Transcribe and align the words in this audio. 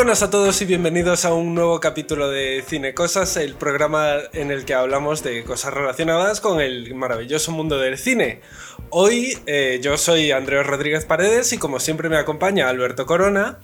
buenas 0.00 0.22
a 0.22 0.30
todos 0.30 0.62
y 0.62 0.64
bienvenidos 0.64 1.26
a 1.26 1.34
un 1.34 1.54
nuevo 1.54 1.78
capítulo 1.78 2.30
de 2.30 2.64
Cine 2.66 2.94
Cosas, 2.94 3.36
el 3.36 3.52
programa 3.52 4.14
en 4.32 4.50
el 4.50 4.64
que 4.64 4.72
hablamos 4.72 5.22
de 5.22 5.44
cosas 5.44 5.74
relacionadas 5.74 6.40
con 6.40 6.58
el 6.58 6.94
maravilloso 6.94 7.52
mundo 7.52 7.78
del 7.78 7.98
cine. 7.98 8.40
Hoy 8.88 9.36
eh, 9.44 9.78
yo 9.82 9.98
soy 9.98 10.30
Andrés 10.30 10.66
Rodríguez 10.66 11.04
Paredes 11.04 11.52
y 11.52 11.58
como 11.58 11.80
siempre 11.80 12.08
me 12.08 12.16
acompaña 12.16 12.70
Alberto 12.70 13.04
Corona. 13.04 13.58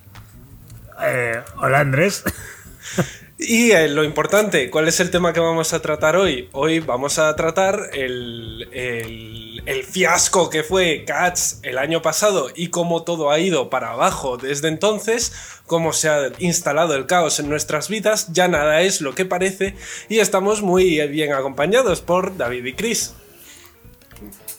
Eh, 1.02 1.40
hola 1.56 1.80
Andrés. 1.80 2.22
Y 3.38 3.72
eh, 3.72 3.88
lo 3.88 4.02
importante, 4.02 4.70
¿cuál 4.70 4.88
es 4.88 4.98
el 5.00 5.10
tema 5.10 5.34
que 5.34 5.40
vamos 5.40 5.74
a 5.74 5.82
tratar 5.82 6.16
hoy? 6.16 6.48
Hoy 6.52 6.80
vamos 6.80 7.18
a 7.18 7.36
tratar 7.36 7.90
el, 7.92 8.66
el, 8.72 9.84
fiasco 9.84 10.48
que 10.48 10.62
fue 10.62 11.04
Cats 11.06 11.60
el 11.62 11.76
año 11.76 12.00
pasado 12.00 12.48
y 12.54 12.68
cómo 12.68 13.02
todo 13.02 13.30
ha 13.30 13.38
ido 13.38 13.68
para 13.68 13.90
abajo 13.90 14.38
desde 14.38 14.68
entonces, 14.68 15.32
cómo 15.66 15.92
se 15.92 16.08
ha 16.08 16.32
instalado 16.38 16.94
el 16.94 17.04
caos 17.04 17.38
en 17.38 17.50
nuestras 17.50 17.90
vidas, 17.90 18.32
ya 18.32 18.48
nada 18.48 18.80
es 18.80 19.02
lo 19.02 19.14
que 19.14 19.26
parece 19.26 19.74
y 20.08 20.20
estamos 20.20 20.62
muy 20.62 21.06
bien 21.08 21.34
acompañados 21.34 22.00
por 22.00 22.38
David 22.38 22.64
y 22.64 22.72
Chris. 22.72 23.12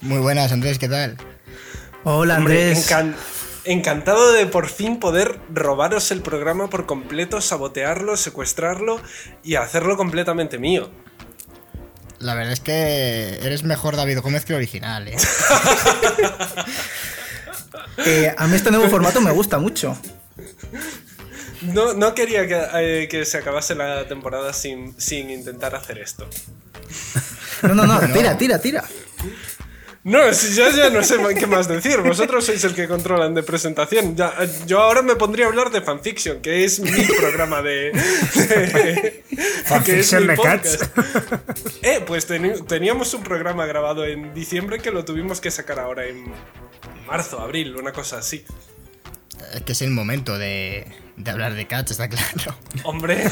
Muy 0.02 0.20
buenas, 0.20 0.52
Andrés, 0.52 0.78
¿qué 0.78 0.88
tal? 0.88 1.18
Hola, 2.04 2.36
Andrés 2.36 2.88
encantado 3.68 4.32
de 4.32 4.46
por 4.46 4.70
fin 4.70 5.00
poder 5.00 5.40
robaros 5.54 6.12
el 6.12 6.22
programa 6.22 6.70
por 6.70 6.86
completo, 6.86 7.42
sabotearlo, 7.42 8.18
secuestrarlo 8.18 9.02
y 9.44 9.56
hacerlo 9.56 9.98
completamente 9.98 10.58
mío. 10.58 10.90
La 12.20 12.34
verdad 12.34 12.54
es 12.54 12.60
que 12.60 13.40
eres 13.44 13.64
mejor 13.64 13.96
David 13.96 14.20
Gómez 14.20 14.46
que 14.46 14.56
original, 14.56 15.08
¿eh? 15.08 15.16
¿eh? 18.06 18.34
a 18.36 18.48
mí 18.48 18.56
este 18.56 18.72
nuevo 18.72 18.90
formato 18.90 19.22
me 19.22 19.32
gusta 19.32 19.60
mucho. 19.60 19.96
No, 21.62 21.94
no 21.94 22.16
quería 22.16 22.48
que, 22.48 22.64
eh, 22.76 23.08
que, 23.08 23.26
se 23.26 23.38
acabase 23.38 23.76
la 23.76 24.08
temporada 24.08 24.54
sin, 24.54 25.00
sin 25.00 25.30
intentar 25.30 25.76
hacer 25.76 26.00
esto. 26.00 26.28
No, 27.64 27.76
no, 27.76 27.86
no, 27.86 28.00
tira, 28.14 28.38
tira, 28.38 28.60
tira. 28.60 28.84
No, 30.08 30.34
si 30.34 30.56
ya, 30.56 30.72
ya 30.72 30.90
no 30.90 31.04
sé 31.04 31.18
qué 31.38 31.48
más 31.48 31.68
decir. 31.68 32.00
Vosotros 32.00 32.46
sois 32.46 32.64
el 32.64 32.74
que 32.74 32.88
controlan 32.88 33.34
de 33.34 33.44
presentación. 33.44 34.16
Ya, 34.16 34.34
yo 34.66 34.80
ahora 34.80 35.02
me 35.02 35.18
pondría 35.18 35.46
a 35.46 35.50
hablar 35.50 35.70
de 35.70 35.82
fanfiction, 35.82 36.42
que 36.42 36.64
es 36.64 36.80
mi 36.80 37.04
programa 37.20 37.62
de. 37.62 37.92
fanfiction 39.66 40.28
de 40.28 40.38
Cats. 40.38 40.80
Eh, 41.82 42.02
pues 42.08 42.26
teníamos 42.26 43.14
un 43.16 43.24
programa 43.24 43.66
grabado 43.66 44.06
en 44.06 44.34
diciembre 44.34 44.80
que 44.80 44.92
lo 44.92 45.04
tuvimos 45.04 45.42
que 45.42 45.52
sacar 45.52 45.78
ahora 45.78 46.06
en 46.06 46.24
marzo, 47.06 47.42
abril, 47.42 47.76
una 47.76 47.92
cosa 47.92 48.20
así. 48.20 48.46
Es 49.54 49.62
que 49.64 49.74
es 49.74 49.82
el 49.82 49.92
momento 49.92 50.38
de, 50.38 50.88
hablar 51.26 51.54
de 51.56 51.68
Cats, 51.68 51.92
está 51.92 52.08
claro. 52.08 52.58
Hombre, 52.84 53.24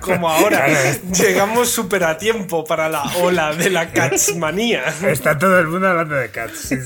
como 0.00 0.28
ahora, 0.28 0.66
llegamos 1.12 1.70
súper 1.70 2.04
a 2.04 2.18
tiempo 2.18 2.64
para 2.64 2.88
la 2.88 3.02
ola 3.18 3.54
de 3.54 3.70
la 3.70 3.92
Catsmanía. 3.92 4.84
Está 5.02 5.38
todo 5.38 5.58
el 5.58 5.66
mundo 5.66 5.88
hablando 5.88 6.14
de 6.14 6.30
Cats, 6.30 6.58
sí, 6.58 6.76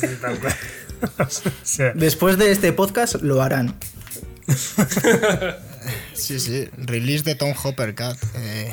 sí, 1.62 1.82
Después 1.94 2.38
de 2.38 2.50
este 2.50 2.72
podcast 2.72 3.16
lo 3.16 3.42
harán. 3.42 3.74
Sí, 6.14 6.40
sí, 6.40 6.68
release 6.76 7.24
de 7.24 7.34
Tom 7.34 7.52
Hopper 7.62 7.94
Cat. 7.94 8.16
Eh, 8.36 8.72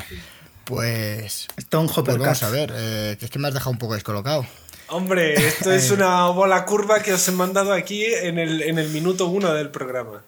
pues. 0.65 1.47
Tom 1.69 1.87
Hopper 1.87 2.17
pues 2.17 2.19
Vamos 2.19 2.43
a 2.43 2.49
ver, 2.49 2.71
eh, 2.73 3.17
que 3.19 3.25
es 3.25 3.31
que 3.31 3.39
me 3.39 3.47
has 3.47 3.53
dejado 3.53 3.71
un 3.71 3.77
poco 3.77 3.95
descolocado. 3.95 4.45
Hombre, 4.87 5.33
esto 5.33 5.71
es 5.71 5.91
una 5.91 6.27
bola 6.27 6.65
curva 6.65 7.01
que 7.01 7.13
os 7.13 7.27
he 7.27 7.31
mandado 7.31 7.73
aquí 7.73 8.03
en 8.05 8.37
el, 8.37 8.61
en 8.61 8.77
el 8.77 8.89
minuto 8.89 9.27
uno 9.27 9.53
del 9.53 9.69
programa. 9.69 10.21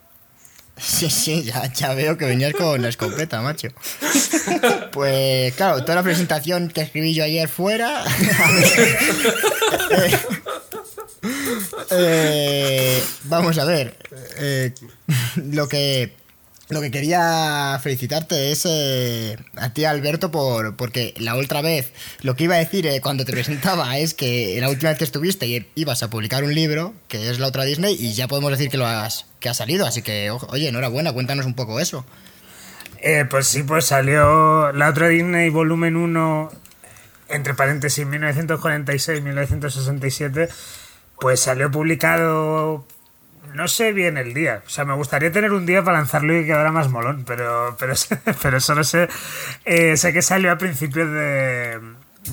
Sí, 0.77 1.09
sí, 1.09 1.43
ya, 1.75 1.93
veo 1.93 2.17
que 2.17 2.25
venías 2.25 2.53
con 2.53 2.81
la 2.81 2.89
escopeta, 2.89 3.41
macho. 3.41 3.69
Pues 4.91 5.53
claro, 5.55 5.81
toda 5.83 5.95
la 5.95 6.03
presentación 6.03 6.69
que 6.69 6.81
escribí 6.81 7.13
yo 7.13 7.23
ayer 7.23 7.47
fuera. 7.47 8.03
Eh, 11.91 13.01
vamos 13.23 13.57
a 13.57 13.63
ver. 13.63 13.95
Eh, 14.37 14.73
lo 15.35 15.69
que 15.69 16.13
lo 16.73 16.81
que 16.81 16.91
quería 16.91 17.79
felicitarte 17.81 18.51
es 18.51 18.65
eh, 18.65 19.37
a 19.55 19.73
ti, 19.73 19.85
Alberto, 19.85 20.31
por, 20.31 20.75
porque 20.75 21.13
la 21.17 21.35
otra 21.35 21.61
vez 21.61 21.93
lo 22.21 22.35
que 22.35 22.43
iba 22.45 22.55
a 22.55 22.59
decir 22.59 22.87
eh, 22.87 23.01
cuando 23.01 23.25
te 23.25 23.31
presentaba 23.33 23.97
es 23.97 24.13
que 24.13 24.57
la 24.59 24.69
última 24.69 24.89
vez 24.89 24.97
que 24.97 25.05
estuviste 25.05 25.67
ibas 25.75 26.03
a 26.03 26.09
publicar 26.09 26.43
un 26.43 26.53
libro, 26.53 26.93
que 27.07 27.29
es 27.29 27.39
la 27.39 27.47
otra 27.47 27.63
Disney, 27.63 27.95
y 27.99 28.13
ya 28.13 28.27
podemos 28.27 28.51
decir 28.51 28.69
que 28.69 28.77
lo 28.77 28.85
has, 28.85 29.25
que 29.39 29.47
ha 29.49 29.53
salido. 29.53 29.85
Así 29.85 30.01
que, 30.01 30.29
oye, 30.31 30.67
enhorabuena, 30.67 31.13
cuéntanos 31.13 31.45
un 31.45 31.53
poco 31.53 31.79
eso. 31.79 32.05
Eh, 32.99 33.25
pues 33.29 33.47
sí, 33.47 33.63
pues 33.63 33.85
salió 33.85 34.71
la 34.71 34.89
otra 34.89 35.07
Disney 35.09 35.49
volumen 35.49 35.97
1, 35.97 36.51
entre 37.29 37.53
paréntesis, 37.53 38.07
1946-1967, 38.07 40.49
pues 41.19 41.41
salió 41.41 41.69
publicado 41.69 42.87
no 43.53 43.67
sé 43.67 43.93
bien 43.93 44.17
el 44.17 44.33
día. 44.33 44.63
O 44.65 44.69
sea, 44.69 44.85
me 44.85 44.93
gustaría 44.93 45.31
tener 45.31 45.51
un 45.51 45.65
día 45.65 45.83
para 45.83 45.97
lanzarlo 45.97 46.35
y 46.35 46.41
que 46.41 46.47
quedara 46.47 46.71
más 46.71 46.89
molón, 46.89 47.23
pero, 47.25 47.75
pero, 47.79 47.93
pero 48.41 48.59
solo 48.59 48.83
sé. 48.83 49.09
Eh, 49.65 49.97
sé 49.97 50.13
que 50.13 50.21
salió 50.21 50.51
a 50.51 50.57
principios 50.57 51.09
de, 51.11 51.79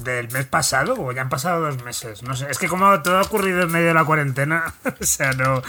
del 0.02 0.30
mes 0.30 0.46
pasado, 0.46 0.94
o 0.98 1.12
ya 1.12 1.22
han 1.22 1.28
pasado 1.28 1.60
dos 1.60 1.82
meses. 1.82 2.22
No 2.22 2.34
sé. 2.34 2.46
Es 2.50 2.58
que 2.58 2.68
como 2.68 3.02
todo 3.02 3.18
ha 3.18 3.22
ocurrido 3.22 3.62
en 3.62 3.70
medio 3.70 3.88
de 3.88 3.94
la 3.94 4.04
cuarentena, 4.04 4.74
o 5.00 5.04
sea, 5.04 5.32
no, 5.32 5.62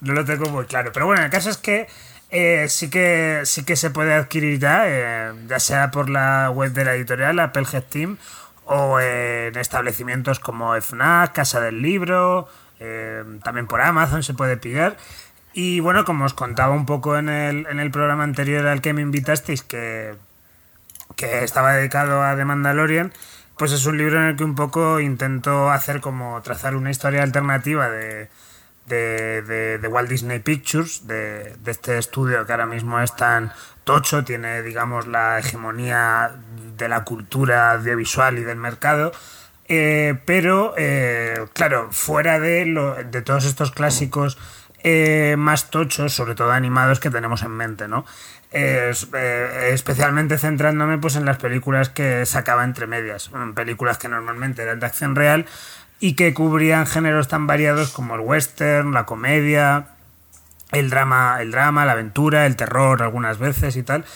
no 0.00 0.12
lo 0.12 0.24
tengo 0.24 0.50
muy 0.50 0.66
claro. 0.66 0.90
Pero 0.92 1.06
bueno, 1.06 1.22
el 1.24 1.30
caso 1.30 1.50
es 1.50 1.58
que. 1.58 1.86
Eh, 2.28 2.66
sí 2.68 2.90
que 2.90 3.42
sí 3.44 3.64
que 3.64 3.76
se 3.76 3.90
puede 3.90 4.12
adquirir 4.12 4.58
ya, 4.58 4.82
eh, 4.86 5.32
ya 5.46 5.60
sea 5.60 5.92
por 5.92 6.10
la 6.10 6.50
web 6.50 6.72
de 6.72 6.84
la 6.84 6.94
editorial, 6.96 7.38
Applehead 7.38 7.84
Team, 7.84 8.18
o 8.64 8.98
en 8.98 9.56
establecimientos 9.56 10.40
como 10.40 10.74
FNAC, 10.74 11.32
Casa 11.32 11.60
del 11.60 11.80
Libro, 11.80 12.48
eh, 12.80 13.24
también 13.42 13.66
por 13.66 13.80
Amazon 13.80 14.22
se 14.22 14.34
puede 14.34 14.56
pillar. 14.56 14.96
Y 15.52 15.80
bueno, 15.80 16.04
como 16.04 16.26
os 16.26 16.34
contaba 16.34 16.74
un 16.74 16.84
poco 16.84 17.16
en 17.16 17.28
el, 17.28 17.66
en 17.66 17.80
el 17.80 17.90
programa 17.90 18.24
anterior 18.24 18.66
al 18.66 18.82
que 18.82 18.92
me 18.92 19.02
invitasteis, 19.02 19.62
que, 19.62 20.14
que 21.16 21.44
estaba 21.44 21.72
dedicado 21.74 22.22
a 22.22 22.36
The 22.36 22.44
Mandalorian, 22.44 23.12
pues 23.56 23.72
es 23.72 23.86
un 23.86 23.96
libro 23.96 24.18
en 24.18 24.26
el 24.26 24.36
que 24.36 24.44
un 24.44 24.54
poco 24.54 25.00
intento 25.00 25.70
hacer 25.70 26.00
como 26.00 26.42
trazar 26.42 26.76
una 26.76 26.90
historia 26.90 27.22
alternativa 27.22 27.88
de, 27.88 28.28
de, 28.86 29.78
de, 29.78 29.88
Walt 29.88 30.08
Disney 30.08 30.40
Pictures, 30.40 31.06
de, 31.06 31.56
de, 31.56 31.70
este 31.70 31.96
estudio 31.98 32.44
que 32.44 32.52
ahora 32.52 32.66
mismo 32.66 33.00
es 33.00 33.16
tan 33.16 33.52
tocho, 33.84 34.24
tiene 34.24 34.62
digamos 34.62 35.06
la 35.06 35.38
hegemonía 35.38 36.32
de 36.76 36.88
la 36.88 37.04
cultura 37.04 37.72
audiovisual 37.72 38.38
y 38.38 38.44
del 38.44 38.58
mercado, 38.58 39.12
eh, 39.68 40.14
pero, 40.24 40.74
eh, 40.76 41.46
claro, 41.52 41.88
fuera 41.90 42.38
de, 42.38 42.66
lo, 42.66 42.94
de 42.94 43.22
todos 43.22 43.44
estos 43.44 43.72
clásicos 43.72 44.38
eh, 44.84 45.34
más 45.38 45.70
tochos, 45.70 46.12
sobre 46.12 46.34
todo 46.34 46.52
animados, 46.52 47.00
que 47.00 47.10
tenemos 47.10 47.42
en 47.42 47.50
mente, 47.52 47.88
¿no? 47.88 48.04
especialmente 48.52 50.38
centrándome 50.38 50.96
pues, 50.96 51.16
en 51.16 51.26
las 51.26 51.36
películas 51.36 51.90
que 51.90 52.24
sacaba 52.24 52.64
entre 52.64 52.86
medias, 52.86 53.30
películas 53.54 53.98
que 53.98 54.08
normalmente 54.08 54.62
eran 54.62 54.80
de 54.80 54.86
acción 54.86 55.14
real 55.14 55.44
y 56.00 56.14
que 56.14 56.32
cubrían 56.32 56.86
géneros 56.86 57.28
tan 57.28 57.46
variados 57.46 57.90
como 57.90 58.14
el 58.14 58.22
western, 58.22 58.92
la 58.92 59.04
comedia, 59.04 59.88
el 60.72 60.88
drama, 60.88 61.38
el 61.40 61.50
drama, 61.50 61.84
la 61.84 61.92
aventura, 61.92 62.46
el 62.46 62.56
terror 62.56 63.02
algunas 63.02 63.38
veces 63.38 63.76
y 63.76 63.82
tal. 63.82 64.06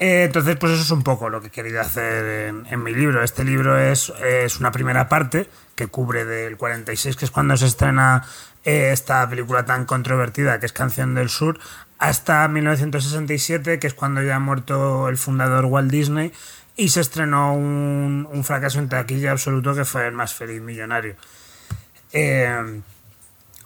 Eh, 0.00 0.24
entonces, 0.24 0.56
pues 0.56 0.74
eso 0.74 0.82
es 0.82 0.90
un 0.92 1.02
poco 1.02 1.28
lo 1.28 1.40
que 1.40 1.48
he 1.48 1.50
querido 1.50 1.80
hacer 1.80 2.54
en, 2.70 2.82
mi 2.84 2.94
libro. 2.94 3.24
Este 3.24 3.42
libro 3.42 3.76
es, 3.76 4.12
es, 4.24 4.60
una 4.60 4.70
primera 4.70 5.08
parte 5.08 5.48
que 5.74 5.88
cubre 5.88 6.24
del 6.24 6.56
46, 6.56 7.16
que 7.16 7.24
es 7.24 7.32
cuando 7.32 7.56
se 7.56 7.66
estrena 7.66 8.24
eh, 8.64 8.90
esta 8.92 9.28
película 9.28 9.64
tan 9.64 9.86
controvertida 9.86 10.60
que 10.60 10.66
es 10.66 10.72
Canción 10.72 11.16
del 11.16 11.28
Sur, 11.28 11.58
hasta 11.98 12.46
1967, 12.46 13.80
que 13.80 13.86
es 13.88 13.94
cuando 13.94 14.22
ya 14.22 14.36
ha 14.36 14.40
muerto 14.40 15.08
el 15.08 15.16
fundador 15.16 15.64
Walt 15.64 15.90
Disney, 15.90 16.32
y 16.76 16.90
se 16.90 17.00
estrenó 17.00 17.54
un, 17.54 18.28
un 18.30 18.44
fracaso 18.44 18.78
en 18.78 18.88
taquilla 18.88 19.32
absoluto 19.32 19.74
que 19.74 19.84
fue 19.84 20.06
el 20.06 20.12
más 20.12 20.32
feliz 20.32 20.62
millonario. 20.62 21.16
Eh, 22.12 22.82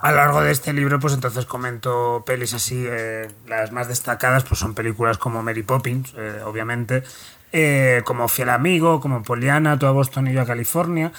a 0.03 0.11
lo 0.11 0.17
largo 0.17 0.43
de 0.43 0.51
este 0.51 0.73
libro, 0.73 0.99
pues 0.99 1.15
entonces 1.15 1.47
comento 1.47 2.25
pelis 2.27 2.55
así, 2.55 2.85
eh, 2.89 3.31
las 3.47 3.71
más 3.71 3.87
destacadas 3.87 4.43
pues 4.43 4.59
son 4.59 4.75
películas 4.75 5.17
como 5.17 5.45
Mary 5.45 5.63
Poppins, 5.63 6.13
eh, 6.17 6.41
obviamente, 6.45 7.05
eh, 7.53 8.03
como 8.05 8.27
Fiel 8.27 8.49
Amigo, 8.49 9.01
como 9.01 9.23
Poliana, 9.23 9.79
Tú 9.79 9.87
a 9.87 9.93
Boston 9.93 10.27
y 10.27 10.33
yo 10.33 10.43
a 10.43 10.45
California, 10.45 11.13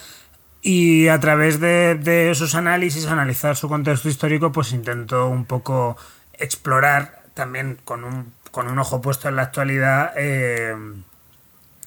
y 0.61 1.07
a 1.07 1.17
través 1.21 1.61
de, 1.61 1.95
de 1.95 2.29
esos 2.31 2.55
análisis, 2.55 3.07
analizar 3.07 3.55
su 3.55 3.69
contexto 3.69 4.09
histórico, 4.09 4.51
pues 4.51 4.73
intento 4.73 5.29
un 5.29 5.45
poco 5.45 5.95
explorar 6.33 7.23
también 7.33 7.77
con 7.85 8.03
un, 8.03 8.33
con 8.51 8.67
un 8.67 8.77
ojo 8.79 8.99
puesto 9.01 9.29
en 9.29 9.37
la 9.37 9.43
actualidad 9.43 10.11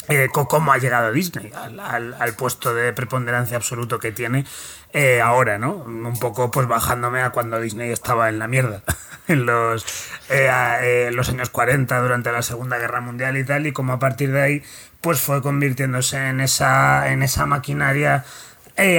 eh, 0.08 0.28
cómo 0.32 0.72
ha 0.72 0.78
llegado 0.78 1.12
Disney 1.12 1.52
al, 1.54 2.34
puesto 2.36 2.74
de 2.74 2.92
preponderancia 2.92 3.56
absoluto 3.56 3.98
que 3.98 4.12
tiene 4.12 4.44
eh, 4.92 5.20
ahora, 5.20 5.58
¿no? 5.58 5.72
Un 5.72 6.18
poco 6.18 6.50
pues 6.50 6.68
bajándome 6.68 7.22
a 7.22 7.30
cuando 7.30 7.60
Disney 7.60 7.90
estaba 7.90 8.28
en 8.28 8.38
la 8.38 8.46
mierda, 8.46 8.82
en 9.28 9.46
los, 9.46 9.84
eh, 10.28 10.48
años 10.48 11.50
40 11.50 12.00
durante 12.00 12.30
la 12.30 12.42
Segunda 12.42 12.78
Guerra 12.78 13.00
Mundial 13.00 13.36
y 13.36 13.44
tal, 13.44 13.66
y 13.66 13.72
cómo 13.72 13.94
a 13.94 13.98
partir 13.98 14.32
de 14.32 14.42
ahí 14.42 14.62
pues 15.00 15.20
fue 15.20 15.42
convirtiéndose 15.42 16.28
en 16.28 16.40
esa, 16.40 17.10
en 17.12 17.22
esa 17.22 17.46
maquinaria 17.46 18.24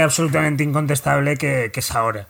absolutamente 0.04 0.64
incontestable 0.64 1.38
que, 1.38 1.70
que 1.72 1.80
es 1.80 1.92
ahora. 1.92 2.28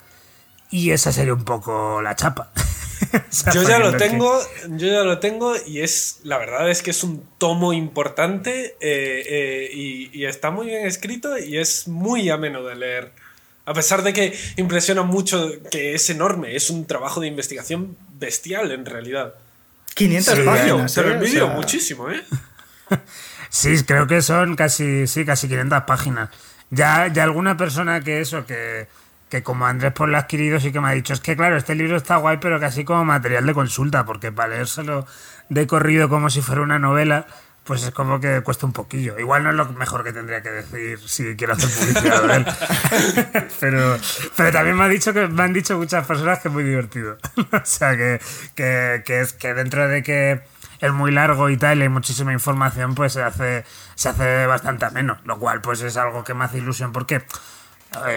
Y 0.70 0.90
esa 0.90 1.12
sería 1.12 1.34
un 1.34 1.44
poco 1.44 2.02
la 2.02 2.14
chapa. 2.14 2.50
yo 3.54 3.62
ya 3.62 3.78
lo 3.78 3.96
tengo, 3.96 4.38
yo 4.68 4.88
ya 4.88 5.02
lo 5.02 5.18
tengo 5.18 5.54
y 5.66 5.80
es, 5.80 6.20
la 6.24 6.38
verdad 6.38 6.70
es 6.70 6.82
que 6.82 6.90
es 6.90 7.02
un 7.04 7.24
tomo 7.38 7.72
importante 7.72 8.76
eh, 8.80 9.22
eh, 9.26 9.70
y, 9.72 10.24
está 10.24 10.50
muy 10.50 10.66
bien 10.66 10.86
escrito 10.86 11.38
y 11.38 11.58
es 11.58 11.88
muy 11.88 12.28
ameno 12.30 12.62
de 12.62 12.76
leer. 12.76 13.12
A 13.64 13.74
pesar 13.74 14.02
de 14.02 14.12
que 14.12 14.38
impresiona 14.56 15.02
mucho 15.02 15.50
que 15.70 15.94
es 15.94 16.08
enorme, 16.10 16.56
es 16.56 16.70
un 16.70 16.86
trabajo 16.86 17.20
de 17.20 17.26
investigación 17.26 17.96
bestial 18.18 18.72
en 18.72 18.86
realidad. 18.86 19.34
500 19.94 20.38
páginas. 20.40 20.94
Te 20.94 21.02
lo 21.02 21.10
¿eh? 21.10 21.14
envidio 21.14 21.48
muchísimo, 21.48 22.10
¿eh? 22.10 22.22
sí, 23.50 23.82
creo 23.84 24.06
que 24.06 24.22
son 24.22 24.56
casi, 24.56 25.06
sí, 25.06 25.24
casi 25.24 25.48
500 25.48 25.82
páginas. 25.84 26.30
Ya, 26.70 27.08
ya 27.12 27.24
alguna 27.24 27.56
persona 27.56 28.00
que 28.02 28.20
eso, 28.20 28.46
que 28.46 28.86
que 29.28 29.42
como 29.42 29.66
Andrés 29.66 29.92
por 29.92 30.08
lo 30.08 30.16
ha 30.16 30.20
adquirido 30.20 30.60
sí 30.60 30.72
que 30.72 30.80
me 30.80 30.88
ha 30.88 30.92
dicho, 30.92 31.12
es 31.12 31.20
que 31.20 31.36
claro, 31.36 31.56
este 31.56 31.74
libro 31.74 31.96
está 31.96 32.16
guay, 32.16 32.38
pero 32.40 32.58
casi 32.60 32.84
como 32.84 33.04
material 33.04 33.46
de 33.46 33.54
consulta, 33.54 34.04
porque 34.04 34.32
para 34.32 34.54
leérselo 34.54 35.06
de 35.48 35.66
corrido 35.66 36.08
como 36.08 36.30
si 36.30 36.40
fuera 36.40 36.62
una 36.62 36.78
novela, 36.78 37.26
pues 37.68 37.82
es 37.82 37.90
como 37.90 38.18
que 38.18 38.40
cuesta 38.40 38.64
un 38.64 38.72
poquillo. 38.72 39.18
Igual 39.18 39.44
no 39.44 39.50
es 39.50 39.56
lo 39.56 39.66
mejor 39.66 40.02
que 40.02 40.10
tendría 40.10 40.40
que 40.40 40.48
decir 40.48 40.98
si 41.06 41.36
quiero 41.36 41.52
hacer 41.52 41.68
publicidad 41.68 42.22
de 42.22 42.36
él. 42.36 42.46
pero, 43.60 43.98
pero 44.36 44.52
también 44.52 44.74
me, 44.74 44.84
ha 44.84 44.88
dicho 44.88 45.12
que, 45.12 45.28
me 45.28 45.42
han 45.42 45.52
dicho 45.52 45.76
muchas 45.76 46.06
personas 46.06 46.38
que 46.38 46.48
es 46.48 46.54
muy 46.54 46.64
divertido. 46.64 47.18
o 47.52 47.60
sea, 47.64 47.94
que, 47.94 48.20
que, 48.54 49.02
que, 49.04 49.20
es 49.20 49.34
que 49.34 49.52
dentro 49.52 49.86
de 49.86 50.02
que 50.02 50.40
es 50.80 50.92
muy 50.92 51.10
largo 51.10 51.50
y 51.50 51.58
tal, 51.58 51.80
y 51.80 51.82
hay 51.82 51.88
muchísima 51.90 52.32
información, 52.32 52.94
pues 52.94 53.12
se 53.12 53.22
hace, 53.22 53.66
se 53.94 54.08
hace 54.08 54.46
bastante 54.46 54.88
menos. 54.90 55.18
Lo 55.24 55.38
cual 55.38 55.60
pues 55.60 55.82
es 55.82 55.98
algo 55.98 56.24
que 56.24 56.32
me 56.32 56.46
hace 56.46 56.58
ilusión 56.58 56.92
porque 56.92 57.22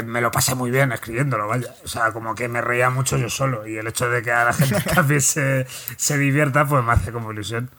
me 0.05 0.21
lo 0.21 0.31
pasé 0.31 0.55
muy 0.55 0.71
bien 0.71 0.91
escribiéndolo, 0.91 1.47
vaya. 1.47 1.73
O 1.83 1.87
sea, 1.87 2.11
como 2.11 2.35
que 2.35 2.47
me 2.47 2.61
reía 2.61 2.89
mucho 2.89 3.17
yo 3.17 3.29
solo. 3.29 3.67
Y 3.67 3.77
el 3.77 3.87
hecho 3.87 4.09
de 4.09 4.21
que 4.21 4.31
a 4.31 4.45
la 4.45 4.53
gente 4.53 4.81
también 4.93 5.21
se, 5.21 5.65
se 5.97 6.17
divierta, 6.17 6.65
pues 6.65 6.83
me 6.83 6.93
hace 6.93 7.11
como 7.11 7.31
ilusión. 7.31 7.69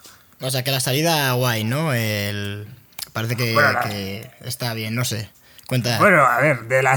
O 0.41 0.51
sea, 0.51 0.65
que 0.65 0.71
la 0.71 0.81
salida 0.81 1.33
guay, 1.33 1.65
¿no? 1.65 1.93
El... 1.93 2.67
Parece 3.13 3.37
que 3.37 4.31
está 4.45 4.75
bien, 4.75 4.95
no 4.95 5.05
sé. 5.05 5.31
Bueno, 5.99 6.27
a 6.27 6.39
ver, 6.39 6.65
de 6.65 6.83
la, 6.83 6.97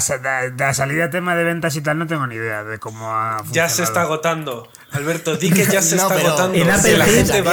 de, 0.53 0.73
salida 0.73 1.09
tema 1.09 1.35
de 1.35 1.45
ventas 1.45 1.75
y 1.77 1.81
tal 1.81 1.97
no 1.97 2.07
tengo 2.07 2.27
ni 2.27 2.35
idea 2.35 2.65
de 2.65 2.77
cómo 2.77 3.13
ha 3.15 3.41
Ya 3.51 3.69
se 3.69 3.83
está 3.83 4.01
agotando. 4.01 4.69
Alberto, 4.95 5.37
di 5.37 5.51
que 5.51 5.65
ya 5.65 5.81
se 5.81 5.95
está 5.95 6.13
agotando. 6.13 6.57
En 6.57 6.69
Apple, 6.69 6.97
la 6.97 7.05
gente 7.05 7.43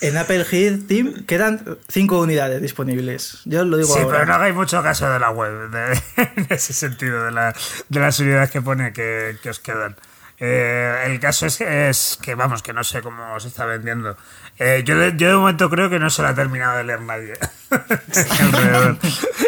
en 0.00 0.16
Apple 0.16 0.44
Heat 0.44 0.86
Team 0.88 1.24
quedan 1.26 1.78
5 1.88 2.20
unidades 2.20 2.60
disponibles. 2.60 3.40
Yo 3.44 3.64
lo 3.64 3.76
digo 3.76 3.94
sí, 3.94 4.00
pero 4.08 4.26
no 4.26 4.34
hagáis 4.34 4.54
mucho 4.54 4.82
caso 4.82 5.08
de 5.10 5.18
la 5.18 5.30
web, 5.30 5.70
en 6.16 6.46
ese 6.50 6.72
sentido, 6.72 7.24
de, 7.24 7.32
la, 7.32 7.54
de 7.88 8.00
las 8.00 8.18
unidades 8.18 8.50
que 8.50 8.60
pone 8.60 8.92
que, 8.92 9.36
que 9.42 9.50
os 9.50 9.60
quedan. 9.60 9.96
Eh, 10.44 11.04
el 11.06 11.20
caso 11.20 11.46
es, 11.46 11.60
es, 11.60 12.18
que, 12.20 12.34
vamos, 12.34 12.64
que 12.64 12.72
no 12.72 12.82
sé 12.82 13.00
cómo 13.00 13.38
se 13.38 13.46
está 13.46 13.64
vendiendo. 13.64 14.16
Eh, 14.58 14.82
yo, 14.84 14.98
de, 14.98 15.14
yo, 15.16 15.28
de, 15.28 15.34
momento 15.36 15.70
creo 15.70 15.88
que 15.88 16.00
no 16.00 16.10
se 16.10 16.22
lo 16.22 16.28
ha 16.28 16.34
terminado 16.34 16.78
de 16.78 16.84
leer 16.84 17.00
nadie. 17.00 17.34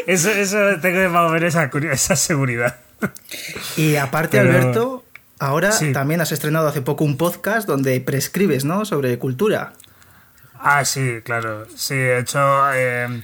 eso, 0.06 0.30
eso 0.30 0.58
tengo 0.80 1.00
que 1.00 1.08
mover 1.08 1.42
esa, 1.42 1.68
esa 1.90 2.14
seguridad. 2.14 2.76
Y 3.76 3.96
aparte, 3.96 4.38
Alberto, 4.38 5.03
ahora 5.38 5.70
también 5.92 6.20
has 6.20 6.32
estrenado 6.32 6.68
hace 6.68 6.82
poco 6.82 7.04
un 7.04 7.16
podcast 7.16 7.66
donde 7.66 8.00
prescribes, 8.00 8.64
¿no? 8.64 8.84
Sobre 8.84 9.18
cultura. 9.18 9.72
Ah, 10.58 10.84
sí, 10.84 11.20
claro. 11.24 11.66
Sí, 11.76 11.94
he 11.94 12.18
hecho. 12.18 12.72
Eh, 12.72 13.22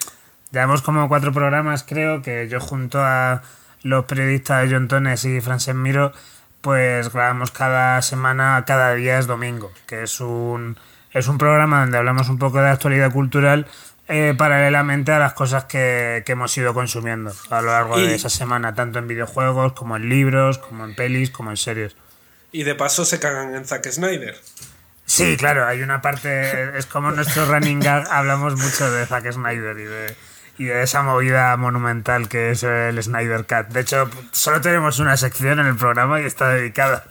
llevamos 0.52 0.82
como 0.82 1.08
cuatro 1.08 1.32
programas, 1.32 1.82
creo, 1.82 2.22
que 2.22 2.48
yo 2.48 2.60
junto 2.60 3.00
a 3.00 3.42
los 3.82 4.04
periodistas 4.04 4.68
John 4.70 4.88
Tones 4.88 5.24
y 5.24 5.40
Francesc 5.40 5.76
Miro 5.76 6.12
pues 6.60 7.12
grabamos 7.12 7.50
cada 7.50 8.02
semana, 8.02 8.64
cada 8.66 8.94
día 8.94 9.18
es 9.18 9.26
domingo, 9.26 9.72
que 9.86 10.02
es 10.02 10.20
un, 10.20 10.76
es 11.12 11.28
un 11.28 11.38
programa 11.38 11.80
donde 11.80 11.98
hablamos 11.98 12.28
un 12.28 12.38
poco 12.38 12.60
de 12.60 12.68
actualidad 12.68 13.12
cultural 13.12 13.66
eh, 14.10 14.34
paralelamente 14.36 15.12
a 15.12 15.20
las 15.20 15.34
cosas 15.34 15.64
que, 15.66 16.24
hemos 16.26 16.56
ido 16.58 16.74
consumiendo 16.74 17.32
a 17.48 17.62
lo 17.62 17.68
largo 17.68 17.96
de 17.96 18.14
esa 18.14 18.28
semana, 18.28 18.74
tanto 18.74 18.98
en 18.98 19.06
videojuegos 19.06 19.72
como 19.72 19.96
en 19.96 20.08
libros, 20.08 20.58
como 20.58 20.84
en 20.84 20.96
pelis, 20.96 21.30
como 21.30 21.50
en 21.50 21.56
series. 21.56 21.94
Y 22.50 22.64
de 22.64 22.74
paso 22.74 23.04
se 23.04 23.20
cagan 23.20 23.54
en 23.54 23.64
Zack 23.64 23.88
Snyder. 23.88 24.36
Sí, 25.06 25.36
claro, 25.36 25.66
hay 25.66 25.82
una 25.82 26.02
parte, 26.02 26.76
es 26.76 26.86
como 26.86 27.12
nuestro 27.12 27.46
running 27.46 27.80
gag, 27.80 28.08
hablamos 28.10 28.56
mucho 28.56 28.90
de 28.90 29.06
Zack 29.06 29.30
Snyder 29.32 29.78
y 29.78 29.84
de 29.84 30.16
y 30.60 30.66
de 30.66 30.82
esa 30.82 31.02
movida 31.02 31.56
monumental 31.56 32.28
que 32.28 32.50
es 32.50 32.62
el 32.64 33.02
Snyder 33.02 33.46
Cut. 33.46 33.72
De 33.72 33.80
hecho, 33.80 34.10
solo 34.30 34.60
tenemos 34.60 34.98
una 34.98 35.16
sección 35.16 35.58
en 35.58 35.64
el 35.64 35.74
programa 35.74 36.20
y 36.20 36.26
está 36.26 36.50
dedicada 36.50 37.04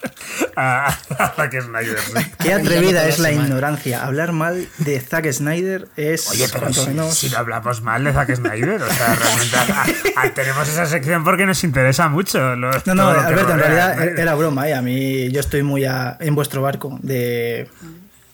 a, 0.56 0.96
Zack 1.36 1.60
Snyder. 1.60 1.98
Qué 2.44 2.54
atrevida 2.54 3.08
es 3.08 3.18
la 3.18 3.32
ignorancia. 3.32 4.06
Hablar 4.06 4.34
mal 4.34 4.68
de 4.78 5.00
Zack 5.00 5.32
Snyder 5.32 5.88
es. 5.96 6.30
Oye, 6.30 6.46
pero 6.54 6.72
si, 6.72 6.82
si, 7.12 7.30
no 7.32 7.38
hablamos 7.40 7.82
mal 7.82 8.04
de 8.04 8.14
Zack 8.14 8.36
Snyder, 8.36 8.84
o 8.84 8.94
sea, 8.94 9.16
realmente 9.16 10.30
tenemos 10.36 10.70
esa 10.70 10.86
sección 10.86 11.24
porque 11.24 11.48
nos 11.48 11.64
interesa 11.64 12.08
mucho. 12.08 12.56
no, 12.56 12.70
no, 12.86 13.08
Alberto, 13.10 13.54
en 13.54 13.60
realidad 13.60 14.20
era 14.20 14.36
broma. 14.36 14.70
¿eh? 14.70 14.76
A 14.76 14.84
mí, 14.84 15.32
yo 15.32 15.40
estoy 15.40 15.64
muy 15.64 15.86
en 15.86 16.36
vuestro 16.36 16.62
barco 16.62 17.00
de, 17.02 17.68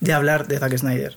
de 0.01 0.13
hablar 0.13 0.45
de 0.47 0.59
Zack 0.59 0.75
Snyder. 0.75 1.15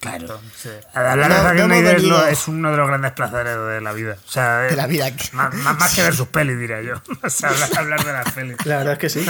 Claro, 0.00 0.40
sí. 0.56 0.68
Hablar 0.92 1.28
de 1.30 1.36
Zack 1.36 1.58
Snyder 1.64 2.30
es 2.30 2.48
uno 2.48 2.70
de 2.70 2.76
los 2.76 2.86
grandes 2.86 3.12
placeres 3.12 3.56
de 3.56 3.80
la 3.80 3.92
vida. 3.92 4.16
O 4.26 4.30
sea, 4.30 4.58
de 4.60 4.76
la 4.76 4.86
vida. 4.86 5.10
Más, 5.32 5.54
más, 5.54 5.94
que 5.94 6.02
ver 6.02 6.14
sus 6.14 6.28
pelis, 6.28 6.58
diría 6.58 6.82
yo. 6.82 6.94
O 7.22 7.30
sea, 7.30 7.50
hablar, 7.76 8.04
de 8.04 8.12
las 8.12 8.32
pelis. 8.32 8.56
La 8.64 8.78
verdad 8.78 8.92
es 8.94 8.98
que 8.98 9.08
sí. 9.08 9.26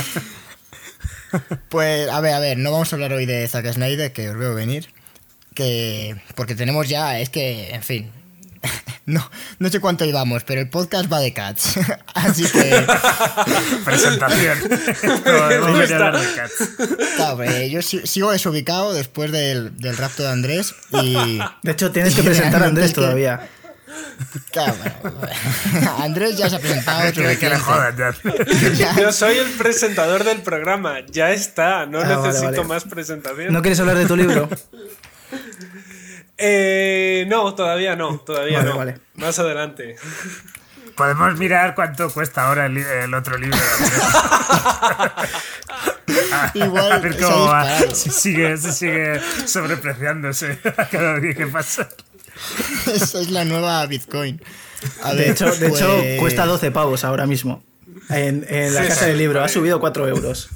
Pues, 1.68 2.08
a 2.08 2.20
ver, 2.20 2.34
a 2.34 2.38
ver, 2.38 2.58
no 2.58 2.72
vamos 2.72 2.92
a 2.92 2.96
hablar 2.96 3.12
hoy 3.12 3.26
de 3.26 3.46
Zack 3.46 3.72
Snyder, 3.72 4.12
que 4.12 4.30
os 4.30 4.36
veo 4.36 4.54
venir. 4.54 4.92
Que. 5.54 6.16
Porque 6.34 6.54
tenemos 6.54 6.88
ya, 6.88 7.19
es 7.19 7.30
que, 7.30 7.70
en 7.70 7.82
fin, 7.82 8.12
no, 9.06 9.30
no 9.58 9.69
sé 9.69 9.81
cuánto 9.81 10.05
íbamos, 10.05 10.44
pero 10.44 10.60
el 10.60 10.69
podcast 10.69 11.12
va 11.12 11.20
de 11.20 11.32
Cats. 11.32 11.79
Así 12.14 12.44
que. 12.44 12.86
Presentación. 13.84 14.58
claro, 17.17 17.44
yo 17.44 17.82
sigo 17.82 18.32
desubicado 18.32 18.93
después 18.93 19.32
del, 19.32 19.72
rapto 19.96 20.22
de 20.22 20.31
Andrés. 20.31 20.74
Y, 21.02 21.38
de 21.62 21.72
hecho, 21.72 21.91
tienes 21.93 22.14
que 22.14 22.22
presentar 22.22 22.62
a 22.62 22.67
Andrés 22.67 22.93
todavía. 22.93 23.48
Claro, 24.50 24.74
Andrés 25.98 26.36
ya 26.36 26.50
se 26.50 26.56
ha 26.56 26.58
presentado. 26.58 27.12
Que, 27.12 27.38
que 27.38 27.48
le 27.48 27.58
jodan, 27.58 27.96
ya. 27.96 28.96
Yo 28.96 29.12
soy 29.12 29.38
el 29.38 29.50
presentador 29.52 30.24
del 30.24 30.43
programa, 30.43 31.00
ya 31.10 31.31
está, 31.31 31.86
no 31.86 32.00
ah, 32.00 32.22
necesito 32.26 32.64
más 32.64 32.84
presentación. 32.84 33.52
¿No 33.52 33.62
quieres 33.62 33.81
hablar 33.81 33.96
de 33.96 34.06
tu 34.06 34.17
libro? 34.17 34.48
Eh, 36.38 37.24
no, 37.28 37.55
todavía 37.55 37.96
no, 37.96 38.19
todavía 38.19 38.62
no. 38.62 38.78
Más 39.14 39.38
adelante. 39.38 39.96
Podemos 40.96 41.36
mirar 41.36 41.74
cuánto 41.74 42.10
cuesta 42.10 42.48
ahora 42.48 42.66
el, 42.66 43.14
otro 43.14 43.36
libro. 43.36 43.58
Igual, 46.55 46.93
a 46.93 46.98
ver 46.98 47.19
cómo 47.19 47.46
va. 47.46 47.78
Si 47.94 48.10
sigue, 48.10 48.56
sigue 48.56 49.20
sobrepreciándose 49.46 50.58
cada 50.90 51.20
día 51.20 51.34
que 51.34 51.46
pasa. 51.46 51.88
Esa 52.86 53.20
es 53.20 53.31
la 53.31 53.44
nueva 53.44 53.84
Bitcoin. 53.86 54.43
de 55.14 55.31
hecho, 55.31 55.55
de 55.55 55.69
hecho, 55.69 55.98
pues- 55.98 56.20
cuesta 56.20 56.46
12 56.46 56.70
pavos 56.70 57.05
ahora 57.05 57.26
mismo. 57.26 57.62
En, 58.08 58.46
la 58.74 58.86
casa 58.86 59.06
del 59.06 59.19
libro. 59.19 59.43
Ha 59.43 59.48
subido 59.48 59.81
4 59.81 60.08
euros. 60.08 60.48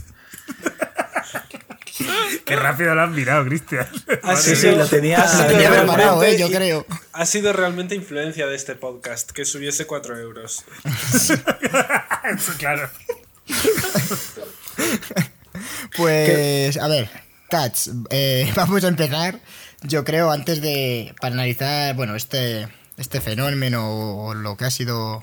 Qué 2.51 2.57
rápido 2.57 2.97
lo 2.97 3.03
han 3.03 3.15
mirado, 3.15 3.45
Cristian. 3.45 3.87
Ah, 4.25 4.35
sí, 4.35 4.57
sí, 4.57 4.73
lo 4.73 4.85
tenía, 4.87 5.25
preparado, 5.47 6.25
eh, 6.25 6.37
yo 6.37 6.51
creo. 6.51 6.85
Ha 7.13 7.25
sido 7.25 7.53
realmente 7.53 7.95
influencia 7.95 8.47
de 8.47 8.57
este 8.57 8.75
podcast 8.75 9.31
que 9.31 9.45
subiese 9.45 9.87
4 9.87 10.19
euros. 10.19 10.65
claro. 12.59 12.91
pues, 15.97 16.77
a 16.77 16.89
ver, 16.89 17.09
Cats, 17.49 17.93
eh, 18.11 18.53
vamos 18.57 18.83
a 18.83 18.89
empezar. 18.89 19.39
Yo 19.83 20.05
creo, 20.05 20.33
antes 20.33 20.61
de. 20.61 21.15
para 21.21 21.35
analizar, 21.35 21.95
bueno, 21.95 22.17
este, 22.17 22.67
este 22.97 23.21
fenómeno 23.21 24.25
o 24.25 24.35
lo 24.35 24.57
que 24.57 24.65
ha 24.65 24.71
sido 24.71 25.23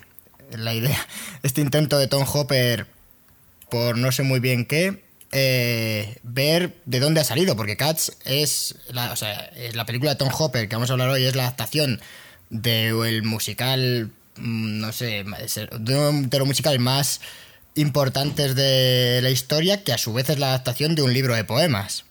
la 0.51 0.74
idea, 0.74 0.98
este 1.43 1.60
intento 1.60 1.98
de 1.98 2.07
Tom 2.07 2.25
Hopper 2.25 2.88
por 3.69 3.98
no 3.98 4.13
sé 4.13 4.24
muy 4.24 4.39
bien 4.39 4.65
qué, 4.65 5.06
eh, 5.31 6.17
ver 6.24 6.77
de 6.86 7.00
dónde 7.00 7.22
ha 7.22 7.24
salido, 7.24 7.55
porque 7.55 7.77
Cats 7.77 8.17
es 8.25 8.75
la, 8.89 9.13
película 9.86 10.12
de 10.12 10.17
Tom 10.17 10.29
Hopper 10.31 10.67
que 10.69 10.75
vamos 10.75 10.89
a 10.89 10.93
hablar 10.93 11.10
hoy, 11.10 11.25
es 11.25 11.36
la 11.36 11.43
adaptación 11.43 12.01
del 12.50 13.24
musical, 13.24 14.12
mm, 14.38 14.79
no 14.79 14.93
sé, 14.93 15.24
de 15.24 16.27
de 16.27 16.39
los 16.39 16.48
musicales 16.48 16.79
más 16.79 17.22
importantes 17.75 18.55
de 18.55 19.19
la 19.22 19.29
historia, 19.29 19.84
que 19.84 19.93
a 19.93 19.98
su 19.98 20.13
vez 20.13 20.29
es 20.29 20.39
la 20.39 20.48
adaptación 20.48 20.96
de 20.96 21.03
un 21.03 21.13
libro 21.13 21.36
de 21.36 21.43
poemas. 21.43 22.05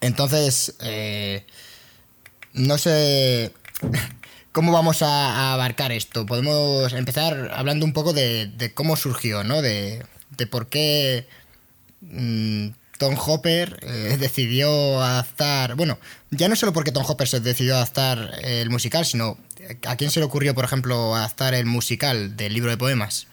Entonces, 0.00 0.74
eh, 0.80 1.46
no 2.52 2.78
sé 2.78 3.52
cómo 4.52 4.72
vamos 4.72 5.02
a, 5.02 5.52
abarcar 5.52 5.92
esto. 5.92 6.26
Podemos 6.26 6.92
empezar 6.92 7.50
hablando 7.54 7.84
un 7.84 7.92
poco 7.92 8.12
de, 8.12 8.72
cómo 8.74 8.96
surgió, 8.96 9.44
¿no? 9.44 9.62
De, 9.62 10.04
por 10.50 10.68
qué 10.68 11.26
mm, 12.10 12.68
Tom 12.98 13.16
Hopper 13.18 13.78
eh, 13.82 14.16
decidió 14.20 15.02
adaptar. 15.02 15.74
Bueno, 15.74 15.98
ya 16.30 16.48
no 16.48 16.56
solo 16.56 16.72
porque 16.72 16.92
Tom 16.92 17.04
Hopper 17.06 17.28
se 17.28 17.40
decidió 17.40 17.76
adaptar 17.76 18.38
el 18.42 18.70
musical, 18.70 19.04
sino 19.04 19.38
a 19.86 19.96
quién 19.96 20.10
se 20.10 20.20
le 20.20 20.26
ocurrió, 20.26 20.54
por 20.54 20.64
ejemplo, 20.64 21.14
adaptar 21.14 21.54
el 21.54 21.66
musical 21.66 22.36
del 22.36 22.54
libro 22.54 22.70
de 22.70 22.76
poemas. 22.76 23.26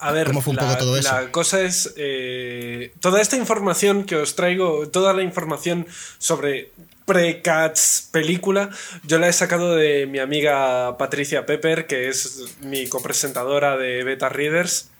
A 0.00 0.12
ver, 0.12 0.26
¿Cómo 0.26 0.42
fue 0.42 0.50
un 0.50 0.56
la, 0.56 0.62
poco 0.64 0.76
todo 0.76 0.98
eso? 0.98 1.12
La 1.12 1.30
cosa 1.30 1.62
es, 1.62 1.94
eh, 1.96 2.92
toda 3.00 3.20
esta 3.22 3.36
información 3.36 4.04
que 4.04 4.16
os 4.16 4.34
traigo, 4.34 4.88
toda 4.88 5.14
la 5.14 5.22
información 5.22 5.86
sobre 6.18 6.72
pre-Cats 7.06 8.08
película, 8.10 8.70
yo 9.04 9.18
la 9.18 9.28
he 9.28 9.32
sacado 9.32 9.76
de 9.76 10.06
mi 10.06 10.18
amiga 10.18 10.98
Patricia 10.98 11.46
Pepper, 11.46 11.86
que 11.86 12.08
es 12.08 12.56
mi 12.60 12.86
copresentadora 12.88 13.76
de 13.76 14.04
Beta 14.04 14.28
Readers 14.28 14.90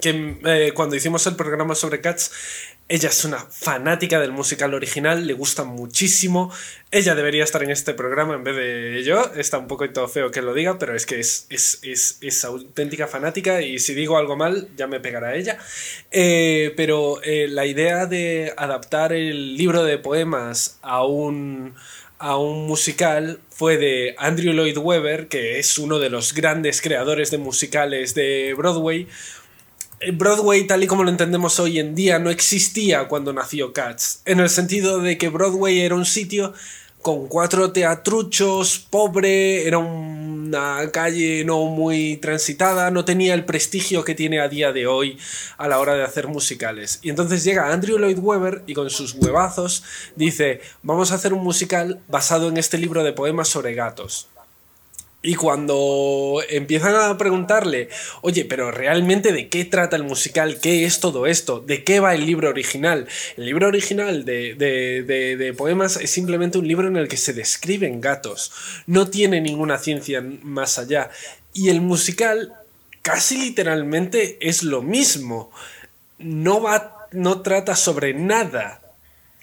que 0.00 0.38
eh, 0.44 0.72
cuando 0.74 0.96
hicimos 0.96 1.26
el 1.26 1.36
programa 1.36 1.74
sobre 1.74 2.00
Cats, 2.00 2.30
ella 2.90 3.08
es 3.08 3.24
una 3.24 3.38
fanática 3.38 4.18
del 4.18 4.32
musical 4.32 4.74
original, 4.74 5.24
le 5.24 5.32
gusta 5.32 5.62
muchísimo. 5.62 6.52
Ella 6.90 7.14
debería 7.14 7.44
estar 7.44 7.62
en 7.62 7.70
este 7.70 7.94
programa 7.94 8.34
en 8.34 8.42
vez 8.42 8.56
de 8.56 9.04
yo. 9.04 9.32
Está 9.36 9.58
un 9.58 9.68
poco 9.68 9.88
todo 9.90 10.08
feo 10.08 10.32
que 10.32 10.42
lo 10.42 10.54
diga, 10.54 10.76
pero 10.76 10.96
es 10.96 11.06
que 11.06 11.20
es, 11.20 11.46
es, 11.50 12.44
auténtica 12.44 13.06
fanática 13.06 13.62
y 13.62 13.78
si 13.78 13.94
digo 13.94 14.18
algo 14.18 14.36
mal 14.36 14.66
ya 14.76 14.88
me 14.88 14.98
pegará 14.98 15.36
ella. 15.36 15.56
Eh, 16.10 16.74
pero 16.76 17.22
eh, 17.22 17.46
la 17.46 17.64
idea 17.64 18.06
de 18.06 18.52
adaptar 18.56 19.12
el 19.12 19.56
libro 19.56 19.84
de 19.84 19.98
poemas 19.98 20.80
a 20.82 21.04
un, 21.04 21.76
a 22.18 22.38
un 22.38 22.66
musical 22.66 23.38
fue 23.50 23.76
de 23.76 24.16
Andrew 24.18 24.52
Lloyd 24.52 24.78
Webber, 24.78 25.28
que 25.28 25.60
es 25.60 25.78
uno 25.78 26.00
de 26.00 26.10
los 26.10 26.34
grandes 26.34 26.82
creadores 26.82 27.30
de 27.30 27.38
musicales 27.38 28.16
de 28.16 28.52
Broadway 28.56 29.06
Broadway, 30.14 30.66
tal 30.66 30.82
y 30.82 30.86
como 30.86 31.04
lo 31.04 31.10
entendemos 31.10 31.60
hoy 31.60 31.78
en 31.78 31.94
día, 31.94 32.18
no 32.18 32.30
existía 32.30 33.06
cuando 33.06 33.32
nació 33.32 33.72
Cats, 33.72 34.22
en 34.24 34.40
el 34.40 34.48
sentido 34.48 35.00
de 35.00 35.18
que 35.18 35.28
Broadway 35.28 35.80
era 35.80 35.94
un 35.94 36.06
sitio 36.06 36.54
con 37.02 37.28
cuatro 37.28 37.72
teatruchos, 37.72 38.78
pobre, 38.78 39.66
era 39.66 39.78
una 39.78 40.90
calle 40.90 41.44
no 41.44 41.64
muy 41.66 42.16
transitada, 42.16 42.90
no 42.90 43.04
tenía 43.04 43.34
el 43.34 43.44
prestigio 43.44 44.04
que 44.04 44.14
tiene 44.14 44.40
a 44.40 44.48
día 44.48 44.72
de 44.72 44.86
hoy 44.86 45.18
a 45.56 45.68
la 45.68 45.78
hora 45.78 45.94
de 45.94 46.02
hacer 46.02 46.28
musicales. 46.28 46.98
Y 47.02 47.10
entonces 47.10 47.44
llega 47.44 47.72
Andrew 47.72 47.98
Lloyd 47.98 48.18
Webber 48.18 48.62
y 48.66 48.74
con 48.74 48.90
sus 48.90 49.14
huevazos 49.14 49.82
dice, 50.16 50.60
vamos 50.82 51.12
a 51.12 51.16
hacer 51.16 51.32
un 51.32 51.42
musical 51.42 52.00
basado 52.08 52.48
en 52.48 52.56
este 52.56 52.78
libro 52.78 53.04
de 53.04 53.12
poemas 53.12 53.48
sobre 53.48 53.74
gatos. 53.74 54.28
Y 55.22 55.34
cuando 55.34 56.42
empiezan 56.48 56.94
a 56.94 57.18
preguntarle, 57.18 57.90
oye, 58.22 58.46
pero 58.46 58.70
realmente 58.70 59.32
de 59.32 59.50
qué 59.50 59.66
trata 59.66 59.96
el 59.96 60.04
musical, 60.04 60.60
qué 60.60 60.86
es 60.86 60.98
todo 60.98 61.26
esto, 61.26 61.60
de 61.60 61.84
qué 61.84 62.00
va 62.00 62.14
el 62.14 62.24
libro 62.24 62.48
original. 62.48 63.06
El 63.36 63.44
libro 63.44 63.68
original 63.68 64.24
de, 64.24 64.54
de, 64.54 65.54
poemas 65.58 65.96
es 65.96 66.10
simplemente 66.10 66.56
un 66.56 66.66
libro 66.66 66.88
en 66.88 66.96
el 66.96 67.06
que 67.06 67.18
se 67.18 67.34
describen 67.34 68.00
gatos, 68.00 68.52
no 68.86 69.08
tiene 69.08 69.42
ninguna 69.42 69.76
ciencia 69.76 70.24
más 70.42 70.78
allá. 70.78 71.10
Y 71.52 71.68
el 71.68 71.82
musical 71.82 72.54
casi 73.02 73.36
literalmente 73.36 74.38
es 74.40 74.62
lo 74.62 74.80
mismo, 74.80 75.50
no, 76.18 76.62
va, 76.62 77.08
no 77.12 77.42
trata 77.42 77.76
sobre 77.76 78.14
nada 78.14 78.80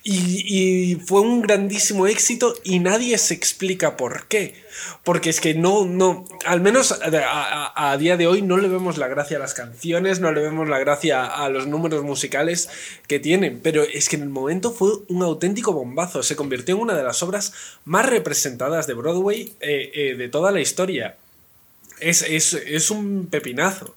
y, 0.10 0.96
fue 1.06 1.20
un 1.20 1.42
grandísimo 1.42 2.08
éxito 2.08 2.56
y 2.64 2.80
nadie 2.80 3.18
se 3.18 3.34
explica 3.34 3.98
por 3.98 4.28
qué. 4.28 4.56
Porque 5.04 5.30
es 5.30 5.42
que 5.42 5.54
no, 5.54 5.86
no, 5.86 6.26
al 6.46 6.62
menos 6.62 6.98
a, 7.02 7.98
día 7.98 8.16
de 8.16 8.28
hoy 8.28 8.42
no 8.42 8.58
le 8.58 8.70
vemos 8.70 8.98
la 8.98 9.08
gracia 9.08 9.36
a 9.36 9.40
las 9.40 9.54
canciones, 9.54 10.22
no 10.22 10.32
le 10.32 10.42
vemos 10.42 10.70
la 10.70 10.80
gracia 10.80 11.26
a 11.26 11.50
los 11.50 11.68
números 11.68 12.04
musicales 12.04 12.70
que 13.08 13.20
tienen. 13.20 13.60
Pero 13.62 13.84
es 13.84 14.08
que 14.08 14.16
en 14.16 14.22
el 14.22 14.30
momento 14.30 14.72
fue 14.72 14.92
un 15.10 15.24
auténtico 15.24 15.74
bombazo. 15.74 16.24
Se 16.24 16.38
convirtió 16.38 16.76
en 16.76 16.82
una 16.82 16.96
de 16.96 17.04
las 17.04 17.22
obras 17.22 17.54
más 17.84 18.06
representadas 18.06 18.88
de 18.88 18.94
Broadway 18.94 19.54
eh, 19.60 19.92
eh, 19.94 20.16
de 20.16 20.30
toda 20.30 20.52
la 20.52 20.62
historia. 20.62 21.18
Es, 22.00 22.22
es, 22.22 22.54
es 22.54 22.92
un 22.92 23.28
pepinazo. 23.28 23.96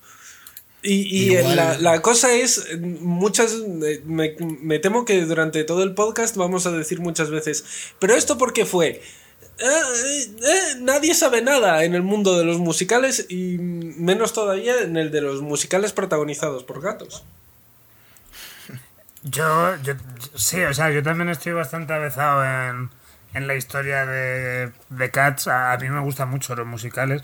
Y, 0.83 1.35
la, 1.37 2.01
cosa 2.01 2.33
es, 2.33 2.79
muchas, 2.81 3.55
me, 4.07 4.79
temo 4.79 5.05
que 5.05 5.21
durante 5.27 5.65
todo 5.65 5.83
el 5.83 5.95
podcast 5.95 6.37
vamos 6.37 6.67
a 6.67 6.71
decir 6.71 7.01
muchas 7.01 7.31
veces, 7.31 7.93
pero 7.99 8.15
esto 8.15 8.39
por 8.39 8.55
qué 8.55 8.65
fue, 8.65 9.03
eh, 9.59 9.63
eh, 9.63 10.77
nadie 10.81 11.15
sabe 11.15 11.43
nada 11.43 11.85
en 11.85 11.95
el 11.95 12.03
mundo 12.03 12.39
de 12.39 12.45
los 12.45 12.59
musicales 12.59 13.27
y 13.29 13.59
menos 13.59 14.33
todavía 14.33 14.81
en 14.81 14.97
el 14.97 15.11
de 15.11 15.21
los 15.21 15.43
musicales 15.43 15.93
protagonizados 15.93 16.65
por 16.65 16.81
gatos. 16.81 17.25
Yo, 19.23 19.77
yo 19.83 19.95
sí, 20.35 20.63
o 20.63 20.73
sea, 20.73 20.91
yo 20.91 21.03
también 21.03 21.29
estoy 21.29 21.53
bastante 21.53 21.93
avezado 21.93 22.43
en, 22.43 22.89
en 23.35 23.47
la 23.47 23.55
historia 23.55 24.07
de, 24.07 24.73
de 24.89 25.11
Cats, 25.11 25.47
a, 25.47 25.73
a 25.73 25.77
mí 25.77 25.91
me 25.91 26.01
gustan 26.01 26.31
mucho 26.31 26.55
los 26.55 26.67
musicales. 26.67 27.23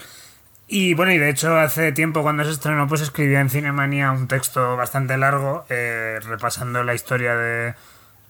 Y 0.68 0.94
bueno, 0.94 1.12
y 1.12 1.18
de 1.18 1.30
hecho 1.30 1.56
hace 1.56 1.92
tiempo 1.92 2.23
cuando 2.23 2.44
se 2.44 2.50
estrenó 2.50 2.88
pues 2.88 3.00
escribía 3.00 3.40
en 3.40 3.50
Cinemanía 3.50 4.11
un 4.11 4.26
texto 4.26 4.76
bastante 4.76 5.16
largo 5.16 5.64
eh, 5.68 6.18
repasando 6.25 6.82
la 6.82 6.94
historia 6.94 7.37
de, 7.37 7.75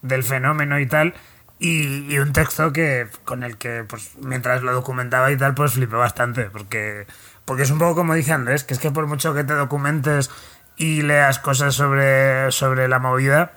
del 0.02 0.23
fenómeno 0.23 0.78
y 0.78 0.87
tal. 0.87 1.14
Y, 1.59 2.19
un 2.19 2.33
texto 2.35 2.73
que 2.73 3.09
con 3.25 3.43
el 3.43 3.57
que 3.57 3.85
pues 3.88 4.12
mientras 4.21 4.62
lo 4.62 4.73
documentaba 4.75 5.31
y 5.33 5.38
tal 5.38 5.55
pues 5.55 5.73
flipé 5.73 5.97
bastante 5.97 6.50
porque, 6.50 7.07
porque 7.47 7.62
es 7.62 7.71
un 7.71 7.78
poco 7.78 7.97
como 7.97 8.14
dice 8.14 8.33
Andrés, 8.33 8.64
que 8.64 8.75
es 8.75 8.81
que 8.81 8.90
por 8.90 9.07
mucho 9.07 9.33
que 9.35 9.45
te 9.45 9.55
documentes 9.55 10.31
y 10.76 11.00
leas 11.00 11.38
cosas 11.38 11.75
sobre, 11.75 12.52
sobre 12.52 12.88
la 12.88 12.99
movida, 12.99 13.52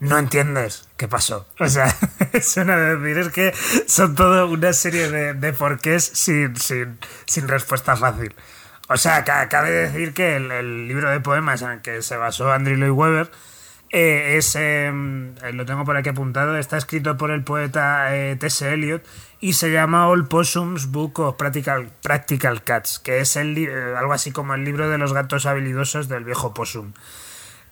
no 0.00 0.18
entiendes 0.18 0.88
qué 0.96 1.06
pasó. 1.06 1.46
O 1.58 1.68
sea, 1.68 1.94
es 2.32 2.56
una 2.56 2.76
de 2.76 2.96
decir, 2.96 3.18
es 3.18 3.28
que 3.28 3.54
son 3.86 4.14
toda 4.14 4.46
una 4.46 4.72
serie 4.72 5.10
de, 5.10 5.34
de 5.34 5.52
porqués 5.52 6.04
sin, 6.04 6.56
sin, 6.56 6.98
sin, 7.26 7.46
respuesta 7.46 7.96
fácil. 7.96 8.34
O 8.88 8.96
sea, 8.96 9.24
cabe 9.24 9.70
decir 9.70 10.14
que 10.14 10.36
el, 10.36 10.88
libro 10.88 11.10
de 11.10 11.20
poemas 11.20 11.62
en 11.62 11.70
el 11.70 11.80
que 11.80 12.02
se 12.02 12.16
basó 12.16 12.50
Andrew 12.50 12.76
Lloyd 12.76 12.90
Webber 12.90 13.30
eh, 13.90 14.36
es, 14.36 14.56
em, 14.56 15.36
eh, 15.44 15.52
lo 15.52 15.64
tengo 15.64 15.84
por 15.84 15.96
aquí 15.96 16.08
apuntado, 16.08 16.56
está 16.56 16.76
escrito 16.76 17.16
por 17.16 17.30
el 17.30 17.44
poeta 17.44 18.16
eh, 18.16 18.36
T.S. 18.36 18.72
Eliot 18.72 19.06
y 19.40 19.52
se 19.52 19.70
llama 19.70 20.08
All 20.08 20.26
Possums 20.26 20.90
Book 20.90 21.20
of 21.20 21.36
Practical, 21.36 21.90
Practical 22.02 22.64
Cats, 22.64 22.98
que 22.98 23.20
es 23.20 23.36
el, 23.36 23.68
algo 23.96 24.12
así 24.12 24.32
como 24.32 24.54
el 24.54 24.64
libro 24.64 24.88
de 24.88 24.98
los 24.98 25.12
gatos 25.12 25.46
habilidosos 25.46 26.08
del 26.08 26.24
viejo 26.24 26.52
Possum, 26.52 26.92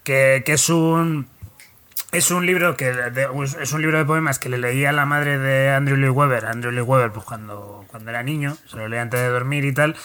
que, 0.05 0.43
que 0.47 0.53
es 0.53 0.69
un 0.69 1.29
es 2.13 2.31
un 2.31 2.47
libro 2.47 2.77
que 2.77 2.91
es 3.61 3.73
un 3.73 3.83
libro 3.83 3.99
de 3.99 4.05
poemas 4.05 4.39
que 4.39 4.49
le 4.49 4.59
leía 4.59 4.93
la 4.93 5.05
madre 5.05 5.39
de 5.39 5.71
Andrew 5.71 5.97
Lee 5.97 6.09
Weber, 6.09 6.47
Andrew 6.47 6.73
Lee 6.73 6.81
Weber, 6.81 7.13
pues 7.13 7.25
cuando, 7.25 7.85
cuando 7.89 8.11
era 8.11 8.23
niño, 8.23 8.57
se 8.67 8.77
lo 8.77 8.89
leía 8.89 9.03
antes 9.03 9.21
de 9.21 9.29
dormir 9.29 9.65
y 9.65 9.73
tal. 9.73 9.97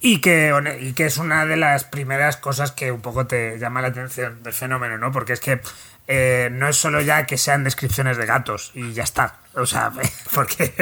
Y 0.00 0.20
que, 0.20 0.52
y 0.80 0.94
que 0.94 1.06
es 1.06 1.18
una 1.18 1.46
de 1.46 1.56
las 1.56 1.84
primeras 1.84 2.36
cosas 2.36 2.72
que 2.72 2.90
un 2.90 3.00
poco 3.00 3.26
te 3.26 3.58
llama 3.58 3.82
la 3.82 3.88
atención 3.88 4.42
del 4.42 4.52
fenómeno, 4.52 4.98
¿no? 4.98 5.12
Porque 5.12 5.32
es 5.32 5.40
que 5.40 5.60
eh, 6.08 6.48
no 6.52 6.68
es 6.68 6.76
solo 6.76 7.00
ya 7.00 7.26
que 7.26 7.38
sean 7.38 7.64
descripciones 7.64 8.16
de 8.16 8.26
gatos 8.26 8.72
y 8.74 8.92
ya 8.92 9.04
está. 9.04 9.38
O 9.54 9.66
sea, 9.66 9.92
porque 10.34 10.72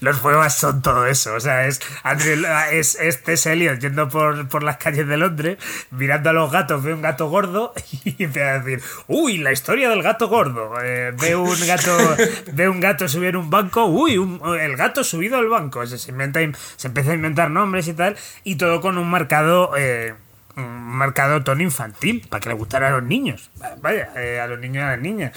los 0.00 0.18
poemas 0.18 0.56
son 0.56 0.82
todo 0.82 1.06
eso. 1.06 1.34
O 1.34 1.40
sea, 1.40 1.66
es 1.66 1.80
Andrew, 2.02 2.44
es, 2.70 2.94
este 3.00 3.34
Eliot 3.50 3.78
yendo 3.80 4.08
por, 4.08 4.48
por, 4.48 4.62
las 4.62 4.76
calles 4.76 5.06
de 5.06 5.16
Londres, 5.16 5.58
mirando 5.90 6.30
a 6.30 6.32
los 6.32 6.50
gatos, 6.50 6.82
ve 6.82 6.94
un 6.94 7.02
gato 7.02 7.28
gordo 7.28 7.74
y 8.04 8.24
empieza 8.24 8.50
a 8.50 8.58
decir, 8.60 8.82
uy, 9.06 9.38
la 9.38 9.52
historia 9.52 9.88
del 9.90 10.02
gato 10.02 10.28
gordo. 10.28 10.72
Eh, 10.82 11.12
ve 11.20 11.36
un 11.36 11.66
gato, 11.66 11.96
ve 12.52 12.68
un 12.68 12.80
gato 12.80 13.08
subir 13.08 13.36
un 13.36 13.50
banco, 13.50 13.86
uy, 13.86 14.14
el 14.60 14.76
gato 14.76 15.02
subido 15.02 15.38
al 15.38 15.48
banco. 15.48 15.86
se, 15.86 16.10
inventa, 16.10 16.40
se 16.76 16.88
empieza 16.88 17.10
a 17.10 17.14
inventar 17.14 17.50
nombres 17.50 17.88
y 17.88 17.94
tal, 17.94 18.16
y 18.44 18.56
todo 18.56 18.80
con 18.80 18.98
un 18.98 19.10
marcado. 19.10 19.72
Eh, 19.76 20.14
un 20.58 20.82
marcado 20.82 21.42
tono 21.42 21.62
infantil, 21.62 22.26
para 22.28 22.40
que 22.40 22.48
le 22.48 22.54
gustara 22.54 22.88
a 22.88 22.90
los 22.90 23.02
niños, 23.02 23.50
vaya, 23.80 24.10
eh, 24.16 24.40
a 24.40 24.46
los 24.46 24.58
niños 24.58 24.82
y 24.82 24.84
a 24.84 24.90
las 24.90 25.00
niñas. 25.00 25.32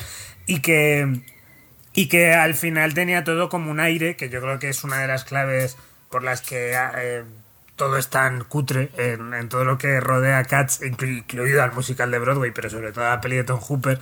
Y 0.46 0.62
que, 0.62 1.22
y 1.94 2.08
que 2.08 2.34
al 2.34 2.56
final 2.56 2.94
tenía 2.94 3.24
todo 3.24 3.50
como 3.50 3.72
un 3.72 3.80
aire, 3.80 4.16
que 4.16 4.30
yo 4.30 4.42
creo 4.42 4.60
que 4.60 4.70
es 4.70 4.84
una 4.84 5.00
de 5.00 5.08
las 5.08 5.24
claves 5.24 5.78
por 6.10 6.24
las 6.24 6.42
que 6.42 6.74
eh, 6.98 7.24
todo 7.76 7.98
es 7.98 8.10
tan 8.10 8.44
cutre 8.44 8.92
en, 8.98 9.50
todo 9.50 9.64
lo 9.64 9.78
que 9.78 10.00
rodea 10.00 10.38
a 10.38 10.44
Cats, 10.44 10.82
incluido 10.84 11.64
al 11.64 11.74
musical 11.74 12.12
de 12.12 12.20
Broadway, 12.20 12.52
pero 12.52 12.70
sobre 12.70 12.92
todo 12.92 13.06
a 13.06 13.10
la 13.10 13.22
peli 13.22 13.38
de 13.38 13.44
Tom 13.44 13.60
Hooper, 13.60 14.00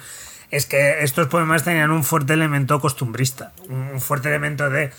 es 0.51 0.65
que 0.65 1.03
estos 1.03 1.27
poemas 1.27 1.63
tenían 1.63 1.91
un 1.91 2.03
fuerte 2.03 2.33
elemento 2.33 2.81
costumbrista, 2.81 3.53
un 3.69 4.01
fuerte 4.01 4.29
elemento 4.29 4.69
de 4.69 4.91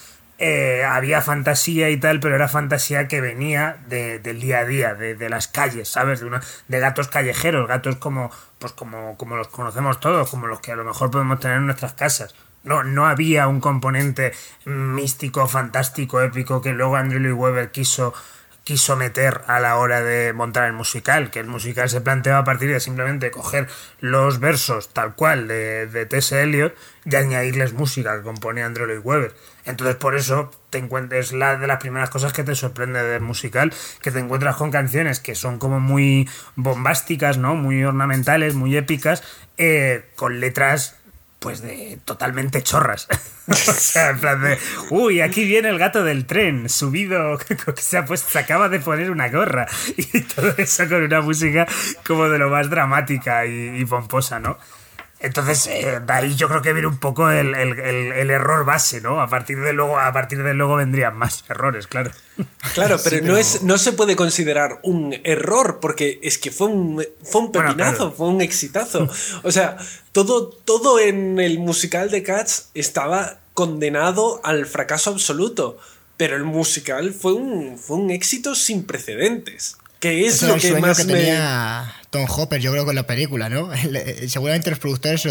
eh, 0.42 0.84
había 0.84 1.20
fantasía 1.20 1.90
y 1.90 1.98
tal, 1.98 2.18
pero 2.18 2.34
era 2.34 2.48
fantasía 2.48 3.08
que 3.08 3.20
venía 3.20 3.76
del 3.88 4.40
día 4.40 4.60
a 4.60 4.64
día, 4.64 4.94
de, 4.94 5.28
las 5.28 5.48
calles, 5.48 5.86
¿sabes? 5.86 6.20
De, 6.20 6.26
una, 6.26 6.40
de 6.66 6.80
gatos 6.80 7.08
callejeros, 7.08 7.68
gatos 7.68 7.96
como, 7.96 8.30
pues 8.58 8.72
como, 8.72 9.18
como 9.18 9.36
los 9.36 9.48
conocemos 9.48 10.00
todos, 10.00 10.30
como 10.30 10.46
los 10.46 10.60
que 10.60 10.72
a 10.72 10.76
lo 10.76 10.84
mejor 10.84 11.10
podemos 11.10 11.40
tener 11.40 11.58
en 11.58 11.66
nuestras 11.66 11.92
casas. 11.92 12.34
No, 12.64 12.82
no 12.84 13.06
había 13.06 13.48
un 13.48 13.60
componente 13.60 14.32
místico, 14.64 15.46
fantástico, 15.46 16.22
épico 16.22 16.62
que 16.62 16.72
luego 16.72 16.96
Andrew 16.96 17.20
Lloyd 17.20 17.34
Webber 17.34 17.70
quiso 17.70 18.14
quiso 18.70 18.94
meter 18.94 19.40
a 19.48 19.58
la 19.58 19.78
hora 19.78 20.00
de 20.00 20.32
montar 20.32 20.68
el 20.68 20.72
musical, 20.72 21.32
que 21.32 21.40
el 21.40 21.48
musical 21.48 21.90
se 21.90 22.00
planteaba 22.00 22.38
a 22.38 22.44
partir 22.44 22.70
de 22.70 22.78
simplemente 22.78 23.32
coger 23.32 23.66
los 23.98 24.38
versos 24.38 24.90
tal 24.94 25.16
cual 25.16 25.48
de, 25.48 25.88
de 25.88 26.06
T.S. 26.06 26.40
Eliot 26.40 26.76
y 27.04 27.16
añadirles 27.16 27.72
música 27.72 28.16
que 28.16 28.22
compone 28.22 28.62
Andrew 28.62 28.86
Lloyd 28.86 29.00
Webber. 29.02 29.34
Entonces 29.64 29.96
por 29.96 30.14
eso 30.14 30.52
te 30.70 30.78
encuentres 30.78 31.32
la 31.32 31.56
de 31.56 31.66
las 31.66 31.80
primeras 31.80 32.10
cosas 32.10 32.32
que 32.32 32.44
te 32.44 32.54
sorprende 32.54 33.02
del 33.02 33.22
musical, 33.22 33.72
que 34.02 34.12
te 34.12 34.20
encuentras 34.20 34.54
con 34.54 34.70
canciones 34.70 35.18
que 35.18 35.34
son 35.34 35.58
como 35.58 35.80
muy 35.80 36.28
bombásticas, 36.54 37.38
¿no? 37.38 37.56
Muy 37.56 37.82
ornamentales, 37.82 38.54
muy 38.54 38.76
épicas, 38.76 39.24
eh, 39.58 40.08
con 40.14 40.38
letras 40.38 40.99
pues 41.40 41.62
de 41.62 41.98
totalmente 42.04 42.62
chorras. 42.62 43.08
o 43.50 43.54
sea, 43.54 44.10
en 44.10 44.20
plan 44.20 44.40
de, 44.42 44.58
uy, 44.90 45.20
aquí 45.20 45.44
viene 45.44 45.70
el 45.70 45.78
gato 45.78 46.04
del 46.04 46.24
tren, 46.24 46.68
subido, 46.68 47.38
se, 47.76 47.98
ha 47.98 48.04
puesto, 48.04 48.30
se 48.30 48.38
acaba 48.38 48.68
de 48.68 48.78
poner 48.78 49.10
una 49.10 49.28
gorra. 49.28 49.66
Y 49.96 50.20
todo 50.22 50.54
eso 50.56 50.88
con 50.88 51.02
una 51.02 51.20
música 51.20 51.66
como 52.06 52.28
de 52.28 52.38
lo 52.38 52.48
más 52.48 52.70
dramática 52.70 53.46
y 53.46 53.84
pomposa, 53.86 54.38
¿no? 54.38 54.56
Entonces, 55.22 55.66
eh, 55.66 56.00
de 56.04 56.12
ahí 56.14 56.34
yo 56.34 56.48
creo 56.48 56.62
que 56.62 56.72
viene 56.72 56.88
un 56.88 56.96
poco 56.96 57.30
el, 57.30 57.54
error 57.54 58.64
base, 58.64 59.02
¿no? 59.02 59.20
A 59.20 59.28
partir 59.28 59.60
de 59.60 59.74
luego, 59.74 59.98
a 60.00 60.10
partir 60.14 60.42
de 60.42 60.54
luego 60.54 60.76
vendrían 60.76 61.14
más 61.14 61.44
errores, 61.50 61.86
claro. 61.86 62.10
Claro, 62.72 62.96
pero, 63.04 63.22
no 63.26 63.36
es, 63.36 63.62
no 63.62 63.76
se 63.76 63.92
puede 63.92 64.16
considerar 64.16 64.80
un 64.82 65.14
error, 65.24 65.78
porque 65.78 66.20
es 66.22 66.38
que 66.38 66.50
fue 66.50 66.68
un, 66.68 67.04
fue 67.22 67.42
un 67.42 67.52
pepinazo, 67.52 68.12
fue 68.12 68.28
un 68.28 68.40
exitazo. 68.40 69.08
O 69.42 69.52
sea, 69.52 69.76
todo, 70.12 70.48
todo 70.48 70.98
en 70.98 71.38
el 71.38 71.58
musical 71.58 72.10
de 72.10 72.22
Cats 72.22 72.70
estaba 72.74 73.40
condenado 73.52 74.40
al 74.42 74.64
fracaso 74.66 75.10
absoluto. 75.10 75.78
Pero 76.16 76.36
el 76.36 76.44
musical 76.44 77.14
fue 77.14 77.32
un, 77.32 77.78
fue 77.78 77.96
un 77.96 78.10
éxito 78.10 78.54
sin 78.54 78.84
precedentes. 78.84 79.76
Que 80.00 80.26
es 80.26 80.42
lo 80.42 80.56
que 80.56 80.80
más 80.80 81.06
tenía 81.06 81.99
Tom 82.10 82.26
Hopper, 82.28 82.60
yo 82.60 82.72
creo, 82.72 82.84
con 82.84 82.96
la 82.96 83.04
película, 83.04 83.48
¿no? 83.48 83.70
Seguramente 84.28 84.70
los 84.70 84.80
productores 84.80 85.20
se 85.20 85.28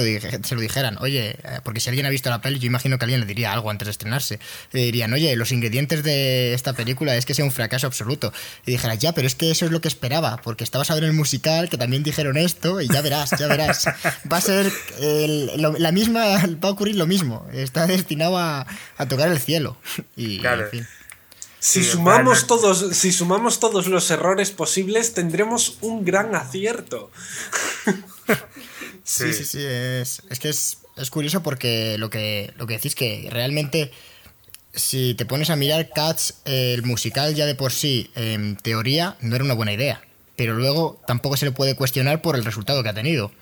lo, 0.55 0.61
dijeran, 0.61 0.97
oye, 0.99 1.31
eh, 1.31 1.59
porque 1.63 1.81
si 1.81 1.89
alguien 1.89 2.05
ha 2.05 2.09
visto 2.09 2.29
la 2.29 2.41
peli, 2.41 2.57
yo 2.57 2.67
imagino 2.67 2.97
que 2.97 3.03
alguien 3.03 3.19
le 3.19 3.25
diría 3.25 3.51
algo 3.51 3.69
antes 3.69 3.85
de 3.85 3.91
estrenarse. 3.91 4.39
Le 4.71 4.83
dirían, 4.83 5.11
oye, 5.11 5.35
los 5.35 5.51
ingredientes 5.51 6.03
de 6.03 6.53
esta 6.53 6.73
película 6.73 7.15
es 7.17 7.25
que 7.25 7.33
sea 7.33 7.43
un 7.43 7.51
fracaso 7.51 7.85
absoluto. 7.85 8.31
Y 8.65 8.71
dijera, 8.71 8.95
ya, 8.95 9.11
pero 9.11 9.27
es 9.27 9.35
que 9.35 9.51
eso 9.51 9.65
es 9.65 9.71
lo 9.71 9.81
que 9.81 9.89
esperaba, 9.89 10.37
porque 10.41 10.63
estabas 10.63 10.89
a 10.89 10.95
ver 10.95 11.03
el 11.03 11.13
musical, 11.13 11.69
que 11.69 11.77
también 11.77 12.03
dijeron 12.03 12.37
esto, 12.37 12.79
y 12.79 12.87
ya 12.87 13.01
verás, 13.01 13.31
ya 13.37 13.47
verás. 13.47 13.85
Va 14.31 14.37
a 14.37 14.41
ser 14.41 14.71
la 14.99 15.91
misma, 15.91 16.21
va 16.63 16.69
a 16.69 16.71
ocurrir 16.71 16.95
lo 16.95 17.07
mismo. 17.07 17.45
Está 17.51 17.87
destinado 17.87 18.37
a, 18.37 18.65
tocar 19.09 19.29
el 19.29 19.39
cielo. 19.39 19.77
Y, 20.15 20.39
claro. 20.39 20.65
En 20.65 20.69
fin. 20.69 20.87
Si 21.59 21.83
sumamos, 21.83 22.47
todos, 22.47 22.95
si 22.95 23.11
sumamos 23.11 23.59
todos 23.59 23.87
los 23.87 24.09
errores 24.11 24.51
posibles, 24.51 25.13
tendremos 25.13 25.77
un 25.81 26.05
gran 26.05 26.33
acierto. 26.33 27.11
sí, 29.03 29.33
sí, 29.33 29.43
sí. 29.43 29.65
Es, 29.65 30.21
que 30.39 30.49
es, 30.49 30.77
curioso 31.11 31.43
porque 31.43 31.97
lo 31.97 32.09
que, 32.09 32.53
lo 32.57 32.65
que 32.65 32.75
decís 32.75 32.95
que 32.95 33.27
realmente, 33.29 33.91
si 34.73 35.15
te 35.15 35.25
pones 35.25 35.49
a 35.49 35.57
mirar 35.57 35.89
Cats, 35.93 36.41
el 36.45 36.83
musical 36.83 37.35
ya 37.35 37.45
de 37.45 37.55
por 37.55 37.73
sí, 37.73 38.09
en 38.15 38.55
teoría, 38.55 39.17
no 39.19 39.35
era 39.35 39.43
una 39.43 39.53
buena 39.53 39.73
idea. 39.73 40.01
Pero 40.37 40.53
luego 40.53 41.01
tampoco 41.05 41.35
se 41.35 41.45
le 41.45 41.51
puede 41.51 41.75
cuestionar 41.75 42.21
por 42.21 42.37
el 42.37 42.45
resultado 42.45 42.81
que 42.83 42.89
ha 42.89 42.93
tenido. 42.93 43.33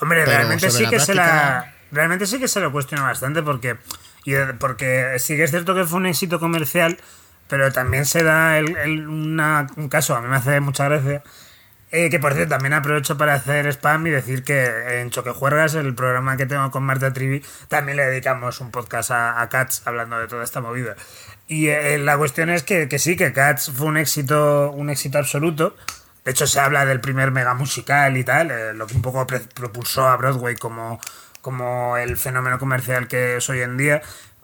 Hombre, 0.00 0.26
realmente 0.26 0.68
sí 0.68 0.84
que 0.86 0.98
se 0.98 1.14
la. 1.14 1.76
Realmente 1.92 2.26
sí 2.26 2.40
que 2.40 2.48
se 2.48 2.58
lo 2.58 2.72
cuestiona 2.72 3.04
bastante 3.04 3.40
porque. 3.40 3.76
Y 4.24 4.32
porque 4.58 5.16
sí 5.20 5.36
que 5.36 5.44
es 5.44 5.50
cierto 5.50 5.76
que 5.76 5.84
fue 5.84 5.98
un 5.98 6.06
éxito 6.06 6.40
comercial 6.40 6.98
pero 7.52 7.70
también 7.70 8.06
se 8.06 8.22
da 8.22 8.58
el, 8.58 9.06
un 9.06 9.88
caso, 9.90 10.16
a 10.16 10.22
mí 10.22 10.26
me 10.26 10.36
hace 10.36 10.58
mucha 10.60 10.88
gracia, 10.88 11.22
eh, 11.90 12.08
que 12.08 12.18
por 12.18 12.32
cierto 12.32 12.54
también 12.54 12.72
aprovecho 12.72 13.18
para 13.18 13.34
hacer 13.34 13.66
spam 13.66 14.06
y 14.06 14.10
decir 14.10 14.42
que 14.42 15.02
en 15.02 15.10
Choque 15.10 15.32
Juergas, 15.32 15.74
el 15.74 15.94
programa 15.94 16.38
que 16.38 16.46
tengo 16.46 16.70
con 16.70 16.82
Marta 16.82 17.12
Trivi, 17.12 17.44
también 17.68 17.98
le 17.98 18.06
dedicamos 18.06 18.62
un 18.62 18.70
podcast 18.70 19.10
a, 19.10 19.46
Cats 19.50 19.82
hablando 19.84 20.18
de 20.18 20.28
toda 20.28 20.44
esta 20.44 20.62
movida. 20.62 20.96
Y 21.46 21.68
eh, 21.68 21.98
la 21.98 22.16
cuestión 22.16 22.48
es 22.48 22.62
que, 22.62 22.88
sí, 22.98 23.18
que 23.18 23.34
Cats 23.34 23.70
fue 23.70 23.88
un 23.88 23.98
éxito, 23.98 24.70
un 24.70 24.88
éxito 24.88 25.18
absoluto. 25.18 25.76
De 26.24 26.30
hecho, 26.30 26.46
se 26.46 26.58
habla 26.58 26.86
del 26.86 27.02
primer 27.02 27.32
mega 27.32 27.52
musical 27.52 28.16
y 28.16 28.24
tal, 28.24 28.50
eh, 28.50 28.72
lo 28.72 28.86
que 28.86 28.94
un 28.94 29.02
poco 29.02 29.26
propulsó 29.26 30.08
a 30.08 30.16
Broadway 30.16 30.56
como, 30.56 30.98
como 31.42 31.98
el 31.98 32.16
fenómeno 32.16 32.58
comercial 32.58 33.08
que 33.08 33.36
es 33.36 33.50
hoy 33.50 33.60
en 33.60 33.76
día. 33.76 34.00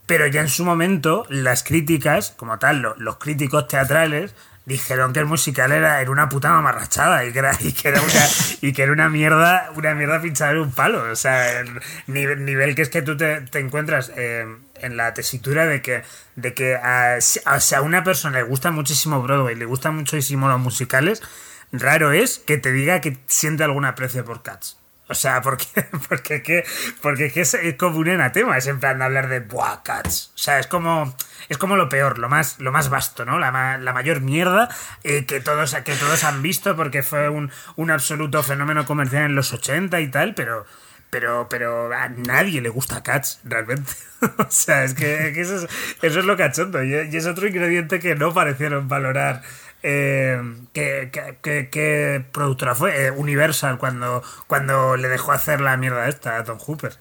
Pero 0.09 0.27
ya 0.27 0.40
en 0.40 0.49
su 0.49 0.64
momento, 0.64 1.27
las 1.29 1.62
críticas, 1.62 2.31
como 2.31 2.59
tal, 2.59 2.81
los, 2.81 3.16
críticos 3.18 3.68
teatrales, 3.68 4.35
dijeron 4.64 5.12
que 5.12 5.18
el 5.18 5.27
musical 5.27 5.71
era, 5.71 6.01
era 6.01 6.11
una 6.11 6.31
puta 6.31 6.49
mamarrachada 6.49 7.27
y 7.27 7.33
que 7.33 7.40
era, 7.40 7.53
y 7.61 7.73
que 7.73 7.88
era 7.88 8.01
una, 8.01 8.29
y 8.62 8.73
que 8.73 8.85
era 8.85 8.92
una 8.92 9.11
mierda, 9.11 9.71
una 9.77 9.94
mierda 9.94 10.23
pinchada 10.23 10.53
en 10.53 10.59
un 10.61 10.73
palo. 10.73 11.12
O 11.12 11.14
sea, 11.14 11.61
el 11.61 11.68
nivel, 12.07 12.47
nivel 12.47 12.75
que 12.75 12.81
es 12.81 12.88
que 12.88 13.03
tú 13.03 13.18
te, 13.18 13.44
encuentras 13.53 14.11
eh, 14.16 14.47
en 14.77 14.97
la 14.97 15.12
tesitura 15.12 15.66
de 15.66 15.83
que, 15.83 16.03
de 16.37 16.55
que 16.55 16.77
a, 16.77 17.18
a, 17.44 17.81
una 17.83 18.03
persona 18.03 18.38
le 18.38 18.44
gusta 18.44 18.71
muchísimo 18.71 19.23
Broadway, 19.23 19.57
le 19.57 19.66
gustan 19.66 19.94
muchísimo 19.94 20.49
los 20.49 20.59
musicales, 20.59 21.23
raro 21.71 22.12
es 22.12 22.38
que 22.38 22.57
te 22.57 22.73
diga 22.73 23.03
que 23.03 23.18
siente 23.27 23.62
algún 23.62 23.85
aprecio 23.85 24.25
por 24.25 24.42
Cats. 24.42 24.77
O 25.09 25.14
sea, 25.14 25.40
porque, 25.42 25.66
porque, 26.09 26.42
¿qué? 26.42 26.64
porque 27.01 27.33
es, 27.35 27.57
como 27.79 27.99
un 27.99 28.09
enatema, 28.09 28.57
es 28.57 28.66
en 28.66 28.81
plan 28.81 28.99
de 28.99 29.05
hablar 29.05 29.29
de 29.29 29.40
Buah, 29.40 29.83
cats. 29.83 30.33
O 30.35 30.38
sea, 30.38 30.59
es 30.59 30.66
como, 30.66 31.14
es 31.49 31.59
como 31.59 31.77
lo 31.77 31.88
peor, 31.88 32.18
lo 32.18 32.29
más, 32.29 32.59
lo 32.59 32.73
más 32.73 32.90
vasto, 32.90 33.25
¿no? 33.25 33.38
La, 33.38 33.79
la 33.79 33.92
mayor 33.92 34.21
mierda 34.21 34.68
eh, 35.05 35.25
que, 35.27 35.40
todos, 35.40 35.75
que 35.75 35.94
todos 35.94 36.25
han 36.25 36.42
visto 36.42 36.77
porque 36.77 37.03
fue 37.03 37.29
un, 37.29 37.51
un 37.77 37.90
absoluto 37.90 38.42
fenómeno 38.42 38.85
comercial 38.85 39.25
en 39.25 39.35
los 39.35 39.53
80 39.53 40.01
y 40.01 40.11
tal, 40.11 40.35
pero, 40.35 40.66
pero, 41.11 41.49
pero 41.49 41.92
a 41.92 42.09
nadie 42.09 42.61
le 42.61 42.68
gusta 42.68 43.03
Cats, 43.03 43.40
realmente. 43.44 43.92
o 44.38 44.51
sea, 44.51 44.85
es 44.85 44.94
que, 44.94 45.29
eso, 45.40 45.57
es, 45.57 45.68
eso 46.03 46.21
es 46.21 46.25
lo 46.25 46.37
cachondo. 46.37 46.83
Y 46.85 46.94
es 46.94 47.27
otro 47.27 47.47
ingrediente 47.49 48.01
que 48.01 48.14
no 48.14 48.35
parecieron 48.35 48.88
valorar 48.88 49.42
eh, 49.82 50.40
¿qué, 50.72 52.24
productora 52.32 52.74
fue? 52.74 53.06
Eh, 53.06 53.10
Universal, 53.10 53.78
cuando, 53.78 54.22
cuando 54.46 54.96
le 54.96 55.08
dejó 55.08 55.32
hacer 55.32 55.60
la 55.60 55.76
mierda 55.76 56.08
esta 56.08 56.38
a 56.38 56.44
Tom 56.44 56.58
Hooper. 56.58 56.92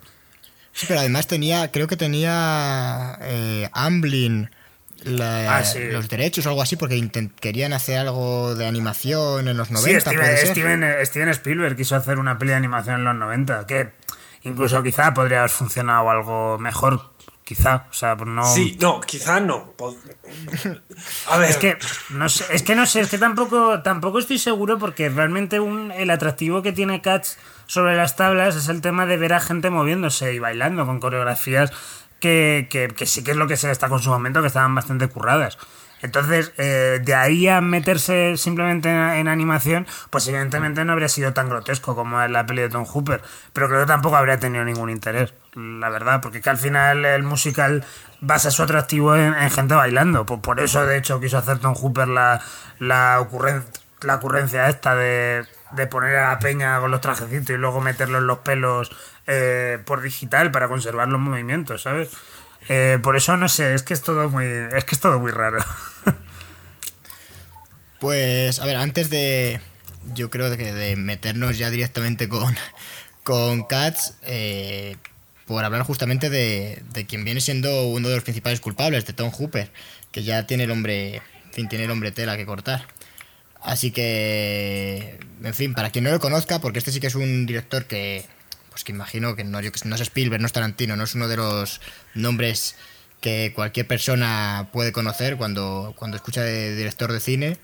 Sí, 0.74 0.86
pero 0.88 1.00
además 1.00 1.28
tenía, 1.28 1.72
creo 1.72 1.88
que 1.88 1.98
tenía 1.98 3.18
eh, 3.22 3.68
Amblin 3.74 4.52
ah, 5.20 5.64
los 5.92 6.08
derechos 6.08 6.46
o 6.46 6.50
algo 6.50 6.62
así, 6.62 6.76
porque 6.76 7.30
querían 7.40 7.74
hacer 7.74 7.98
algo 7.98 8.54
de 8.54 8.68
animación 8.68 9.48
en 9.48 9.58
los 9.58 9.72
90. 9.72 10.12
Sí, 10.12 10.48
Steven, 10.48 11.06
Steven, 11.06 11.30
Spielberg 11.30 11.76
quiso 11.76 11.96
hacer 11.96 12.20
una 12.20 12.38
peli 12.38 12.52
de 12.52 12.58
animación 12.58 12.98
en 12.98 13.06
los 13.06 13.16
90, 13.16 13.66
que 13.66 13.90
incluso 14.44 14.84
quizá 14.84 15.16
podría 15.16 15.40
haber 15.40 15.50
funcionado 15.50 16.10
algo 16.12 16.60
mejor 16.60 17.17
Quizá, 17.48 17.88
o 17.90 17.94
sea, 17.94 18.14
no. 18.16 18.44
Sí, 18.44 18.78
no, 18.82 19.00
quizá 19.00 19.40
no. 19.40 19.74
A 21.30 21.38
ver. 21.38 21.50
Es 21.50 21.56
que 21.56 21.78
no 22.10 22.28
sé, 22.28 22.44
es 22.54 22.62
que 22.62 22.76
no 22.76 22.86
sé, 22.86 23.00
es 23.00 23.10
que 23.10 23.18
tampoco, 23.18 23.82
tampoco 23.84 24.20
estoy 24.20 24.38
seguro 24.38 24.78
porque 24.78 25.08
realmente 25.08 25.62
un, 25.62 25.94
el 25.94 26.10
atractivo 26.10 26.62
que 26.62 26.74
tiene 26.74 27.02
Cats 27.02 27.38
sobre 27.66 27.96
las 27.96 28.18
tablas 28.18 28.58
es 28.58 28.68
el 28.68 28.82
tema 28.82 29.06
de 29.06 29.16
ver 29.16 29.32
a 29.32 29.40
gente 29.40 29.70
moviéndose 29.70 30.34
y 30.34 30.40
bailando 30.40 30.86
con 30.86 31.00
coreografías 31.00 31.72
que, 32.20 32.68
que, 32.70 32.90
que 32.90 33.06
sí 33.06 33.24
que 33.24 33.32
es 33.32 33.38
lo 33.38 33.48
que 33.48 33.56
se 33.56 33.72
está 33.72 33.88
con 33.88 34.02
su 34.02 34.10
momento, 34.10 34.42
que 34.42 34.48
estaban 34.48 34.76
bastante 34.76 35.08
curradas. 35.08 35.58
Entonces, 36.02 36.54
eh, 36.58 37.00
de 37.04 37.16
ahí 37.16 37.48
a 37.48 37.62
meterse 37.62 38.38
simplemente 38.38 38.90
en, 38.90 39.28
animación, 39.28 39.88
pues 40.10 40.28
evidentemente 40.28 40.86
no 40.86 40.94
habría 40.94 41.10
sido 41.10 41.34
tan 41.34 41.50
grotesco 41.50 41.96
como 41.96 42.22
en 42.22 42.34
la 42.34 42.46
peli 42.46 42.62
de 42.62 42.70
Tom 42.70 42.86
Hooper, 42.86 43.22
pero 43.54 43.68
creo 43.68 43.82
que 43.82 43.88
tampoco 43.88 44.16
habría 44.16 44.40
tenido 44.40 44.64
ningún 44.64 44.90
interés, 44.90 45.34
la 45.56 45.90
verdad, 45.90 46.22
porque 46.22 46.42
que 46.42 46.50
al 46.50 46.58
final 46.58 47.04
el 47.04 47.24
musical 47.24 47.84
basa 48.22 48.52
su 48.52 48.64
atractivo 48.64 49.16
en, 49.16 49.34
gente 49.50 49.74
bailando. 49.74 50.26
Pues 50.26 50.40
por 50.42 50.60
eso, 50.60 50.86
de 50.86 50.98
hecho, 50.98 51.20
quiso 51.20 51.38
hacer 51.38 51.60
Tom 51.60 51.74
Hooper 51.74 52.08
la, 52.08 52.42
la, 52.80 53.20
ocurrencia, 53.20 53.72
la 54.02 54.16
ocurrencia 54.16 54.70
esta 54.70 54.96
de, 54.96 55.46
de 55.72 55.88
poner 55.88 56.16
a 56.18 56.30
la 56.30 56.40
peña 56.40 56.80
con 56.80 56.92
los 56.92 57.02
trajecitos 57.02 57.50
y 57.50 57.58
luego 57.58 57.82
meterlo 57.82 58.20
en 58.20 58.28
los 58.28 58.40
pelos 58.40 58.92
eh, 59.26 59.80
por 59.86 60.02
digital 60.02 60.52
para 60.52 60.68
conservar 60.68 61.08
los 61.10 61.20
movimientos, 61.20 61.82
¿sabes? 61.82 62.10
Eh, 62.70 63.00
por 63.02 63.16
eso 63.16 63.38
no 63.38 63.48
sé, 63.48 63.74
es 63.74 63.84
que 63.84 63.94
es 63.94 64.02
todo 64.02 64.30
muy, 64.30 64.46
es 64.46 64.84
que 64.86 64.96
es 64.96 65.00
todo 65.00 65.20
muy 65.20 65.32
raro. 65.32 65.60
Pues, 68.00 68.60
a 68.60 68.66
ver, 68.66 68.76
antes 68.78 69.10
de. 69.10 69.60
Yo 70.14 70.30
creo 70.30 70.56
que 70.56 70.74
de 70.74 70.96
meternos 70.96 71.58
ya 71.58 71.70
directamente 71.70 72.30
con, 72.30 72.56
con 73.24 73.64
Cats, 73.64 74.14
eh, 74.24 74.96
por 75.46 75.64
hablar 75.66 75.82
justamente 75.84 76.30
de, 76.30 76.82
de, 76.94 77.06
quien 77.06 77.26
viene 77.26 77.42
siendo 77.42 77.88
uno 77.88 78.08
de 78.08 78.16
los 78.16 78.24
principales 78.24 78.62
culpables, 78.62 79.06
de 79.06 79.14
Tom 79.14 79.32
Hooper, 79.32 79.72
que 80.12 80.24
ya 80.24 80.46
tiene 80.48 80.66
el 80.66 80.72
hombre. 80.72 81.18
En 81.18 81.54
fin, 81.54 81.70
tiene 81.70 81.86
el 81.86 81.92
hombre 81.92 82.12
tela 82.12 82.38
que 82.38 82.46
cortar. 82.46 82.86
Así 83.62 83.92
que. 83.92 85.20
En 85.44 85.54
fin, 85.54 85.74
para 85.74 85.90
quien 85.90 86.04
no 86.04 86.12
lo 86.12 86.20
conozca, 86.20 86.60
porque 86.60 86.80
este 86.80 86.92
sí 86.92 87.00
que 87.00 87.08
es 87.08 87.16
un 87.16 87.46
director 87.46 87.86
que. 87.86 88.26
Pues 88.78 88.84
que 88.84 88.92
imagino 88.92 89.36
que 89.36 89.44
no, 89.44 89.60
no 89.60 89.96
es 89.96 90.02
Spielberg, 90.02 90.40
no 90.40 90.46
es 90.46 90.54
Tarantino, 90.54 90.96
no 90.96 91.04
es 91.04 91.16
uno 91.16 91.28
de 91.28 91.36
los 91.36 91.82
nombres 92.14 92.76
que 93.22 93.52
cualquier 93.56 93.88
persona 93.88 94.70
puede 94.72 94.92
conocer 94.92 95.36
cuando, 95.36 95.96
cuando 95.98 96.16
escucha 96.16 96.44
de 96.44 96.76
director 96.76 97.12
de 97.12 97.20
cine. 97.20 97.58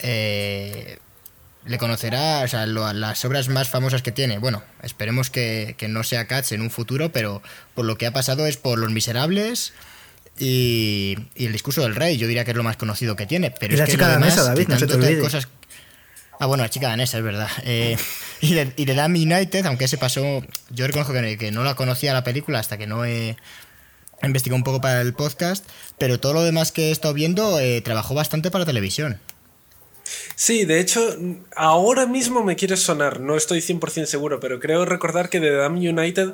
Eh, 0.00 0.98
le 1.64 1.78
conocerá 1.78 2.42
o 2.44 2.48
sea, 2.48 2.66
las 2.66 3.24
obras 3.24 3.48
más 3.48 3.70
famosas 3.70 4.02
que 4.02 4.12
tiene. 4.12 4.36
Bueno, 4.36 4.62
esperemos 4.82 5.30
que, 5.30 5.76
no 5.88 6.02
sea 6.02 6.26
Cats 6.26 6.52
en 6.52 6.60
un 6.60 6.70
futuro, 6.70 7.10
pero 7.10 7.40
por 7.74 7.86
lo 7.86 7.96
que 7.96 8.04
ha 8.04 8.12
pasado 8.12 8.46
es 8.46 8.58
por 8.58 8.78
Los 8.78 8.90
Miserables 8.90 9.72
y, 10.38 11.16
El 11.36 11.52
discurso 11.52 11.80
del 11.80 11.94
rey. 11.94 12.18
Yo 12.18 12.26
diría 12.26 12.44
que 12.44 12.50
es 12.50 12.56
lo 12.58 12.64
más 12.64 12.76
conocido 12.76 13.16
que 13.16 13.24
tiene. 13.24 13.50
Pero 13.50 13.76
y 13.76 13.78
la 13.78 13.86
chica 13.86 14.08
danesa, 14.08 14.42
David, 14.42 14.68
no 14.68 14.78
se 14.78 14.86
te 14.88 15.18
Cosas... 15.20 15.48
Ah, 16.38 16.46
bueno, 16.46 16.62
la 16.64 16.70
chica 16.70 16.88
danesa, 16.88 17.18
es 17.18 17.24
verdad. 17.24 17.48
Eh, 17.64 17.96
y, 18.40 18.54
de, 18.54 18.72
y 18.76 18.84
de 18.84 19.02
United, 19.02 19.66
aunque 19.66 19.84
ese 19.84 19.98
pasó, 19.98 20.42
yo 20.70 20.86
reconozco 20.86 21.12
que, 21.12 21.38
que 21.38 21.50
no 21.50 21.64
la 21.64 21.74
conocía 21.74 22.12
la 22.12 22.24
película 22.24 22.58
hasta 22.58 22.76
que 22.76 22.86
no 22.86 23.04
he 23.04 23.36
investigado 24.22 24.56
un 24.56 24.64
poco 24.64 24.80
para 24.80 25.00
el 25.00 25.14
podcast, 25.14 25.66
pero 25.98 26.18
todo 26.18 26.32
lo 26.32 26.42
demás 26.42 26.72
que 26.72 26.88
he 26.88 26.90
estado 26.90 27.14
viendo 27.14 27.60
eh, 27.60 27.80
trabajó 27.80 28.14
bastante 28.14 28.50
para 28.50 28.64
televisión. 28.64 29.20
Sí, 30.34 30.64
de 30.64 30.80
hecho, 30.80 31.16
ahora 31.56 32.06
mismo 32.06 32.42
me 32.44 32.56
quiere 32.56 32.76
sonar, 32.76 33.20
no 33.20 33.36
estoy 33.36 33.60
100% 33.60 34.06
seguro, 34.06 34.40
pero 34.40 34.60
creo 34.60 34.84
recordar 34.84 35.28
que 35.28 35.40
The 35.40 35.50
Damn 35.50 35.76
United 35.76 36.32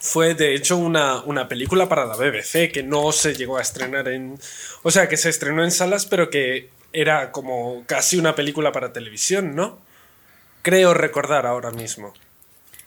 fue 0.00 0.34
de 0.34 0.54
hecho 0.54 0.76
una, 0.76 1.22
una, 1.22 1.48
película 1.48 1.88
para 1.88 2.04
la 2.04 2.16
BBC 2.16 2.70
que 2.72 2.82
no 2.82 3.12
se 3.12 3.34
llegó 3.34 3.56
a 3.58 3.62
estrenar 3.62 4.08
en... 4.08 4.38
O 4.82 4.90
sea, 4.90 5.08
que 5.08 5.16
se 5.16 5.30
estrenó 5.30 5.64
en 5.64 5.70
salas, 5.70 6.06
pero 6.06 6.30
que 6.30 6.68
era 6.96 7.30
como 7.30 7.84
casi 7.86 8.16
una 8.16 8.34
película 8.34 8.72
para 8.72 8.92
televisión, 8.92 9.54
¿no? 9.54 9.78
Creo 10.62 10.94
recordar 10.94 11.46
ahora 11.46 11.70
mismo. 11.70 12.14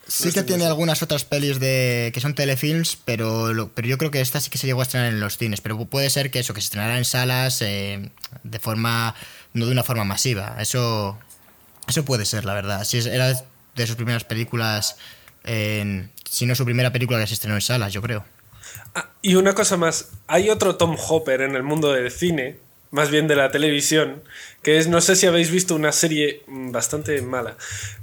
Sí 0.08 0.32
que 0.32 0.41
tiene 0.41 0.65
algunas 0.65 1.04
otras 1.04 1.24
pelis 1.24 1.60
de 1.60 2.10
que 2.12 2.19
son 2.19 2.34
telefilms, 2.34 2.98
pero, 3.06 3.69
pero 3.76 3.88
yo 3.88 4.00
creo 4.00 4.10
que 4.10 4.19
esta 4.19 4.41
sí 4.41 4.50
que 4.50 4.58
se 4.58 4.65
llegó 4.65 4.80
a 4.80 4.84
estrenar 4.84 5.10
en 5.10 5.19
los 5.19 5.38
cines. 5.38 5.62
Pero 5.62 5.78
puede 5.86 6.10
ser 6.10 6.32
que 6.32 6.39
eso, 6.39 6.56
que 6.56 6.62
se 6.62 6.65
estrenara 6.65 6.98
en 6.98 7.06
salas 7.06 7.62
eh, 7.62 8.10
de 8.43 8.60
forma 8.60 9.13
no 9.54 9.67
de 9.67 9.72
una 9.72 9.84
forma 9.84 10.04
masiva. 10.04 10.56
Eso, 10.60 11.19
eso 11.88 12.04
puede 12.04 12.26
ser, 12.26 12.45
la 12.45 12.56
verdad. 12.56 12.84
Si 12.86 12.98
era 12.98 13.32
de 13.76 13.88
sus 13.88 13.95
primeras 13.95 14.24
películas, 14.24 14.98
si 15.45 16.45
no 16.48 16.56
su 16.56 16.65
primera 16.65 16.91
película 16.91 17.19
que 17.19 17.28
se 17.28 17.36
estrenó 17.36 17.56
en 17.56 17.62
salas, 17.62 17.93
yo 17.93 18.02
creo. 18.02 18.26
Ah, 18.95 19.10
y 19.22 19.36
una 19.36 19.54
cosa 19.54 19.78
más, 19.78 20.10
hay 20.26 20.50
otro 20.50 20.76
Tom 20.78 20.98
Hopper 20.98 21.41
en 21.41 21.56
el 21.56 21.62
mundo 21.62 21.93
del 21.93 22.12
cine, 22.12 22.58
más 22.91 23.12
bien 23.12 23.28
de 23.28 23.36
la 23.36 23.52
televisión, 23.52 24.23
que 24.63 24.78
es, 24.78 24.88
no 24.88 25.02
sé 25.02 25.15
si 25.15 25.28
habéis 25.28 25.52
visto 25.52 25.75
una 25.75 25.91
serie 25.91 26.43
bastante 26.47 27.21
mala 27.21 27.56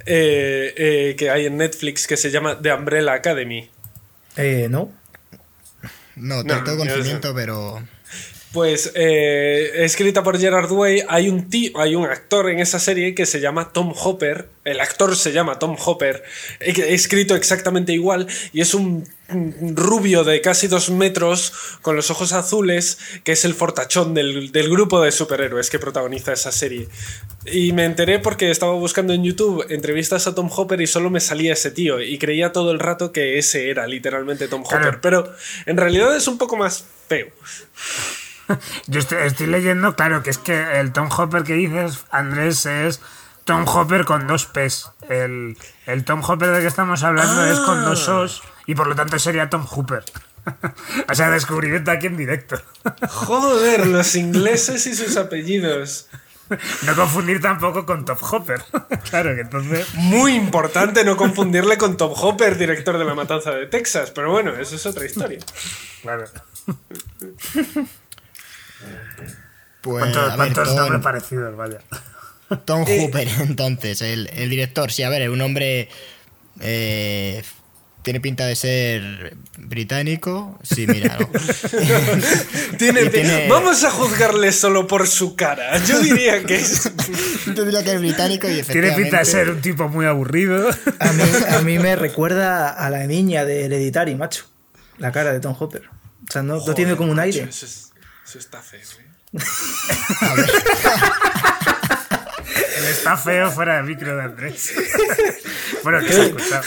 eh, 0.05 0.75
eh, 0.77 1.17
que 1.19 1.31
hay 1.31 1.47
en 1.47 1.57
Netflix 1.57 2.07
que 2.07 2.17
se 2.17 2.31
llama 2.31 2.61
The 2.61 2.73
Umbrella 2.73 3.13
Academy. 3.13 3.71
Eh, 4.37 4.69
no. 4.71 4.93
No, 6.15 6.45
tengo 6.45 6.79
conocimiento, 6.79 7.35
pero 7.35 7.83
pues 8.57 8.91
eh, 8.95 9.85
escrita 9.85 10.23
por 10.23 10.39
Gerard 10.39 10.73
Way, 10.73 11.03
hay 11.11 11.29
un, 11.29 11.51
tío, 11.51 11.79
hay 11.79 11.95
un 11.95 12.07
actor 12.07 12.49
en 12.49 12.59
esa 12.59 12.79
serie 12.79 13.15
que 13.15 13.27
se 13.27 13.39
llama 13.39 13.71
Tom 13.71 13.93
Hopper, 13.95 14.49
el 14.65 14.81
actor 14.81 15.15
se 15.15 15.33
llama 15.33 15.59
Tom 15.59 15.77
Hopper, 15.79 16.25
escrito 16.61 17.37
exactamente 17.37 17.93
igual, 17.93 18.27
y 18.55 18.63
es 18.63 18.73
un 18.73 19.07
rubio 19.29 20.25
de 20.25 20.41
casi 20.41 20.69
dos 20.69 20.89
metros 20.89 21.53
con 21.83 21.97
los 21.97 22.11
ojos 22.11 22.33
azules, 22.33 22.97
que 23.25 23.33
es 23.33 23.45
el 23.45 23.53
fortachón 23.53 24.15
del, 24.15 24.51
del, 24.53 24.71
grupo 24.71 25.03
de 25.03 25.13
superhéroes 25.13 25.69
que 25.69 25.79
protagoniza 25.79 26.33
esa 26.33 26.51
serie. 26.51 26.89
Y 27.45 27.75
me 27.75 27.85
enteré 27.85 28.21
porque 28.21 28.51
estaba 28.51 28.73
buscando 28.73 29.13
en 29.13 29.23
YouTube 29.23 29.67
entrevistas 29.69 30.27
a 30.29 30.35
Tom 30.35 30.49
Hopper 30.51 30.81
y 30.81 30.87
solo 30.87 31.11
me 31.11 31.21
salía 31.21 31.53
ese 31.53 31.73
tío, 31.73 32.01
y 32.01 32.17
creía 32.17 32.53
todo 32.53 32.71
el 32.71 32.79
rato 32.79 33.13
que 33.13 33.37
ese 33.37 33.69
era 33.69 33.87
literalmente 33.87 34.49
Tom 34.49 34.63
Hopper, 34.63 35.03
pero 35.03 35.31
en 35.67 35.77
realidad 35.77 36.17
es 36.17 36.27
un 36.27 36.39
poco 36.39 36.57
más 36.57 36.87
feo. 37.07 37.27
Yo 38.87 39.01
estoy, 39.01 39.47
leyendo, 39.47 39.97
claro, 39.97 40.23
que 40.23 40.31
es 40.31 40.39
que 40.39 40.81
el 40.81 40.93
Tom 40.93 41.09
Hopper 41.17 41.43
que 41.43 41.55
dices, 41.55 42.05
Andrés, 42.11 42.67
es 42.67 43.01
Tom 43.45 43.67
Hopper 43.67 44.05
con 44.05 44.27
dos 44.27 44.47
P's. 44.47 44.91
El, 45.09 45.57
Tom 46.05 46.23
Hopper 46.27 46.51
de 46.51 46.61
que 46.61 46.67
estamos 46.67 47.03
hablando 47.03 47.47
es 47.47 47.59
con 47.61 47.85
dos 47.85 48.09
ah. 48.09 48.21
O's 48.21 48.43
y 48.67 48.75
por 48.75 48.87
lo 48.87 48.95
tanto 48.95 49.19
sería 49.19 49.49
Tom 49.51 49.65
Hooper. 49.65 50.05
o 51.09 51.15
sea, 51.15 51.31
descubrimiento 51.31 51.91
aquí 51.91 52.07
en 52.07 52.17
directo. 52.17 52.61
Joder, 53.09 53.87
los 53.87 54.15
ingleses 54.15 54.87
y 54.87 54.95
sus 54.95 55.17
apellidos. 55.17 56.09
No 56.83 56.95
confundir 56.95 57.41
tampoco 57.41 57.85
con 57.85 58.05
Top 58.05 58.19
Hopper. 58.23 58.63
claro 59.11 59.35
que 59.35 59.41
entonces. 59.41 59.93
Muy 59.95 60.35
importante 60.35 61.05
no 61.05 61.17
confundirle 61.17 61.77
con 61.77 61.97
Top 61.97 62.13
Hopper, 62.17 62.57
director 62.57 62.99
de 62.99 63.05
La 63.05 63.15
Matanza 63.15 63.51
de 63.51 63.67
Texas. 63.67 64.13
Pero 64.13 64.31
bueno, 64.31 64.53
eso 64.55 64.77
es 64.77 64.87
otra 64.87 65.05
historia. 65.05 65.41
Claro. 66.03 66.27
Pues, 69.83 70.05
¿Cuántos, 70.37 70.75
nombres 70.75 71.01
parecidos, 71.03 71.57
vaya? 71.57 71.79
Tom 72.65 72.85
Hooper, 72.85 73.29
entonces, 73.41 74.03
el, 74.03 74.27
director. 74.51 74.91
Sí, 74.91 75.03
a 75.03 75.09
ver, 75.09 75.23
es 75.23 75.29
un 75.29 75.41
hombre. 75.41 75.89
Eh, 76.61 77.43
tiene 78.03 78.21
pinta 78.21 78.47
de 78.47 78.55
ser 78.55 79.37
británico. 79.59 80.59
Sí, 80.63 80.87
mira. 80.87 81.19
tiene, 82.79 83.49
Vamos 83.49 83.83
a 83.83 83.91
juzgarle 83.91 84.53
solo 84.53 84.87
por 84.87 85.09
su 85.09 85.35
cara. 85.35 85.77
Yo 85.85 86.01
diría 86.01 86.45
que 86.45 86.55
es. 86.55 86.93
Yo 87.47 87.65
diría 87.65 87.83
que 87.83 87.95
es 87.95 87.99
británico 87.99 88.49
y 88.49 88.61
efectivamente. 88.61 88.95
Tiene 88.95 88.97
pinta 88.97 89.19
de 89.19 89.25
ser 89.25 89.51
un 89.51 89.61
tipo 89.61 89.89
muy 89.89 90.07
aburrido. 90.07 90.71
A 91.51 91.63
mí, 91.63 91.81
me 91.81 91.97
recuerda 91.97 92.71
a 92.71 92.91
la 92.91 93.09
niña 93.09 93.45
de 93.45 93.65
Hereditary, 93.65 94.15
macho. 94.15 94.45
La 94.99 95.11
cara 95.11 95.33
de 95.33 95.41
Tom 95.41 95.57
Hopper. 95.59 95.83
O 96.29 96.33
sea, 96.33 96.45
no, 96.45 96.61
tiene 96.75 96.95
como 96.95 97.11
un 97.11 97.19
aire. 97.19 97.49
Eso 98.27 98.39
está 98.39 98.61
feo, 98.61 98.81
¿eh? 98.81 99.07
El 102.77 102.85
está 102.91 103.17
feo 103.17 103.51
fuera 103.53 103.77
de 103.77 103.83
micro 103.85 104.17
de 104.17 104.23
Andrés. 104.23 104.75
bueno, 105.85 106.01
¿qué 106.01 106.13
se 106.13 106.21
ha 106.21 106.25
escuchado? 106.25 106.65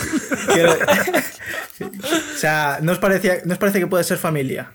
o 2.33 2.37
sea, 2.37 2.79
¿no 2.81 2.93
os, 2.93 2.99
parecía, 2.99 3.41
¿no 3.45 3.53
os 3.53 3.59
parece 3.59 3.79
que 3.79 3.87
puede 3.87 4.03
ser 4.03 4.17
familia? 4.17 4.71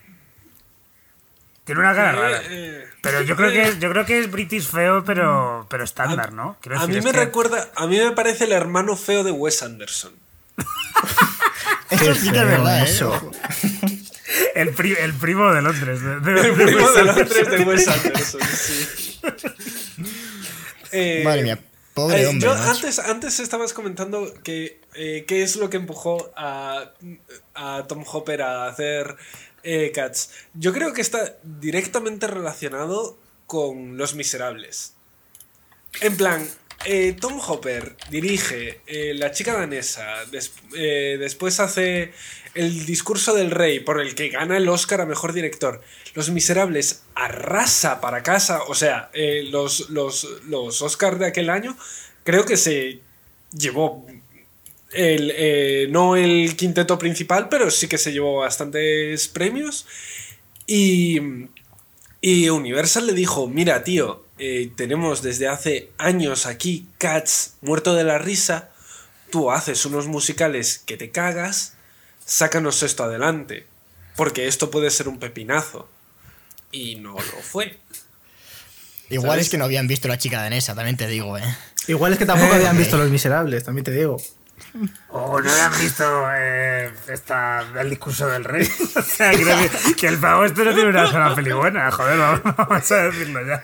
Tiene 1.64 1.80
una 1.80 1.94
cara 1.94 2.12
rara. 2.12 2.42
Eh, 2.42 2.46
eh, 2.50 2.84
pero 3.00 3.22
yo 3.22 3.36
creo 3.36 3.50
que 3.50 3.62
es, 3.62 3.78
yo 3.78 3.90
creo 3.90 4.04
que 4.04 4.18
es 4.18 4.30
British 4.30 4.68
feo, 4.70 5.02
pero, 5.04 5.66
pero 5.70 5.84
estándar, 5.84 6.32
¿no? 6.32 6.58
a 6.76 6.86
mí 6.86 7.00
me 7.00 7.12
recuerda, 7.12 7.70
a 7.76 7.86
mí 7.86 7.98
me 7.98 8.12
parece 8.12 8.44
el 8.44 8.52
hermano 8.52 8.96
feo 8.96 9.24
de 9.24 9.30
Wes 9.30 9.62
Anderson. 9.62 10.12
eso 11.90 12.14
sí 12.14 12.30
que 12.30 12.38
es 12.38 12.46
verdad, 12.46 12.80
¿eh? 12.80 12.84
eso. 12.84 13.30
El, 14.54 14.68
el, 14.68 15.14
primo 15.14 15.52
de 15.52 15.62
Londres. 15.62 16.00
el 16.02 16.20
primo 16.54 16.90
de 16.90 17.04
Londres 17.04 17.50
de 17.50 17.64
Wes 17.64 17.88
Anderson, 17.88 18.40
sí. 18.42 19.20
Eh, 20.96 21.22
Madre 21.24 21.42
mía, 21.42 21.60
pobre 21.92 22.22
eh, 22.22 22.26
hombre. 22.28 22.46
Yo 22.46 22.52
antes, 22.52 23.00
antes 23.00 23.40
estabas 23.40 23.72
comentando 23.72 24.32
que 24.44 24.80
eh, 24.94 25.24
qué 25.26 25.42
es 25.42 25.56
lo 25.56 25.68
que 25.68 25.76
empujó 25.76 26.30
a, 26.36 26.92
a 27.54 27.84
Tom 27.88 28.04
Hopper 28.06 28.42
a 28.42 28.68
hacer 28.68 29.16
Cats. 29.92 30.30
Yo 30.54 30.72
creo 30.72 30.92
que 30.92 31.00
está 31.00 31.36
directamente 31.42 32.28
relacionado 32.28 33.18
con 33.48 33.96
Los 33.96 34.14
Miserables. 34.14 34.94
En 36.00 36.16
plan, 36.16 36.48
Tom 37.20 37.40
Hopper 37.46 37.96
dirige 38.10 38.80
La 39.14 39.30
chica 39.32 39.54
danesa, 39.54 40.24
después 40.30 41.60
hace 41.60 42.12
el 42.54 42.86
discurso 42.86 43.34
del 43.34 43.50
rey, 43.50 43.80
por 43.80 44.00
el 44.00 44.14
que 44.14 44.28
gana 44.28 44.56
el 44.56 44.68
Oscar 44.68 45.00
a 45.00 45.06
Mejor 45.06 45.32
Director. 45.32 45.82
Los 46.14 46.30
Miserables 46.30 47.02
arrasa 47.14 48.00
para 48.00 48.22
casa, 48.22 48.62
o 48.68 48.74
sea, 48.74 49.10
eh, 49.12 49.44
los, 49.50 49.90
los, 49.90 50.24
los 50.46 50.80
Oscars 50.80 51.18
de 51.18 51.26
aquel 51.26 51.50
año, 51.50 51.76
creo 52.22 52.44
que 52.44 52.56
se 52.56 53.00
llevó 53.52 54.06
el, 54.92 55.32
eh, 55.34 55.88
no 55.90 56.16
el 56.16 56.54
quinteto 56.56 56.98
principal, 56.98 57.48
pero 57.48 57.70
sí 57.70 57.88
que 57.88 57.98
se 57.98 58.12
llevó 58.12 58.38
bastantes 58.38 59.26
premios. 59.28 59.86
Y, 60.66 61.20
y 62.20 62.48
Universal 62.48 63.06
le 63.06 63.12
dijo, 63.12 63.48
mira 63.48 63.82
tío, 63.82 64.23
eh, 64.38 64.70
tenemos 64.76 65.22
desde 65.22 65.48
hace 65.48 65.90
años 65.98 66.46
aquí 66.46 66.86
Cats 66.98 67.54
muerto 67.60 67.94
de 67.94 68.04
la 68.04 68.18
risa, 68.18 68.70
tú 69.30 69.50
haces 69.50 69.84
unos 69.86 70.06
musicales 70.06 70.82
que 70.84 70.96
te 70.96 71.10
cagas 71.10 71.74
sácanos 72.24 72.82
esto 72.82 73.04
adelante, 73.04 73.66
porque 74.16 74.46
esto 74.46 74.70
puede 74.70 74.90
ser 74.90 75.08
un 75.08 75.18
pepinazo. 75.18 75.88
Y 76.72 76.96
no 76.96 77.12
lo 77.12 77.42
fue. 77.42 77.78
Igual 79.10 79.38
es 79.38 79.48
que 79.48 79.58
no 79.58 79.64
habían 79.64 79.86
visto 79.86 80.08
la 80.08 80.18
chica 80.18 80.42
danesa, 80.42 80.74
también 80.74 80.96
te 80.96 81.06
digo, 81.06 81.38
¿eh? 81.38 81.56
Igual 81.86 82.12
es 82.12 82.18
que 82.18 82.26
tampoco 82.26 82.54
habían 82.54 82.76
visto 82.76 82.96
Los 82.96 83.10
Miserables, 83.10 83.62
también 83.64 83.84
te 83.84 83.92
digo. 83.92 84.16
O 85.08 85.40
no 85.40 85.50
habían 85.50 85.78
visto 85.78 86.04
eh, 86.32 86.92
esta, 87.08 87.64
el 87.78 87.90
discurso 87.90 88.26
del 88.26 88.44
rey. 88.44 88.68
o 88.96 89.02
sea, 89.02 89.32
creo 89.32 89.56
que, 89.58 89.94
que, 89.94 90.06
el 90.08 90.18
pavo 90.18 90.44
este 90.44 90.64
no 90.64 90.74
tiene 90.74 90.90
una 90.90 91.06
sola 91.06 91.34
peli 91.34 91.52
buena. 91.52 91.90
Joder, 91.90 92.18
vamos 92.42 92.92
a 92.92 92.96
decirlo 92.96 93.46
ya. 93.46 93.62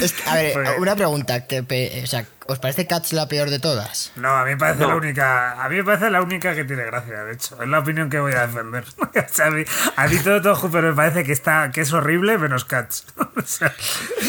Es 0.00 0.12
que, 0.12 0.30
a 0.30 0.34
ver, 0.34 0.52
pues, 0.52 0.70
una 0.78 0.94
pregunta. 0.94 1.46
Que, 1.46 1.60
o 2.02 2.06
sea, 2.06 2.24
¿Os 2.48 2.60
parece 2.60 2.86
Cats 2.86 3.12
la 3.12 3.26
peor 3.26 3.50
de 3.50 3.58
todas? 3.58 4.12
No, 4.14 4.28
a 4.28 4.44
mí 4.44 4.50
me 4.50 4.56
parece 4.56 4.86
la 4.86 4.94
única. 4.94 5.60
A 5.62 5.68
mí 5.68 5.76
me 5.76 5.84
parece 5.84 6.10
la 6.10 6.22
única 6.22 6.54
que 6.54 6.64
tiene 6.64 6.84
gracia, 6.84 7.24
de 7.24 7.32
hecho. 7.32 7.60
Es 7.60 7.68
la 7.68 7.80
opinión 7.80 8.08
que 8.08 8.20
voy 8.20 8.32
a 8.34 8.46
defender. 8.46 8.84
o 9.00 9.28
sea, 9.28 9.46
a, 9.46 9.50
mí, 9.50 9.64
a 9.96 10.06
mí 10.06 10.18
todo, 10.18 10.40
todo 10.40 10.70
pero 10.70 10.90
me 10.90 10.94
parece 10.94 11.24
que 11.24 11.32
está, 11.32 11.70
que 11.72 11.80
es 11.80 11.92
horrible 11.92 12.38
menos 12.38 12.64
Cats. 12.64 13.06
o 13.36 13.42
sea, 13.42 13.74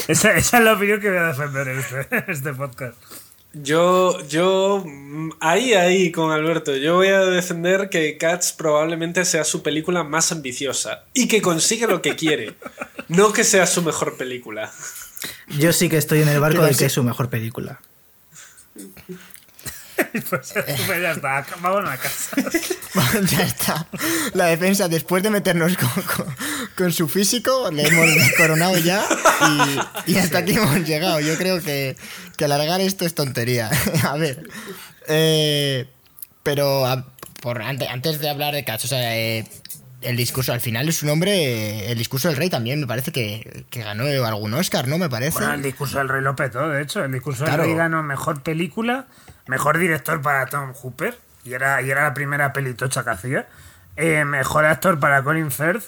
esa, 0.07 0.33
esa, 0.33 0.57
es 0.57 0.63
la 0.63 0.73
opinión 0.73 0.99
que 0.99 1.09
voy 1.09 1.19
a 1.19 1.27
defender 1.27 1.67
en 1.67 1.79
este, 1.79 2.07
en 2.09 2.23
este 2.27 2.53
podcast. 2.53 2.95
Yo, 3.63 4.25
yo, 4.27 4.85
ahí, 5.39 5.73
ahí 5.73 6.11
con 6.11 6.31
Alberto, 6.31 6.75
yo 6.75 6.95
voy 6.95 7.07
a 7.07 7.21
defender 7.21 7.89
que 7.89 8.17
Cats 8.17 8.51
probablemente 8.51 9.25
sea 9.25 9.43
su 9.43 9.63
película 9.63 10.03
más 10.03 10.31
ambiciosa 10.31 11.05
y 11.13 11.27
que 11.27 11.41
consigue 11.41 11.87
lo 11.87 12.01
que 12.01 12.15
quiere, 12.15 12.55
no 13.07 13.33
que 13.33 13.43
sea 13.43 13.65
su 13.65 13.81
mejor 13.81 14.17
película. 14.17 14.71
Yo 15.57 15.73
sí 15.73 15.89
que 15.89 15.97
estoy 15.97 16.21
en 16.21 16.29
el 16.29 16.39
barco 16.39 16.61
de 16.61 16.75
que 16.75 16.85
es 16.85 16.93
su 16.93 17.03
mejor 17.03 17.29
película. 17.29 17.79
pues, 20.29 20.53
ya 20.53 21.11
está, 21.11 21.45
vamos 21.61 21.89
a 21.89 21.97
casa. 21.97 22.35
ya 23.29 23.41
está. 23.43 23.87
La 24.33 24.45
defensa, 24.45 24.87
después 24.87 25.23
de 25.23 25.29
meternos 25.29 25.77
con, 26.75 26.91
su 26.91 27.07
físico, 27.07 27.69
le 27.71 27.87
hemos 27.87 28.33
coronado 28.37 28.77
ya 28.77 29.03
y, 30.05 30.15
hasta 30.17 30.39
aquí 30.39 30.53
hemos 30.53 30.87
llegado. 30.87 31.19
Yo 31.19 31.37
creo 31.37 31.61
que, 31.61 31.95
alargar 32.43 32.81
esto 32.81 33.05
es 33.05 33.15
tontería. 33.15 33.69
a 34.03 34.15
ver. 34.17 34.47
Eh, 35.07 35.89
pero 36.43 36.85
por, 37.41 37.61
antes, 37.61 38.19
de 38.19 38.29
hablar 38.29 38.53
de 38.53 38.63
Cats, 38.63 38.85
o 38.85 38.87
sea, 38.87 39.17
eh, 39.17 39.45
el 40.01 40.15
discurso, 40.15 40.53
al 40.53 40.61
final 40.61 40.87
es 40.87 40.97
su 40.97 41.05
nombre, 41.05 41.91
el 41.91 41.97
discurso 41.97 42.27
del 42.27 42.37
rey 42.37 42.49
también 42.49 42.79
me 42.79 42.87
parece 42.87 43.11
que, 43.11 43.65
ganó 43.71 44.05
algún 44.25 44.53
Oscar, 44.53 44.87
¿no? 44.87 44.97
Me 44.97 45.09
parece. 45.09 45.39
Bueno, 45.39 45.53
el 45.53 45.63
discurso 45.63 45.97
del 45.97 46.09
rey 46.09 46.21
lo 46.21 46.35
petó, 46.35 46.69
de 46.69 46.81
hecho. 46.81 47.03
El 47.03 47.11
discurso 47.11 47.45
del 47.45 47.57
rey 47.57 47.73
ganó 47.73 48.03
mejor 48.03 48.43
película, 48.43 49.07
mejor 49.47 49.77
director 49.77 50.21
para 50.21 50.45
Tom 50.45 50.73
Hooper, 50.73 51.17
y 51.43 51.53
era, 51.53 51.81
y 51.81 51.89
era 51.89 52.03
la 52.03 52.13
primera 52.13 52.53
pelitocha 52.53 53.03
que 53.03 53.09
hacía. 53.09 53.47
Eh, 53.95 54.25
mejor 54.25 54.65
actor 54.65 54.99
para 54.99 55.23
Colin 55.23 55.51
Firth 55.51 55.85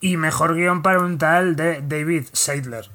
y 0.00 0.16
mejor 0.16 0.54
guion 0.54 0.82
para 0.82 1.00
un 1.00 1.18
tal 1.18 1.56
de 1.56 1.82
David 1.82 2.26
Seidler. 2.32 2.88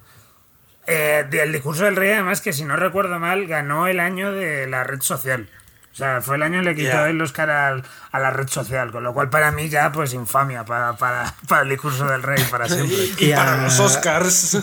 Eh, 0.87 1.27
el 1.31 1.51
discurso 1.51 1.85
del 1.85 1.95
rey, 1.95 2.11
además, 2.11 2.41
que 2.41 2.53
si 2.53 2.65
no 2.65 2.75
recuerdo 2.75 3.19
mal, 3.19 3.47
ganó 3.47 3.87
el 3.87 3.99
año 3.99 4.31
de 4.31 4.67
la 4.67 4.83
red 4.83 5.01
social. 5.01 5.49
O 5.93 5.95
sea, 5.95 6.21
fue 6.21 6.37
el 6.37 6.41
año 6.41 6.59
en 6.59 6.67
el 6.67 6.75
que 6.75 6.85
quitó 6.85 7.05
el 7.05 7.21
Oscar 7.21 7.51
a 7.51 8.19
la 8.19 8.31
red 8.31 8.47
social, 8.47 8.91
con 8.91 9.03
lo 9.03 9.13
cual 9.13 9.29
para 9.29 9.51
mí 9.51 9.69
ya 9.69 9.91
pues 9.91 10.15
infamia 10.15 10.65
para, 10.65 10.93
para, 10.93 11.35
para 11.47 11.61
el 11.61 11.69
discurso 11.69 12.07
del 12.07 12.23
rey 12.23 12.43
para 12.49 12.67
siempre. 12.67 12.97
y, 13.19 13.31
para 13.31 13.61
los 13.61 13.79
Oscars. 13.79 14.57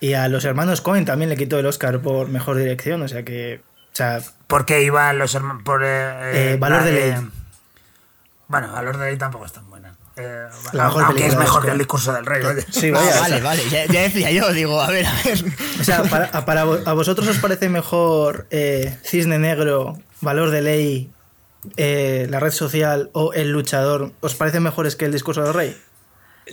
y, 0.00 0.14
a 0.14 0.28
los 0.28 0.44
hermanos 0.44 0.80
Cohen 0.80 1.04
también 1.04 1.30
le 1.30 1.36
quitó 1.36 1.58
el 1.58 1.66
Oscar 1.66 1.98
por 1.98 2.28
mejor 2.28 2.56
dirección, 2.58 3.02
o 3.02 3.08
sea 3.08 3.24
que... 3.24 3.60
O 3.92 3.96
sea, 3.96 4.20
¿Por 4.46 4.66
qué 4.66 4.84
iban 4.84 5.18
los 5.18 5.34
hermanos? 5.34 5.64
Por, 5.64 5.82
eh, 5.82 6.52
eh, 6.52 6.56
valor 6.56 6.84
de 6.84 6.92
ley. 6.92 7.14
Bueno, 8.46 8.72
Valor 8.72 8.98
de 8.98 9.06
ley 9.06 9.16
tampoco 9.16 9.46
es 9.46 9.52
Eh, 10.20 10.48
aunque 10.78 11.26
es 11.26 11.36
mejor 11.36 11.64
que 11.64 11.70
el 11.70 11.78
discurso 11.78 12.12
del 12.12 12.26
rey. 12.26 12.42
Sí, 12.70 12.90
vale, 12.90 13.40
vale, 13.42 13.62
ya, 13.70 13.86
decía 13.86 14.30
yo, 14.30 14.52
digo, 14.52 14.80
a 14.80 14.88
ver, 14.88 15.06
a 15.06 15.14
ver. 15.24 15.44
O 15.80 15.84
sea, 15.84 16.02
para, 16.04 16.44
para 16.44 16.62
a 16.62 16.92
vosotros 16.92 17.26
os 17.28 17.38
parece 17.38 17.68
mejor 17.68 18.46
eh, 18.50 18.98
Cisne 19.04 19.38
Negro, 19.38 19.98
Valor 20.20 20.50
de 20.50 20.62
Ley, 20.62 21.10
eh, 21.76 22.26
la 22.30 22.40
red 22.40 22.52
social 22.52 23.10
o 23.12 23.32
El 23.32 23.52
Luchador, 23.52 24.12
¿os 24.20 24.34
parecen 24.34 24.62
mejores 24.62 24.96
que 24.96 25.04
el 25.04 25.12
discurso 25.12 25.42
del 25.42 25.54
rey? 25.54 25.76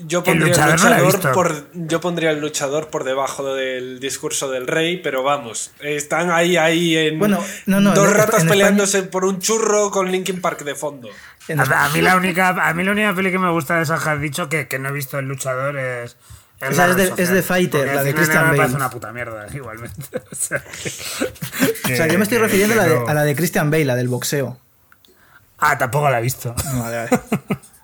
Yo 0.06 0.24
pondría 0.24 0.66
el 0.66 0.72
luchador, 0.72 1.34
por, 1.34 1.68
yo 1.74 2.02
pondría 2.02 2.32
el 2.32 2.40
luchador 2.40 2.90
por 2.90 3.04
debajo 3.04 3.56
del 3.56 4.00
discurso 4.00 4.52
del 4.52 4.68
rey, 4.68 4.98
pero 4.98 5.24
vamos, 5.24 5.72
están 5.80 6.30
ahí, 6.30 6.56
ahí 6.56 6.96
en 6.96 7.18
bueno, 7.18 7.44
no, 7.66 7.80
no, 7.80 7.94
dos 7.94 8.14
ratas 8.14 8.44
peleándose 8.44 9.04
por 9.04 9.26
un 9.26 9.40
churro 9.40 9.90
con 9.90 10.12
Linkin 10.12 10.40
Park 10.40 10.64
de 10.64 10.76
fondo. 10.76 11.10
A, 11.50 11.90
mí 11.90 12.02
la 12.02 12.16
única, 12.16 12.50
a 12.50 12.74
mí 12.74 12.84
la 12.84 12.92
única 12.92 13.16
peli 13.16 13.32
que 13.32 13.40
me 13.40 13.50
gusta 13.52 13.78
de 13.78 13.84
esa 13.84 13.96
has 13.96 14.22
dicho 14.22 14.50
que, 14.50 14.68
que 14.68 14.80
no 14.80 14.90
he 14.90 14.92
visto 14.92 15.18
el 15.18 15.26
luchador 15.26 15.78
es. 15.78 16.18
Es, 16.60 16.70
o 16.70 16.74
sea, 16.74 16.90
es, 16.90 16.96
de, 16.98 17.14
es, 17.22 17.30
de, 17.30 17.44
Fighter, 17.44 17.94
la 17.94 18.04
de 18.04 18.16
Christian 18.16 18.46
Bale. 18.46 18.52
Me 18.54 18.58
parece 18.58 18.76
una 18.76 18.90
puta 18.90 19.14
mierda, 19.14 19.46
igualmente. 19.54 20.02
o 20.32 20.36
sea, 20.36 20.64
o 21.86 21.88
sea 21.88 22.08
yo 22.08 22.18
me 22.18 22.24
estoy 22.24 22.40
refiriendo 22.40 22.74
a 22.74 22.78
la, 22.78 22.84
de, 22.88 22.98
a 23.08 23.14
la 23.14 23.24
de 23.24 23.36
Christian 23.36 23.70
Bale, 23.70 23.86
la 23.86 23.96
del 23.96 24.08
boxeo. 24.08 24.58
Ah, 25.60 25.78
tampoco 25.78 26.10
la 26.10 26.20
he 26.20 26.22
visto. 26.24 26.56
vale, 26.80 26.98
vale. 26.98 27.10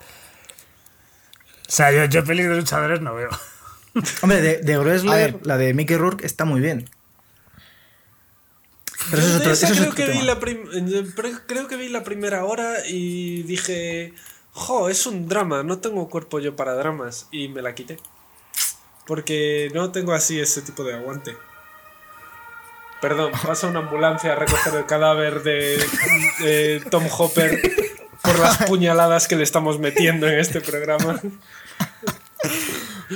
O 1.73 1.75
sea, 1.75 1.91
yo, 1.91 2.05
yo 2.05 2.23
pelis 2.23 2.47
de 2.47 2.55
luchadores 2.55 3.01
no 3.01 3.15
veo. 3.15 3.31
Hombre, 4.21 4.41
de, 4.41 4.57
de 4.59 4.77
Gressler, 4.77 5.39
la 5.41 5.57
de 5.57 5.73
Mickey 5.73 5.97
Rourke, 5.97 6.23
está 6.23 6.45
muy 6.45 6.61
bien. 6.61 6.87
Pero 9.09 9.23
eso 9.23 9.29
es 9.31 9.35
otro, 9.37 9.51
eso 9.53 9.67
creo, 9.73 9.95
que 9.95 10.05
vi 10.05 10.21
la 10.21 10.37
creo 11.47 11.67
que 11.67 11.75
vi 11.75 11.89
la 11.89 12.03
primera 12.03 12.45
hora 12.45 12.85
y 12.87 13.41
dije, 13.41 14.13
jo, 14.51 14.87
es 14.87 15.07
un 15.07 15.27
drama, 15.27 15.63
no 15.63 15.79
tengo 15.79 16.11
cuerpo 16.11 16.37
yo 16.37 16.55
para 16.55 16.75
dramas. 16.75 17.27
Y 17.31 17.47
me 17.47 17.63
la 17.63 17.73
quité. 17.73 17.97
Porque 19.07 19.71
no 19.73 19.91
tengo 19.91 20.13
así 20.13 20.39
ese 20.39 20.61
tipo 20.61 20.83
de 20.83 20.93
aguante. 20.93 21.35
Perdón, 23.01 23.31
pasa 23.43 23.65
una 23.65 23.79
ambulancia 23.79 24.33
a 24.33 24.35
recoger 24.35 24.75
el 24.75 24.85
cadáver 24.85 25.41
de, 25.41 25.83
de 26.39 26.83
Tom 26.91 27.07
Hopper 27.17 27.59
por 28.21 28.37
las 28.37 28.57
puñaladas 28.67 29.27
que 29.27 29.35
le 29.35 29.43
estamos 29.43 29.79
metiendo 29.79 30.27
en 30.27 30.37
este 30.37 30.61
programa. 30.61 31.19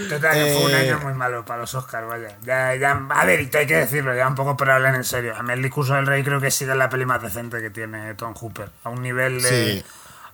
Total, 0.10 0.34
que 0.34 0.53
fue 0.53 0.65
un 0.65 0.73
año 0.73 0.97
eh, 0.97 1.03
muy 1.03 1.13
malo 1.13 1.43
para 1.43 1.62
los 1.62 1.73
Oscars, 1.73 2.08
vaya. 2.08 2.38
Ya, 2.43 2.75
ya, 2.75 3.06
a 3.10 3.25
ver, 3.25 3.41
y 3.41 3.58
hay 3.58 3.65
que 3.65 3.77
decirlo, 3.77 4.15
ya 4.15 4.27
un 4.27 4.36
poco 4.36 4.56
para 4.56 4.75
hablar 4.75 4.95
en 4.95 5.03
serio. 5.03 5.36
A 5.36 5.43
mí 5.43 5.53
el 5.53 5.62
discurso 5.62 5.95
del 5.95 6.06
rey 6.06 6.23
creo 6.23 6.39
que 6.39 6.51
sigue 6.51 6.75
la 6.75 6.89
peli 6.89 7.06
más 7.06 7.21
decente 7.21 7.62
que 7.62 7.69
tiene 7.69 8.13
Tom 8.15 8.34
Hooper. 8.34 8.69
A 8.84 8.89
un 8.89 9.01
nivel 9.01 9.41
de. 9.41 9.84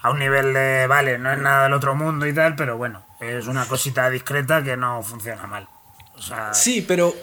A 0.02 0.12
un 0.12 0.20
nivel 0.20 0.54
de. 0.54 0.88
Vale, 0.88 1.18
no 1.18 1.32
es 1.32 1.40
nada 1.40 1.64
del 1.64 1.74
otro 1.74 1.96
mundo 1.96 2.28
y 2.28 2.34
tal, 2.34 2.56
pero 2.56 2.78
bueno, 2.78 3.06
es 3.20 3.48
una 3.48 3.66
cosita 3.66 4.10
discreta 4.10 4.64
que 4.64 4.76
no 4.76 5.02
funciona 5.02 5.48
mal. 5.48 5.68
O 6.16 6.22
sea, 6.22 6.54
sí, 6.54 6.84
pero. 6.88 7.14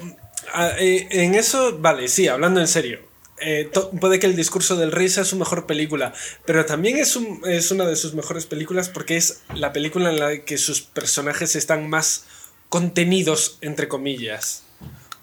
Eh, 0.79 1.07
en 1.11 1.35
eso, 1.35 1.77
vale, 1.77 2.07
sí, 2.07 2.27
hablando 2.27 2.59
en 2.59 2.67
serio 2.67 3.10
eh, 3.41 3.69
puede 3.99 4.19
que 4.19 4.27
el 4.27 4.35
discurso 4.35 4.75
del 4.75 4.91
rey 4.91 5.09
sea 5.09 5.25
su 5.25 5.35
mejor 5.35 5.65
película, 5.65 6.13
pero 6.45 6.65
también 6.65 6.97
es, 6.97 7.17
es 7.45 7.71
una 7.71 7.85
de 7.85 7.95
sus 7.95 8.13
mejores 8.13 8.45
películas 8.45 8.89
porque 8.89 9.17
es 9.17 9.41
la 9.55 9.73
película 9.73 10.09
en 10.09 10.19
la 10.19 10.37
que 10.43 10.57
sus 10.57 10.81
personajes 10.81 11.55
están 11.55 11.89
más 11.89 12.25
contenidos, 12.69 13.57
entre 13.61 13.87
comillas. 13.87 14.63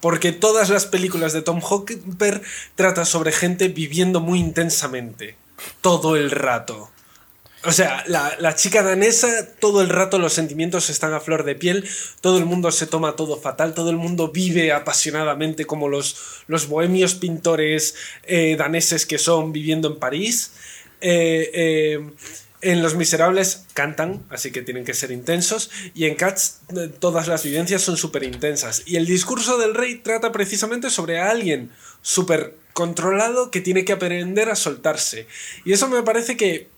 Porque 0.00 0.32
todas 0.32 0.68
las 0.68 0.86
películas 0.86 1.32
de 1.32 1.42
Tom 1.42 1.60
Hopper 1.62 2.42
tratan 2.76 3.06
sobre 3.06 3.32
gente 3.32 3.68
viviendo 3.68 4.20
muy 4.20 4.38
intensamente, 4.38 5.36
todo 5.80 6.16
el 6.16 6.30
rato. 6.30 6.90
O 7.68 7.72
sea, 7.72 8.02
la, 8.06 8.54
chica 8.54 8.82
danesa, 8.82 9.46
todo 9.60 9.82
el 9.82 9.90
rato 9.90 10.18
los 10.18 10.32
sentimientos 10.32 10.88
están 10.88 11.12
a 11.12 11.20
flor 11.20 11.44
de 11.44 11.54
piel, 11.54 11.86
todo 12.22 12.38
el 12.38 12.46
mundo 12.46 12.72
se 12.72 12.86
toma 12.86 13.14
todo 13.14 13.38
fatal, 13.38 13.74
todo 13.74 13.90
el 13.90 13.98
mundo 13.98 14.28
vive 14.28 14.72
apasionadamente 14.72 15.66
como 15.66 15.86
los, 15.90 16.16
los 16.46 16.66
bohemios 16.66 17.14
pintores 17.14 17.94
eh, 18.22 18.56
daneses 18.56 19.04
que 19.04 19.18
son 19.18 19.52
viviendo 19.52 19.88
en 19.88 19.98
París. 19.98 20.52
Eh, 21.02 21.50
eh, 21.52 22.10
en 22.62 22.82
Los 22.82 22.94
Miserables 22.94 23.66
cantan, 23.74 24.24
así 24.30 24.50
que 24.50 24.62
tienen 24.62 24.86
que 24.86 24.94
ser 24.94 25.10
intensos, 25.10 25.70
y 25.94 26.06
en 26.06 26.14
Cats 26.14 26.62
todas 26.98 27.28
las 27.28 27.44
vivencias 27.44 27.82
son 27.82 27.98
súper 27.98 28.24
intensas. 28.24 28.82
Y 28.86 28.96
el 28.96 29.04
discurso 29.04 29.58
del 29.58 29.74
rey 29.74 29.96
trata 29.96 30.32
precisamente 30.32 30.88
sobre 30.88 31.20
alguien 31.20 31.70
súper 32.00 32.56
controlado 32.72 33.50
que 33.50 33.60
tiene 33.60 33.84
que 33.84 33.92
aprender 33.92 34.48
a 34.50 34.56
soltarse. 34.56 35.26
Y 35.64 35.72
eso 35.72 35.88
me 35.88 36.02
parece 36.02 36.36
que 36.36 36.68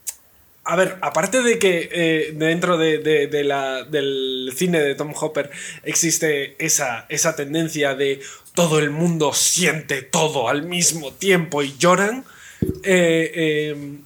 a 0.65 0.77
ver, 0.77 0.99
aparte 1.01 1.43
de 1.43 1.59
que 1.59 1.89
eh, 1.91 2.33
dentro 2.35 2.77
de, 2.77 3.29
la, 3.45 3.85
del 3.85 4.53
cine 4.55 4.81
de 4.81 4.95
Tom 4.95 5.13
Hopper 5.19 5.51
existe 5.85 6.55
esa, 6.65 7.07
esa 7.09 7.35
tendencia 7.35 7.95
de 7.95 8.21
todo 8.55 8.79
el 8.79 8.91
mundo 8.91 9.33
siente 9.33 10.03
todo 10.03 10.49
al 10.49 10.63
mismo 10.63 11.13
tiempo 11.13 11.63
y 11.63 11.77
lloran, 11.79 12.25
eh, 12.83 13.99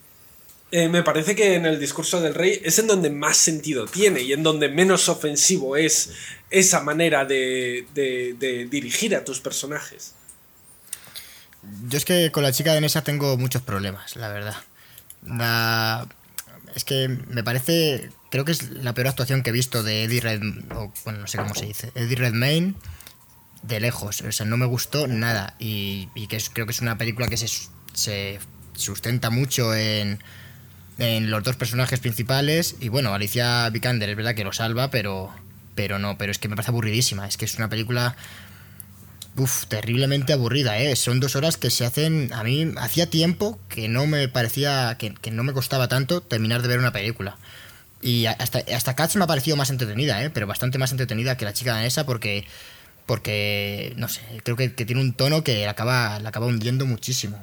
eh, 0.71 0.88
me 0.88 1.03
parece 1.03 1.35
que 1.35 1.55
en 1.55 1.67
el 1.67 1.81
discurso 1.81 2.21
del 2.21 2.35
rey 2.35 2.61
es 2.64 2.79
en 2.79 2.87
donde 2.87 3.11
más 3.11 3.37
sentido 3.37 3.87
tiene 3.87 4.23
y 4.23 4.33
en 4.33 4.43
donde 4.43 4.69
menos 4.69 5.09
ofensivo 5.09 5.77
es 5.77 6.12
esa 6.51 6.81
manera 6.81 7.25
de, 7.25 7.87
de 7.95 8.69
dirigir 8.71 9.17
a 9.17 9.25
tus 9.25 9.40
personajes. 9.40 10.14
Yo 11.88 11.99
es 11.99 12.05
que 12.05 12.31
con 12.31 12.43
la 12.43 12.53
chica 12.53 12.75
de 12.75 12.81
mesa 12.81 13.03
tengo 13.03 13.37
muchos 13.37 13.62
problemas, 13.62 14.14
la 14.17 14.29
verdad. 14.29 14.57
La 15.27 16.07
es 16.75 16.85
que 16.85 17.09
me 17.09 17.43
parece, 17.45 18.11
creo 18.31 18.45
que 18.45 18.53
es 18.53 18.71
la 18.71 18.95
peor 18.95 19.09
actuación 19.09 19.43
que 19.43 19.51
he 19.51 19.53
visto 19.53 19.83
de 19.83 20.05
Eddie 20.05 20.21
Red, 20.21 20.43
o, 20.75 20.93
bueno, 21.05 21.21
no 21.21 21.27
sé 21.27 21.39
cómo 21.39 21.55
se 21.55 21.67
dice, 21.67 21.93
Eddie 21.95 22.17
Redmayne. 22.17 22.75
de 23.63 23.81
lejos. 23.81 24.21
O 24.21 24.31
sea, 24.33 24.45
no 24.45 24.57
me 24.59 24.67
gustó 24.67 25.07
nada. 25.07 25.55
Y, 25.59 26.09
y 26.15 26.27
que 26.27 26.37
es- 26.37 26.51
creo 26.51 26.67
que 26.67 26.73
es 26.73 26.81
una 26.81 26.99
película 26.99 27.29
que 27.29 27.39
se, 27.39 27.49
se 27.95 28.39
sustenta 28.75 29.31
mucho 29.31 29.75
en, 29.75 30.23
en 30.99 31.31
los 31.31 31.43
dos 31.45 31.57
personajes 31.57 31.99
principales. 32.01 32.77
Y 32.81 32.89
bueno, 32.91 33.15
Alicia 33.15 33.67
Vikander 33.71 34.11
es 34.11 34.17
verdad 34.17 34.35
que 34.35 34.45
lo 34.45 34.53
salva, 34.53 34.91
pero, 34.91 35.31
pero 35.75 35.99
no, 35.99 36.19
pero 36.19 36.31
es 36.31 36.39
que 36.39 36.49
me 36.49 36.57
parece 36.57 36.73
aburridísima. 36.73 37.27
Es 37.27 37.39
que 37.39 37.47
es 37.47 37.55
una 37.55 37.71
película. 37.71 38.17
Uf, 39.37 39.66
terriblemente 39.66 40.33
aburrida, 40.33 40.79
¿eh? 40.79 40.94
Son 40.94 41.18
dos 41.18 41.35
horas 41.35 41.57
que 41.57 41.70
se 41.70 41.85
hacen... 41.85 42.33
A 42.33 42.44
mí 42.44 42.73
hacía 42.77 43.11
tiempo 43.11 43.59
que 43.68 43.88
no 43.88 44.07
me 44.07 44.29
parecía... 44.29 44.97
Que, 44.99 45.14
no 45.33 45.42
me 45.42 45.53
costaba 45.53 45.88
tanto 45.88 46.20
terminar 46.20 46.62
de 46.62 46.68
ver 46.68 46.79
una 46.79 46.92
película. 46.92 47.37
Y 48.01 48.27
hasta, 48.27 48.61
hasta 48.75 48.94
Cats 48.94 49.16
me 49.16 49.25
ha 49.25 49.27
parecido 49.27 49.57
más 49.57 49.70
entretenida, 49.70 50.23
¿eh? 50.23 50.31
Pero 50.31 50.47
bastante 50.47 50.79
más 50.79 50.92
entretenida 50.92 51.37
que 51.37 51.44
la 51.44 51.53
chica 51.53 51.75
danesa 51.75 52.07
porque... 52.07 52.47
Porque, 53.07 53.92
no 53.97 54.09
sé, 54.09 54.23
creo 54.44 54.57
que, 54.57 54.68
tiene 54.70 55.01
un 55.01 55.12
tono 55.12 55.44
que 55.44 55.64
la 55.64 55.73
acaba, 55.73 56.18
la 56.20 56.31
acaba 56.31 56.47
hundiendo 56.47 56.87
muchísimo. 56.87 57.38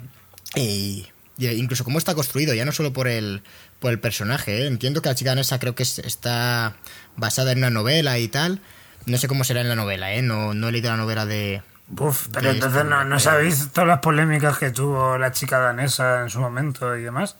Y, 0.55 1.07
incluso 1.37 1.83
cómo 1.83 1.99
está 1.99 2.15
construido, 2.15 2.53
ya 2.55 2.65
no 2.65 2.71
solo 2.71 2.93
por 2.93 3.07
el, 3.07 3.43
por 3.79 3.91
el 3.91 3.99
personaje, 3.99 4.63
¿eh? 4.63 4.67
Entiendo 4.67 5.01
que 5.03 5.09
la 5.09 5.15
chica 5.15 5.31
danesa 5.31 5.59
creo 5.59 5.75
que 5.75 5.83
es- 5.83 5.99
está 5.99 6.77
basada 7.15 7.51
en 7.51 7.59
una 7.59 7.69
novela 7.69 8.17
y 8.17 8.27
tal. 8.27 8.61
No 9.05 9.17
sé 9.17 9.27
cómo 9.27 9.43
será 9.43 9.61
en 9.61 9.69
la 9.69 9.75
novela, 9.75 10.13
¿eh? 10.15 10.21
No, 10.23 10.53
no 10.55 10.69
he 10.69 10.71
leído 10.71 10.89
la 10.89 10.97
novela 10.97 11.25
de... 11.27 11.61
Uf, 11.97 12.27
pero 12.31 12.51
entonces 12.51 12.85
no, 12.85 13.03
no 13.03 13.19
sabéis 13.19 13.69
todas 13.73 13.87
las 13.87 13.99
polémicas 13.99 14.57
que 14.57 14.71
tuvo 14.71 15.17
la 15.17 15.31
chica 15.31 15.59
danesa 15.59 16.21
en 16.21 16.29
su 16.29 16.39
momento 16.39 16.95
y 16.95 17.03
demás. 17.03 17.35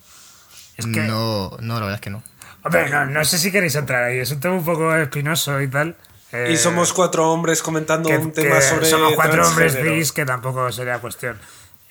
Es 0.78 0.86
que, 0.88 1.02
No, 1.04 1.52
no, 1.62 1.74
la 1.76 1.80
verdad 1.82 1.96
es 1.96 2.02
que 2.02 2.10
no. 2.10 2.22
hombre, 2.64 2.90
no, 2.90 3.06
no 3.06 3.24
sé 3.26 3.38
si 3.38 3.52
queréis 3.52 3.76
entrar 3.76 4.04
ahí, 4.04 4.20
es 4.20 4.32
un 4.32 4.40
tema 4.40 4.56
un 4.56 4.66
poco 4.66 4.96
espinoso 4.96 5.62
y 5.62 5.68
tal. 5.68 5.96
Eh, 6.34 6.50
Y 6.54 6.58
somos 6.58 6.94
cuatro 6.94 7.32
hombres 7.32 7.62
comentando 7.62 8.08
que- 8.10 8.18
un 8.18 8.32
tema 8.32 8.56
que 8.56 8.62
sobre. 8.62 8.86
somos 8.86 9.14
cuatro 9.16 9.48
hombres 9.48 9.78
cis 9.82 10.12
que 10.12 10.26
tampoco 10.26 10.72
sería 10.72 11.00
cuestión. 11.00 11.38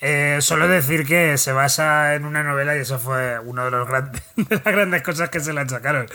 Eh, 0.03 0.39
solo 0.41 0.67
decir 0.67 1.07
que 1.07 1.37
se 1.37 1.53
basa 1.53 2.15
en 2.15 2.25
una 2.25 2.43
novela 2.43 2.75
y 2.75 2.81
eso 2.81 2.99
fue 2.99 3.39
uno 3.39 3.67
de 3.67 3.71
los 3.71 3.87
grandes 3.87 4.23
de 4.37 4.55
las 4.57 4.65
grandes 4.65 5.03
cosas 5.03 5.29
que 5.29 5.41
se 5.41 5.53
la 5.53 5.69
sacaron. 5.69 6.07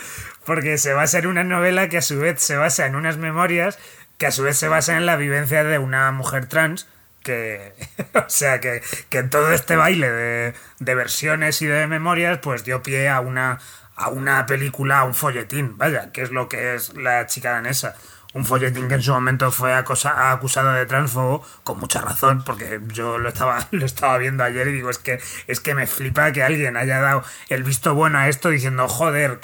Porque 0.44 0.76
se 0.76 0.92
basa 0.92 1.18
en 1.18 1.26
una 1.28 1.44
novela 1.44 1.88
que 1.88 1.98
a 1.98 2.02
su 2.02 2.18
vez 2.18 2.42
se 2.42 2.56
basa 2.56 2.86
en 2.86 2.96
unas 2.96 3.16
memorias 3.16 3.78
que 4.18 4.26
a 4.26 4.32
su 4.32 4.42
vez 4.42 4.56
se 4.56 4.68
basa 4.68 4.96
en 4.96 5.06
la 5.06 5.16
vivencia 5.16 5.64
de 5.64 5.78
una 5.78 6.10
mujer 6.12 6.46
trans 6.46 6.88
que 7.22 7.74
o 8.14 8.28
sea 8.28 8.60
que, 8.60 8.82
que 9.10 9.22
todo 9.24 9.52
este 9.52 9.76
baile 9.76 10.10
de, 10.10 10.54
de 10.78 10.94
versiones 10.94 11.60
y 11.62 11.66
de 11.66 11.86
memorias 11.86 12.38
pues 12.38 12.64
dio 12.64 12.82
pie 12.82 13.08
a 13.08 13.20
una 13.20 13.58
a 13.98 14.10
una 14.10 14.44
película, 14.44 14.98
a 14.98 15.04
un 15.04 15.14
folletín, 15.14 15.78
vaya, 15.78 16.12
que 16.12 16.20
es 16.20 16.30
lo 16.30 16.50
que 16.50 16.74
es 16.74 16.92
la 16.94 17.26
chica 17.26 17.52
danesa 17.52 17.96
un 18.34 18.44
folletín 18.44 18.88
que 18.88 18.94
en 18.94 19.02
su 19.02 19.12
momento 19.12 19.50
fue 19.50 19.72
acosa- 19.74 20.30
acusado 20.32 20.72
de 20.72 20.84
transfobo, 20.86 21.44
con 21.64 21.78
mucha 21.80 22.00
razón, 22.00 22.42
porque 22.44 22.80
yo 22.88 23.18
lo 23.18 23.28
estaba, 23.30 23.66
lo 23.70 23.84
estaba 23.86 24.18
viendo 24.18 24.44
ayer 24.44 24.68
y 24.68 24.72
digo, 24.72 24.90
es 24.90 24.98
que, 24.98 25.20
es 25.46 25.60
que 25.60 25.74
me 25.74 25.86
flipa 25.86 26.30
que 26.32 26.42
alguien 26.42 26.76
haya 26.76 27.00
dado 27.00 27.24
el 27.48 27.62
visto 27.62 27.94
bueno 27.94 28.18
a 28.18 28.28
esto 28.28 28.50
diciendo, 28.50 28.88
joder, 28.88 29.38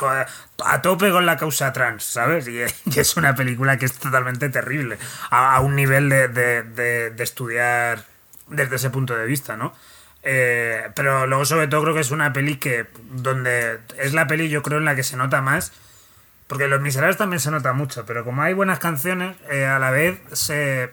a 0.64 0.82
tope 0.82 1.10
con 1.10 1.24
la 1.26 1.36
causa 1.36 1.72
trans, 1.72 2.04
¿sabes? 2.04 2.46
Y, 2.48 2.60
es 2.60 3.16
una 3.16 3.34
película 3.34 3.76
que 3.78 3.86
es 3.86 3.94
totalmente 3.94 4.48
terrible, 4.50 4.98
a, 5.30 5.56
a 5.56 5.60
un 5.60 5.74
nivel 5.74 6.08
de, 6.08 6.28
de- 6.28 6.62
de- 6.62 7.10
de 7.10 7.22
estudiar 7.24 8.04
desde 8.48 8.76
ese 8.76 8.90
punto 8.90 9.16
de 9.16 9.24
vista, 9.26 9.56
¿no? 9.56 9.72
Eh, 10.24 10.88
pero 10.94 11.26
luego 11.26 11.44
sobre 11.44 11.66
todo 11.66 11.82
creo 11.82 11.94
que 11.94 12.00
es 12.00 12.10
una 12.12 12.32
peli 12.32 12.56
que, 12.56 12.86
donde 13.10 13.80
es 13.98 14.12
la 14.12 14.26
peli 14.28 14.48
yo 14.48 14.62
creo 14.62 14.78
en 14.78 14.84
la 14.84 14.94
que 14.94 15.02
se 15.02 15.16
nota 15.16 15.40
más 15.42 15.72
porque 16.52 16.68
Los 16.68 16.82
Miserables 16.82 17.16
también 17.16 17.40
se 17.40 17.50
nota 17.50 17.72
mucho, 17.72 18.04
pero 18.04 18.26
como 18.26 18.42
hay 18.42 18.52
buenas 18.52 18.78
canciones, 18.78 19.38
eh, 19.50 19.64
a 19.64 19.78
la 19.78 19.90
vez 19.90 20.20
se, 20.32 20.90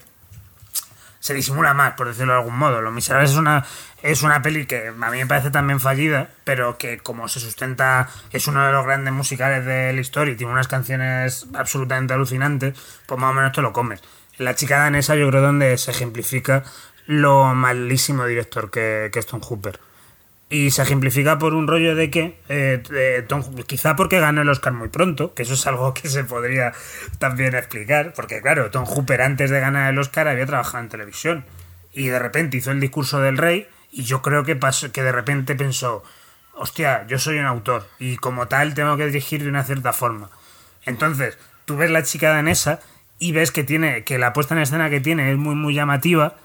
se 1.19 1.34
disimula 1.34 1.74
más, 1.74 1.95
por 1.95 2.08
decirlo 2.08 2.32
de 2.32 2.39
algún 2.39 2.58
modo. 2.58 2.82
Los 2.82 2.93
Miserables 2.93 3.32
es 3.32 3.36
una, 3.36 3.65
es 4.02 4.24
una 4.24 4.41
peli 4.41 4.65
que 4.65 4.88
a 4.88 5.12
mí 5.12 5.17
me 5.17 5.26
parece 5.26 5.52
también 5.52 5.82
fallida, 5.82 6.30
pero 6.45 6.78
que 6.78 7.00
como 7.00 7.28
se 7.28 7.41
sustenta, 7.41 8.08
es 8.32 8.48
uno 8.48 8.65
de 8.65 8.72
los 8.72 8.86
grandes 8.86 9.13
musicales 9.13 9.65
de 9.65 9.91
la 9.91 10.00
historia 10.00 10.34
y 10.34 10.38
tiene 10.38 10.54
unas 10.54 10.69
canciones 10.69 11.45
absolutamente 11.54 12.13
alucinantes, 12.13 12.80
pues 13.06 13.19
más 13.19 13.32
o 13.32 13.34
menos 13.34 13.52
te 13.52 13.62
lo 13.62 13.74
comes. 13.74 14.02
La 14.38 14.56
chica 14.56 14.78
danesa 14.78 15.17
yo 15.17 15.28
creo 15.28 15.41
donde 15.41 15.78
se 15.78 15.91
ejemplifica 15.91 16.63
lo 17.06 17.54
malísimo 17.54 18.26
director 18.26 18.72
que, 18.72 19.10
que 19.12 19.19
es 19.19 19.26
Tom 19.26 19.41
Hooper. 19.41 19.78
Y 20.50 20.72
se 20.72 20.82
ejemplifica 20.82 21.38
por 21.38 21.54
un 21.54 21.68
rollo 21.68 21.94
de 21.96 22.10
que, 22.10 22.40
eh, 22.50 22.82
eh, 22.92 23.28
quizá 23.68 23.96
porque 23.96 24.20
ganó 24.20 24.42
el 24.42 24.50
Oscar 24.50 24.74
muy 24.74 24.90
pronto, 24.90 25.36
que 25.36 25.44
eso 25.44 25.54
es 25.54 25.68
algo 25.68 25.94
que 25.94 26.10
se 26.10 26.24
podría 26.24 26.74
también 27.20 27.54
explicar, 27.54 28.14
porque 28.16 28.42
claro, 28.42 28.72
Tom 28.72 28.86
Hooper 28.86 29.22
antes 29.22 29.52
de 29.52 29.60
ganar 29.60 29.94
el 29.94 30.00
Oscar 30.00 30.28
había 30.28 30.48
trabajado 30.48 30.84
en 30.84 30.90
televisión 30.90 31.46
y 31.94 32.08
de 32.08 32.18
repente 32.18 32.58
hizo 32.58 32.72
el 32.72 32.80
discurso 32.80 33.20
del 33.20 33.38
rey 33.38 33.68
y 33.92 34.04
yo 34.04 34.22
creo 34.22 34.44
que 34.44 34.56
pasó, 34.56 34.92
que 34.92 35.04
de 35.04 35.12
repente 35.12 35.56
pensó, 35.56 36.04
hostia, 36.54 37.06
yo 37.08 37.20
soy 37.20 37.38
un 37.38 37.46
autor 37.46 37.88
y 38.00 38.18
como 38.18 38.48
tal 38.48 38.74
tengo 38.74 38.98
que 38.98 39.06
dirigir 39.06 39.44
de 39.44 39.50
una 39.50 39.64
cierta 39.64 39.94
forma. 39.94 40.30
Entonces, 40.86 41.38
tú 41.66 41.78
ves 41.78 41.92
la 41.92 42.04
chica 42.04 42.30
danesa 42.30 42.80
y 43.20 43.32
ves 43.32 43.52
que 43.52 43.64
tiene 43.64 44.04
que 44.04 44.18
la 44.18 44.34
puesta 44.34 44.56
en 44.56 44.62
escena 44.62 44.90
que 44.90 45.00
tiene 45.00 45.32
es 45.32 45.38
muy 45.38 45.56
muy 45.56 45.74
llamativa, 45.74 46.36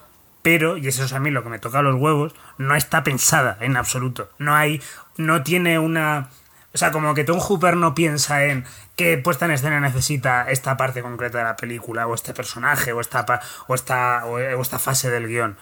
pero 0.45 0.77
y 0.77 0.87
eso 0.87 1.03
es 1.05 1.15
a 1.15 1.21
mí 1.21 1.31
lo 1.31 1.43
que 1.43 1.49
me 1.49 1.59
toca 1.59 1.81
los 1.81 1.97
huevos, 1.97 2.35
no 2.59 2.77
está 2.77 3.03
pensada 3.03 3.57
en 3.61 3.79
absoluto. 3.79 4.29
No 4.39 4.55
hay 4.55 4.83
no 5.17 5.43
tiene 5.43 5.79
una 5.79 6.29
o 6.75 6.79
sea, 6.79 6.91
como 6.91 7.15
que 7.15 7.23
Tom 7.23 7.39
Hooper 7.39 7.77
no 7.77 7.95
piensa 7.95 8.45
en 8.45 8.65
qué 8.97 9.17
puesta 9.17 9.45
en 9.45 9.53
escena 9.53 9.79
necesita 9.79 10.51
esta 10.51 10.77
parte 10.77 11.03
concreta 11.03 11.39
de 11.39 11.45
la 11.45 11.57
película, 11.57 12.09
o 12.09 12.15
este 12.15 12.35
personaje, 12.35 12.93
o 12.93 13.01
esta, 13.01 13.25
o 13.69 13.75
esta, 13.77 14.27
o 14.27 14.39
esta 14.39 14.81
fase 14.81 15.09
del 15.09 15.29
guion. 15.29 15.57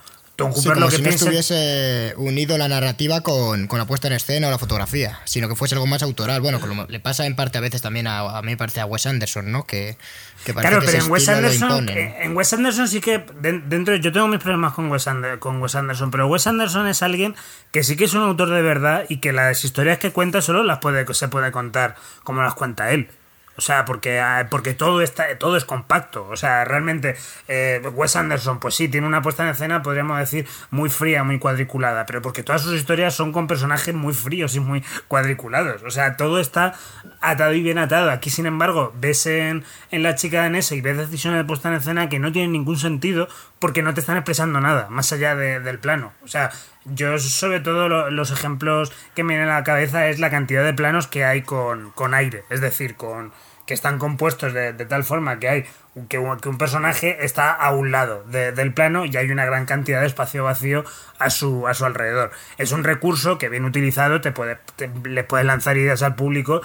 Sí, 0.55 0.69
como 0.69 0.81
lo 0.81 0.89
que 0.89 0.97
si 0.97 1.03
no 1.03 1.09
estuviese 1.11 2.15
unido 2.17 2.57
la 2.59 2.67
narrativa 2.67 3.21
con, 3.21 3.67
con 3.67 3.79
la 3.79 3.85
puesta 3.87 4.09
en 4.09 4.15
escena 4.15 4.49
o 4.49 4.51
la 4.51 4.59
fotografía, 4.59 5.21
sino 5.25 5.49
que 5.49 5.55
fuese 5.55 5.75
algo 5.75 5.87
más 5.87 6.03
autoral. 6.03 6.41
Bueno, 6.41 6.59
como 6.61 6.87
le 6.89 7.01
pasa 7.01 7.27
en 7.27 7.37
parte 7.37 7.59
a 7.59 7.61
veces 7.61 7.83
también 7.83 8.07
a, 8.07 8.39
a 8.39 8.43
mí 8.43 8.49
me 8.53 8.57
parece 8.57 8.81
a 8.81 8.87
Wes 8.87 9.07
Anderson, 9.07 9.53
¿no? 9.53 9.67
Que, 9.67 9.97
que 10.45 10.55
parece 10.55 10.71
Claro, 10.71 10.81
que 10.85 10.91
pero 10.93 11.05
en 11.05 11.11
Wes 11.11 11.29
Anderson, 11.29 11.89
en 11.91 12.37
Wes 12.37 12.53
Anderson 12.53 12.89
sí 12.89 13.01
que 13.01 13.25
de- 13.41 13.61
dentro 13.67 13.95
yo 13.97 14.11
tengo 14.11 14.27
mis 14.27 14.41
problemas 14.41 14.73
con 14.73 14.91
Wes, 14.91 15.07
Ander- 15.07 15.39
con 15.39 15.61
Wes 15.63 15.75
Anderson, 15.75 16.11
pero 16.11 16.27
Wes 16.27 16.47
Anderson 16.47 16.89
es 16.89 17.03
alguien 17.03 17.35
que 17.71 17.85
sí 17.85 17.97
que 17.97 18.05
es 18.05 18.15
un 18.15 18.23
autor 18.23 18.51
de 18.51 18.63
verdad 18.63 19.05
y 19.09 19.19
que 19.19 19.33
las 19.33 19.65
historias 19.65 19.99
que 19.99 20.11
cuenta 20.13 20.41
solo 20.43 20.63
las 20.65 20.79
puede 20.79 21.05
se 21.15 21.29
puede 21.29 21.53
contar 21.53 21.95
como 22.25 22.43
las 22.43 22.55
cuenta 22.55 22.91
él. 22.93 23.09
O 23.57 23.61
sea, 23.61 23.85
porque, 23.85 24.19
ah, 24.21 24.49
porque 24.51 24.75
todo 24.75 25.03
está 25.03 25.39
todo 25.39 25.57
es 25.57 25.65
compacto. 25.65 26.27
O 26.29 26.37
sea, 26.37 26.65
realmente 26.65 27.17
eh, 27.49 27.83
Wes 27.95 28.17
Anderson, 28.17 28.61
pues 28.61 28.75
sí, 28.75 28.89
tiene 28.89 29.07
una 29.07 29.23
puesta 29.23 29.43
en 29.43 29.51
escena, 29.51 29.83
podríamos 29.83 30.19
decir, 30.19 30.47
muy 30.71 30.89
fría, 30.89 31.23
muy 31.25 31.39
cuadriculada, 31.39 32.07
pero 32.07 32.23
porque 32.23 32.43
todas 32.43 32.63
sus 32.63 32.75
historias 32.75 33.15
son 33.15 33.33
con 33.33 33.47
personajes 33.47 33.95
muy 33.95 34.15
fríos 34.15 34.55
y 34.55 34.61
muy 34.61 34.83
cuadriculados. 35.09 35.83
O 35.83 35.91
sea, 35.91 36.17
todo 36.17 36.41
está 36.41 36.75
atado 37.21 37.53
y 37.53 37.63
bien 37.63 37.79
atado. 37.79 38.11
Aquí, 38.11 38.31
sin 38.31 38.47
embargo, 38.47 38.93
ves 38.99 39.27
en, 39.27 39.65
en 39.91 40.03
la 40.03 40.15
chica 40.15 40.43
danesa 40.43 40.75
y 40.75 40.81
ves 40.81 40.97
decisiones 40.97 41.39
de 41.39 41.45
puesta 41.45 41.69
en 41.69 41.75
escena 41.75 42.09
que 42.09 42.19
no 42.19 42.33
tienen 42.33 42.53
ningún 42.53 42.79
sentido 42.79 43.29
porque 43.63 43.83
no 43.83 43.95
te 43.95 44.01
están 44.01 44.17
expresando 44.17 44.61
nada, 44.61 44.89
más 44.91 45.13
allá 45.13 45.37
de- 45.37 45.61
del 45.61 45.79
plano. 45.79 46.13
O 46.25 46.29
sea, 46.29 46.51
yo 46.85 47.17
sobre 47.19 47.61
todo 47.61 47.89
lo- 47.89 48.11
los 48.11 48.33
ejemplos 48.33 48.93
que 49.15 49.23
me 49.23 49.35
vienen 49.35 49.49
a 49.51 49.59
la 49.61 49.65
cabeza 49.65 50.09
es 50.09 50.19
la 50.19 50.31
cantidad 50.31 50.65
de 50.65 50.75
planos 50.75 51.07
que 51.07 51.25
hay 51.25 51.43
con, 51.43 51.93
con 51.93 52.13
aire, 52.13 52.43
es 52.51 52.61
decir, 52.61 52.97
con 52.97 53.33
que 53.67 53.75
están 53.75 53.99
compuestos 54.01 54.53
de, 54.53 54.73
de 54.73 54.85
tal 54.87 55.05
forma 55.05 55.39
que 55.39 55.49
hay 55.49 55.65
que 56.09 56.19
un, 56.19 56.41
que 56.41 56.49
un 56.49 56.59
personaje 56.59 57.25
está 57.25 57.53
a 57.53 57.71
un 57.73 57.93
lado 57.93 58.25
de- 58.25 58.51
del 58.51 58.75
plano 58.75 59.05
y 59.05 59.17
hay 59.17 59.31
una 59.31 59.45
gran 59.45 59.65
cantidad 59.67 60.01
de 60.01 60.09
espacio 60.09 60.43
vacío 60.43 60.85
a 61.21 61.31
su, 61.31 61.69
a 61.69 61.75
su 61.75 61.85
alrededor. 61.85 62.33
Es 62.59 62.73
un 62.73 62.83
recurso 62.83 63.39
que 63.39 63.49
bien 63.49 63.65
utilizado 63.65 64.21
te 64.21 64.33
puede, 64.33 64.59
le 65.05 65.23
puede 65.23 65.45
lanzar 65.45 65.77
ideas 65.77 66.03
al 66.03 66.17
público 66.17 66.63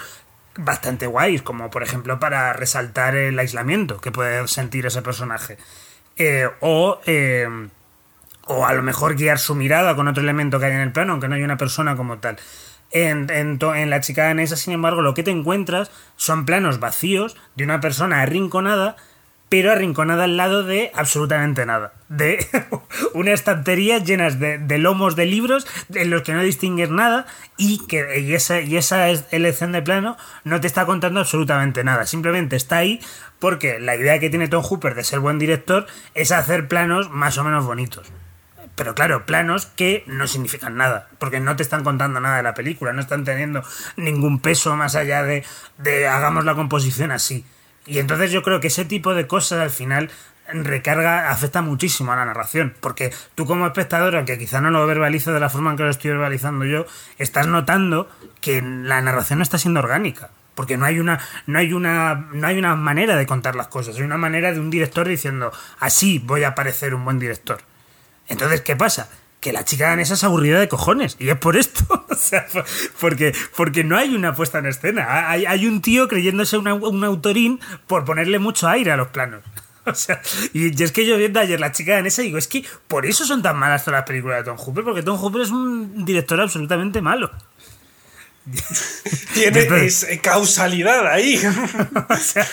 bastante 0.56 1.06
guays, 1.06 1.42
como 1.42 1.70
por 1.70 1.84
ejemplo 1.84 2.18
para 2.18 2.52
resaltar 2.52 3.14
el 3.14 3.38
aislamiento 3.38 4.00
que 4.00 4.10
puede 4.10 4.48
sentir 4.48 4.86
ese 4.86 5.02
personaje. 5.02 5.56
Eh, 6.18 6.48
o, 6.60 7.00
eh, 7.06 7.46
o 8.46 8.66
a 8.66 8.72
lo 8.72 8.82
mejor 8.82 9.14
guiar 9.14 9.38
su 9.38 9.54
mirada 9.54 9.94
con 9.94 10.08
otro 10.08 10.22
elemento 10.22 10.58
que 10.58 10.66
hay 10.66 10.72
en 10.72 10.80
el 10.80 10.92
plano, 10.92 11.12
aunque 11.12 11.28
no 11.28 11.36
hay 11.36 11.42
una 11.42 11.56
persona 11.56 11.96
como 11.96 12.18
tal. 12.18 12.38
En, 12.90 13.30
en, 13.30 13.58
en 13.60 13.90
la 13.90 14.00
chica 14.00 14.24
danesa, 14.24 14.56
sin 14.56 14.72
embargo, 14.72 15.02
lo 15.02 15.14
que 15.14 15.22
te 15.22 15.30
encuentras 15.30 15.90
son 16.16 16.44
planos 16.44 16.80
vacíos 16.80 17.36
de 17.54 17.64
una 17.64 17.80
persona 17.80 18.22
arrinconada, 18.22 18.96
pero 19.48 19.72
arrinconada 19.72 20.24
al 20.24 20.36
lado 20.36 20.62
de 20.62 20.90
absolutamente 20.94 21.64
nada. 21.64 21.92
De 22.08 22.46
una 23.14 23.32
estantería 23.32 23.98
llenas 23.98 24.38
de, 24.38 24.78
lomos 24.78 25.16
de 25.16 25.26
libros 25.26 25.66
en 25.94 26.10
los 26.10 26.22
que 26.22 26.32
no 26.34 26.42
distingues 26.42 26.90
nada 26.90 27.26
y 27.56 27.86
que 27.86 28.20
y 28.20 28.34
esa, 28.34 28.60
y 28.60 28.76
esa 28.76 29.08
es- 29.08 29.24
elección 29.30 29.72
de 29.72 29.82
plano 29.82 30.16
no 30.44 30.60
te 30.60 30.66
está 30.66 30.86
contando 30.86 31.20
absolutamente 31.20 31.84
nada. 31.84 32.06
Simplemente 32.06 32.56
está 32.56 32.76
ahí 32.78 33.00
porque 33.38 33.78
la 33.80 33.96
idea 33.96 34.18
que 34.18 34.30
tiene 34.30 34.48
Tom 34.48 34.62
Hooper 34.62 34.94
de 34.94 35.04
ser 35.04 35.20
buen 35.20 35.38
director 35.38 35.86
es 36.14 36.32
hacer 36.32 36.68
planos 36.68 37.10
más 37.10 37.38
o 37.38 37.44
menos 37.44 37.64
bonitos. 37.64 38.06
Pero 38.74 38.94
claro, 38.94 39.26
planos 39.26 39.66
que 39.66 40.04
no 40.06 40.28
significan 40.28 40.76
nada, 40.76 41.08
porque 41.18 41.40
no 41.40 41.56
te 41.56 41.64
están 41.64 41.82
contando 41.82 42.20
nada 42.20 42.36
de 42.36 42.44
la 42.44 42.54
película, 42.54 42.92
no 42.92 43.00
están 43.00 43.24
teniendo 43.24 43.64
ningún 43.96 44.38
peso 44.40 44.76
más 44.76 44.94
allá 44.94 45.24
de, 45.24 45.44
de 45.78 46.06
hagamos 46.06 46.44
la 46.44 46.54
composición 46.54 47.10
así. 47.10 47.44
Y 47.88 47.98
entonces 47.98 48.30
yo 48.30 48.42
creo 48.42 48.60
que 48.60 48.66
ese 48.66 48.84
tipo 48.84 49.14
de 49.14 49.26
cosas 49.26 49.60
al 49.60 49.70
final 49.70 50.10
recarga, 50.52 51.30
afecta 51.30 51.62
muchísimo 51.62 52.12
a 52.12 52.16
la 52.16 52.24
narración. 52.26 52.74
Porque 52.80 53.12
tú 53.34 53.46
como 53.46 53.66
espectador, 53.66 54.16
aunque 54.16 54.38
quizá 54.38 54.60
no 54.60 54.70
lo 54.70 54.86
verbalizo 54.86 55.32
de 55.32 55.40
la 55.40 55.48
forma 55.48 55.70
en 55.70 55.76
que 55.76 55.82
lo 55.84 55.90
estoy 55.90 56.10
verbalizando 56.10 56.64
yo, 56.64 56.86
estás 57.18 57.46
notando 57.46 58.10
que 58.40 58.62
la 58.62 59.00
narración 59.00 59.38
no 59.38 59.42
está 59.42 59.58
siendo 59.58 59.80
orgánica. 59.80 60.30
Porque 60.54 60.76
no 60.76 60.84
hay 60.84 60.98
una, 60.98 61.20
no 61.46 61.58
hay 61.58 61.72
una, 61.72 62.28
no 62.32 62.46
hay 62.46 62.58
una 62.58 62.74
manera 62.74 63.16
de 63.16 63.26
contar 63.26 63.54
las 63.54 63.68
cosas, 63.68 63.96
hay 63.96 64.02
una 64.02 64.16
manera 64.16 64.52
de 64.52 64.58
un 64.58 64.70
director 64.70 65.06
diciendo, 65.06 65.52
así 65.78 66.18
voy 66.18 66.44
a 66.44 66.54
parecer 66.56 66.94
un 66.94 67.04
buen 67.04 67.18
director. 67.18 67.60
Entonces, 68.26 68.60
¿qué 68.62 68.74
pasa? 68.74 69.08
Que 69.40 69.52
la 69.52 69.64
chica 69.64 69.88
danesa 69.88 70.14
es 70.14 70.24
aburrida 70.24 70.58
de 70.60 70.68
cojones. 70.68 71.16
Y 71.18 71.28
es 71.28 71.36
por 71.36 71.56
esto. 71.56 71.84
o 72.08 72.14
sea, 72.14 72.46
porque, 73.00 73.34
porque 73.56 73.84
no 73.84 73.96
hay 73.96 74.14
una 74.14 74.34
puesta 74.34 74.58
en 74.58 74.66
escena. 74.66 75.30
Hay, 75.30 75.46
hay 75.46 75.66
un 75.66 75.80
tío 75.80 76.08
creyéndose 76.08 76.58
un 76.58 77.04
autorín 77.04 77.60
por 77.86 78.04
ponerle 78.04 78.38
mucho 78.38 78.68
aire 78.68 78.92
a 78.92 78.96
los 78.96 79.08
planos. 79.08 79.42
O 79.88 79.94
sea, 79.94 80.20
y, 80.52 80.82
es 80.82 80.92
que 80.92 81.06
yo 81.06 81.16
viendo 81.16 81.40
ayer 81.40 81.58
la 81.58 81.72
chica 81.72 81.94
danesa 81.94 82.22
digo, 82.22 82.38
es 82.38 82.46
que 82.46 82.64
por 82.86 83.06
eso 83.06 83.24
son 83.24 83.42
tan 83.42 83.56
malas 83.56 83.84
todas 83.84 84.00
las 84.00 84.06
películas 84.06 84.38
de 84.38 84.44
Tom 84.44 84.58
Hooper, 84.58 84.84
porque 84.84 85.02
Tom 85.02 85.16
Hooper 85.16 85.42
es 85.42 85.50
un 85.50 86.04
director 86.04 86.40
absolutamente 86.40 87.00
malo. 87.00 87.30
Tiene 89.34 89.60
eh, 89.60 90.20
causalidad 90.22 91.06
ahí. 91.06 91.36
o 92.08 92.16
sea, 92.16 92.46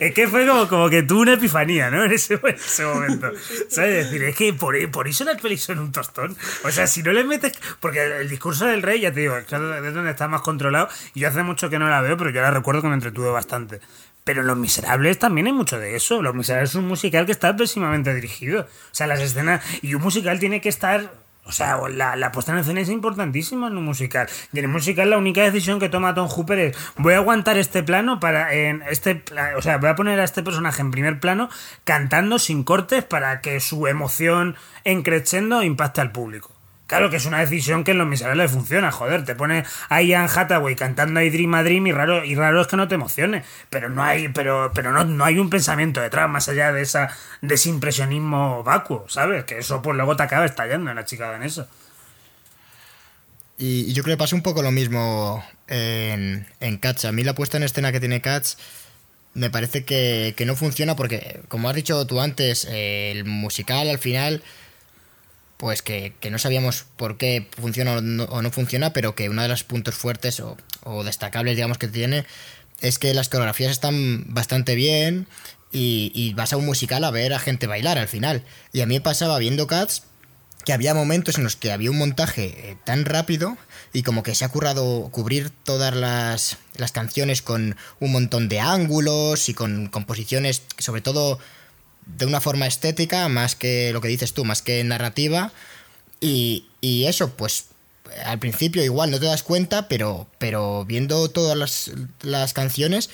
es 0.00 0.14
que 0.14 0.28
fue 0.28 0.46
como, 0.46 0.68
como 0.68 0.90
que 0.90 1.02
tuvo 1.02 1.20
una 1.20 1.34
epifanía, 1.34 1.90
¿no? 1.90 2.04
En 2.04 2.12
ese, 2.12 2.38
momento. 2.38 3.30
¿Sabes? 3.68 4.06
Es 4.06 4.10
decir, 4.10 4.24
es 4.24 4.36
que 4.36 4.52
por, 4.52 4.90
por 4.90 5.08
eso 5.08 5.24
las 5.24 5.40
pelis 5.40 5.62
son 5.62 5.78
un 5.78 5.92
tostón. 5.92 6.36
O 6.64 6.70
sea, 6.70 6.86
si 6.86 7.02
no 7.02 7.12
le 7.12 7.24
metes. 7.24 7.52
Porque 7.80 8.02
el 8.20 8.28
discurso 8.28 8.66
del 8.66 8.82
rey, 8.82 9.00
ya 9.00 9.12
te 9.12 9.20
digo, 9.20 9.36
es 9.36 9.48
donde 9.48 10.10
está 10.10 10.28
más 10.28 10.42
controlado. 10.42 10.88
Y 11.14 11.20
yo 11.20 11.28
hace 11.28 11.42
mucho 11.42 11.70
que 11.70 11.78
no 11.78 11.88
la 11.88 12.00
veo, 12.00 12.16
pero 12.16 12.30
yo 12.30 12.40
la 12.40 12.50
recuerdo 12.50 12.82
que 12.82 12.88
me 12.88 12.94
entretuve 12.94 13.30
bastante. 13.30 13.80
Pero 14.24 14.42
en 14.42 14.46
Los 14.46 14.56
Miserables 14.56 15.18
también 15.18 15.48
hay 15.48 15.52
mucho 15.52 15.78
de 15.78 15.96
eso. 15.96 16.22
Los 16.22 16.34
Miserables 16.34 16.70
es 16.70 16.76
un 16.76 16.86
musical 16.86 17.26
que 17.26 17.32
está 17.32 17.56
pésimamente 17.56 18.14
dirigido. 18.14 18.62
O 18.62 18.94
sea, 18.94 19.06
las 19.06 19.20
escenas. 19.20 19.64
Y 19.82 19.94
un 19.94 20.02
musical 20.02 20.38
tiene 20.38 20.60
que 20.60 20.68
estar 20.68 21.12
o 21.44 21.50
sea, 21.50 21.76
la, 21.88 22.14
la 22.14 22.30
puesta 22.30 22.52
en 22.52 22.58
escena 22.58 22.80
es 22.80 22.88
importantísima 22.88 23.66
en 23.66 23.76
un 23.76 23.84
musical. 23.84 24.28
Y 24.52 24.58
en 24.58 24.66
el 24.66 24.70
musical 24.70 25.10
la 25.10 25.18
única 25.18 25.42
decisión 25.42 25.80
que 25.80 25.88
toma 25.88 26.14
Tom 26.14 26.28
Hooper 26.28 26.58
es 26.58 26.76
voy 26.96 27.14
a 27.14 27.16
aguantar 27.16 27.58
este 27.58 27.82
plano 27.82 28.20
para 28.20 28.54
en 28.54 28.82
este 28.82 29.22
o 29.56 29.62
sea, 29.62 29.78
voy 29.78 29.90
a 29.90 29.96
poner 29.96 30.20
a 30.20 30.24
este 30.24 30.42
personaje 30.42 30.80
en 30.82 30.90
primer 30.92 31.18
plano 31.18 31.48
cantando 31.84 32.38
sin 32.38 32.62
cortes 32.62 33.04
para 33.04 33.40
que 33.40 33.58
su 33.60 33.86
emoción 33.86 34.56
en 34.84 35.02
creciendo 35.02 35.62
impacte 35.62 36.00
al 36.00 36.12
público. 36.12 36.61
Claro 36.92 37.08
que 37.08 37.16
es 37.16 37.24
una 37.24 37.38
decisión 37.38 37.84
que 37.84 37.92
en 37.92 37.96
los 37.96 38.06
miserables 38.06 38.50
funciona, 38.50 38.92
joder, 38.92 39.24
te 39.24 39.34
pone 39.34 39.64
a 39.88 40.02
Ian 40.02 40.28
Hathaway 40.28 40.76
cantando 40.76 41.20
a 41.20 41.22
Dream 41.22 41.54
a 41.54 41.62
Dream 41.62 41.86
y 41.86 41.92
raro, 41.92 42.22
y 42.22 42.34
raro 42.34 42.60
es 42.60 42.66
que 42.66 42.76
no 42.76 42.86
te 42.86 42.96
emocione, 42.96 43.44
pero 43.70 43.88
no 43.88 44.02
hay, 44.02 44.28
pero, 44.28 44.72
pero 44.74 44.92
no, 44.92 45.02
no 45.06 45.24
hay 45.24 45.38
un 45.38 45.48
pensamiento 45.48 46.02
detrás 46.02 46.28
más 46.28 46.50
allá 46.50 46.70
de 46.70 46.82
esa, 46.82 47.08
de 47.40 47.54
ese 47.54 47.70
impresionismo 47.70 48.62
vacuo, 48.62 49.06
¿sabes? 49.08 49.44
Que 49.44 49.56
eso 49.56 49.80
pues 49.80 49.96
luego 49.96 50.16
te 50.16 50.24
acaba 50.24 50.44
estallando 50.44 50.90
en 50.90 50.96
la 50.96 51.06
chica 51.06 51.30
danesa. 51.30 51.66
Y, 53.56 53.86
y 53.88 53.94
yo 53.94 54.02
creo 54.02 54.16
que 54.16 54.20
pasa 54.20 54.36
un 54.36 54.42
poco 54.42 54.60
lo 54.60 54.70
mismo 54.70 55.42
en, 55.68 56.46
en 56.60 56.76
Cats. 56.76 57.06
A 57.06 57.12
mí 57.12 57.24
la 57.24 57.34
puesta 57.34 57.56
en 57.56 57.62
escena 57.62 57.90
que 57.90 58.00
tiene 58.00 58.20
Cats 58.20 58.58
me 59.32 59.48
parece 59.48 59.86
que, 59.86 60.34
que 60.36 60.44
no 60.44 60.56
funciona 60.56 60.94
porque, 60.94 61.40
como 61.48 61.70
has 61.70 61.74
dicho 61.74 62.06
tú 62.06 62.20
antes, 62.20 62.66
el 62.70 63.24
musical 63.24 63.88
al 63.88 63.98
final 63.98 64.42
pues 65.62 65.80
que, 65.80 66.12
no 66.28 66.40
sabíamos 66.40 66.86
por 66.96 67.18
qué 67.18 67.48
funciona 67.56 67.98
o 67.98 68.00
no, 68.00 68.50
funciona, 68.50 68.92
pero 68.92 69.14
que 69.14 69.28
uno 69.28 69.42
de 69.42 69.48
los 69.48 69.62
puntos 69.62 69.94
fuertes 69.94 70.40
o, 70.40 71.04
destacables, 71.04 71.54
digamos, 71.54 71.78
que 71.78 71.86
tiene 71.86 72.26
es 72.80 72.98
que 72.98 73.14
las 73.14 73.28
coreografías 73.28 73.70
están 73.70 74.24
bastante 74.26 74.74
bien 74.74 75.28
y, 75.70 76.34
vas 76.34 76.52
a 76.52 76.56
un 76.56 76.66
musical 76.66 77.04
a 77.04 77.12
ver 77.12 77.32
a 77.32 77.38
gente 77.38 77.68
bailar 77.68 77.96
al 77.96 78.08
final. 78.08 78.42
Y 78.72 78.80
a 78.80 78.86
mí 78.86 78.94
me 78.94 79.00
pasaba 79.00 79.38
viendo 79.38 79.68
Cats 79.68 80.02
que 80.64 80.72
había 80.72 80.94
momentos 80.94 81.38
en 81.38 81.44
los 81.44 81.54
que 81.54 81.70
había 81.70 81.92
un 81.92 81.98
montaje 81.98 82.70
eh, 82.70 82.76
tan 82.82 83.04
rápido 83.04 83.56
y 83.92 84.02
como 84.02 84.24
que 84.24 84.34
se 84.34 84.44
ha 84.44 84.48
currado 84.48 85.10
cubrir 85.12 85.50
todas 85.50 85.94
las, 85.94 86.56
las 86.74 86.90
canciones 86.90 87.40
con 87.40 87.76
un 88.00 88.10
montón 88.10 88.48
de 88.48 88.58
ángulos 88.58 89.48
y 89.48 89.54
con 89.54 89.86
composiciones, 89.86 90.62
sobre 90.78 91.02
todo 91.02 91.38
de 92.06 92.26
una 92.26 92.40
forma 92.40 92.66
estética 92.66 93.28
más 93.28 93.54
que 93.54 93.92
lo 93.92 94.00
que 94.00 94.08
dices 94.08 94.32
tú, 94.32 94.44
más 94.44 94.62
que 94.62 94.82
narrativa. 94.84 95.52
Y, 96.20 96.66
eso, 96.82 97.30
pues 97.30 97.66
al 98.24 98.38
principio 98.38 98.84
igual 98.84 99.10
no 99.10 99.18
te 99.18 99.26
das 99.26 99.42
cuenta, 99.42 99.88
pero, 99.88 100.26
pero 100.38 100.84
viendo 100.84 101.28
todas 101.30 101.90
las, 102.22 102.52
canciones, 102.52 103.10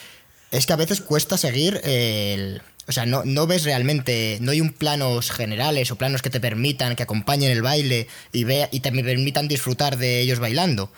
es 0.51 0.66
que 0.66 0.72
a 0.72 0.76
veces 0.76 1.01
cuesta 1.01 1.39
seguir 1.39 1.80
el... 1.84 2.62
O 2.86 2.93
sea, 2.93 3.05
no, 3.05 3.22
no 3.24 3.47
ves 3.47 3.64
realmente, 3.64 4.39
no 4.41 4.51
hay 4.51 4.62
un 4.62 4.72
planos 4.72 5.30
generales 5.30 5.91
o 5.91 5.97
planos 5.97 6.22
que 6.22 6.30
te 6.30 6.41
permitan, 6.41 6.97
que 6.97 7.03
acompañen 7.03 7.51
el 7.51 7.61
baile 7.61 8.09
y, 8.32 8.45
vea, 8.45 8.70
y 8.72 8.80
te 8.80 8.91
permitan 8.91 9.47
disfrutar 9.47 9.99
de 9.99 10.20
ellos 10.20 10.39
bailando. 10.39 10.91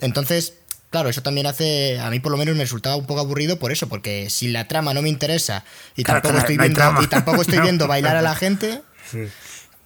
Entonces, 0.00 0.54
Claro, 0.94 1.08
eso 1.08 1.22
también 1.22 1.48
hace, 1.48 1.98
a 1.98 2.08
mí 2.08 2.20
por 2.20 2.30
lo 2.30 2.38
menos 2.38 2.54
me 2.54 2.62
resultaba 2.62 2.94
un 2.94 3.04
poco 3.04 3.18
aburrido 3.18 3.58
por 3.58 3.72
eso, 3.72 3.88
porque 3.88 4.30
si 4.30 4.46
la 4.46 4.68
trama 4.68 4.94
no 4.94 5.02
me 5.02 5.08
interesa 5.08 5.64
y, 5.96 6.04
tampoco, 6.04 6.38
estoy 6.38 6.56
viendo, 6.56 7.02
y 7.02 7.08
tampoco 7.08 7.42
estoy 7.42 7.58
viendo 7.62 7.88
bailar 7.88 8.14
a 8.14 8.22
la 8.22 8.36
gente, 8.36 8.80
pues, 9.10 9.32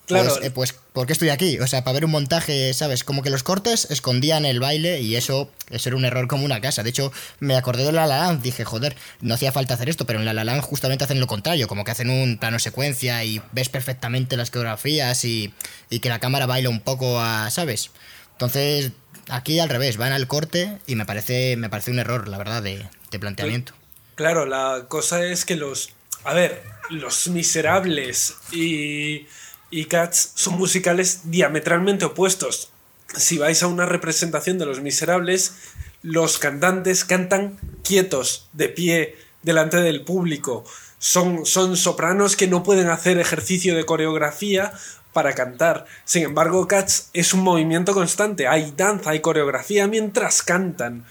claro. 0.05 0.43
Eh, 0.43 0.51
pues, 0.51 0.75
¿por 0.93 1.07
qué 1.07 1.15
estoy 1.15 1.31
aquí? 1.31 1.59
O 1.61 1.67
sea, 1.67 1.83
para 1.83 1.95
ver 1.95 2.05
un 2.05 2.11
montaje, 2.11 2.75
¿sabes? 2.75 3.05
Como 3.05 3.23
que 3.23 3.31
los 3.31 3.43
cortes 3.43 3.91
escondían 3.91 4.45
el 4.45 4.61
baile 4.61 5.01
y 5.01 5.17
eso, 5.17 5.51
eso 5.71 5.89
era 5.89 5.97
un 5.97 6.05
error 6.05 6.29
como 6.29 6.45
una 6.45 6.61
casa. 6.61 6.83
De 6.83 6.91
hecho, 6.91 7.11
me 7.41 7.57
acordé 7.57 7.85
de 7.85 7.93
La 7.93 8.07
La 8.07 8.19
Land, 8.19 8.43
dije, 8.43 8.67
joder, 8.67 8.95
no 9.23 9.33
hacía 9.33 9.51
falta 9.51 9.73
hacer 9.73 9.89
esto, 9.89 10.05
pero 10.05 10.19
en 10.19 10.27
La 10.27 10.35
La 10.35 10.45
Land 10.45 10.61
justamente 10.61 11.05
hacen 11.05 11.21
lo 11.21 11.27
contrario, 11.27 11.69
como 11.69 11.85
que 11.85 11.93
hacen 11.93 12.11
un 12.11 12.37
plano 12.37 12.59
secuencia 12.59 13.25
y 13.25 13.41
ves 13.53 13.71
perfectamente 13.71 14.37
las 14.37 14.51
coreografías 14.51 15.25
y, 15.25 15.55
y 15.89 16.01
que 16.01 16.11
la 16.11 16.19
cámara 16.19 16.45
baila 16.45 16.69
un 16.69 16.81
poco 16.81 17.19
a, 17.19 17.49
¿sabes? 17.51 17.93
Entonces, 18.33 18.93
Aquí 19.29 19.59
al 19.61 19.69
revés, 19.69 19.97
van 19.97 20.13
al 20.13 20.27
corte 20.27 20.79
y 20.87 20.95
me 20.95 21.05
parece, 21.05 21.57
me 21.57 21.69
parece 21.69 21.91
un 21.91 21.99
error, 21.99 22.29
la 22.29 22.39
verdad, 22.39 22.63
de, 22.63 22.89
planteamiento. 23.19 23.75
Claro, 24.15 24.47
la 24.47 24.87
cosa 24.89 25.25
es 25.25 25.45
que 25.45 25.57
los. 25.57 25.91
A 26.25 26.35
ver, 26.35 26.63
los 26.91 27.29
miserables 27.29 28.35
y, 28.53 29.27
y 29.71 29.85
Cats 29.85 30.33
son 30.35 30.59
musicales 30.59 31.23
diametralmente 31.25 32.05
opuestos. 32.05 32.71
Si 33.17 33.39
vais 33.39 33.63
a 33.63 33.67
una 33.67 33.87
representación 33.87 34.59
de 34.59 34.67
los 34.67 34.81
miserables, 34.81 35.55
los 36.03 36.39
cantantes 36.39 37.05
cantan 37.05 37.59
quietos, 37.83 38.49
de 38.53 38.69
pie, 38.69 39.17
delante 39.43 39.79
del 39.79 40.03
público. 40.05 40.65
Son, 40.99 41.47
son 41.47 41.77
sopranos 41.77 42.37
que 42.37 42.49
no 42.49 42.63
pueden 42.63 42.89
hacer 42.89 43.19
ejercicio 43.19 43.77
de 43.77 43.85
coreografía 43.85 44.73
para 45.13 45.35
cantar. 45.35 45.87
Sin 46.05 46.23
embargo, 46.23 46.67
Cats 46.69 47.11
es 47.13 47.35
un 47.35 47.41
movimiento 47.41 47.95
constante. 47.95 48.47
Hay 48.47 48.73
danza, 48.77 49.11
hay 49.11 49.21
coreografía 49.21 49.87
mientras 49.87 50.43
cantan. 50.43 51.05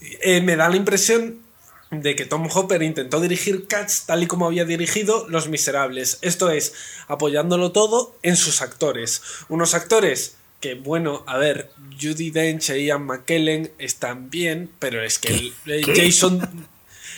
Eh, 0.00 0.40
me 0.40 0.56
da 0.56 0.68
la 0.68 0.76
impresión 0.76 1.38
de 1.90 2.14
que 2.14 2.26
Tom 2.26 2.48
Hopper 2.52 2.82
intentó 2.82 3.20
dirigir 3.20 3.66
Cats 3.66 4.04
tal 4.06 4.22
y 4.22 4.26
como 4.26 4.46
había 4.46 4.64
dirigido 4.64 5.26
Los 5.28 5.48
Miserables. 5.48 6.18
Esto 6.22 6.50
es, 6.50 6.74
apoyándolo 7.06 7.72
todo 7.72 8.16
en 8.22 8.36
sus 8.36 8.60
actores. 8.60 9.22
Unos 9.48 9.74
actores 9.74 10.36
que, 10.60 10.74
bueno, 10.74 11.24
a 11.26 11.38
ver, 11.38 11.70
Judy 12.00 12.30
Dench 12.30 12.70
e 12.70 12.84
Ian 12.84 13.06
McKellen 13.06 13.70
están 13.78 14.28
bien, 14.30 14.70
pero 14.78 15.02
es 15.02 15.18
que 15.18 15.52
Jason... 15.64 16.68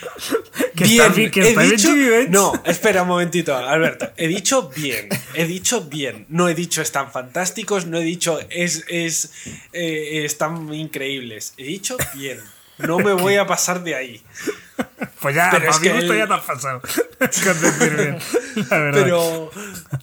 bien, 0.75 1.13
he 1.17 1.69
dicho, 1.69 1.89
no, 2.29 2.53
espera 2.65 3.03
un 3.03 3.09
momentito, 3.09 3.57
Alberto. 3.57 4.11
He 4.17 4.29
dicho 4.29 4.71
bien, 4.75 5.09
he 5.35 5.47
dicho 5.47 5.83
bien. 5.83 6.27
No 6.29 6.49
he 6.49 6.55
dicho 6.55 6.83
están 6.83 7.11
fantásticos, 7.11 7.87
no 7.87 7.99
he 7.99 8.05
dicho 8.05 8.39
es, 8.51 8.85
es 8.89 9.33
eh, 9.73 10.25
están 10.25 10.73
increíbles. 10.73 11.55
He 11.57 11.65
dicho 11.65 11.97
bien. 12.15 12.41
No 12.79 12.99
me 12.99 13.13
voy 13.13 13.37
a 13.37 13.47
pasar 13.47 13.83
de 13.83 13.95
ahí. 13.95 14.23
Pues 15.21 15.35
ya, 15.35 15.51
pero 15.51 15.71
es 15.71 15.79
que 15.79 15.89
ya 15.89 16.27
te 16.27 16.33
has 16.33 16.41
pasado. 16.43 16.81
Pero 18.71 19.51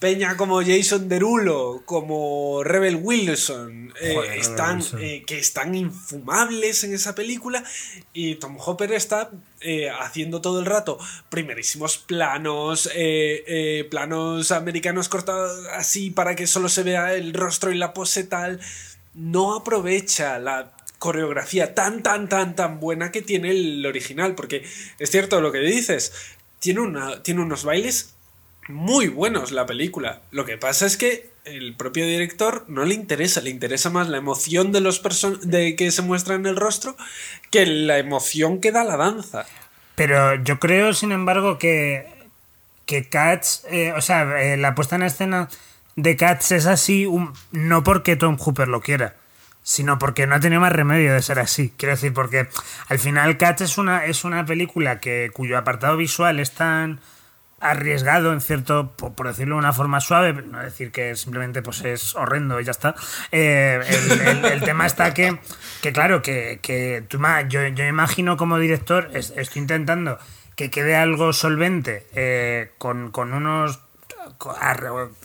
Peña 0.00 0.36
como 0.36 0.62
Jason 0.62 1.08
Derulo, 1.08 1.82
como 1.84 2.62
Rebel 2.62 2.96
Wilson, 3.02 3.92
eh, 4.00 4.36
están, 4.36 4.80
eh, 5.00 5.24
que 5.26 5.38
están 5.38 5.74
infumables 5.74 6.84
en 6.84 6.94
esa 6.94 7.14
película. 7.14 7.64
Y 8.12 8.36
Tom 8.36 8.56
Hopper 8.58 8.92
está 8.92 9.30
eh, 9.60 9.90
haciendo 9.90 10.40
todo 10.40 10.60
el 10.60 10.66
rato 10.66 10.98
primerísimos 11.28 11.98
planos, 11.98 12.88
planos 13.90 14.50
americanos 14.52 15.08
cortados 15.08 15.66
así 15.72 16.10
para 16.10 16.34
que 16.36 16.46
solo 16.46 16.68
se 16.68 16.82
vea 16.82 17.14
el 17.14 17.34
rostro 17.34 17.72
y 17.72 17.78
la 17.78 17.94
pose 17.94 18.24
tal. 18.24 18.60
No 19.14 19.54
aprovecha 19.54 20.38
la 20.38 20.72
coreografía 20.98 21.74
tan, 21.74 22.02
tan, 22.02 22.28
tan, 22.28 22.56
tan 22.56 22.80
buena 22.80 23.10
que 23.12 23.22
tiene 23.22 23.50
el 23.50 23.84
original. 23.86 24.34
Porque 24.34 24.64
es 24.98 25.10
cierto 25.10 25.40
lo 25.40 25.52
que 25.52 25.60
dices, 25.60 26.12
tiene, 26.58 26.80
una, 26.80 27.22
tiene 27.22 27.42
unos 27.42 27.64
bailes 27.64 28.14
muy 28.68 29.08
buenos 29.08 29.52
la 29.52 29.66
película. 29.66 30.22
Lo 30.30 30.44
que 30.44 30.58
pasa 30.58 30.86
es 30.86 30.96
que 30.96 31.30
el 31.56 31.74
propio 31.74 32.06
director 32.06 32.64
no 32.68 32.84
le 32.84 32.94
interesa, 32.94 33.40
le 33.40 33.50
interesa 33.50 33.90
más 33.90 34.08
la 34.08 34.18
emoción 34.18 34.72
de 34.72 34.80
los 34.80 35.02
de 35.42 35.76
que 35.76 35.90
se 35.90 36.02
muestra 36.02 36.34
en 36.34 36.46
el 36.46 36.56
rostro 36.56 36.96
que 37.50 37.66
la 37.66 37.98
emoción 37.98 38.60
que 38.60 38.72
da 38.72 38.84
la 38.84 38.96
danza. 38.96 39.46
Pero 39.94 40.36
yo 40.36 40.58
creo, 40.58 40.94
sin 40.94 41.12
embargo, 41.12 41.58
que 41.58 42.06
que 42.86 43.06
Cats, 43.06 43.64
eh, 43.70 43.92
o 43.94 44.00
sea, 44.00 44.40
eh, 44.40 44.56
la 44.56 44.74
puesta 44.74 44.96
en 44.96 45.02
escena 45.02 45.50
de 45.96 46.16
Cats 46.16 46.52
es 46.52 46.64
así, 46.64 47.04
un- 47.04 47.34
no 47.52 47.84
porque 47.84 48.16
Tom 48.16 48.38
Hooper 48.38 48.66
lo 48.68 48.80
quiera, 48.80 49.14
sino 49.62 49.98
porque 49.98 50.26
no 50.26 50.34
ha 50.36 50.40
tenido 50.40 50.62
más 50.62 50.72
remedio 50.72 51.12
de 51.12 51.20
ser 51.20 51.38
así. 51.38 51.70
Quiero 51.76 51.94
decir, 51.96 52.14
porque 52.14 52.48
al 52.88 52.98
final 52.98 53.36
Cats 53.36 53.60
es 53.60 53.76
una, 53.76 54.06
es 54.06 54.24
una 54.24 54.46
película 54.46 55.00
que, 55.00 55.30
cuyo 55.34 55.58
apartado 55.58 55.98
visual 55.98 56.40
es 56.40 56.52
tan 56.52 56.98
arriesgado 57.60 58.32
en 58.32 58.40
cierto, 58.40 58.92
por, 58.96 59.26
decirlo 59.26 59.56
de 59.56 59.60
una 59.60 59.72
forma 59.72 60.00
suave, 60.00 60.32
no 60.32 60.62
decir 60.62 60.92
que 60.92 61.16
simplemente 61.16 61.62
pues 61.62 61.84
es 61.84 62.14
horrendo 62.14 62.60
y 62.60 62.64
ya 62.64 62.70
está. 62.70 62.94
Eh, 63.32 63.80
el, 64.52 64.60
tema 64.62 64.86
está 64.86 65.12
que, 65.14 65.38
que 65.82 65.92
claro, 65.92 66.22
que, 66.22 66.60
que 66.62 67.04
tú 67.08 67.20
yo, 67.48 67.66
yo 67.68 67.84
imagino 67.84 68.36
como 68.36 68.58
director, 68.58 69.10
es- 69.14 69.32
estoy 69.36 69.62
intentando 69.62 70.18
que 70.56 70.70
quede 70.70 70.96
algo 70.96 71.32
solvente 71.32 72.06
eh, 72.14 72.72
con, 72.78 73.10
con 73.10 73.32
unos 73.32 73.80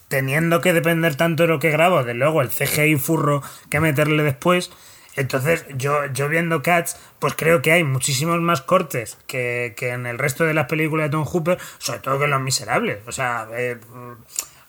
teniendo 0.08 0.62
que 0.62 0.74
depender 0.74 1.16
tanto 1.16 1.44
de 1.44 1.50
lo 1.50 1.60
que 1.60 1.72
grabo, 1.72 2.04
de 2.04 2.14
luego 2.14 2.42
el 2.42 2.50
CGI 2.50 2.96
furro 2.98 3.42
que 3.70 3.80
meterle 3.80 4.24
después. 4.24 4.72
Entonces, 5.16 5.66
yo, 5.76 6.06
yo 6.08 6.28
viendo 6.28 6.64
Cats, 6.64 6.98
pues 7.20 7.34
creo 7.38 7.62
que 7.62 7.72
hay 7.72 7.84
muchísimos 7.84 8.40
más 8.42 8.62
cortes 8.62 9.18
que, 9.28 9.74
que 9.78 9.90
en 9.90 10.06
el 10.08 10.18
resto 10.18 10.44
de 10.44 10.54
las 10.56 10.66
películas 10.68 11.06
de 11.08 11.12
Tom 11.12 11.26
Hooper, 11.26 11.58
sobre 11.78 12.00
todo 12.00 12.18
que 12.18 12.26
en 12.26 12.32
Los 12.32 12.42
Miserables. 12.42 12.98
O 13.06 13.12
sea, 13.12 13.48
eh, 13.54 13.78
o 13.94 14.16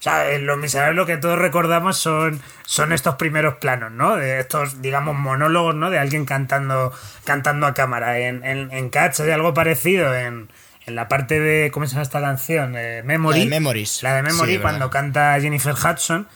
sea, 0.05 0.33
en 0.33 0.47
Los 0.47 0.59
Miserables 0.59 0.97
lo 0.97 1.07
que 1.07 1.17
todos 1.17 1.39
recordamos 1.39 1.97
son, 1.97 2.43
son 2.67 2.93
estos 2.93 3.15
primeros 3.15 3.55
planos, 3.55 3.91
¿no? 3.91 4.17
De 4.17 4.39
estos, 4.41 4.83
digamos, 4.83 5.17
monólogos, 5.17 5.75
¿no? 5.75 5.89
De 5.89 5.99
alguien 5.99 6.27
cantando, 6.27 6.93
cantando 7.25 7.67
a 7.67 7.73
cámara. 7.73 8.19
En, 8.19 8.45
en, 8.45 8.71
en 8.71 8.91
Cats 8.91 9.21
hay 9.21 9.31
algo 9.31 9.55
parecido 9.55 10.15
en, 10.15 10.51
en 10.85 10.95
la 10.95 11.09
parte 11.09 11.41
de, 11.41 11.71
¿cómo 11.71 11.87
se 11.87 11.93
llama 11.93 12.03
esta 12.03 12.21
canción? 12.21 12.75
Eh, 12.77 13.01
Memory. 13.03 13.39
La 13.39 13.45
de 13.45 13.51
Memories. 13.51 14.03
La 14.03 14.15
de 14.17 14.23
Memory, 14.25 14.53
Sí, 14.53 14.59
cuando 14.59 14.91
verdad. 14.91 14.93
canta 14.93 15.41
Jennifer 15.41 15.73
Hudson. 15.73 16.29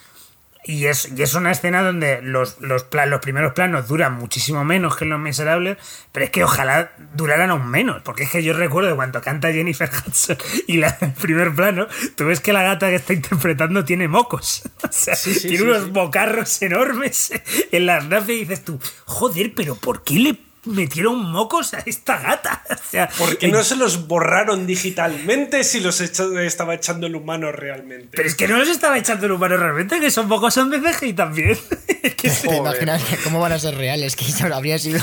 Y 0.64 0.86
es, 0.86 1.08
y 1.16 1.22
es 1.22 1.32
una 1.34 1.50
escena 1.52 1.82
donde 1.82 2.20
los, 2.20 2.60
los, 2.60 2.84
pla- 2.84 3.06
los 3.06 3.20
primeros 3.20 3.52
planos 3.54 3.88
duran 3.88 4.14
muchísimo 4.14 4.64
menos 4.64 4.96
que 4.96 5.04
en 5.04 5.10
Los 5.10 5.20
Miserables, 5.20 5.78
pero 6.12 6.24
es 6.24 6.30
que 6.30 6.44
ojalá 6.44 6.92
duraran 7.14 7.50
aún 7.50 7.70
menos, 7.70 8.02
porque 8.02 8.24
es 8.24 8.30
que 8.30 8.42
yo 8.42 8.52
recuerdo 8.52 8.94
cuando 8.96 9.22
canta 9.22 9.50
Jennifer 9.52 9.88
Hudson 9.88 10.36
y 10.66 10.76
la 10.78 10.96
el 11.00 11.12
primer 11.12 11.54
plano, 11.54 11.86
tú 12.16 12.26
ves 12.26 12.40
que 12.40 12.52
la 12.52 12.62
gata 12.62 12.88
que 12.88 12.96
está 12.96 13.14
interpretando 13.14 13.84
tiene 13.84 14.08
mocos. 14.08 14.62
O 14.88 14.92
sea, 14.92 15.14
Sí, 15.16 15.32
sí, 15.34 15.48
tiene 15.48 15.56
sí, 15.58 15.62
unos 15.64 15.90
bocarros 15.92 16.60
enormes 16.62 17.32
en 17.72 17.86
las 17.86 18.04
nafas 18.06 18.28
y 18.30 18.40
dices 18.40 18.64
tú, 18.64 18.78
joder, 19.06 19.52
pero 19.54 19.74
¿por 19.76 20.02
qué 20.02 20.14
le 20.18 20.34
metieron 20.64 21.30
mocos 21.30 21.74
a 21.74 21.78
esta 21.86 22.18
gata? 22.18 22.62
O 22.88 22.90
sea, 22.90 23.08
¿Por 23.18 23.36
qué 23.36 23.48
no 23.48 23.62
se 23.64 23.76
los 23.76 24.06
borraron 24.08 24.66
digitalmente 24.66 25.62
si 25.62 25.80
los 25.80 26.00
echa- 26.00 26.40
estaba 26.42 26.74
echando 26.74 27.06
el 27.06 27.14
humano 27.16 27.52
realmente? 27.52 28.08
Pero 28.16 28.26
es 28.28 28.34
que 28.34 28.48
no 28.48 28.56
los 28.56 28.68
estaba 28.68 28.96
echando 28.96 29.26
el 29.26 29.32
humano 29.32 29.58
realmente, 29.58 30.00
que 30.00 30.10
son 30.10 30.26
mocos 30.26 30.54
son 30.54 30.70
de 30.70 30.80
CGI 30.80 31.12
también. 31.12 31.58
¿Te 31.86 32.30
Joder. 32.30 32.56
imaginas 32.56 33.02
cómo 33.24 33.40
van 33.40 33.52
a 33.52 33.58
ser 33.58 33.74
reales? 33.74 34.16
Que 34.16 34.24
eso 34.24 34.46
habría 34.54 34.78
sido. 34.78 35.00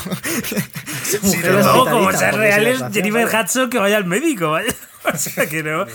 Sí, 1.03 1.17
Mujeres 1.21 1.65
no, 1.65 1.73
como 1.85 2.03
porque 2.05 2.31
reales, 2.31 2.81
Jennifer 2.91 3.27
Hudson 3.27 3.69
que 3.69 3.77
vaya 3.77 3.97
al 3.97 4.05
médico, 4.05 4.49
vaya. 4.51 4.73
O 5.13 5.17
sea, 5.17 5.47
que 5.47 5.63
no, 5.63 5.85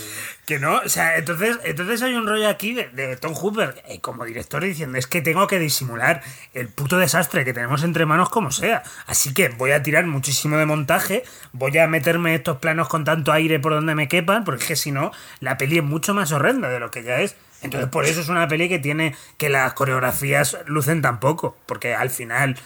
que 0.47 0.59
no. 0.59 0.79
O 0.79 0.89
sea, 0.89 1.17
entonces, 1.17 1.59
entonces 1.65 2.03
hay 2.03 2.15
un 2.15 2.27
rollo 2.27 2.49
aquí 2.49 2.75
de, 2.75 3.17
Tom 3.17 3.35
Hooper 3.35 3.83
eh, 3.87 4.01
como 4.01 4.25
director 4.25 4.63
diciendo 4.63 4.99
es 4.99 5.07
que 5.07 5.21
tengo 5.21 5.47
que 5.47 5.59
disimular 5.59 6.23
el 6.55 6.69
puto 6.69 6.99
desastre 6.99 7.45
que 7.45 7.53
tenemos 7.53 7.83
entre 7.83 8.07
manos 8.07 8.31
como 8.31 8.51
sea. 8.51 8.83
Así 9.07 9.35
que 9.35 9.49
voy 9.49 9.73
a 9.73 9.83
tirar 9.83 10.07
muchísimo 10.07 10.57
de 10.57 10.67
montaje, 10.67 11.25
voy 11.53 11.77
a 11.79 11.87
meterme 11.87 12.35
estos 12.35 12.59
planos 12.59 12.89
con 12.89 13.05
tanto 13.05 13.33
aire 13.33 13.59
por 13.59 13.73
donde 13.73 13.95
me 13.95 14.09
quepan, 14.09 14.45
porque 14.45 14.63
es 14.63 14.69
que 14.69 14.77
si 14.77 14.93
no, 14.93 15.13
la 15.41 15.59
peli 15.59 15.79
es 15.79 15.85
mucho 15.85 16.15
más 16.15 16.33
horrenda 16.33 16.69
de 16.69 16.81
lo 16.81 16.91
que 16.91 17.03
ya 17.03 17.21
es. 17.21 17.37
Entonces, 17.63 17.91
por 17.91 18.07
eso 18.07 18.23
es 18.23 18.29
una 18.29 18.49
peli 18.49 18.71
que 18.71 18.79
tiene 18.79 19.15
que 19.37 19.51
las 19.51 19.75
coreografías 19.75 20.57
lucen 20.67 21.03
tan 21.03 21.21
poco, 21.21 21.59
porque 21.67 21.95
al 21.95 22.09
final 22.09 22.57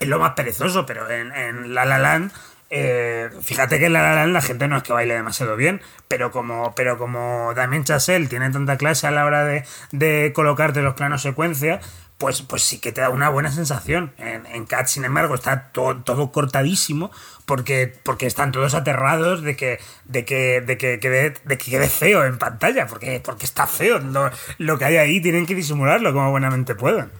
es 0.00 0.08
lo 0.08 0.18
más 0.18 0.32
perezoso, 0.32 0.86
pero 0.86 1.08
en 1.08 1.72
La 1.72 1.84
La 1.84 1.98
Land, 1.98 2.32
eh, 2.74 3.28
fíjate 3.42 3.78
que 3.78 3.86
en 3.86 3.92
La 3.92 4.14
La 4.14 4.26
la 4.26 4.40
gente 4.40 4.66
no 4.66 4.78
es 4.78 4.82
que 4.82 4.94
baile 4.94 5.12
demasiado 5.12 5.56
bien, 5.56 5.82
pero 6.08 6.30
como, 6.30 6.74
pero 6.74 6.96
como 6.96 7.52
Damien 7.54 7.84
Chazelle 7.84 8.28
tiene 8.28 8.50
tanta 8.50 8.78
clase 8.78 9.06
a 9.06 9.10
la 9.10 9.26
hora 9.26 9.44
de, 9.44 9.64
de 9.90 10.32
colocarte 10.34 10.80
los 10.80 10.94
planos 10.94 11.20
secuencia, 11.20 11.80
pues, 12.16 12.40
pues 12.40 12.62
sí 12.62 12.78
que 12.78 12.92
te 12.92 13.02
da 13.02 13.10
una 13.10 13.28
buena 13.28 13.50
sensación. 13.52 14.14
En, 14.16 14.46
en 14.46 14.64
Cat, 14.64 14.86
sin 14.86 15.04
embargo, 15.04 15.34
está 15.34 15.70
todo, 15.72 15.96
todo 16.02 16.32
cortadísimo 16.32 17.10
porque, 17.44 17.92
porque 18.04 18.26
están 18.26 18.52
todos 18.52 18.74
aterrados 18.74 19.42
de 19.42 19.54
que, 19.54 19.78
de 20.04 20.24
que, 20.24 20.62
de 20.62 20.78
que, 20.78 20.98
quede, 20.98 21.34
de 21.44 21.58
que 21.58 21.70
quede 21.70 21.88
feo 21.88 22.24
en 22.24 22.38
pantalla, 22.38 22.86
porque, 22.86 23.20
porque 23.22 23.44
está 23.44 23.66
feo. 23.66 23.98
Lo, 23.98 24.30
lo 24.58 24.78
que 24.78 24.84
hay 24.86 24.96
ahí 24.96 25.20
tienen 25.20 25.44
que 25.46 25.54
disimularlo 25.54 26.12
como 26.14 26.30
buenamente 26.30 26.74
puedan. 26.74 27.10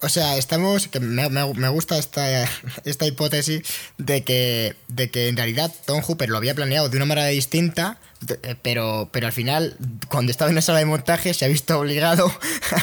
O 0.00 0.08
sea, 0.08 0.36
estamos. 0.36 0.86
que 0.88 1.00
me, 1.00 1.28
me- 1.28 1.54
me 1.54 1.68
gusta 1.68 1.98
esta, 1.98 2.48
esta 2.84 3.06
hipótesis 3.06 3.62
de 3.98 4.22
que, 4.22 4.76
de 4.88 5.10
que 5.10 5.28
en 5.28 5.36
realidad 5.36 5.72
Tom 5.86 6.00
Hooper 6.02 6.28
lo 6.28 6.36
había 6.36 6.54
planeado 6.54 6.88
de 6.88 6.96
una 6.96 7.06
manera 7.06 7.26
distinta, 7.28 7.98
de- 8.20 8.38
eh, 8.42 8.54
pero, 8.62 9.08
pero 9.12 9.26
al 9.26 9.32
final, 9.32 9.76
cuando 10.08 10.30
estaba 10.30 10.50
en 10.50 10.54
la 10.54 10.62
sala 10.62 10.78
de 10.78 10.84
montaje, 10.86 11.34
se 11.34 11.44
ha 11.44 11.48
visto 11.48 11.78
obligado 11.78 12.30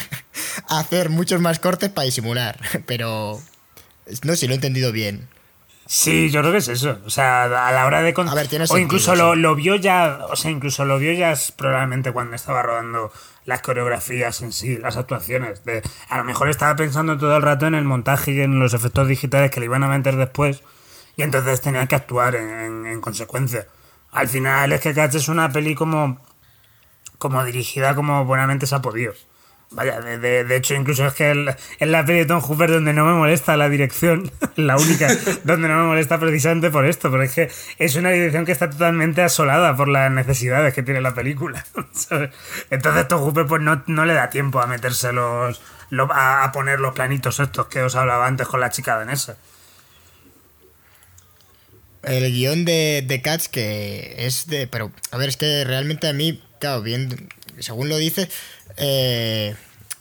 a 0.68 0.78
hacer 0.80 1.08
muchos 1.10 1.40
más 1.40 1.58
cortes 1.58 1.90
para 1.90 2.04
disimular. 2.04 2.58
Pero. 2.86 3.40
No 4.22 4.32
sé 4.32 4.36
si 4.36 4.46
lo 4.46 4.52
he 4.52 4.56
entendido 4.56 4.92
bien. 4.92 5.28
Sí, 5.88 6.30
yo 6.30 6.40
creo 6.40 6.52
que 6.52 6.58
es 6.58 6.68
eso. 6.68 6.98
O 7.06 7.10
sea, 7.10 7.44
a 7.44 7.72
la 7.72 7.86
hora 7.86 8.02
de... 8.02 8.10
A 8.16 8.34
ver, 8.34 8.46
o 8.46 8.48
sentido, 8.50 8.76
incluso 8.78 9.12
sí. 9.12 9.18
lo, 9.18 9.34
lo 9.36 9.54
vio 9.54 9.76
ya... 9.76 10.18
O 10.30 10.34
sea, 10.36 10.50
incluso 10.50 10.84
lo 10.84 10.98
vio 10.98 11.12
ya 11.12 11.32
probablemente 11.56 12.10
cuando 12.12 12.34
estaba 12.34 12.62
rodando 12.62 13.12
las 13.46 13.62
coreografías 13.62 14.42
en 14.42 14.52
sí, 14.52 14.76
las 14.76 14.96
actuaciones. 14.98 15.64
De, 15.64 15.82
a 16.10 16.18
lo 16.18 16.24
mejor 16.24 16.50
estaba 16.50 16.76
pensando 16.76 17.16
todo 17.16 17.36
el 17.36 17.42
rato 17.42 17.66
en 17.66 17.74
el 17.74 17.84
montaje 17.84 18.32
y 18.32 18.40
en 18.42 18.58
los 18.60 18.74
efectos 18.74 19.08
digitales 19.08 19.50
que 19.50 19.60
le 19.60 19.66
iban 19.66 19.82
a 19.84 19.88
meter 19.88 20.16
después. 20.16 20.62
Y 21.16 21.22
entonces 21.22 21.62
tenía 21.62 21.86
que 21.86 21.94
actuar 21.94 22.34
en, 22.34 22.50
en- 22.50 22.86
en 22.86 23.00
consecuencia. 23.00 23.66
Al 24.12 24.28
final 24.28 24.72
es 24.72 24.80
que 24.82 24.92
Cats 24.94 25.14
es 25.14 25.28
una 25.28 25.50
peli 25.52 25.74
como... 25.74 26.20
Como 27.18 27.42
dirigida 27.44 27.94
como 27.94 28.26
buenamente 28.26 28.66
se 28.66 28.74
ha 28.74 28.82
podido. 28.82 29.14
Vaya, 29.76 30.00
de, 30.00 30.16
de- 30.18 30.44
de 30.44 30.56
hecho, 30.56 30.74
incluso 30.74 31.06
es 31.06 31.12
que 31.12 31.30
el- 31.32 31.48
es 31.78 31.86
la 31.88 32.02
peli 32.06 32.20
de 32.20 32.24
Tom 32.24 32.40
Hooper 32.40 32.70
donde 32.70 32.94
no 32.94 33.04
me 33.04 33.12
molesta 33.12 33.58
la 33.58 33.68
dirección, 33.68 34.32
la 34.56 34.78
única 34.78 35.06
donde 35.44 35.68
no 35.68 35.76
me 35.82 35.86
molesta 35.88 36.18
precisamente 36.18 36.70
por 36.70 36.86
esto, 36.86 37.10
porque 37.10 37.26
es 37.26 37.34
que 37.34 37.50
es 37.84 37.94
una 37.94 38.10
dirección 38.10 38.46
que 38.46 38.52
está 38.52 38.70
totalmente 38.70 39.20
asolada 39.20 39.76
por 39.76 39.88
las 39.88 40.10
necesidades 40.10 40.72
que 40.72 40.82
tiene 40.82 41.02
la 41.02 41.14
película. 41.14 41.62
Entonces, 42.70 43.08
Tom 43.08 43.20
Hooper 43.20 43.44
pues 43.44 43.60
no, 43.60 43.82
no 43.86 44.06
le 44.06 44.14
da 44.14 44.30
tiempo 44.30 44.60
a 44.62 44.66
meterse 44.66 45.12
los, 45.12 45.60
lo- 45.90 46.08
a, 46.10 46.50
poner 46.52 46.80
los 46.80 46.94
planitos 46.94 47.38
estos 47.38 47.66
que 47.66 47.82
os 47.82 47.94
hablaba 47.96 48.26
antes 48.26 48.46
con 48.48 48.60
la 48.60 48.70
chica 48.70 48.96
danesa. 48.96 49.36
El 52.02 52.32
guion 52.32 52.64
de, 52.64 53.04
de 53.06 53.20
Cats 53.20 53.48
que 53.50 54.14
es 54.26 54.46
de... 54.46 54.68
Pero, 54.68 54.90
a 55.10 55.18
ver, 55.18 55.28
es 55.28 55.36
que 55.36 55.64
realmente 55.64 56.08
a 56.08 56.12
mí, 56.12 56.42
claro, 56.60 56.80
bien, 56.80 57.28
según 57.58 57.88
lo 57.88 57.96
dice, 57.98 58.28
eh, 58.76 59.54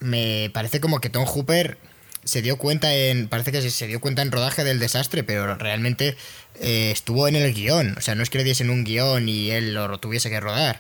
me 0.06 0.50
parece 0.54 0.80
como 0.80 1.02
que 1.02 1.10
Tom 1.10 1.26
Hooper 1.26 1.78
se 2.24 2.42
dio 2.42 2.58
cuenta 2.58 2.94
en... 2.94 3.28
Parece 3.28 3.52
que 3.52 3.70
se, 3.70 3.88
dio 3.88 4.02
cuenta 4.02 4.22
en 4.22 4.32
rodaje 4.32 4.64
del 4.64 4.80
desastre, 4.80 5.24
pero 5.24 5.56
realmente 5.56 6.16
eh, 6.60 6.92
estuvo 6.92 7.28
en 7.28 7.36
el 7.36 7.54
guion. 7.54 7.96
O 7.98 8.02
sea, 8.02 8.16
no 8.16 8.24
es 8.24 8.30
que 8.30 8.40
le 8.40 8.44
diesen 8.44 8.70
un 8.70 8.84
guion 8.84 9.30
y 9.30 9.52
él 9.52 9.74
lo 9.74 9.98
tuviese 10.00 10.30
que 10.30 10.40
rodar. 10.40 10.80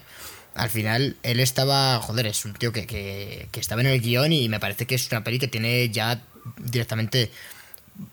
Al 0.53 0.69
final, 0.69 1.17
él 1.23 1.39
estaba... 1.39 1.99
Joder, 1.99 2.27
es 2.27 2.45
un 2.45 2.53
tío 2.53 2.71
que, 2.71 2.87
que, 2.87 3.47
que 3.51 3.59
estaba 3.59 3.81
en 3.81 3.87
el 3.87 4.01
guion 4.01 4.33
y 4.33 4.49
me 4.49 4.59
parece 4.59 4.85
que 4.85 4.95
es 4.95 5.11
una 5.11 5.23
peli 5.23 5.37
que 5.37 5.47
tiene 5.47 5.89
ya 5.89 6.21
directamente 6.57 7.31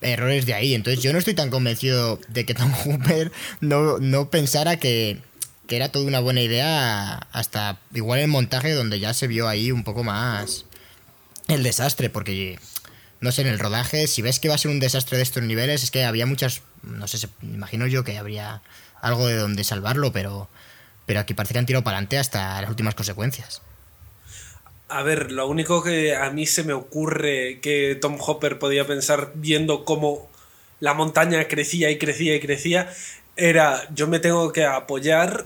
errores 0.01 0.45
de 0.45 0.53
ahí. 0.53 0.75
Entonces 0.75 1.03
yo 1.03 1.11
no 1.11 1.19
estoy 1.19 1.33
tan 1.33 1.49
convencido 1.49 2.19
de 2.27 2.45
que 2.45 2.53
Tom 2.53 2.71
Hooper 2.85 3.31
no, 3.61 3.97
no 3.97 4.29
pensara 4.29 4.77
que, 4.77 5.19
que 5.67 5.75
era 5.75 5.89
toda 5.89 6.05
una 6.05 6.19
buena 6.19 6.41
idea 6.41 7.15
hasta 7.31 7.79
igual 7.93 8.19
el 8.19 8.27
montaje 8.27 8.73
donde 8.73 8.99
ya 8.99 9.13
se 9.13 9.27
vio 9.27 9.47
ahí 9.47 9.71
un 9.71 9.83
poco 9.83 10.03
más 10.03 10.65
el 11.47 11.63
desastre, 11.63 12.09
porque 12.09 12.59
no 13.23 13.31
sé, 13.31 13.41
en 13.41 13.47
el 13.47 13.59
rodaje, 13.59 14.07
si 14.07 14.21
ves 14.21 14.39
que 14.39 14.49
va 14.49 14.55
a 14.55 14.57
ser 14.57 14.69
un 14.69 14.79
desastre 14.79 15.17
de 15.17 15.23
estos 15.23 15.43
niveles, 15.43 15.83
es 15.83 15.91
que 15.91 16.03
había 16.03 16.25
muchas, 16.25 16.61
no 16.81 17.07
sé, 17.07 17.27
imagino 17.41 17.87
yo 17.87 18.03
que 18.03 18.17
habría 18.17 18.61
algo 19.01 19.27
de 19.27 19.35
donde 19.35 19.63
salvarlo, 19.63 20.11
pero, 20.11 20.49
pero 21.05 21.21
aquí 21.21 21.33
parece 21.33 21.53
que 21.53 21.59
han 21.59 21.65
tirado 21.65 21.83
para 21.83 21.97
adelante 21.97 22.17
hasta 22.17 22.59
las 22.61 22.69
últimas 22.69 22.95
consecuencias. 22.95 23.61
A 24.89 25.03
ver, 25.03 25.31
lo 25.31 25.47
único 25.47 25.81
que 25.81 26.15
a 26.15 26.29
mí 26.31 26.45
se 26.45 26.63
me 26.63 26.73
ocurre 26.73 27.59
que 27.61 27.97
Tom 27.99 28.17
Hopper 28.19 28.59
podía 28.59 28.85
pensar 28.85 29.31
viendo 29.35 29.85
cómo 29.85 30.29
la 30.79 30.93
montaña 30.93 31.47
crecía 31.47 31.89
y 31.91 31.97
crecía 31.97 32.35
y 32.35 32.41
crecía 32.41 32.93
era 33.35 33.87
yo 33.93 34.07
me 34.07 34.19
tengo 34.19 34.51
que 34.51 34.65
apoyar 34.65 35.45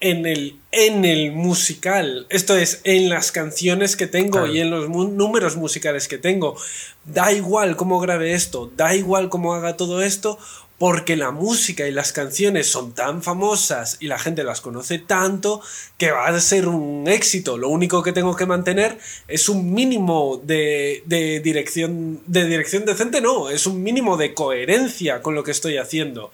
en 0.00 0.26
el, 0.26 0.58
en 0.72 1.04
el 1.04 1.32
musical. 1.32 2.26
Esto 2.28 2.56
es, 2.56 2.80
en 2.84 3.08
las 3.08 3.32
canciones 3.32 3.96
que 3.96 4.06
tengo 4.06 4.38
Claro. 4.38 4.54
y 4.54 4.60
en 4.60 4.70
los 4.70 4.88
mu- 4.88 5.08
números 5.08 5.56
musicales 5.56 6.06
que 6.08 6.18
tengo. 6.18 6.56
Da 7.04 7.32
igual 7.32 7.76
cómo 7.76 7.98
grabe 8.00 8.32
esto, 8.34 8.70
da 8.76 8.94
igual 8.94 9.28
cómo 9.28 9.54
haga 9.54 9.76
todo 9.76 10.02
esto, 10.02 10.38
porque 10.78 11.16
la 11.16 11.30
música 11.30 11.88
y 11.88 11.92
las 11.92 12.12
canciones 12.12 12.66
son 12.66 12.92
tan 12.94 13.22
famosas 13.22 13.96
y 13.98 14.08
la 14.08 14.18
gente 14.18 14.44
las 14.44 14.60
conoce 14.60 14.98
tanto 14.98 15.62
que 15.96 16.10
va 16.10 16.26
a 16.26 16.38
ser 16.40 16.68
un 16.68 17.08
éxito. 17.08 17.56
Lo 17.56 17.70
único 17.70 18.02
que 18.02 18.12
tengo 18.12 18.36
que 18.36 18.44
mantener 18.44 18.98
es 19.28 19.48
un 19.48 19.72
mínimo 19.72 20.38
de, 20.44 21.02
de 21.06 21.40
dirección 21.40 22.20
de 22.26 22.44
dirección 22.46 22.84
decente, 22.84 23.22
no, 23.22 23.48
es 23.48 23.66
un 23.66 23.82
mínimo 23.82 24.18
de 24.18 24.34
coherencia 24.34 25.22
con 25.22 25.34
lo 25.34 25.42
que 25.42 25.52
estoy 25.52 25.78
haciendo. 25.78 26.30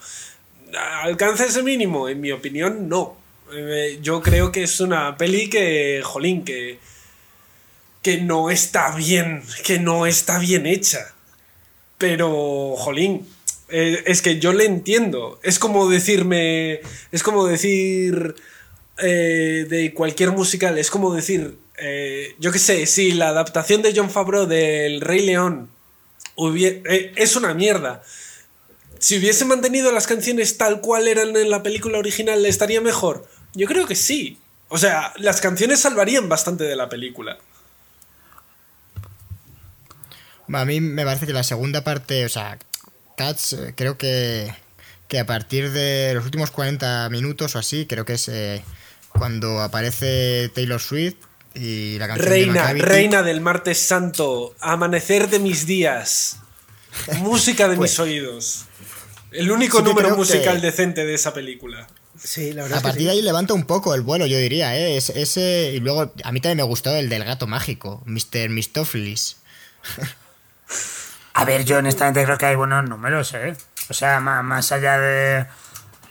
¿Alcanza 1.03 1.45
ese 1.45 1.63
mínimo? 1.63 2.09
En 2.09 2.21
mi 2.21 2.33
opinión, 2.33 2.89
no. 2.89 3.22
Eh, 3.55 3.99
yo 4.03 4.21
creo 4.23 4.51
que 4.53 4.63
es 4.65 4.81
una 4.81 5.17
peli 5.17 5.49
que, 5.51 6.01
jolín, 6.05 6.45
que, 6.45 6.79
que 8.03 8.19
no 8.19 8.51
está 8.51 8.95
bien, 8.97 9.43
que 9.65 9.79
no 9.79 10.07
está 10.07 10.39
bien 10.39 10.67
hecha. 10.67 11.15
Pero, 11.99 12.75
jolín, 12.77 13.27
eh, 13.69 14.03
es 14.07 14.23
que 14.23 14.39
yo 14.41 14.53
le 14.53 14.65
entiendo. 14.67 15.39
Es 15.43 15.59
como 15.59 15.89
decirme. 15.89 16.81
Es 17.13 17.23
como 17.23 17.47
decir. 17.47 18.35
eh, 18.99 19.67
de 19.69 19.95
cualquier 19.95 20.33
musical. 20.33 20.79
Es 20.79 20.91
como 20.91 21.15
decir. 21.15 21.59
eh, 21.79 22.35
yo 22.39 22.53
qué 22.53 22.59
sé, 22.59 22.87
si 22.87 23.13
la 23.13 23.29
adaptación 23.29 23.83
de 23.83 23.93
John 23.97 24.11
Favreau 24.11 24.47
del 24.47 25.01
Rey 25.01 25.25
León 25.27 25.71
es 27.17 27.37
una 27.37 27.55
mierda. 27.55 28.03
Si 28.99 29.19
hubiese 29.19 29.45
mantenido 29.45 29.91
las 29.93 30.07
canciones 30.07 30.59
tal 30.59 30.81
cual 30.81 31.09
eran 31.09 31.37
en 31.37 31.51
la 31.51 31.63
película 31.63 31.99
original, 31.99 32.45
¿estaría 32.47 32.81
mejor? 32.81 33.27
Yo 33.55 33.67
creo 33.67 33.87
que 33.87 33.95
sí. 33.95 34.39
O 34.69 34.79
sea, 34.79 35.13
las 35.17 35.41
canciones 35.41 35.81
salvarían 35.81 36.29
bastante 36.29 36.65
de 36.65 36.77
la 36.77 36.89
película. 36.89 37.39
A 40.53 40.65
mí 40.65 40.81
me 40.81 41.05
parece 41.05 41.27
que 41.27 41.33
la 41.33 41.45
segunda 41.45 41.83
parte, 41.85 42.25
o 42.25 42.29
sea, 42.29 42.59
Cats, 43.17 43.53
eh, 43.55 43.75
creo 43.77 43.97
que, 43.97 44.53
que 45.09 45.19
a 45.19 45.27
partir 45.27 45.71
de 45.71 46.13
los 46.15 46.25
últimos 46.25 46.51
40 46.51 47.09
minutos 47.11 47.55
o 47.55 47.59
así, 47.59 47.87
creo 47.87 48.05
que 48.05 48.15
es 48.15 48.29
eh, 48.29 48.63
cuando 49.11 49.61
aparece 49.61 50.51
Taylor 50.55 50.81
Swift 50.81 51.17
y 51.55 51.99
la 51.99 52.09
canción 52.09 52.29
de 52.29 52.35
Reina, 52.35 52.53
Macavity. 52.63 52.85
reina 52.85 53.23
del 53.23 53.41
martes 53.41 53.79
santo, 53.79 54.55
amanecer 54.61 55.29
de 55.29 55.39
mis 55.39 55.67
días, 55.67 56.39
música 57.19 57.69
de 57.69 57.77
mis 57.79 57.99
oídos. 57.99 58.65
El 59.31 59.51
único 59.51 59.79
Sí 59.79 59.85
número 59.85 60.09
que- 60.11 60.15
musical 60.17 60.61
decente 60.61 61.07
de 61.07 61.15
esa 61.15 61.33
película. 61.33 61.87
Sí, 62.25 62.53
la 62.53 62.63
verdad. 62.63 62.77
A 62.77 62.79
es 62.79 62.83
que 62.83 62.89
partir 62.89 63.01
sí. 63.03 63.07
de 63.07 63.11
ahí 63.13 63.23
levanta 63.23 63.53
un 63.55 63.65
poco 63.65 63.95
el 63.95 64.03
vuelo, 64.03 64.27
yo 64.27 64.39
diría, 64.39 64.77
¿eh? 64.77 64.97
Es- 64.97 65.11
ese, 65.11 65.73
y 65.75 65.81
luego 65.81 66.13
a 66.23 66.33
mí 66.33 66.41
también 66.41 66.59
me 66.59 66.63
gustó 66.63 66.95
el 66.95 67.09
del 67.09 67.25
gato 67.25 67.47
mágico, 67.47 68.03
Mr. 68.07 68.49
Mistopheles. 68.49 69.37
A 71.35 71.45
ver, 71.45 71.65
yo 71.65 71.79
honestamente 71.79 72.25
creo 72.25 72.39
que 72.39 72.47
hay 72.47 72.57
buenos 72.57 72.89
números, 72.89 73.33
¿eh? 73.35 73.57
O 73.89 73.95
sea, 73.95 74.21
más, 74.21 74.45
más 74.45 74.71
allá 74.73 74.99
de... 74.99 75.47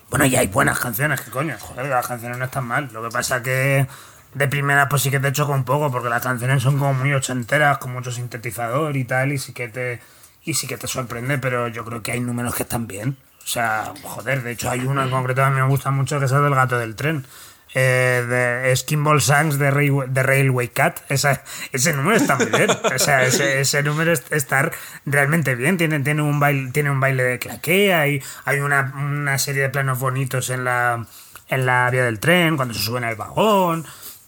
Bueno, 0.09 0.26
y 0.26 0.36
hay 0.36 0.47
buenas 0.47 0.80
canciones, 0.80 1.22
¿qué 1.22 1.32
coño? 1.32 1.55
Joder, 1.59 1.86
las 1.86 2.07
canciones 2.07 2.38
no 2.38 2.45
están 2.45 2.66
mal. 2.66 2.89
Lo 2.91 3.01
que 3.03 3.09
pasa 3.09 3.41
que 3.41 3.88
de 4.34 4.47
primera 4.47 4.89
pues 4.89 5.03
sí 5.03 5.12
que 5.12 5.20
te 5.20 5.32
choca 5.32 5.53
un 5.53 5.64
poco, 5.64 5.91
porque 5.91 6.09
las 6.09 6.24
canciones 6.24 6.64
son 6.64 6.78
como 6.80 6.93
muy 6.93 7.14
ochenteras, 7.14 7.78
con 7.78 7.93
mucho 7.93 8.12
sintetizador 8.12 8.97
y 8.97 9.05
tal, 9.05 9.32
y 9.32 9.38
sí 9.38 9.53
que 9.53 9.68
te... 9.70 10.01
Y 10.43 10.55
sí 10.55 10.66
que 10.68 10.78
te 10.78 10.88
sorprende, 10.88 11.38
pero 11.38 11.68
yo 11.68 11.86
creo 11.86 12.01
que 12.01 12.12
hay 12.14 12.20
números 12.20 12.55
que 12.55 12.64
están 12.64 12.88
bien. 12.88 13.16
O 13.44 13.48
sea, 13.48 13.94
joder, 14.04 14.44
de 14.44 14.52
hecho 14.52 14.70
hay 14.70 14.82
uno 14.82 15.04
en 15.04 15.10
concreto 15.10 15.42
que 15.42 15.46
a 15.48 15.50
mí 15.50 15.56
me 15.60 15.68
gusta 15.68 15.92
mucho, 15.92 16.20
que 16.20 16.26
es 16.26 16.32
el 16.32 16.44
del 16.44 16.56
gato 16.56 16.78
del 16.78 16.96
tren. 16.96 17.26
Eh, 17.74 18.26
de 18.28 18.76
Skinball 18.76 19.22
Sands 19.22 19.58
de, 19.58 19.72
Railway, 19.72 20.10
de 20.10 20.24
Railway 20.24 20.68
Cat. 20.68 21.00
Esa- 21.10 21.42
ese 21.72 21.94
número 21.94 22.18
está 22.18 22.36
muy 22.36 22.48
bien. 22.48 22.70
O 22.70 23.00
sea, 23.00 23.24
ese, 23.24 23.62
ese 23.62 23.82
número 23.82 24.12
es- 24.12 24.24
está 24.30 24.70
realmente 25.06 25.56
bien. 25.56 25.78
Tiene, 25.78 26.02
tiene, 26.02 26.22
un 26.22 26.39
baile, 26.39 26.72
tiene 26.72 26.92
un 26.92 27.00
baile 27.00 27.24
de 27.24 27.39
claqué, 27.39 27.94
hay, 27.94 28.22
hay 28.44 28.60
una, 28.60 28.94
una 28.96 29.38
serie 29.38 29.62
de 29.62 29.70
planos 29.70 30.00
bonitos 30.00 30.50
en 30.50 30.66
la, 30.66 31.06
en 31.48 31.66
la 31.66 31.89
vía 31.89 32.04
del 32.04 32.20
tren, 32.20 32.58
cuando 32.58 32.74
se 32.74 32.82
suben 32.82 33.06
al 33.06 33.16
vagón. 33.16 33.86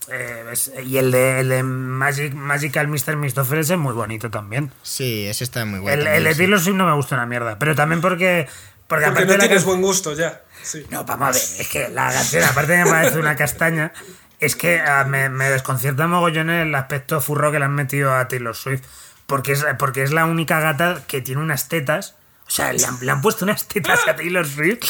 Eh, 0.09 0.45
es- 0.53 0.72
y 0.86 0.97
el 0.97 1.11
de, 1.11 1.41
el 1.41 1.49
de 1.49 1.64
Magic, 1.64 2.34
Magical 2.34 2.88
Mr. 2.88 3.18
Mistopheles 3.18 3.70
es 3.70 3.78
muy 3.78 3.93
bonito 3.93 4.30
también. 4.32 4.72
Sí, 4.84 5.28
ese 5.28 5.43
está 5.43 5.66
muy 5.66 5.80
bueno. 5.80 6.01
el, 6.01 6.07
el 6.07 6.24
de 6.24 6.36
Taylor 6.36 6.59
Swift 6.61 6.76
no 6.78 6.86
me 6.86 6.93
gusta 6.95 7.16
una 7.16 7.26
mierda, 7.26 7.59
pero 7.59 7.76
también 7.76 7.99
porque... 7.99 8.47
Porque, 8.93 9.07
Porque 9.07 9.21
aparte 9.23 9.37
no 9.37 9.43
tienes 9.47 9.65
buen 9.65 9.81
gusto 9.81 10.13
ya. 10.13 10.43
Sí. 10.61 10.85
no, 10.91 11.03
vamos 11.03 11.29
a 11.29 11.31
ver, 11.31 11.41
es 11.41 11.67
que 11.67 11.89
la 11.89 12.13
canción, 12.13 12.43
aparte 12.43 12.73
de 12.73 12.77
que 12.77 12.85
me 12.85 12.91
parece 12.91 13.17
una 13.17 13.35
castaña, 13.35 13.91
es 14.39 14.55
que 14.55 14.79
ah, 14.79 15.03
me, 15.03 15.29
me 15.29 15.49
desconcierta 15.49 16.05
mogollón 16.05 16.51
el 16.51 16.75
aspecto 16.75 17.19
furro 17.19 17.51
que 17.51 17.57
le 17.57 17.65
han 17.65 17.73
metido 17.73 18.13
a 18.13 18.27
Taylor 18.27 18.55
Swift. 18.55 18.83
Porque 19.25 19.53
es, 19.53 19.65
porque 19.79 20.03
es 20.03 20.11
la 20.11 20.25
única 20.25 20.59
gata 20.59 21.01
que 21.07 21.21
tiene 21.21 21.41
unas 21.41 21.69
tetas. 21.69 22.17
O 22.45 22.51
sea, 22.55 22.71
le 22.73 22.85
han, 23.09 23.21
puesto 23.21 23.45
unas 23.45 23.67
tetas 23.67 24.07
a 24.07 24.15
Taylor 24.15 24.45
Swift 24.45 24.85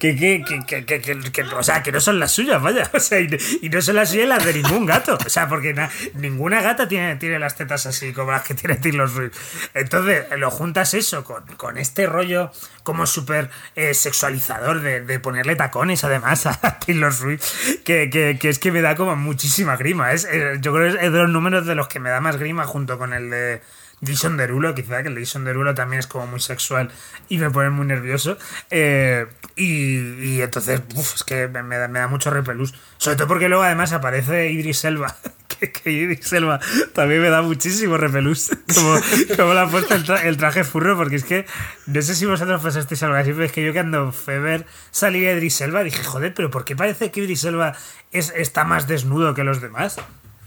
que, 0.00 0.16
que, 0.16 0.42
que, 0.66 0.84
que, 0.84 1.42
o 1.42 1.62
sea, 1.62 1.82
que 1.82 1.92
no 1.92 2.00
son 2.00 2.18
las 2.18 2.32
suyas, 2.32 2.60
vaya. 2.60 2.90
O 2.92 2.98
sea, 2.98 3.20
y, 3.20 3.28
no 3.68 3.82
son 3.82 3.96
las 3.96 4.10
suyas 4.10 4.26
las 4.26 4.44
de 4.44 4.54
ningún 4.54 4.86
gato. 4.86 5.16
O 5.24 5.28
sea, 5.28 5.46
porque 5.48 5.74
na- 5.74 5.90
ninguna 6.14 6.60
gata 6.62 6.88
tiene, 6.88 7.16
tiene 7.16 7.38
las 7.38 7.56
tetas 7.56 7.86
así 7.86 8.12
como 8.12 8.32
las 8.32 8.42
que 8.42 8.54
tiene 8.54 8.76
Taylor 8.76 9.08
Swift. 9.08 9.36
Entonces, 9.74 10.24
lo 10.38 10.50
juntas 10.50 10.94
eso 10.94 11.22
con, 11.24 11.44
con 11.56 11.78
este 11.78 12.06
rollo 12.06 12.50
como 12.82 13.06
súper 13.06 13.50
eh, 13.76 13.94
sexualizador 13.94 14.80
de, 14.80 15.00
de 15.02 15.20
ponerle 15.20 15.56
tacones 15.56 16.04
además 16.04 16.46
a 16.46 16.78
Taylor 16.78 17.12
Swift, 17.12 17.44
que, 17.84 18.10
que, 18.10 18.38
que 18.40 18.48
es 18.48 18.58
que 18.58 18.72
me 18.72 18.80
da 18.80 18.96
como 18.96 19.14
muchísima 19.14 19.76
grima. 19.76 20.12
Es, 20.12 20.26
yo 20.60 20.72
creo 20.72 20.92
que 20.92 21.06
es 21.06 21.12
de 21.12 21.18
los 21.18 21.30
números 21.30 21.66
de 21.66 21.74
los 21.74 21.86
que 21.86 22.00
me 22.00 22.10
da 22.10 22.20
más 22.20 22.38
grima 22.38 22.64
junto 22.66 22.98
con 22.98 23.12
el 23.12 23.30
de 23.30 23.62
Jason 24.04 24.36
Derulo, 24.36 24.74
quizá 24.74 25.02
que 25.02 25.08
el 25.08 25.14
de 25.14 25.20
Jason 25.24 25.44
Derulo 25.44 25.74
también 25.74 26.00
es 26.00 26.06
como 26.06 26.26
muy 26.26 26.40
sexual 26.40 26.90
y 27.28 27.38
me 27.38 27.50
pone 27.50 27.70
muy 27.70 27.86
nervioso. 27.86 28.36
Eh, 28.70 29.26
y, 29.56 29.98
y 30.24 30.42
entonces, 30.42 30.82
uf, 30.94 31.14
es 31.14 31.24
que 31.24 31.48
me, 31.48 31.76
da, 31.76 31.88
me 31.88 31.98
da 32.00 32.08
mucho 32.08 32.30
repelús. 32.30 32.74
Sobre 32.98 33.16
todo 33.16 33.28
porque 33.28 33.48
luego 33.48 33.62
además 33.64 33.92
aparece 33.92 34.50
Idris 34.50 34.84
Elba. 34.84 35.14
Que, 35.60 35.70
que 35.70 35.92
Idris 35.92 36.32
Elba 36.32 36.58
también 36.94 37.22
me 37.22 37.28
da 37.28 37.40
muchísimo 37.40 37.96
repelús. 37.96 38.50
Como, 38.74 38.98
como 39.36 39.54
le 39.54 39.60
ha 39.60 39.68
puesto 39.68 39.94
el, 39.94 40.04
tra- 40.04 40.24
el 40.24 40.36
traje 40.36 40.64
furro, 40.64 40.96
porque 40.96 41.14
es 41.14 41.22
que 41.24 41.46
no 41.86 42.02
sé 42.02 42.16
si 42.16 42.26
vosotros 42.26 42.60
pasasteis 42.60 43.00
algo 43.04 43.14
así, 43.14 43.30
pero 43.30 43.44
es 43.44 43.52
que 43.52 43.64
yo 43.64 43.72
cuando 43.72 44.10
fue 44.10 44.34
a 44.36 44.40
ver 44.40 44.66
salir 44.90 45.28
a 45.28 45.32
Idris 45.32 45.60
Elba 45.60 45.84
dije, 45.84 46.02
joder, 46.02 46.34
pero 46.34 46.50
¿por 46.50 46.64
qué 46.64 46.74
parece 46.74 47.12
que 47.12 47.20
Idris 47.20 47.44
Elba 47.44 47.76
es, 48.10 48.32
está 48.34 48.64
más 48.64 48.88
desnudo 48.88 49.32
que 49.34 49.44
los 49.44 49.60
demás? 49.60 49.96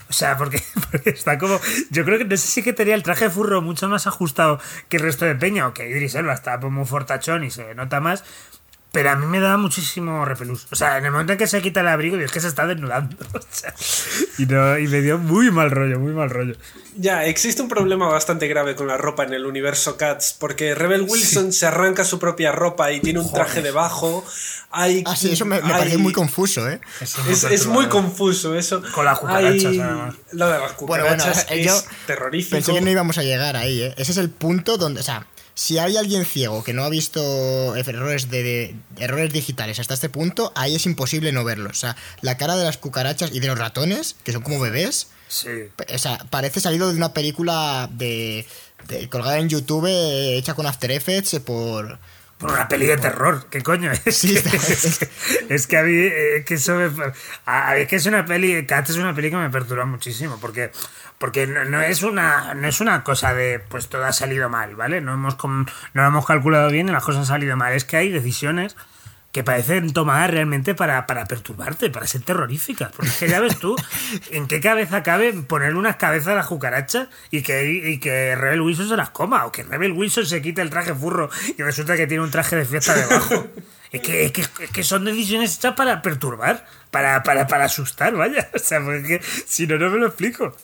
O 0.10 0.14
sea, 0.14 0.38
porque, 0.38 0.62
porque 0.92 1.10
está 1.10 1.38
como. 1.38 1.60
Yo 1.90 2.06
creo 2.06 2.18
que 2.18 2.26
no 2.26 2.38
sé 2.38 2.48
si 2.48 2.64
que 2.64 2.74
tenía 2.74 2.96
el 2.96 3.04
traje 3.04 3.30
furro 3.30 3.62
mucho 3.62 3.90
más 3.90 4.08
ajustado 4.08 4.60
que 4.90 4.98
el 4.98 5.04
resto 5.04 5.26
de 5.26 5.36
Peña, 5.36 5.68
o 5.68 5.74
que 5.74 5.90
Idris 5.90 6.16
Elba 6.16 6.34
está 6.34 6.60
como 6.60 6.80
muy 6.80 6.86
fortachón 6.86 7.44
y 7.44 7.52
se 7.52 7.76
nota 7.76 8.00
más. 8.00 8.24
Pero 8.98 9.12
a 9.12 9.16
mí 9.16 9.28
me 9.28 9.40
da 9.40 9.58
muchísimo 9.58 10.26
repelús. 10.26 10.66
O 10.72 10.76
sea, 10.76 10.98
en 10.98 11.06
el 11.06 11.12
momento 11.12 11.34
en 11.34 11.38
que 11.38 11.46
se 11.46 11.62
quita 11.62 11.82
el 11.82 11.88
abrigo, 11.88 12.18
es 12.18 12.32
que 12.32 12.42
se 12.42 12.48
está 12.48 12.66
desnudando. 12.66 13.16
O 13.36 13.40
sea, 13.52 13.72
y, 14.40 14.48
no, 14.48 14.76
y 14.80 14.88
me 14.88 15.02
dio 15.02 15.20
muy 15.20 15.52
mal 15.52 15.70
rollo, 15.70 16.00
muy 16.00 16.14
mal 16.14 16.32
rollo. 16.32 16.56
Ya, 16.96 17.26
existe 17.26 17.62
un 17.62 17.70
problema 17.70 18.08
bastante 18.08 18.48
grave 18.48 18.76
con 18.76 18.88
la 18.88 18.98
ropa 18.98 19.24
en 19.24 19.34
el 19.36 19.46
universo 19.46 19.98
Cats, 19.98 20.36
porque 20.40 20.74
Rebel 20.74 21.04
Wilson 21.08 21.54
se 21.54 21.68
arranca 21.68 22.04
su 22.06 22.18
propia 22.18 22.52
ropa 22.52 22.92
y 22.92 23.00
tiene 23.02 23.20
un 23.20 23.32
traje 23.32 23.62
debajo. 23.62 24.26
Hay, 24.72 25.04
Ah, 25.06 25.16
sí, 25.16 25.32
eso 25.32 25.46
me, 25.46 25.62
me 25.62 25.68
hay- 25.74 25.80
parece 25.80 25.98
muy 26.00 26.12
confuso, 26.14 26.68
¿eh? 26.68 26.82
Es, 27.02 27.44
es 27.44 27.68
muy 27.68 27.86
confuso 27.86 28.56
eso. 28.56 28.82
Con 28.96 29.06
las 29.06 29.20
cucarachas, 29.20 29.66
Hay- 29.66 29.80
además. 29.80 30.16
Lo 30.32 30.48
de 30.48 30.58
las 30.60 30.76
Bueno, 30.78 31.04
bueno, 31.06 31.18
cucarachas 31.24 31.46
eh, 31.52 31.62
es 31.62 31.66
yo 31.68 31.82
terrorífico. 32.08 32.56
pensé 32.56 32.74
que 32.74 32.82
no 32.82 32.90
íbamos 32.90 33.20
a 33.20 33.24
llegar 33.24 33.56
ahí, 33.58 33.80
¿eh? 33.84 33.94
Ese 33.98 34.12
es 34.14 34.18
el 34.18 34.32
punto 34.32 34.78
donde, 34.78 35.02
o 35.02 35.04
sea, 35.04 35.28
si 35.60 35.80
hay 35.80 35.98
alguien 35.98 36.24
ciego 36.24 36.64
que 36.64 36.72
no 36.74 36.84
ha 36.84 36.90
visto 36.90 37.76
errores 37.76 38.30
de, 38.30 38.44
de- 38.44 38.76
errores 39.00 39.34
digitales 39.34 39.80
hasta 39.80 39.96
este 39.96 40.08
punto, 40.08 40.52
ahí 40.56 40.76
es 40.76 40.86
imposible 40.86 41.32
no 41.32 41.44
verlos. 41.44 41.72
O 41.72 41.80
sea, 41.80 41.96
la 42.22 42.38
cara 42.38 42.56
de 42.56 42.64
las 42.64 42.78
cucarachas 42.78 43.32
y 43.34 43.40
de 43.40 43.48
los 43.48 43.58
ratones, 43.58 44.16
que 44.24 44.34
son 44.34 44.44
como 44.44 44.60
bebés, 44.60 45.08
Sí. 45.30 45.50
o 45.94 45.98
sea, 45.98 46.20
parece 46.30 46.60
salido 46.62 46.90
de 46.90 46.96
una 46.96 47.12
película 47.14 47.90
de, 47.92 48.46
de- 48.88 49.10
colgada 49.10 49.40
en 49.40 49.50
YouTube 49.50 49.88
eh, 49.88 50.38
hecha 50.38 50.54
con 50.54 50.68
After 50.68 50.92
Effects 50.92 51.34
eh, 51.34 51.40
por 51.40 51.98
Por 52.38 52.52
una 52.52 52.68
peli 52.68 52.86
de 52.86 52.98
terror, 52.98 53.48
¿qué 53.50 53.64
coño? 53.64 53.92
Es, 54.06 54.22
que, 54.22 54.34
es, 54.38 55.00
que- 55.00 55.54
es 55.56 55.68
que 55.68 55.78
a 55.78 55.84
mí, 55.84 55.92
eh, 55.96 56.44
que 56.46 56.54
eso 56.56 56.76
me, 56.76 56.92
a- 57.46 57.78
es 57.78 57.88
que 57.88 57.96
es 57.96 58.06
una 58.06 58.26
peli, 58.26 58.66
Cats 58.68 58.92
es 58.92 58.98
una 58.98 59.16
peli 59.16 59.32
que 59.32 59.38
me 59.38 59.50
perturba 59.50 59.86
muchísimo, 59.86 60.38
porque, 60.40 60.72
porque 61.18 61.48
no, 61.48 61.66
no 61.66 61.82
es 61.82 62.04
una, 62.04 62.54
no 62.54 62.68
es 62.68 62.80
una 62.80 63.04
cosa 63.04 63.34
de, 63.34 63.60
pues 63.60 63.88
todo 63.90 64.06
ha 64.06 64.14
salido 64.14 64.50
mal, 64.50 64.76
¿vale? 64.76 65.02
No 65.02 65.14
hemos, 65.16 65.36
no 65.44 65.66
lo 65.94 66.06
hemos 66.08 66.26
calculado 66.28 66.70
bien 66.70 66.88
y 66.90 66.92
las 66.92 67.04
cosas 67.04 67.22
han 67.22 67.26
salido 67.26 67.58
mal. 67.58 67.74
Es 67.74 67.86
que 67.86 67.98
hay 67.98 68.10
decisiones 68.12 68.76
que 69.32 69.44
parecen 69.44 69.94
tomadas 69.94 70.32
realmente 70.32 70.74
para, 70.74 71.06
para 71.06 71.26
perturbarte, 71.26 71.90
para 71.90 72.08
ser 72.08 72.22
terroríficas. 72.22 72.92
Porque 72.92 73.10
es 73.10 73.18
que 73.18 73.28
ya 73.28 73.40
ves 73.40 73.60
tú 73.60 73.76
en 74.32 74.48
qué 74.48 74.60
cabeza 74.60 75.04
cabe 75.04 75.34
ponerle 75.34 75.78
unas 75.78 75.98
cabezas 75.98 76.30
a 76.30 76.36
la 76.36 76.44
cucaracha 76.44 77.10
y 77.30 77.42
que, 77.42 77.70
y 77.70 78.00
que 78.00 78.36
Rebel 78.36 78.62
Wilson 78.62 78.90
se 78.90 78.98
las 78.98 79.12
coma, 79.12 79.46
o 79.46 79.52
que 79.52 79.64
Rebel 79.64 79.92
Wilson 79.92 80.26
se 80.26 80.42
quite 80.42 80.62
el 80.62 80.70
traje 80.70 80.94
furro 80.94 81.30
y 81.58 81.62
resulta 81.62 81.96
que 81.96 82.08
tiene 82.08 82.24
un 82.24 82.32
traje 82.32 82.56
de 82.56 82.66
fiesta 82.66 82.96
debajo. 82.96 83.48
Es 83.92 84.02
que, 84.02 84.26
es 84.26 84.32
que, 84.32 84.42
es 84.42 84.72
que 84.72 84.84
son 84.84 85.06
decisiones 85.06 85.58
hechas 85.58 85.74
para 85.76 86.02
perturbar, 86.02 86.66
para, 86.92 87.24
para, 87.24 87.48
para 87.48 87.66
asustar, 87.66 88.14
vaya. 88.14 88.50
O 88.54 88.60
sea, 88.60 88.84
porque 88.84 89.16
es 89.16 89.22
que 89.22 89.22
si 89.46 89.66
no, 89.68 89.78
no 89.78 89.90
me 89.90 89.98
lo 89.98 90.08
explico. 90.08 90.56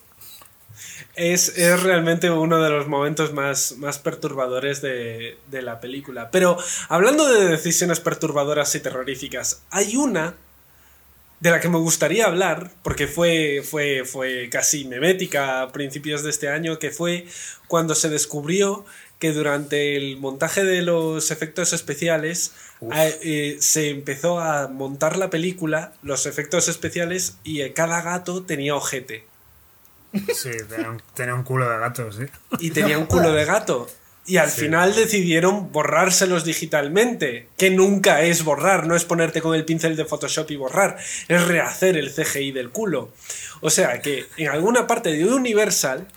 Es, 1.15 1.57
es, 1.57 1.83
realmente 1.83 2.31
uno 2.31 2.61
de 2.61 2.69
los 2.69 2.87
momentos 2.87 3.33
más, 3.33 3.77
más 3.77 3.99
perturbadores 3.99 4.81
de, 4.81 5.37
de, 5.51 5.61
la 5.61 5.79
película. 5.79 6.31
Pero 6.31 6.57
hablando 6.89 7.31
de 7.31 7.47
decisiones 7.47 7.99
perturbadoras 7.99 8.73
y 8.73 8.79
terroríficas, 8.79 9.61
hay 9.69 9.95
una 9.95 10.35
de 11.43 11.51
la 11.51 11.59
que 11.59 11.67
me 11.67 11.77
gustaría 11.77 12.25
hablar, 12.25 12.71
porque 12.83 13.05
fue, 13.05 13.63
fue, 13.69 14.05
fue 14.05 14.47
casi 14.49 14.85
memética 14.85 15.61
a 15.61 15.73
principios 15.73 16.23
de 16.23 16.29
este 16.29 16.47
año, 16.47 16.79
que 16.79 16.89
fue 16.89 17.27
cuando 17.67 17.95
se 17.95 18.07
descubrió 18.07 18.85
que 19.19 19.33
durante 19.33 19.97
el 19.97 20.15
montaje 20.17 20.63
de 20.63 20.81
los 20.81 21.31
efectos 21.31 21.73
especiales 21.73 22.53
eh, 23.21 23.57
se 23.59 23.89
empezó 23.89 24.39
a 24.39 24.69
montar 24.69 25.17
la 25.17 25.29
película, 25.29 25.91
los 26.01 26.27
efectos 26.27 26.69
especiales, 26.69 27.35
y 27.43 27.69
cada 27.71 28.01
gato 28.01 28.43
tenía 28.43 28.75
ojete. 28.75 29.25
Sí, 30.33 30.51
tenía 31.15 31.33
un, 31.33 31.43
culo 31.43 31.69
de 31.69 31.79
gato, 31.79 32.11
sí. 32.11 32.25
Y 32.59 32.71
tenía 32.71 32.97
un 32.97 33.05
culo 33.05 33.31
de 33.33 33.45
gato. 33.45 33.87
Y 34.25 34.37
al 34.37 34.49
final 34.49 34.95
decidieron 34.95 35.71
borrárselos 35.71 36.45
digitalmente, 36.45 37.49
que 37.57 37.69
nunca 37.69 38.21
es 38.21 38.43
borrar, 38.43 38.87
no 38.87 38.95
es 38.95 39.03
ponerte 39.03 39.41
con 39.41 39.53
el 39.53 39.65
pincel 39.65 39.97
de 39.97 40.05
Photoshop 40.05 40.49
y 40.51 40.55
borrar, 40.55 40.97
es 41.27 41.45
rehacer 41.45 41.97
el 41.97 42.13
CGI 42.13 42.51
del 42.51 42.69
culo. 42.69 43.11
O 43.59 43.69
sea 43.69 44.01
que 44.01 44.27
en 44.37 44.49
alguna 44.49 44.87
parte 44.87 45.11
de 45.11 45.25
Universal 45.25 46.07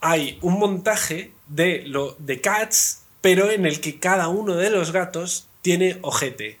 hay 0.00 0.38
un 0.42 0.58
montaje 0.58 1.32
de, 1.46 1.84
lo, 1.86 2.14
de 2.18 2.40
Cats, 2.42 3.04
pero 3.22 3.50
en 3.50 3.64
el 3.64 3.80
que 3.80 3.98
cada 3.98 4.28
uno 4.28 4.56
de 4.56 4.68
los 4.68 4.92
gatos 4.92 5.48
tiene 5.62 5.98
ojete. 6.02 6.58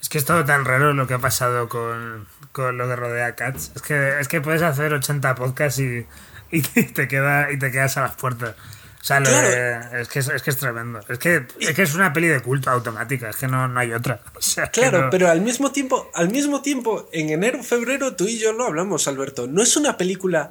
Es 0.00 0.08
que 0.08 0.18
es 0.18 0.24
todo 0.24 0.44
tan 0.44 0.64
raro 0.64 0.92
lo 0.92 1.06
que 1.06 1.14
ha 1.14 1.18
pasado 1.18 1.68
con, 1.68 2.28
con 2.58 2.76
lo 2.76 2.88
que 2.88 2.96
rodea 2.96 3.36
Cats. 3.36 3.70
Es 3.76 3.82
que, 3.82 4.18
es 4.18 4.26
que 4.26 4.40
puedes 4.40 4.62
hacer 4.62 4.92
80 4.92 5.36
podcasts 5.36 5.78
y, 5.78 6.04
y, 6.50 6.62
te 6.94 7.06
queda, 7.06 7.52
y 7.52 7.58
te 7.58 7.70
quedas 7.70 7.96
a 7.96 8.02
las 8.02 8.14
puertas. 8.16 8.56
O 9.00 9.04
sea, 9.04 9.18
es, 9.18 10.08
que 10.08 10.18
es, 10.18 10.28
es, 10.28 10.42
que 10.42 10.50
es 10.50 10.56
tremendo. 10.56 11.00
Es 11.08 11.20
que, 11.20 11.46
es 11.60 11.70
que 11.72 11.82
es 11.82 11.94
una 11.94 12.12
peli 12.12 12.26
de 12.26 12.40
culto 12.40 12.68
automática, 12.68 13.30
es 13.30 13.36
que 13.36 13.46
no, 13.46 13.68
no 13.68 13.78
hay 13.78 13.92
otra. 13.92 14.20
O 14.34 14.42
sea, 14.42 14.66
claro, 14.66 15.08
pero 15.08 15.30
al 15.30 15.40
mismo 15.40 15.70
tiempo, 15.70 16.10
al 16.14 16.30
mismo 16.30 16.62
tiempo, 16.62 17.08
en 17.12 17.30
enero, 17.30 17.62
febrero, 17.62 18.16
tú 18.16 18.26
y 18.26 18.38
yo 18.38 18.52
lo 18.52 18.64
hablamos, 18.64 19.06
Alberto. 19.06 19.46
No 19.46 19.62
es 19.62 19.76
una 19.76 19.96
película 19.96 20.50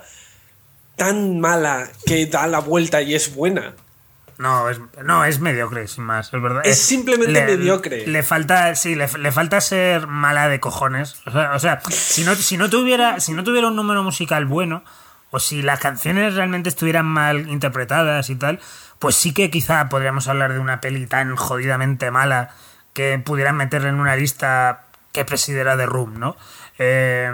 tan 0.96 1.42
mala 1.42 1.90
que 2.06 2.26
da 2.26 2.48
la 2.48 2.60
vuelta 2.60 3.02
y 3.02 3.16
es 3.16 3.36
buena. 3.36 3.76
No, 4.38 4.70
es, 4.70 4.80
no, 5.04 5.26
es 5.26 5.40
mediocre, 5.40 5.88
sin 5.88 6.04
más, 6.04 6.32
es 6.32 6.42
verdad. 6.42 6.62
Es 6.64 6.80
simplemente 6.80 7.44
mediocre. 7.44 8.06
Le 8.06 8.22
falta, 8.22 8.76
sí, 8.76 8.94
le, 8.96 9.08
falta 9.08 9.60
ser 9.62 10.06
mala 10.06 10.48
de 10.48 10.60
cojones. 10.60 11.22
O 11.26 11.60
sea, 11.60 11.82
si, 11.90 12.24
no, 12.24 12.36
si, 12.36 12.58
no 12.58 12.70
tuviera, 12.70 13.20
si 13.20 13.34
no 13.34 13.44
tuviera 13.44 13.68
un 13.68 13.76
número 13.76 14.04
musical 14.04 14.46
bueno, 14.46 14.84
o 15.32 15.40
si 15.40 15.64
las 15.64 15.80
canciones 15.80 16.36
realmente 16.36 16.70
estuvieran 16.70 17.06
mal 17.06 17.50
interpretadas 17.50 18.30
y 18.30 18.36
tal, 18.36 18.60
pues 19.00 19.16
sí 19.16 19.34
que 19.34 19.50
quizá 19.50 19.90
podríamos 19.90 20.28
hablar 20.28 20.54
de 20.54 20.60
una 20.60 20.82
peli 20.82 21.08
tan 21.08 21.36
jodidamente 21.36 22.12
mala 22.12 22.52
que 22.94 23.20
pudieran 23.20 23.58
meterle 23.58 23.90
en 23.90 24.00
una 24.00 24.16
lista 24.16 24.86
que 25.12 25.26
presidiera 25.26 25.76
de 25.76 25.88
Room, 25.88 26.20
¿no? 26.20 26.38
Eh, 26.78 27.32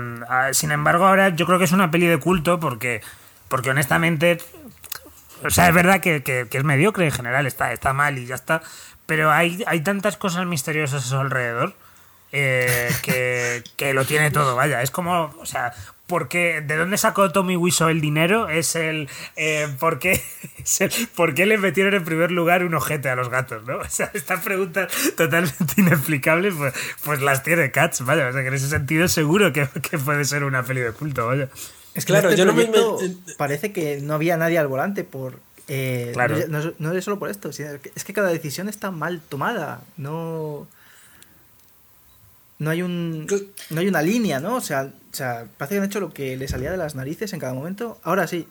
sin 0.51 0.71
embargo, 0.71 1.05
ahora 1.05 1.29
yo 1.29 1.45
creo 1.45 1.59
que 1.59 1.65
es 1.65 1.73
una 1.73 1.91
peli 1.91 2.07
de 2.07 2.17
culto 2.17 2.59
porque, 2.59 3.01
porque 3.49 3.71
honestamente 3.71 4.37
o 5.45 5.49
sea, 5.49 5.67
es 5.67 5.73
verdad 5.73 5.99
que, 5.99 6.47
es 6.49 6.63
mediocre 6.63 7.05
en 7.05 7.11
general, 7.11 7.45
está, 7.45 7.73
está 7.73 7.93
mal 7.93 8.17
y 8.17 8.25
ya 8.25 8.35
está. 8.35 8.61
Pero 9.05 9.31
hay, 9.31 9.63
hay 9.67 9.81
tantas 9.81 10.17
cosas 10.17 10.45
misteriosas 10.45 11.05
a 11.05 11.07
su 11.07 11.17
alrededor 11.17 11.75
eh, 12.31 12.89
que, 13.77 13.93
lo 13.93 14.05
tiene 14.05 14.31
todo, 14.31 14.55
vaya. 14.55 14.81
Es 14.81 14.91
como, 14.91 15.33
o 15.39 15.45
sea, 15.45 15.73
porque 16.07 16.61
¿de 16.61 16.75
dónde 16.75 16.97
sacó 16.97 17.31
Tommy 17.31 17.55
Wiseau 17.55 17.89
el 17.89 18.01
dinero? 18.01 18.49
Es 18.49 18.75
el, 18.75 19.09
eh, 19.35 19.67
¿por, 19.79 19.99
qué, 19.99 20.21
¿por 21.15 21.33
qué 21.33 21.45
le 21.45 21.57
metieron 21.57 21.93
en 21.93 22.03
primer 22.03 22.31
lugar 22.31 22.63
un 22.63 22.73
ojete 22.75 23.09
a 23.09 23.15
los 23.15 23.29
gatos? 23.29 23.63
¿no? 23.65 23.77
O 23.77 23.89
sea, 23.89 24.09
estas 24.13 24.41
preguntas 24.41 24.91
totalmente 25.15 25.73
inexplicables, 25.77 26.55
pues, 26.55 26.73
pues 27.03 27.21
las 27.21 27.43
tiene 27.43 27.71
Cats, 27.71 28.01
vaya. 28.05 28.27
O 28.27 28.33
sea, 28.33 28.41
que 28.41 28.47
en 28.47 28.53
ese 28.53 28.69
sentido 28.69 29.07
seguro 29.07 29.53
que, 29.53 29.67
que 29.81 29.97
puede 29.97 30.25
ser 30.25 30.43
una 30.43 30.63
peli 30.63 30.81
de 30.81 30.91
culto, 30.91 31.27
vaya. 31.27 31.49
Es 31.95 32.05
que 32.05 32.13
claro, 32.13 32.29
este 32.29 32.39
yo 32.39 32.45
no 32.45 32.53
me, 32.53 32.67
parece 33.37 33.71
que 33.71 33.99
no 34.01 34.15
había 34.15 34.35
nadie 34.37 34.57
al 34.57 34.67
volante 34.67 35.03
por 35.03 35.39
eh, 35.67 36.11
claro. 36.13 36.35
no, 36.79 36.91
es 36.91 37.05
solo 37.05 37.19
por 37.19 37.29
esto, 37.29 37.49
es 37.49 38.03
que 38.03 38.13
cada 38.13 38.29
decisión 38.29 38.67
está 38.67 38.91
mal 38.91 39.21
tomada. 39.21 39.81
No. 39.97 40.67
No 42.59 42.69
hay 42.69 42.81
un. 42.81 43.27
No 43.69 43.79
hay 43.79 43.87
una 43.87 44.01
línea, 44.01 44.39
¿no? 44.39 44.55
O 44.55 44.61
sea, 44.61 44.83
o 45.11 45.15
sea, 45.15 45.45
parece 45.57 45.75
que 45.75 45.79
han 45.79 45.85
hecho 45.85 45.99
lo 45.99 46.13
que 46.13 46.37
le 46.37 46.47
salía 46.47 46.71
de 46.71 46.77
las 46.77 46.95
narices 46.95 47.33
en 47.33 47.39
cada 47.39 47.53
momento. 47.53 47.99
Ahora 48.03 48.27
sí. 48.27 48.47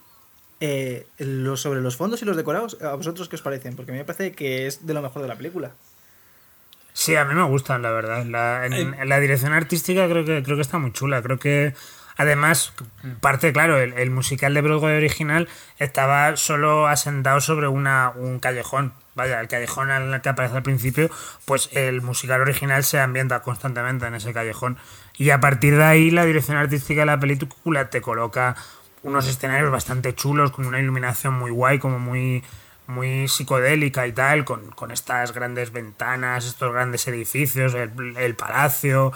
Eh, 0.64 1.08
sobre 1.56 1.80
los 1.80 1.96
fondos 1.96 2.22
y 2.22 2.24
los 2.24 2.36
decorados, 2.36 2.80
¿a 2.82 2.94
vosotros 2.94 3.28
qué 3.28 3.34
os 3.34 3.42
parecen? 3.42 3.74
Porque 3.74 3.90
a 3.90 3.94
mí 3.94 3.98
me 3.98 4.04
parece 4.04 4.30
que 4.30 4.68
es 4.68 4.86
de 4.86 4.94
lo 4.94 5.02
mejor 5.02 5.20
de 5.22 5.26
la 5.26 5.34
película. 5.34 5.72
Sí, 6.92 7.16
a 7.16 7.24
mí 7.24 7.34
me 7.34 7.42
gustan, 7.42 7.82
la 7.82 7.90
verdad. 7.90 8.24
La, 8.26 8.66
en, 8.66 9.08
la 9.08 9.18
dirección 9.18 9.52
artística 9.54 10.06
creo 10.08 10.24
que, 10.24 10.44
creo 10.44 10.56
que 10.56 10.62
está 10.62 10.78
muy 10.78 10.92
chula. 10.92 11.20
Creo 11.20 11.38
que 11.38 11.74
Además, 12.16 12.72
parte, 13.20 13.52
claro, 13.52 13.78
el, 13.78 14.10
musical 14.10 14.54
de 14.54 14.60
Broadway 14.60 14.96
original 14.96 15.48
estaba 15.78 16.36
solo 16.36 16.86
asentado 16.86 17.40
sobre 17.40 17.68
una, 17.68 18.12
un 18.14 18.38
callejón. 18.38 18.92
Vaya, 19.14 19.40
el 19.40 19.48
callejón 19.48 19.90
al 19.90 20.22
que 20.22 20.28
aparece 20.28 20.56
al 20.56 20.62
principio, 20.62 21.10
pues 21.44 21.68
el 21.72 22.00
musical 22.00 22.40
original 22.40 22.82
se 22.84 22.98
ambienta 22.98 23.40
constantemente 23.40 24.06
en 24.06 24.14
ese 24.14 24.32
callejón. 24.32 24.78
Y 25.16 25.30
a 25.30 25.40
partir 25.40 25.76
de 25.76 25.84
ahí, 25.84 26.10
la 26.10 26.24
dirección 26.24 26.56
artística 26.56 27.02
de 27.02 27.06
la 27.06 27.20
película 27.20 27.90
te 27.90 28.00
coloca 28.00 28.56
unos 29.02 29.26
escenarios 29.28 29.70
bastante 29.70 30.14
chulos, 30.14 30.52
con 30.52 30.66
una 30.66 30.80
iluminación 30.80 31.34
muy 31.34 31.50
guay, 31.50 31.78
como 31.78 31.98
muy, 31.98 32.42
muy 32.86 33.28
psicodélica 33.28 34.06
y 34.06 34.12
tal, 34.12 34.44
con, 34.44 34.90
estas 34.92 35.32
grandes 35.32 35.72
ventanas, 35.72 36.46
estos 36.46 36.72
grandes 36.72 37.06
edificios, 37.08 37.74
el 37.74 38.34
palacio, 38.34 39.12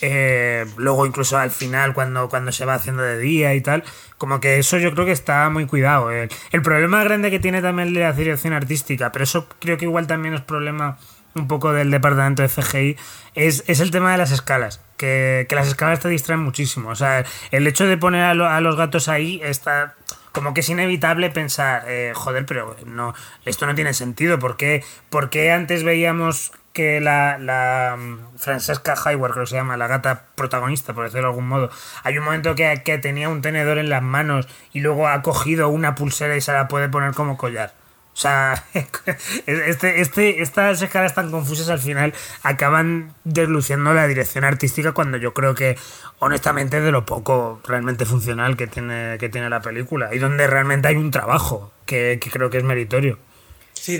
eh, 0.00 0.66
luego 0.76 1.06
incluso 1.06 1.38
al 1.38 1.50
final 1.50 1.94
cuando, 1.94 2.28
cuando 2.28 2.52
se 2.52 2.64
va 2.64 2.74
haciendo 2.74 3.02
de 3.02 3.18
día 3.18 3.54
y 3.54 3.60
tal, 3.60 3.84
como 4.18 4.40
que 4.40 4.58
eso 4.58 4.78
yo 4.78 4.92
creo 4.92 5.06
que 5.06 5.12
está 5.12 5.48
muy 5.48 5.66
cuidado. 5.66 6.10
El, 6.10 6.28
problema 6.62 7.02
grande 7.04 7.30
que 7.30 7.38
tiene 7.38 7.62
también 7.62 7.94
la 7.94 8.12
dirección 8.12 8.52
artística, 8.52 9.12
pero 9.12 9.24
eso 9.24 9.48
creo 9.60 9.76
que 9.78 9.84
igual 9.84 10.06
también 10.06 10.34
es 10.34 10.40
problema 10.40 10.98
un 11.34 11.48
poco 11.48 11.72
del 11.72 11.90
departamento 11.90 12.42
de 12.42 12.48
CGI, 12.48 12.96
es, 13.34 13.62
el 13.68 13.90
tema 13.90 14.12
de 14.12 14.18
las 14.18 14.30
escalas, 14.30 14.80
que, 14.96 15.46
las 15.50 15.68
escalas 15.68 16.00
te 16.00 16.08
distraen 16.08 16.40
muchísimo. 16.40 16.90
O 16.90 16.94
sea, 16.94 17.24
el 17.50 17.66
hecho 17.66 17.86
de 17.86 17.96
poner 17.98 18.22
a, 18.22 18.60
los 18.60 18.76
gatos 18.76 19.08
ahí 19.08 19.40
está 19.44 19.94
como 20.32 20.52
que 20.52 20.60
es 20.60 20.68
inevitable 20.68 21.30
pensar, 21.30 21.84
eh, 21.88 22.12
joder, 22.14 22.44
pero 22.44 22.76
no, 22.84 23.14
esto 23.46 23.66
no 23.66 23.74
tiene 23.74 23.94
sentido. 23.94 24.38
¿Por 24.38 24.58
qué, 24.58 24.84
¿Por 25.08 25.30
qué 25.30 25.50
antes 25.50 25.82
veíamos 25.82 26.52
que 26.76 27.00
la, 27.00 27.38
la 27.38 27.96
mm, 27.98 28.36
Francesca 28.36 28.94
Hayward, 29.02 29.32
creo 29.32 29.44
que 29.44 29.50
se 29.50 29.56
llama, 29.56 29.78
la 29.78 29.86
gata 29.86 30.26
protagonista, 30.34 30.92
por 30.92 31.04
decirlo 31.04 31.28
de 31.28 31.30
algún 31.30 31.48
modo, 31.48 31.70
hay 32.04 32.18
un 32.18 32.24
momento 32.24 32.54
que, 32.54 32.82
que 32.84 32.98
tenía 32.98 33.30
un 33.30 33.40
tenedor 33.40 33.78
en 33.78 33.88
las 33.88 34.02
manos 34.02 34.46
y 34.74 34.80
luego 34.80 35.08
ha 35.08 35.22
cogido 35.22 35.70
una 35.70 35.94
pulsera 35.94 36.36
y 36.36 36.42
se 36.42 36.52
la 36.52 36.68
puede 36.68 36.90
poner 36.90 37.14
como 37.14 37.38
collar. 37.38 37.72
O 38.12 38.18
sea, 38.18 38.62
este, 39.46 40.02
este, 40.02 40.42
estas 40.42 40.82
escalas 40.82 41.14
tan 41.14 41.30
confusas 41.30 41.70
al 41.70 41.78
final 41.78 42.12
acaban 42.42 43.14
desluciendo 43.24 43.94
la 43.94 44.06
dirección 44.06 44.44
artística 44.44 44.92
cuando 44.92 45.16
yo 45.16 45.32
creo 45.32 45.54
que, 45.54 45.78
honestamente, 46.18 46.82
de 46.82 46.92
lo 46.92 47.06
poco 47.06 47.62
realmente 47.66 48.04
funcional 48.04 48.58
que 48.58 48.66
tiene, 48.66 49.16
que 49.18 49.30
tiene 49.30 49.48
la 49.48 49.62
película 49.62 50.14
y 50.14 50.18
donde 50.18 50.46
realmente 50.46 50.88
hay 50.88 50.96
un 50.96 51.10
trabajo 51.10 51.72
que, 51.86 52.18
que 52.20 52.30
creo 52.30 52.50
que 52.50 52.58
es 52.58 52.64
meritorio 52.64 53.18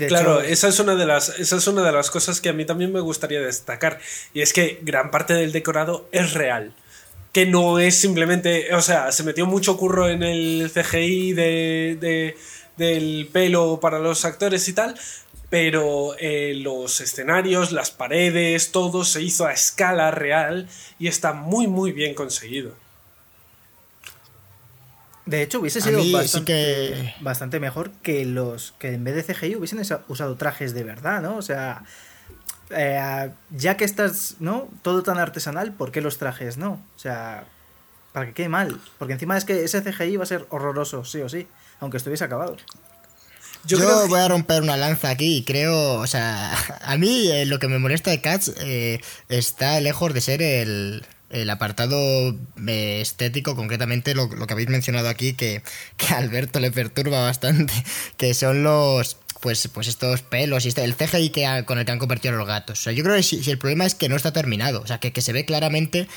claro, 0.07 0.41
esa, 0.41 0.67
es 0.67 0.79
una 0.79 0.95
de 0.95 1.05
las, 1.05 1.29
esa 1.39 1.57
es 1.57 1.67
una 1.67 1.83
de 1.83 1.91
las 1.91 2.11
cosas 2.11 2.41
que 2.41 2.49
a 2.49 2.53
mí 2.53 2.65
también 2.65 2.91
me 2.91 2.99
gustaría 2.99 3.41
destacar. 3.41 3.99
Y 4.33 4.41
es 4.41 4.53
que 4.53 4.79
gran 4.81 5.11
parte 5.11 5.33
del 5.33 5.51
decorado 5.51 6.07
es 6.11 6.33
real. 6.33 6.73
Que 7.31 7.45
no 7.45 7.79
es 7.79 7.95
simplemente. 7.95 8.73
O 8.73 8.81
sea, 8.81 9.11
se 9.11 9.23
metió 9.23 9.45
mucho 9.45 9.77
curro 9.77 10.09
en 10.09 10.23
el 10.23 10.71
CGI 10.73 11.33
de, 11.33 12.35
del 12.77 13.29
pelo 13.31 13.79
para 13.79 13.99
los 13.99 14.25
actores 14.25 14.67
y 14.67 14.73
tal. 14.73 14.99
Pero 15.49 16.15
eh, 16.19 16.53
los 16.55 16.99
escenarios, 16.99 17.71
las 17.71 17.91
paredes, 17.91 18.71
todo 18.71 19.05
se 19.05 19.21
hizo 19.21 19.45
a 19.45 19.53
escala 19.53 20.11
real 20.11 20.67
y 20.99 21.07
está 21.07 21.31
muy, 21.31 21.67
muy 21.67 21.93
bien 21.93 22.13
conseguido. 22.13 22.73
De 25.27 25.41
hecho, 25.41 25.59
hubiese 25.59 25.81
sido 25.81 26.01
bastante, 27.19 27.59
mejor 27.59 27.91
que 28.01 28.25
los 28.25 28.73
que 28.79 28.93
en 28.93 29.03
vez 29.03 29.15
de 29.15 29.33
CGI 29.33 29.57
hubiesen 29.57 29.81
usado 30.07 30.35
trajes 30.35 30.73
de 30.73 30.83
verdad, 30.83 31.21
¿no? 31.21 31.35
O 31.35 31.41
sea, 31.41 31.83
eh, 32.69 33.29
ya 33.51 33.75
que 33.75 33.83
estás, 33.83 34.37
¿no? 34.39 34.69
Todo 34.83 35.03
tan 35.03 35.19
artesanal, 35.19 35.73
¿por 35.73 35.91
qué 35.91 35.99
los 35.99 36.17
trajes 36.17 36.57
no? 36.57 36.81
O 36.95 36.99
sea, 36.99 37.43
para 38.13 38.27
que 38.27 38.33
quede 38.33 38.47
mal. 38.47 38.79
Porque 38.97 39.13
encima 39.13 39.37
es 39.37 39.43
que 39.43 39.65
ese 39.65 39.81
CGI 39.81 40.15
va 40.15 40.23
a 40.23 40.27
ser 40.27 40.47
horroroso, 40.49 41.03
sí 41.03 41.19
o 41.19 41.27
sí, 41.27 41.45
aunque 41.81 41.97
estuviese 41.97 42.23
acabado. 42.23 42.55
Yo, 43.65 44.07
voy 44.07 44.19
a 44.21 44.29
romper 44.29 44.61
una 44.61 44.77
lanza 44.77 45.09
aquí 45.09 45.43
creo, 45.45 45.95
o 45.95 46.07
sea, 46.07 46.53
a 46.83 46.97
mí 46.97 47.29
eh, 47.29 47.45
lo 47.45 47.59
que 47.59 47.67
me 47.67 47.79
molesta 47.79 48.11
de 48.11 48.21
Cats 48.21 48.53
eh, 48.61 49.01
está 49.27 49.81
lejos 49.81 50.13
de 50.13 50.21
ser 50.21 50.41
el, 50.41 51.05
el 51.29 51.49
apartado 51.49 52.35
eh, 52.67 53.01
estético, 53.01 53.55
concretamente 53.55 54.15
lo, 54.15 54.29
que 54.29 54.53
habéis 54.53 54.69
mencionado 54.69 55.09
aquí, 55.09 55.33
que, 55.33 55.61
que 55.97 56.13
a 56.13 56.17
Alberto 56.17 56.59
le 56.59 56.71
perturba 56.71 57.21
bastante, 57.21 57.73
que 58.17 58.33
son 58.33 58.63
los 58.63 59.17
pues, 59.41 59.67
pues 59.67 59.87
estos 59.87 60.21
pelos 60.21 60.65
y 60.65 60.69
este, 60.69 60.83
el 60.83 60.95
CGI 60.95 61.29
que 61.29 61.63
con 61.65 61.77
el 61.77 61.85
que 61.85 61.91
han 61.91 61.99
convertido 61.99 62.35
los 62.35 62.47
gatos. 62.47 62.79
O 62.79 62.83
sea, 62.83 62.93
yo 62.93 63.03
creo 63.03 63.15
que 63.15 63.23
si, 63.23 63.49
el 63.49 63.57
problema 63.57 63.85
es 63.85 63.95
que 63.95 64.09
no 64.09 64.15
está 64.15 64.33
terminado, 64.33 64.81
o 64.81 64.87
sea, 64.87 64.99
que, 64.99 65.11
que 65.11 65.21
se 65.21 65.33
ve 65.33 65.45
claramente 65.45 66.07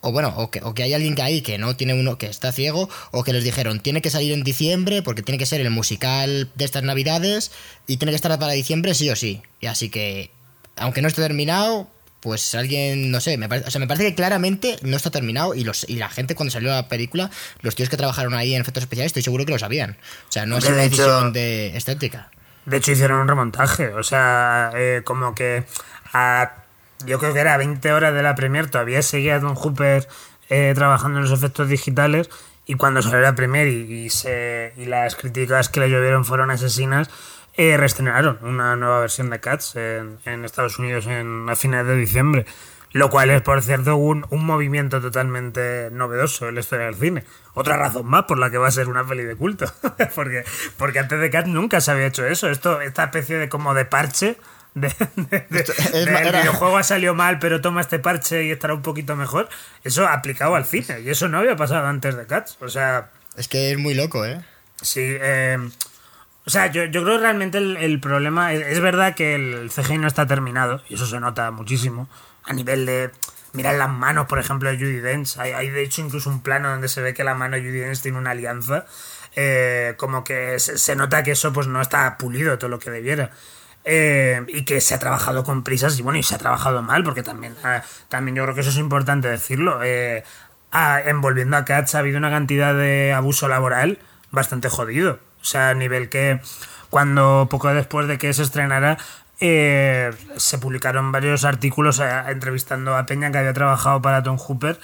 o 0.00 0.12
bueno, 0.12 0.34
o 0.36 0.50
que, 0.50 0.60
o 0.62 0.74
que 0.74 0.82
hay 0.82 0.92
alguien 0.92 1.14
que 1.14 1.22
ahí 1.22 1.40
que 1.40 1.56
no 1.56 1.76
tiene 1.76 1.94
uno 1.94 2.18
que 2.18 2.26
está 2.26 2.52
ciego, 2.52 2.90
o 3.10 3.24
que 3.24 3.32
les 3.32 3.42
dijeron 3.42 3.80
tiene 3.80 4.02
que 4.02 4.10
salir 4.10 4.32
en 4.32 4.44
diciembre 4.44 5.00
porque 5.02 5.22
tiene 5.22 5.38
que 5.38 5.46
ser 5.46 5.62
el 5.62 5.70
musical 5.70 6.50
de 6.54 6.64
estas 6.66 6.82
navidades 6.82 7.52
y 7.86 7.96
tiene 7.96 8.12
que 8.12 8.16
estar 8.16 8.38
para 8.38 8.52
diciembre 8.52 8.94
sí 8.94 9.08
o 9.08 9.16
sí. 9.16 9.40
Y 9.60 9.66
así 9.66 9.88
que, 9.88 10.30
aunque 10.76 11.00
no 11.00 11.08
esté 11.08 11.22
terminado, 11.22 11.88
pues 12.24 12.54
alguien, 12.54 13.10
no 13.10 13.20
sé, 13.20 13.36
me 13.36 13.50
parece, 13.50 13.68
o 13.68 13.70
sea, 13.70 13.78
me 13.78 13.86
parece 13.86 14.06
que 14.06 14.14
claramente 14.14 14.78
no 14.80 14.96
está 14.96 15.10
terminado 15.10 15.54
y, 15.54 15.62
los, 15.62 15.86
y 15.86 15.96
la 15.96 16.08
gente 16.08 16.34
cuando 16.34 16.52
salió 16.52 16.70
la 16.70 16.88
película, 16.88 17.30
los 17.60 17.74
tíos 17.74 17.90
que 17.90 17.98
trabajaron 17.98 18.32
ahí 18.32 18.54
en 18.54 18.62
efectos 18.62 18.82
especiales, 18.82 19.10
estoy 19.10 19.22
seguro 19.22 19.44
que 19.44 19.52
lo 19.52 19.58
sabían. 19.58 19.98
O 20.30 20.32
sea, 20.32 20.46
no 20.46 20.56
es 20.56 20.64
una 20.64 20.78
decisión 20.78 21.34
de 21.34 21.76
estética. 21.76 22.30
De 22.64 22.78
hecho, 22.78 22.92
hicieron 22.92 23.20
un 23.20 23.28
remontaje, 23.28 23.88
o 23.88 24.02
sea, 24.02 24.72
eh, 24.74 25.02
como 25.04 25.34
que 25.34 25.64
a, 26.14 26.54
yo 27.04 27.18
creo 27.18 27.34
que 27.34 27.40
era 27.40 27.58
20 27.58 27.92
horas 27.92 28.14
de 28.14 28.22
la 28.22 28.34
premier, 28.34 28.70
todavía 28.70 29.02
seguía 29.02 29.38
Don 29.38 29.54
Hooper 29.54 30.08
eh, 30.48 30.72
trabajando 30.74 31.18
en 31.18 31.24
los 31.24 31.38
efectos 31.38 31.68
digitales 31.68 32.30
y 32.64 32.76
cuando 32.76 33.02
salió 33.02 33.20
la 33.20 33.34
premier 33.34 33.68
y, 33.68 34.08
se, 34.08 34.72
y 34.78 34.86
las 34.86 35.14
críticas 35.14 35.68
que 35.68 35.80
le 35.80 35.90
llovieron 35.90 36.24
fueron 36.24 36.50
asesinas, 36.50 37.10
eh, 37.56 37.76
reestrenaron 37.76 38.38
una 38.42 38.76
nueva 38.76 39.00
versión 39.00 39.30
de 39.30 39.40
Cats 39.40 39.76
en, 39.76 40.18
en 40.24 40.44
Estados 40.44 40.78
Unidos 40.78 41.06
en, 41.06 41.48
a 41.48 41.56
finales 41.56 41.88
de 41.88 41.96
diciembre. 41.96 42.46
Lo 42.94 43.10
cual 43.10 43.30
es, 43.30 43.42
por 43.42 43.60
cierto, 43.60 43.96
un, 43.96 44.24
un 44.30 44.46
movimiento 44.46 45.00
totalmente 45.00 45.88
novedoso 45.90 46.48
en 46.48 46.54
la 46.54 46.60
historia 46.60 46.86
del 46.86 46.94
cine. 46.94 47.24
Otra 47.54 47.76
razón 47.76 48.06
más 48.06 48.22
por 48.24 48.38
la 48.38 48.50
que 48.50 48.58
va 48.58 48.68
a 48.68 48.70
ser 48.70 48.88
una 48.88 49.04
peli 49.04 49.24
de 49.24 49.34
culto. 49.34 49.66
porque, 50.14 50.44
porque 50.76 51.00
antes 51.00 51.18
de 51.18 51.28
Cats 51.28 51.48
nunca 51.48 51.80
se 51.80 51.90
había 51.90 52.06
hecho 52.06 52.24
eso. 52.24 52.48
Esto, 52.48 52.80
esta 52.80 53.04
especie 53.04 53.36
de 53.36 53.48
como 53.48 53.74
de 53.74 53.84
parche 53.84 54.36
de, 54.74 54.92
el 55.92 56.06
videojuego 56.06 56.76
ha 56.76 56.82
salido 56.82 57.14
mal, 57.14 57.38
pero 57.38 57.60
toma 57.60 57.80
este 57.80 57.98
parche 57.98 58.44
y 58.44 58.50
estará 58.50 58.74
un 58.74 58.82
poquito 58.82 59.16
mejor. 59.16 59.48
Eso 59.82 60.06
aplicado 60.06 60.54
al 60.54 60.64
cine. 60.64 61.00
Y 61.00 61.10
eso 61.10 61.28
no 61.28 61.38
había 61.38 61.56
pasado 61.56 61.86
antes 61.86 62.16
de 62.16 62.26
Cats. 62.26 62.58
O 62.60 62.68
sea. 62.68 63.10
Es 63.36 63.48
que 63.48 63.72
es 63.72 63.78
muy 63.78 63.94
loco, 63.94 64.24
¿eh? 64.24 64.40
Sí, 64.80 65.00
eh, 65.02 65.58
o 66.46 66.50
sea, 66.50 66.66
yo, 66.70 66.84
yo 66.84 67.02
creo 67.04 67.16
que 67.16 67.22
realmente 67.22 67.58
el, 67.58 68.00
problema 68.00 68.52
es, 68.52 68.80
verdad 68.80 69.14
que 69.14 69.34
el 69.34 69.70
CGI 69.70 69.98
no 69.98 70.06
está 70.06 70.26
terminado, 70.26 70.82
y 70.88 70.94
eso 70.94 71.06
se 71.06 71.18
nota 71.20 71.50
muchísimo, 71.50 72.08
a 72.44 72.52
nivel 72.52 72.86
de... 72.86 73.10
Mirar 73.54 73.76
las 73.76 73.88
manos, 73.88 74.26
por 74.26 74.40
ejemplo, 74.40 74.68
de 74.68 74.76
Judy 74.76 74.98
Dench. 74.98 75.38
Hay, 75.38 75.70
de 75.70 75.84
hecho 75.84 76.02
incluso 76.02 76.28
un 76.28 76.42
plano 76.42 76.70
donde 76.70 76.88
se 76.88 77.00
ve 77.00 77.14
que 77.14 77.22
la 77.22 77.34
mano 77.34 77.54
de 77.54 77.62
Judy 77.62 77.78
Dench 77.78 78.00
tiene 78.00 78.18
una 78.18 78.32
alianza. 78.32 78.84
Eh, 79.36 79.94
como 79.96 80.24
que 80.24 80.58
se, 80.58 80.96
nota 80.96 81.22
que 81.22 81.30
eso 81.30 81.52
pues 81.52 81.68
no 81.68 81.80
está 81.80 82.18
pulido 82.18 82.58
todo 82.58 82.68
lo 82.68 82.80
que 82.80 82.90
debiera. 82.90 83.30
Eh, 83.84 84.44
y 84.48 84.64
que 84.64 84.80
se 84.80 84.94
ha 84.94 84.98
trabajado 84.98 85.44
con 85.44 85.62
prisas 85.62 85.96
y 86.00 86.02
bueno, 86.02 86.18
y 86.18 86.24
se 86.24 86.34
ha 86.34 86.38
trabajado 86.38 86.82
mal, 86.82 87.04
porque 87.04 87.22
también, 87.22 87.54
ah, 87.62 87.82
también 88.08 88.34
yo 88.34 88.42
creo 88.42 88.56
que 88.56 88.62
eso 88.62 88.70
es 88.70 88.78
importante 88.78 89.28
decirlo. 89.28 89.84
Eh, 89.84 90.24
ah, 90.72 91.00
envolviendo 91.04 91.56
a 91.56 91.64
Cats 91.64 91.94
ha 91.94 92.00
habido 92.00 92.18
una 92.18 92.30
cantidad 92.30 92.74
de 92.74 93.12
abuso 93.12 93.46
laboral 93.46 93.98
bastante 94.32 94.68
jodido. 94.68 95.20
O 95.44 95.46
sea, 95.46 95.68
a 95.68 95.74
nivel 95.74 96.08
que 96.08 96.40
cuando 96.88 97.48
poco 97.50 97.68
después 97.74 98.08
de 98.08 98.16
que 98.16 98.32
se 98.32 98.42
estrenara 98.42 98.96
eh, 99.40 100.10
se 100.36 100.56
publicaron 100.56 101.12
varios 101.12 101.44
artículos 101.44 102.00
eh, 102.00 102.08
entrevistando 102.28 102.96
a 102.96 103.04
Peña 103.04 103.30
que 103.30 103.36
había 103.36 103.52
trabajado 103.52 104.00
para 104.00 104.22
Tom 104.22 104.38
Hooper 104.38 104.80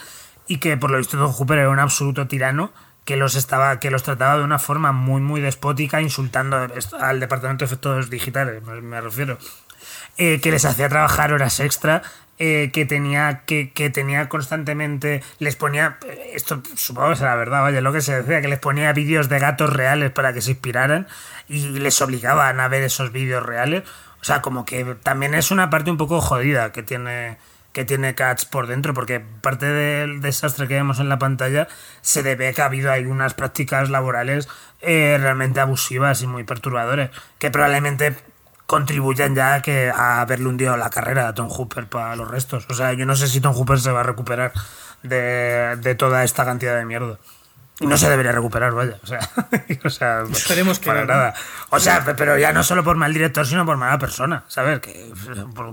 y 0.47 0.57
que 0.57 0.77
por 0.77 0.91
lo 0.91 0.99
visto 0.99 1.17
Tom 1.17 1.31
Hooper 1.31 1.57
era 1.57 1.69
un 1.71 1.79
absoluto 1.79 2.27
tirano 2.27 2.71
que 3.05 3.17
los 3.17 3.33
estaba 3.33 3.79
que 3.79 3.89
los 3.89 4.03
trataba 4.03 4.37
de 4.37 4.43
una 4.43 4.59
forma 4.59 4.91
muy 4.91 5.19
muy 5.19 5.41
despótica 5.41 5.99
insultando 5.99 6.67
al 6.99 7.19
departamento 7.19 7.63
de 7.63 7.65
efectos 7.65 8.11
digitales 8.11 8.61
me 8.63 9.01
refiero 9.01 9.39
eh, 10.17 10.39
que 10.41 10.51
les 10.51 10.65
hacía 10.65 10.89
trabajar 10.89 11.33
horas 11.33 11.59
extra 11.59 12.01
eh, 12.39 12.71
que 12.73 12.85
tenía 12.85 13.43
que, 13.45 13.71
que, 13.71 13.89
tenía 13.91 14.27
constantemente 14.27 15.21
les 15.37 15.55
ponía 15.55 15.97
esto 16.33 16.63
supongo 16.75 17.09
que 17.09 17.13
es 17.13 17.21
la 17.21 17.35
verdad 17.35 17.61
vaya 17.61 17.81
lo 17.81 17.93
que 17.93 18.01
se 18.01 18.19
decía 18.19 18.41
que 18.41 18.47
les 18.47 18.57
ponía 18.57 18.93
vídeos 18.93 19.29
de 19.29 19.37
gatos 19.37 19.71
reales 19.71 20.09
para 20.11 20.33
que 20.33 20.41
se 20.41 20.51
inspiraran 20.51 21.07
y 21.47 21.67
les 21.79 22.01
obligaban 22.01 22.59
a 22.59 22.67
ver 22.67 22.83
esos 22.83 23.11
vídeos 23.11 23.45
reales. 23.45 23.83
O 24.21 24.23
sea 24.23 24.41
como 24.41 24.65
que 24.65 24.95
también 25.03 25.33
es 25.33 25.51
una 25.51 25.69
parte 25.69 25.91
un 25.91 25.97
poco 25.97 26.21
jodida 26.21 26.71
que 26.71 26.81
tiene 26.81 27.37
que 27.73 27.85
tiene 27.85 28.15
Cats 28.15 28.45
por 28.45 28.67
dentro, 28.67 28.93
porque 28.93 29.19
parte 29.19 29.65
del 29.65 30.21
desastre 30.21 30.67
que 30.67 30.73
vemos 30.73 30.99
en 30.99 31.09
la 31.09 31.19
pantalla 31.19 31.67
se 32.01 32.21
debe 32.21 32.53
que 32.53 32.61
ha 32.61 32.65
habido 32.65 32.91
ahí 32.91 33.05
unas 33.05 33.33
prácticas 33.33 33.89
laborales 33.89 34.49
eh, 34.81 35.17
realmente 35.19 35.61
abusivas 35.61 36.21
y 36.21 36.27
muy 36.27 36.43
perturbadoras, 36.43 37.11
que 37.39 37.49
probablemente 37.49 38.15
contribuyan 38.71 39.35
ya 39.35 39.55
a, 39.55 39.61
que, 39.61 39.89
a 39.89 40.21
haberle 40.21 40.47
hundido 40.47 40.77
la 40.77 40.89
carrera 40.89 41.27
a 41.27 41.33
Tom 41.33 41.49
Hooper 41.49 41.87
para 41.87 42.15
los 42.15 42.31
restos. 42.31 42.65
O 42.69 42.73
sea, 42.73 42.93
yo 42.93 43.05
no 43.05 43.17
sé 43.17 43.27
si 43.27 43.41
Tom 43.41 43.53
Hooper 43.53 43.77
se 43.77 43.91
va 43.91 43.99
a 43.99 44.03
recuperar 44.03 44.53
de, 45.03 45.75
de 45.81 45.93
toda 45.95 46.23
esta 46.23 46.45
cantidad 46.45 46.77
de 46.77 46.85
mierda. 46.85 47.19
Y 47.81 47.87
no 47.87 47.97
se 47.97 48.09
debería 48.09 48.31
recuperar, 48.31 48.71
vaya. 48.71 48.95
O 49.03 49.07
sea, 49.07 49.19
o 49.83 49.89
sea 49.89 50.23
esperemos 50.31 50.79
que. 50.79 50.85
Para 50.85 51.03
nada. 51.03 51.33
O 51.69 51.81
sea, 51.81 52.05
pero 52.15 52.37
ya 52.37 52.53
no 52.53 52.63
solo 52.63 52.81
por 52.81 52.95
mal 52.95 53.11
director, 53.11 53.45
sino 53.45 53.65
por 53.65 53.75
mala 53.75 53.99
persona. 53.99 54.45
¿Sabes? 54.47 54.79
Que, 54.79 55.11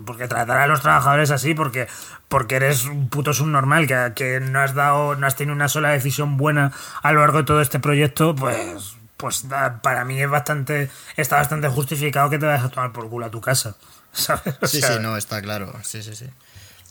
porque 0.04 0.26
tratar 0.26 0.58
a 0.58 0.66
los 0.66 0.80
trabajadores 0.80 1.30
así, 1.30 1.54
porque, 1.54 1.86
porque 2.26 2.56
eres 2.56 2.86
un 2.86 3.08
puto 3.08 3.32
subnormal, 3.32 3.86
que, 3.86 4.12
que 4.16 4.40
no 4.40 4.58
has 4.58 4.74
dado, 4.74 5.14
no 5.14 5.24
has 5.24 5.36
tenido 5.36 5.54
una 5.54 5.68
sola 5.68 5.90
decisión 5.90 6.36
buena 6.36 6.72
a 7.00 7.12
lo 7.12 7.20
largo 7.20 7.38
de 7.38 7.44
todo 7.44 7.60
este 7.60 7.78
proyecto, 7.78 8.34
pues 8.34 8.97
pues 9.18 9.44
para 9.82 10.04
mí 10.06 10.22
es 10.22 10.30
bastante 10.30 10.88
está 11.16 11.36
bastante 11.36 11.68
justificado 11.68 12.30
que 12.30 12.38
te 12.38 12.46
vayas 12.46 12.64
a 12.64 12.68
tomar 12.70 12.92
por 12.92 13.10
culo 13.10 13.26
a 13.26 13.30
tu 13.30 13.42
casa 13.42 13.74
¿sabes? 14.12 14.54
sí 14.62 14.80
sí 14.80 14.94
no 15.00 15.18
está 15.18 15.42
claro 15.42 15.74
sí 15.82 16.02
sí 16.02 16.14
sí 16.14 16.26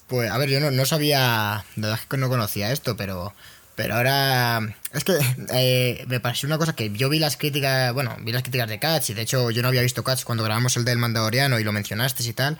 pues 0.06 0.30
a 0.30 0.38
ver 0.38 0.50
yo 0.50 0.60
no, 0.60 0.70
no 0.70 0.86
sabía 0.86 1.66
de 1.76 1.88
verdad 1.88 2.00
que 2.08 2.18
no 2.18 2.30
conocía 2.30 2.72
esto 2.72 2.96
pero 2.96 3.34
pero 3.76 3.96
ahora 3.96 4.60
es 4.92 5.04
que 5.04 5.18
eh, 5.54 6.06
me 6.08 6.20
pareció 6.20 6.48
una 6.48 6.58
cosa 6.58 6.76
que 6.76 6.92
yo 6.92 7.10
vi 7.10 7.20
las 7.20 7.38
críticas 7.38 7.94
bueno 7.94 8.16
vi 8.20 8.34
las 8.34 8.44
críticas 8.44 8.68
de 8.68 8.80
Cats 8.80 9.10
y 9.10 9.14
de 9.14 9.22
hecho 9.22 9.50
yo 9.50 9.62
no 9.62 9.70
había 9.70 9.82
visto 9.82 10.04
Cats 10.04 10.26
cuando 10.26 10.44
grabamos 10.44 10.76
el 10.76 10.84
del 10.84 10.98
Mandaloriano 10.98 11.60
y 11.60 11.64
lo 11.64 11.72
mencionaste 11.72 12.24
y 12.24 12.34
tal 12.34 12.58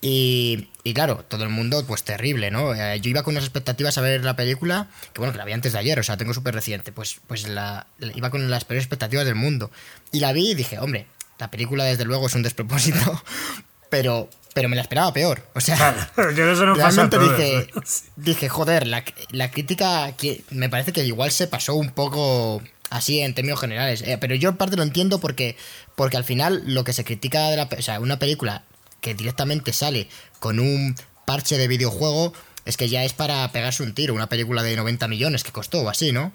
y, 0.00 0.68
y, 0.84 0.94
claro, 0.94 1.24
todo 1.26 1.42
el 1.42 1.50
mundo, 1.50 1.84
pues 1.86 2.04
terrible, 2.04 2.52
¿no? 2.52 2.72
Eh, 2.72 3.00
yo 3.00 3.10
iba 3.10 3.24
con 3.24 3.34
unas 3.34 3.44
expectativas 3.44 3.98
a 3.98 4.00
ver 4.00 4.24
la 4.24 4.36
película, 4.36 4.88
que 5.12 5.20
bueno, 5.20 5.32
que 5.32 5.38
la 5.38 5.44
vi 5.44 5.52
antes 5.52 5.72
de 5.72 5.78
ayer, 5.80 5.98
o 5.98 6.02
sea, 6.04 6.16
tengo 6.16 6.32
súper 6.34 6.54
reciente, 6.54 6.92
pues, 6.92 7.20
pues 7.26 7.48
la, 7.48 7.86
iba 8.14 8.30
con 8.30 8.48
las 8.48 8.64
peores 8.64 8.84
expectativas 8.84 9.24
del 9.24 9.34
mundo. 9.34 9.72
Y 10.12 10.20
la 10.20 10.32
vi 10.32 10.50
y 10.50 10.54
dije, 10.54 10.78
hombre, 10.78 11.06
la 11.38 11.50
película 11.50 11.84
desde 11.84 12.04
luego 12.04 12.28
es 12.28 12.34
un 12.34 12.42
despropósito, 12.42 13.22
pero, 13.90 14.30
pero 14.54 14.68
me 14.68 14.76
la 14.76 14.82
esperaba 14.82 15.12
peor. 15.12 15.44
O 15.54 15.60
sea, 15.60 16.10
yo 16.16 16.48
eso 16.48 16.64
no 16.64 16.74
realmente 16.74 17.18
dije, 17.18 17.68
dije, 18.16 18.48
joder, 18.48 18.86
la, 18.86 19.02
la 19.32 19.50
crítica 19.50 20.12
que 20.12 20.44
me 20.50 20.68
parece 20.68 20.92
que 20.92 21.04
igual 21.04 21.32
se 21.32 21.48
pasó 21.48 21.74
un 21.74 21.90
poco 21.90 22.62
así 22.90 23.18
en 23.18 23.34
términos 23.34 23.60
generales. 23.60 24.02
Eh, 24.02 24.16
pero 24.20 24.36
yo 24.36 24.50
en 24.50 24.56
parte 24.56 24.76
lo 24.76 24.84
entiendo 24.84 25.18
porque, 25.18 25.56
porque 25.96 26.16
al 26.16 26.24
final 26.24 26.62
lo 26.66 26.84
que 26.84 26.92
se 26.92 27.04
critica 27.04 27.50
de 27.50 27.56
la, 27.56 27.64
o 27.64 27.82
sea, 27.82 27.98
una 27.98 28.20
película 28.20 28.62
que 29.00 29.14
directamente 29.14 29.72
sale 29.72 30.08
con 30.38 30.60
un 30.60 30.96
parche 31.26 31.58
de 31.58 31.68
videojuego, 31.68 32.32
es 32.64 32.76
que 32.76 32.88
ya 32.88 33.04
es 33.04 33.12
para 33.12 33.50
pegarse 33.52 33.82
un 33.82 33.94
tiro, 33.94 34.14
una 34.14 34.28
película 34.28 34.62
de 34.62 34.76
90 34.76 35.08
millones 35.08 35.44
que 35.44 35.52
costó 35.52 35.82
o 35.82 35.88
así, 35.88 36.12
¿no? 36.12 36.32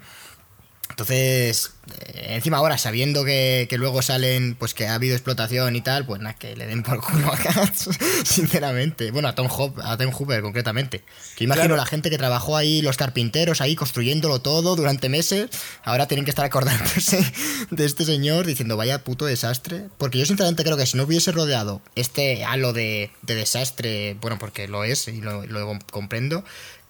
Entonces, 0.90 1.72
eh, 2.06 2.34
encima 2.34 2.58
ahora, 2.58 2.78
sabiendo 2.78 3.24
que, 3.24 3.66
luego 3.72 4.02
salen, 4.02 4.54
pues 4.54 4.74
que 4.74 4.86
ha 4.86 4.94
habido 4.94 5.14
explotación 5.14 5.74
y 5.76 5.80
tal, 5.80 6.06
pues 6.06 6.20
nada, 6.20 6.36
que 6.36 6.54
le 6.54 6.66
den 6.66 6.82
por 6.82 7.00
culo 7.00 7.32
a 7.32 7.36
Cats, 7.36 7.88
sinceramente. 8.24 9.10
Bueno, 9.10 9.28
a 9.28 9.34
Tom, 9.34 9.48
Hop, 9.50 9.80
a 9.82 9.96
Tom 9.96 10.12
Hooper 10.12 10.42
concretamente. 10.42 11.02
Que 11.36 11.44
imagino 11.44 11.76
la 11.76 11.86
gente 11.86 12.10
que 12.10 12.18
trabajó 12.18 12.56
ahí, 12.56 12.82
los 12.82 12.96
carpinteros 12.96 13.60
ahí 13.60 13.74
construyéndolo 13.74 14.40
todo 14.40 14.76
durante 14.76 15.08
meses, 15.08 15.50
ahora 15.82 16.06
tienen 16.06 16.24
que 16.24 16.30
estar 16.30 16.44
acordándose 16.44 17.24
de 17.70 17.84
este 17.84 18.04
señor 18.04 18.46
diciendo, 18.46 18.76
vaya 18.76 19.02
puto 19.02 19.24
desastre. 19.24 19.88
Porque 19.98 20.18
yo 20.18 20.26
sinceramente 20.26 20.64
creo 20.64 20.76
que 20.76 20.86
si 20.86 20.96
no 20.96 21.04
hubiese 21.04 21.32
rodeado 21.32 21.82
este 21.96 22.44
halo 22.44 22.72
de, 22.72 23.10
desastre, 23.22 24.16
bueno, 24.20 24.38
porque 24.38 24.68
lo 24.68 24.84
es 24.84 25.08
y 25.08 25.20
lo, 25.20 25.44
lo 25.46 25.78
comprendo, 25.90 26.44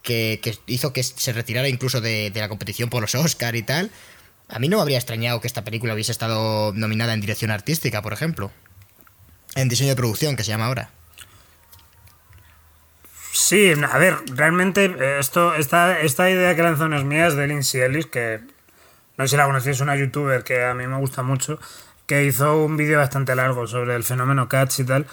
que, 0.05 0.57
hizo 0.67 0.93
que 0.93 1.03
se 1.03 1.33
retirara 1.33 1.67
incluso 1.67 1.99
de, 1.99 2.31
la 2.33 2.47
competición 2.47 2.89
por 2.89 3.01
los 3.01 3.15
Oscar 3.15 3.55
y 3.55 3.63
tal. 3.63 3.91
A 4.47 4.59
mí 4.59 4.69
no 4.69 4.77
me 4.77 4.83
habría 4.83 4.97
extrañado 4.97 5.41
que 5.41 5.47
esta 5.47 5.63
película 5.63 5.93
hubiese 5.93 6.11
estado 6.11 6.71
nominada 6.73 7.13
en 7.13 7.21
dirección 7.21 7.51
artística, 7.51 8.01
por 8.01 8.13
ejemplo. 8.13 8.51
En 9.55 9.67
diseño 9.67 9.89
de 9.89 9.95
producción, 9.95 10.35
que 10.35 10.43
se 10.43 10.51
llama 10.51 10.67
ahora. 10.67 10.91
Sí, 13.31 13.73
a 13.73 13.97
ver, 13.97 14.17
realmente 14.27 14.85
eh, 14.85 15.17
esto, 15.19 15.55
esta, 15.55 15.99
esta 15.99 16.29
idea 16.29 16.55
que 16.55 16.61
lanzó 16.61 16.85
unas 16.85 17.03
mías 17.03 17.35
de 17.35 17.47
Lindsay 17.47 17.81
Ellis, 17.81 18.05
que 18.05 18.39
no 19.17 19.25
sé 19.25 19.31
si 19.31 19.37
la 19.37 19.45
conocéis, 19.45 19.77
es 19.77 19.81
una 19.81 19.95
youtuber 19.95 20.43
que 20.43 20.63
a 20.63 20.73
mí 20.73 20.87
me 20.87 20.97
gusta 20.97 21.23
mucho, 21.23 21.59
que 22.05 22.23
hizo 22.23 22.63
un 22.63 22.77
vídeo 22.77 22.99
bastante 22.99 23.35
largo 23.35 23.67
sobre 23.67 23.95
el 23.95 24.03
fenómeno 24.03 24.47
Cats 24.47 24.79
y 24.79 24.85
tal. 24.85 25.07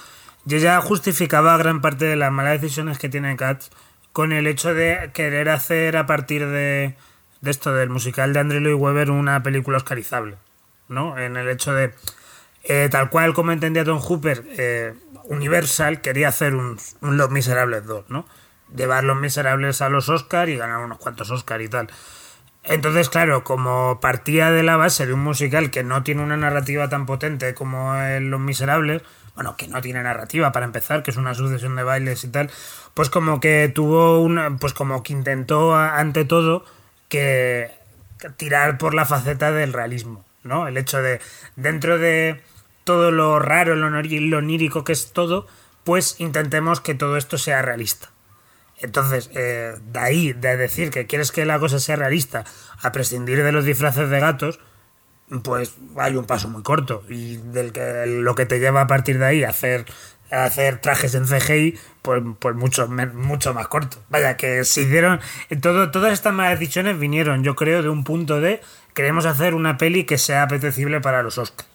Y 0.46 0.56
ella 0.56 0.80
justificaba 0.80 1.56
gran 1.56 1.80
parte 1.80 2.04
de 2.04 2.16
las 2.16 2.30
malas 2.30 2.60
decisiones 2.60 2.98
que 2.98 3.08
tiene 3.08 3.36
Cats 3.36 3.70
con 4.12 4.32
el 4.32 4.46
hecho 4.46 4.74
de 4.74 5.10
querer 5.14 5.48
hacer 5.48 5.96
a 5.96 6.06
partir 6.06 6.46
de, 6.46 6.94
de 7.40 7.50
esto, 7.50 7.74
del 7.74 7.90
musical 7.90 8.32
de 8.32 8.40
Andrew 8.40 8.60
Lloyd 8.60 8.80
Webber, 8.80 9.10
una 9.10 9.42
película 9.42 9.76
oscarizable, 9.76 10.36
¿no? 10.88 11.18
En 11.18 11.36
el 11.36 11.48
hecho 11.48 11.74
de, 11.74 11.92
eh, 12.64 12.88
tal 12.90 13.10
cual 13.10 13.34
como 13.34 13.52
entendía 13.52 13.84
Tom 13.84 13.98
Hooper, 13.98 14.44
eh, 14.50 14.94
Universal 15.24 16.00
quería 16.00 16.28
hacer 16.28 16.54
un, 16.54 16.78
Los 17.00 17.30
Miserables 17.30 17.86
2, 17.86 18.06
¿no? 18.08 18.26
Llevar 18.74 19.04
Los 19.04 19.20
Miserables 19.20 19.82
a 19.82 19.88
los 19.88 20.08
Oscars 20.08 20.50
y 20.50 20.56
ganar 20.56 20.78
unos 20.78 20.98
cuantos 20.98 21.30
Oscars 21.30 21.64
y 21.64 21.68
tal. 21.68 21.88
Entonces, 22.64 23.08
claro, 23.08 23.42
como 23.42 23.98
partía 24.00 24.52
de 24.52 24.62
la 24.62 24.76
base 24.76 25.06
de 25.06 25.12
un 25.12 25.20
musical 25.20 25.70
que 25.70 25.82
no 25.82 26.04
tiene 26.04 26.22
una 26.22 26.36
narrativa 26.36 26.88
tan 26.88 27.06
potente 27.06 27.54
como 27.54 27.94
Los 28.20 28.40
Miserables, 28.40 29.02
bueno, 29.34 29.56
que 29.56 29.68
no 29.68 29.80
tiene 29.80 30.02
narrativa 30.02 30.52
para 30.52 30.66
empezar, 30.66 31.02
que 31.02 31.10
es 31.10 31.16
una 31.16 31.34
sucesión 31.34 31.76
de 31.76 31.82
bailes 31.82 32.24
y 32.24 32.28
tal, 32.28 32.50
pues 32.94 33.10
como 33.10 33.40
que 33.40 33.70
tuvo 33.74 34.20
una, 34.20 34.56
pues 34.56 34.74
como 34.74 35.02
que 35.02 35.12
intentó 35.12 35.74
ante 35.74 36.24
todo 36.24 36.64
que 37.08 37.70
tirar 38.36 38.78
por 38.78 38.94
la 38.94 39.04
faceta 39.04 39.52
del 39.52 39.72
realismo, 39.72 40.24
¿no? 40.42 40.68
El 40.68 40.76
hecho 40.76 41.00
de, 41.02 41.20
dentro 41.56 41.98
de 41.98 42.42
todo 42.84 43.10
lo 43.10 43.38
raro, 43.38 43.74
lo, 43.74 43.88
lo 43.90 44.38
onírico 44.38 44.84
que 44.84 44.92
es 44.92 45.12
todo, 45.12 45.46
pues 45.84 46.16
intentemos 46.18 46.80
que 46.80 46.94
todo 46.94 47.16
esto 47.16 47.38
sea 47.38 47.62
realista. 47.62 48.10
Entonces, 48.78 49.30
eh, 49.34 49.76
de 49.92 49.98
ahí, 49.98 50.32
de 50.32 50.56
decir 50.56 50.90
que 50.90 51.06
quieres 51.06 51.30
que 51.30 51.44
la 51.44 51.58
cosa 51.58 51.78
sea 51.78 51.96
realista, 51.96 52.44
a 52.80 52.92
prescindir 52.92 53.42
de 53.42 53.52
los 53.52 53.64
disfraces 53.64 54.10
de 54.10 54.20
gatos, 54.20 54.58
pues 55.42 55.74
hay 55.96 56.16
un 56.16 56.24
paso 56.24 56.48
muy 56.48 56.62
corto 56.62 57.04
y 57.08 57.36
del 57.36 57.72
que 57.72 58.04
lo 58.06 58.34
que 58.34 58.46
te 58.46 58.58
lleva 58.58 58.82
a 58.82 58.86
partir 58.86 59.18
de 59.18 59.26
ahí 59.26 59.44
a 59.44 59.50
hacer 59.50 59.86
hacer 60.30 60.80
trajes 60.80 61.14
en 61.14 61.26
CGI 61.26 61.78
pues, 62.00 62.22
pues 62.38 62.56
mucho 62.56 62.88
mucho 62.88 63.54
más 63.54 63.68
corto. 63.68 63.98
Vaya 64.08 64.36
que 64.36 64.64
se 64.64 64.82
hicieron 64.82 65.20
todo 65.60 65.90
todas 65.90 66.12
estas 66.12 66.32
malas 66.32 66.58
decisiones 66.58 66.98
vinieron 66.98 67.44
yo 67.44 67.54
creo 67.54 67.82
de 67.82 67.88
un 67.88 68.04
punto 68.04 68.40
de 68.40 68.60
queremos 68.94 69.26
hacer 69.26 69.54
una 69.54 69.78
peli 69.78 70.04
que 70.04 70.18
sea 70.18 70.42
apetecible 70.42 71.00
para 71.00 71.22
los 71.22 71.38
Oscars 71.38 71.71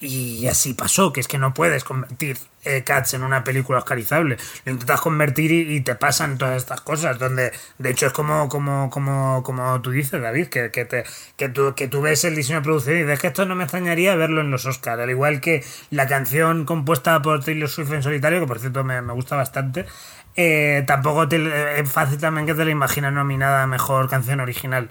y 0.00 0.46
así 0.46 0.74
pasó, 0.74 1.12
que 1.12 1.20
es 1.20 1.26
que 1.26 1.38
no 1.38 1.52
puedes 1.52 1.82
convertir 1.82 2.38
eh, 2.64 2.84
Cats 2.84 3.14
en 3.14 3.24
una 3.24 3.42
película 3.42 3.78
oscarizable. 3.78 4.36
Lo 4.64 4.72
intentas 4.72 5.00
convertir 5.00 5.50
y, 5.50 5.80
te 5.80 5.96
pasan 5.96 6.38
todas 6.38 6.56
estas 6.56 6.80
cosas, 6.82 7.18
donde 7.18 7.52
de 7.78 7.90
hecho 7.90 8.06
es 8.06 8.12
como, 8.12 8.48
como, 8.48 8.90
como, 8.90 9.42
como 9.42 9.80
tú 9.82 9.90
dices, 9.90 10.20
David, 10.22 10.48
que, 10.48 10.70
que, 10.70 10.84
te, 10.84 11.04
que, 11.36 11.48
tú, 11.48 11.74
que 11.74 11.88
tú 11.88 12.00
ves 12.00 12.24
el 12.24 12.36
diseño 12.36 12.62
producido 12.62 12.96
y 12.96 13.02
dices 13.02 13.18
que 13.18 13.28
esto 13.28 13.44
no 13.44 13.56
me 13.56 13.64
extrañaría 13.64 14.14
verlo 14.14 14.40
en 14.40 14.50
los 14.52 14.66
Oscars. 14.66 15.02
Al 15.02 15.10
igual 15.10 15.40
que 15.40 15.64
la 15.90 16.06
canción 16.06 16.64
compuesta 16.64 17.20
por 17.20 17.44
Taylor 17.44 17.68
Swift 17.68 17.92
en 17.92 18.02
solitario, 18.02 18.40
que 18.40 18.46
por 18.46 18.60
cierto 18.60 18.84
me, 18.84 19.00
gusta 19.00 19.34
bastante, 19.34 19.86
eh, 20.36 20.84
tampoco 20.86 21.28
te, 21.28 21.80
es 21.80 21.90
fácil 21.90 22.18
también 22.18 22.46
que 22.46 22.54
te 22.54 22.64
la 22.64 22.70
imaginas 22.70 23.12
nominada 23.12 23.64
a 23.64 23.66
mejor 23.66 24.08
canción 24.08 24.38
original. 24.38 24.90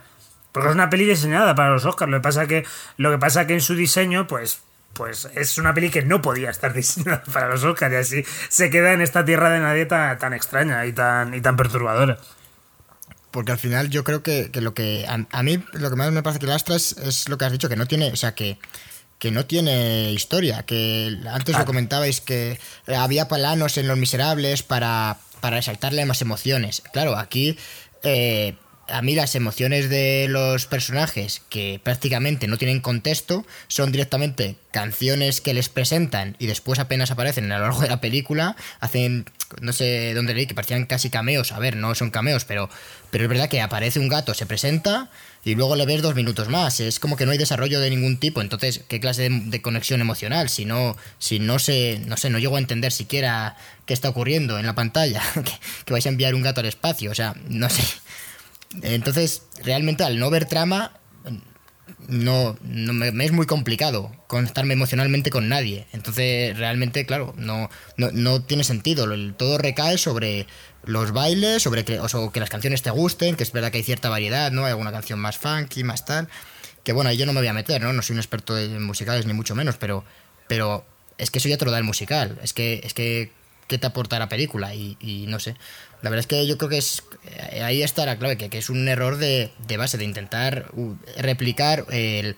Porque 0.51 0.70
es 0.70 0.76
una 0.76 0.89
peli 0.89 1.05
diseñada 1.05 1.55
para 1.55 1.70
los 1.70 1.86
Oscars. 1.86 2.12
Lo 2.12 2.18
que 2.18 2.24
pasa 2.24 2.47
que, 2.47 2.66
lo 2.97 3.12
que 3.12 3.18
pasa 3.20 3.47
que 3.47 3.53
en 3.53 3.62
su 3.62 3.76
diseño, 3.76 4.28
pues 4.28 4.64
pues 4.98 5.30
es 5.36 5.58
una 5.60 5.74
peli 5.74 5.91
que 5.91 6.02
no 6.02 6.22
podía 6.22 6.50
estar 6.50 6.74
diseñada 6.74 7.24
para 7.32 7.48
los 7.48 7.64
Oscars 7.64 7.93
y 7.93 7.98
así 7.98 8.32
se 8.50 8.70
queda 8.70 8.93
en 8.93 9.02
esta 9.02 9.24
tierra 9.24 9.50
de 9.52 9.60
nadie 9.60 9.86
tan, 9.86 10.34
extraña 10.34 10.86
y 10.86 10.93
tan, 10.93 11.34
y 11.34 11.41
tan 11.41 11.56
perturbadora. 11.56 12.18
Porque 13.32 13.52
al 13.52 13.60
final 13.60 13.89
yo 13.89 14.04
creo 14.04 14.24
que, 14.24 14.50
lo 14.56 14.74
que 14.74 15.06
a, 15.08 15.43
mí 15.43 15.64
lo 15.74 15.89
que 15.89 15.95
más 15.95 16.12
me 16.12 16.24
parece 16.24 16.39
que 16.39 16.48
lastra 16.48 16.76
es, 16.76 16.98
es, 16.98 17.30
lo 17.30 17.38
que 17.38 17.45
has 17.45 17.52
dicho, 17.52 17.70
que 17.70 17.76
no 17.76 17.86
tiene, 17.86 18.12
o 18.12 18.16
sea, 18.16 18.34
que, 18.34 18.58
que 19.20 19.30
no 19.30 19.45
tiene 19.45 20.12
historia, 20.12 20.64
que 20.64 21.20
antes 21.30 21.58
lo 21.58 21.66
comentabais 21.66 22.20
que 22.22 22.60
había 22.88 23.28
planos 23.28 23.78
en 23.78 23.88
Los 23.88 23.98
Miserables 23.98 24.64
para, 24.64 25.18
para 25.39 25.58
resaltarle 25.58 26.06
más 26.06 26.22
emociones. 26.22 26.82
Claro, 26.91 27.16
aquí... 27.16 27.58
Eh, 28.04 28.56
a 28.88 29.01
mí 29.01 29.15
las 29.15 29.35
emociones 29.35 29.89
de 29.89 30.27
los 30.29 30.65
personajes 30.65 31.41
que 31.49 31.79
prácticamente 31.83 32.47
no 32.47 32.57
tienen 32.57 32.79
contexto 32.79 33.45
son 33.67 33.91
directamente 33.91 34.55
canciones 34.71 35.41
que 35.41 35.53
les 35.53 35.69
presentan 35.69 36.35
y 36.39 36.47
después 36.47 36.79
apenas 36.79 37.11
aparecen 37.11 37.51
a 37.51 37.57
lo 37.57 37.63
largo 37.65 37.81
de 37.81 37.89
la 37.89 37.99
película, 37.99 38.55
hacen, 38.79 39.25
no 39.61 39.73
sé 39.73 40.13
dónde 40.13 40.33
leí, 40.33 40.45
que 40.45 40.55
parecían 40.55 40.85
casi 40.85 41.09
cameos, 41.09 41.51
a 41.51 41.59
ver, 41.59 41.75
no 41.75 41.95
son 41.95 42.11
cameos, 42.11 42.45
pero, 42.45 42.69
pero 43.09 43.23
es 43.23 43.29
verdad 43.29 43.49
que 43.49 43.61
aparece 43.61 43.99
un 43.99 44.07
gato, 44.07 44.33
se 44.33 44.45
presenta 44.45 45.09
y 45.43 45.55
luego 45.55 45.75
le 45.75 45.85
ves 45.85 46.01
dos 46.01 46.15
minutos 46.15 46.47
más, 46.49 46.79
es 46.79 46.99
como 46.99 47.17
que 47.17 47.25
no 47.25 47.31
hay 47.31 47.38
desarrollo 47.38 47.79
de 47.79 47.89
ningún 47.89 48.17
tipo, 48.17 48.41
entonces, 48.41 48.83
¿qué 48.88 48.99
clase 48.99 49.29
de, 49.29 49.61
conexión 49.61 50.01
emocional? 50.01 50.49
Si 50.49 50.65
no, 50.65 50.95
si 51.19 51.39
no 51.39 51.59
sé, 51.59 52.01
no 52.05 52.17
sé, 52.17 52.29
no 52.29 52.39
llego 52.39 52.55
a 52.55 52.59
entender 52.59 52.91
siquiera 52.91 53.57
qué 53.85 53.93
está 53.93 54.09
ocurriendo 54.09 54.59
en 54.59 54.65
la 54.65 54.75
pantalla, 54.75 55.21
que, 55.33 55.53
que 55.85 55.93
vais 55.93 56.05
a 56.05 56.09
enviar 56.09 56.35
un 56.35 56.43
gato 56.43 56.61
al 56.61 56.67
espacio, 56.67 57.11
o 57.11 57.15
sea, 57.15 57.35
no 57.49 57.69
sé. 57.69 57.83
Entonces, 58.82 59.43
realmente 59.63 60.03
al 60.03 60.20
no 60.20 60.30
ver 60.30 60.45
trama, 60.45 60.93
no, 62.07 62.57
me, 62.61 63.26
es 63.26 63.32
muy 63.32 63.45
complicado 63.45 64.11
conectarme 64.28 64.74
emocionalmente 64.74 65.30
con 65.30 65.49
nadie. 65.49 65.88
Entonces, 65.91 66.57
realmente, 66.57 67.05
claro, 67.05 67.34
no, 67.38 67.70
no, 67.97 68.41
tiene 68.41 68.63
sentido. 68.63 69.07
Todo 69.34 69.57
recae 69.57 69.97
sobre 69.97 70.47
los 70.84 71.11
bailes, 71.11 71.63
sobre 71.63 71.86
que, 71.86 71.99
o 71.99 72.32
que 72.32 72.39
las 72.39 72.49
canciones 72.49 72.82
te 72.82 72.91
gusten, 72.91 73.36
que 73.36 73.43
es 73.43 73.51
verdad 73.51 73.72
que 73.72 73.78
hay 73.80 73.84
cierta 73.84 74.09
variedad, 74.09 74.51
¿no? 74.51 74.65
Hay 74.65 74.72
alguna 74.72 74.91
canción 74.91 75.20
más 75.20 75.38
funky, 75.38 75.84
más 75.84 76.05
tal. 76.05 76.30
Que 76.84 76.93
bueno, 76.93 77.11
yo 77.11 77.26
no 77.26 77.34
me 77.34 77.41
voy 77.41 77.47
a 77.47 77.53
meter, 77.53 77.82
¿no? 77.82 77.91
No 77.91 78.01
soy 78.01 78.13
un 78.13 78.20
experto 78.20 78.57
en 78.57 78.84
musicales, 78.84 79.26
ni 79.26 79.34
mucho 79.34 79.55
menos, 79.55 79.76
pero, 79.78 80.05
pero 80.47 80.86
es 81.18 81.32
que 81.32 81.39
eso 81.39 81.49
ya 81.49 81.57
te 81.57 81.65
lo 81.65 81.72
da 81.72 81.78
el 81.78 81.84
musical. 81.84 82.39
Es 82.41 82.53
que, 82.53 82.82
es 82.84 82.93
que, 82.93 83.32
¿qué 83.68 83.78
te 83.78 83.88
aporta 83.88 84.18
la 84.20 84.30
película? 84.30 84.74
Y, 84.76 84.97
y 85.01 85.26
no 85.28 85.39
sé. 85.39 85.55
La 86.01 86.09
verdad 86.09 86.22
es 86.22 86.28
que 86.28 86.47
yo 86.47 86.57
creo 86.57 86.70
que 86.70 86.78
es 86.78 87.03
ahí 87.61 87.84
está 87.84 88.05
la 88.05 88.17
clave, 88.17 88.38
que, 88.38 88.57
es 88.57 88.69
un 88.69 88.88
error 88.88 89.17
de, 89.17 89.51
base, 89.78 89.97
de 89.97 90.03
intentar 90.03 90.71
replicar 91.17 91.86
el, 91.91 92.36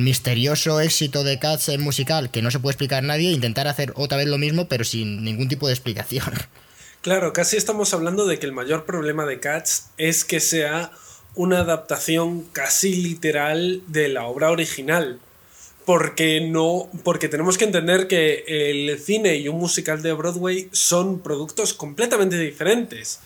misterioso 0.00 0.80
éxito 0.80 1.24
de 1.24 1.38
Cats 1.38 1.68
en 1.68 1.82
musical 1.82 2.30
que 2.30 2.40
no 2.40 2.50
se 2.50 2.58
puede 2.58 2.72
explicar 2.72 3.04
a 3.04 3.06
nadie 3.06 3.28
e 3.28 3.32
intentar 3.32 3.68
hacer 3.68 3.92
otra 3.96 4.16
vez 4.16 4.26
lo 4.26 4.38
mismo 4.38 4.68
pero 4.68 4.84
sin 4.84 5.24
ningún 5.24 5.48
tipo 5.48 5.66
de 5.66 5.74
explicación. 5.74 6.30
Claro, 7.02 7.32
casi 7.32 7.56
estamos 7.56 7.92
hablando 7.94 8.28
de 8.28 8.38
que 8.38 8.46
el 8.46 8.52
mayor 8.52 8.84
problema 8.84 9.26
de 9.26 9.40
Cats 9.40 9.88
es 9.98 10.24
que 10.24 10.38
sea 10.38 10.92
una 11.34 11.58
adaptación 11.58 12.42
casi 12.52 12.94
literal 12.94 13.82
de 13.88 14.08
la 14.08 14.26
obra 14.26 14.52
original 14.52 15.18
porque 15.84 16.40
no 16.40 16.88
porque 17.02 17.28
tenemos 17.28 17.58
que 17.58 17.64
entender 17.64 18.06
que 18.06 18.44
el 18.46 18.98
cine 18.98 19.36
y 19.36 19.48
un 19.48 19.58
musical 19.58 20.02
de 20.02 20.12
Broadway 20.12 20.68
son 20.72 21.20
productos 21.20 21.74
completamente 21.74 22.38
diferentes. 22.38 23.20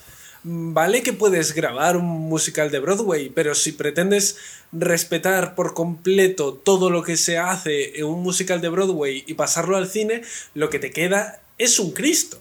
Vale 0.49 1.03
que 1.03 1.11
puedes 1.11 1.53
grabar 1.53 1.97
un 1.97 2.05
musical 2.05 2.71
de 2.71 2.79
Broadway, 2.79 3.29
pero 3.29 3.53
si 3.53 3.73
pretendes 3.73 4.37
respetar 4.71 5.55
por 5.55 5.73
completo 5.73 6.53
todo 6.53 6.89
lo 6.89 7.03
que 7.03 7.17
se 7.17 7.37
hace 7.37 7.99
en 7.99 8.05
un 8.05 8.23
musical 8.23 8.61
de 8.61 8.69
Broadway 8.69 9.25
y 9.27 9.33
pasarlo 9.33 9.75
al 9.75 9.89
cine, 9.89 10.21
lo 10.53 10.69
que 10.69 10.79
te 10.79 10.91
queda 10.91 11.41
es 11.57 11.79
un 11.79 11.91
Cristo. 11.91 12.39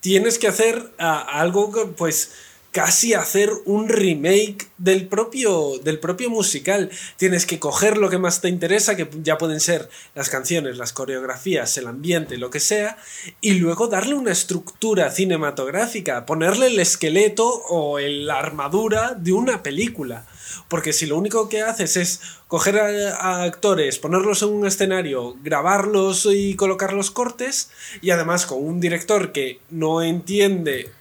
Tienes 0.00 0.38
que 0.38 0.48
hacer 0.48 0.92
algo 0.98 1.72
que, 1.72 1.86
pues, 1.86 2.32
casi 2.70 3.14
hacer 3.14 3.50
un 3.64 3.88
remake 3.88 4.68
del 4.78 5.08
propio, 5.08 5.78
del 5.82 5.98
propio 5.98 6.30
musical. 6.30 6.90
Tienes 7.16 7.46
que 7.46 7.58
coger 7.58 7.98
lo 7.98 8.08
que 8.10 8.18
más 8.18 8.40
te 8.40 8.48
interesa, 8.48 8.96
que 8.96 9.08
ya 9.22 9.38
pueden 9.38 9.60
ser 9.60 9.88
las 10.14 10.30
canciones, 10.30 10.78
las 10.78 10.92
coreografías, 10.92 11.76
el 11.78 11.86
ambiente, 11.86 12.38
lo 12.38 12.50
que 12.50 12.60
sea, 12.60 12.96
y 13.40 13.54
luego 13.54 13.88
darle 13.88 14.14
una 14.14 14.32
estructura 14.32 15.10
cinematográfica, 15.10 16.26
ponerle 16.26 16.68
el 16.68 16.78
esqueleto 16.78 17.48
o 17.68 17.98
la 17.98 18.38
armadura 18.38 19.14
de 19.14 19.32
una 19.32 19.62
película. 19.62 20.26
Porque 20.68 20.92
si 20.92 21.06
lo 21.06 21.16
único 21.16 21.48
que 21.48 21.62
haces 21.62 21.96
es 21.96 22.20
coger 22.48 22.78
a, 22.78 23.42
actores, 23.42 23.98
ponerlos 23.98 24.42
en 24.42 24.50
un 24.50 24.66
escenario, 24.66 25.36
grabarlos 25.42 26.26
y 26.30 26.54
colocar 26.54 26.92
los 26.92 27.10
cortes, 27.10 27.70
y 28.00 28.10
además 28.10 28.46
con 28.46 28.64
un 28.64 28.80
director 28.80 29.32
que 29.32 29.60
no 29.70 30.02
entiende 30.02 30.92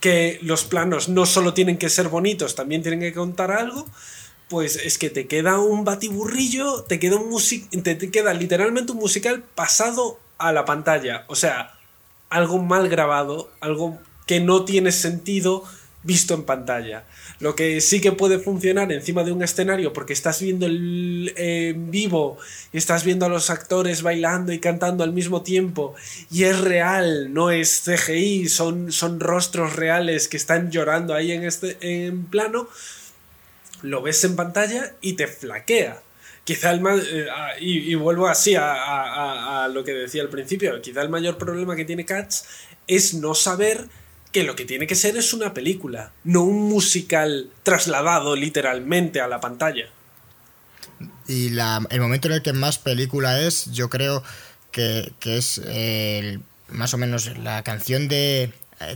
que 0.00 0.38
los 0.42 0.64
planos 0.64 1.08
no 1.08 1.26
solo 1.26 1.54
tienen 1.54 1.78
que 1.78 1.88
ser 1.88 2.08
bonitos, 2.08 2.54
también 2.54 2.82
tienen 2.82 3.00
que 3.00 3.12
contar 3.12 3.50
algo, 3.50 3.86
pues 4.48 4.76
es 4.76 4.98
que 4.98 5.10
te 5.10 5.26
queda 5.26 5.58
un 5.58 5.84
batiburrillo, 5.84 6.82
te 6.84 6.98
queda 6.98 7.16
un 7.16 7.30
te, 7.82 7.94
te 7.94 8.10
queda 8.10 8.32
literalmente 8.34 8.92
un 8.92 8.98
musical 8.98 9.42
pasado 9.54 10.18
a 10.38 10.52
la 10.52 10.64
pantalla, 10.64 11.24
o 11.28 11.34
sea, 11.34 11.74
algo 12.30 12.58
mal 12.58 12.88
grabado, 12.88 13.50
algo 13.60 13.98
que 14.26 14.40
no 14.40 14.64
tiene 14.64 14.92
sentido 14.92 15.64
visto 16.02 16.34
en 16.34 16.44
pantalla. 16.44 17.04
Lo 17.40 17.54
que 17.54 17.80
sí 17.80 18.00
que 18.00 18.10
puede 18.10 18.40
funcionar 18.40 18.90
encima 18.90 19.22
de 19.22 19.30
un 19.30 19.44
escenario 19.44 19.92
porque 19.92 20.12
estás 20.12 20.42
viendo 20.42 20.66
el 20.66 21.32
en 21.36 21.90
vivo 21.90 22.36
y 22.72 22.78
estás 22.78 23.04
viendo 23.04 23.26
a 23.26 23.28
los 23.28 23.48
actores 23.48 24.02
bailando 24.02 24.52
y 24.52 24.58
cantando 24.58 25.04
al 25.04 25.12
mismo 25.12 25.42
tiempo 25.42 25.94
y 26.32 26.44
es 26.44 26.60
real, 26.60 27.32
no 27.32 27.52
es 27.52 27.84
CGI, 27.84 28.48
son, 28.48 28.90
son 28.90 29.20
rostros 29.20 29.76
reales 29.76 30.26
que 30.26 30.36
están 30.36 30.72
llorando 30.72 31.14
ahí 31.14 31.30
en 31.30 31.44
este 31.44 31.76
en 31.80 32.24
plano, 32.24 32.68
lo 33.82 34.02
ves 34.02 34.24
en 34.24 34.34
pantalla 34.34 34.94
y 35.00 35.12
te 35.12 35.28
flaquea. 35.28 36.02
Quizá 36.42 36.72
el 36.72 36.80
más, 36.80 37.00
eh, 37.08 37.28
y, 37.60 37.94
vuelvo 37.94 38.26
así 38.26 38.54
a, 38.56 39.64
a 39.64 39.68
lo 39.68 39.84
que 39.84 39.92
decía 39.92 40.22
al 40.22 40.30
principio, 40.30 40.80
quizá 40.80 41.02
el 41.02 41.10
mayor 41.10 41.36
problema 41.36 41.76
que 41.76 41.84
tiene 41.84 42.06
Cats 42.06 42.46
es 42.86 43.14
no 43.14 43.34
saber 43.34 43.84
que 44.32 44.44
lo 44.44 44.56
que 44.56 44.64
tiene 44.64 44.86
que 44.86 44.94
ser 44.94 45.16
es 45.16 45.32
una 45.32 45.54
película, 45.54 46.12
no 46.24 46.42
un 46.42 46.68
musical 46.68 47.50
trasladado 47.62 48.36
literalmente 48.36 49.20
a 49.20 49.28
la 49.28 49.40
pantalla. 49.40 49.86
Y 51.26 51.50
la, 51.50 51.86
el 51.90 52.00
momento 52.00 52.28
en 52.28 52.34
el 52.34 52.42
que 52.42 52.52
más 52.52 52.78
película 52.78 53.40
es, 53.40 53.72
yo 53.72 53.88
creo 53.88 54.22
que, 54.72 55.12
es 55.24 55.60
más 56.68 56.94
o 56.94 56.98
menos 56.98 57.36
la 57.38 57.62
canción 57.62 58.08
de 58.08 58.52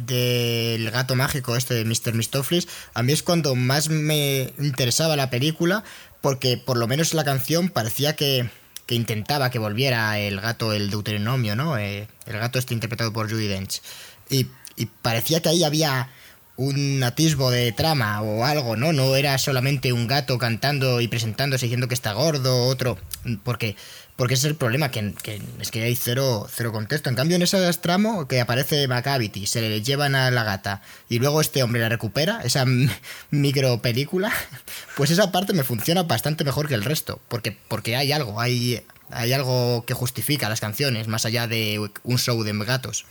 del 0.06 0.90
gato 0.92 1.16
mágico 1.16 1.56
este 1.56 1.74
de 1.74 1.84
Mr. 1.84 2.14
Mistoflis, 2.14 2.68
a 2.94 3.02
mí 3.02 3.12
es 3.12 3.24
cuando 3.24 3.56
más 3.56 3.88
me 3.88 4.52
interesaba 4.60 5.16
la 5.16 5.28
película, 5.28 5.82
porque 6.20 6.56
por 6.56 6.76
lo 6.76 6.86
menos 6.86 7.14
la 7.14 7.24
canción 7.24 7.68
parecía 7.68 8.14
que, 8.14 8.48
que 8.86 8.94
intentaba 8.94 9.50
que 9.50 9.58
volviera 9.58 10.18
el 10.18 10.40
gato, 10.40 10.72
el 10.72 10.90
Deuteronomio, 10.90 11.56
¿no? 11.56 11.78
Eh, 11.78 12.06
el 12.26 12.38
gato 12.38 12.58
este 12.58 12.74
interpretado 12.74 13.12
por 13.12 13.28
Judy 13.28 13.48
Dench. 13.48 13.82
Y, 14.30 14.46
y 14.82 14.86
parecía 14.86 15.40
que 15.40 15.48
ahí 15.48 15.64
había 15.64 16.08
un 16.56 17.02
atisbo 17.02 17.50
de 17.50 17.72
trama 17.72 18.20
o 18.20 18.44
algo, 18.44 18.76
¿no? 18.76 18.92
No 18.92 19.16
era 19.16 19.38
solamente 19.38 19.92
un 19.92 20.06
gato 20.06 20.38
cantando 20.38 21.00
y 21.00 21.08
presentándose 21.08 21.66
diciendo 21.66 21.88
que 21.88 21.94
está 21.94 22.12
gordo, 22.12 22.66
otro, 22.66 22.98
porque 23.42 23.76
porque 24.16 24.34
ese 24.34 24.46
es 24.46 24.50
el 24.50 24.56
problema, 24.56 24.90
que, 24.90 25.14
es 25.58 25.70
que 25.70 25.82
hay 25.82 25.96
cero, 25.96 26.46
cero 26.54 26.70
contexto. 26.70 27.08
En 27.08 27.16
cambio, 27.16 27.36
en 27.36 27.42
ese 27.42 27.72
tramo 27.74 28.28
que 28.28 28.40
aparece 28.40 28.86
Macavity, 28.86 29.46
se 29.46 29.62
le 29.62 29.82
llevan 29.82 30.14
a 30.14 30.30
la 30.30 30.44
gata 30.44 30.82
y 31.08 31.18
luego 31.18 31.40
este 31.40 31.62
hombre 31.62 31.80
la 31.80 31.88
recupera, 31.88 32.40
esa 32.44 32.64
micro 33.30 33.80
película, 33.80 34.32
pues 34.96 35.10
esa 35.10 35.32
parte 35.32 35.54
me 35.54 35.64
funciona 35.64 36.02
bastante 36.02 36.44
mejor 36.44 36.68
que 36.68 36.74
el 36.74 36.84
resto, 36.84 37.20
porque, 37.28 37.56
porque 37.68 37.96
hay 37.96 38.12
algo, 38.12 38.40
hay, 38.40 38.84
hay 39.10 39.32
algo 39.32 39.84
que 39.86 39.94
justifica 39.94 40.48
las 40.48 40.60
canciones, 40.60 41.08
más 41.08 41.24
allá 41.24 41.46
de 41.46 41.90
un 42.04 42.18
show 42.18 42.42
de 42.42 42.52
gatos. 42.64 43.06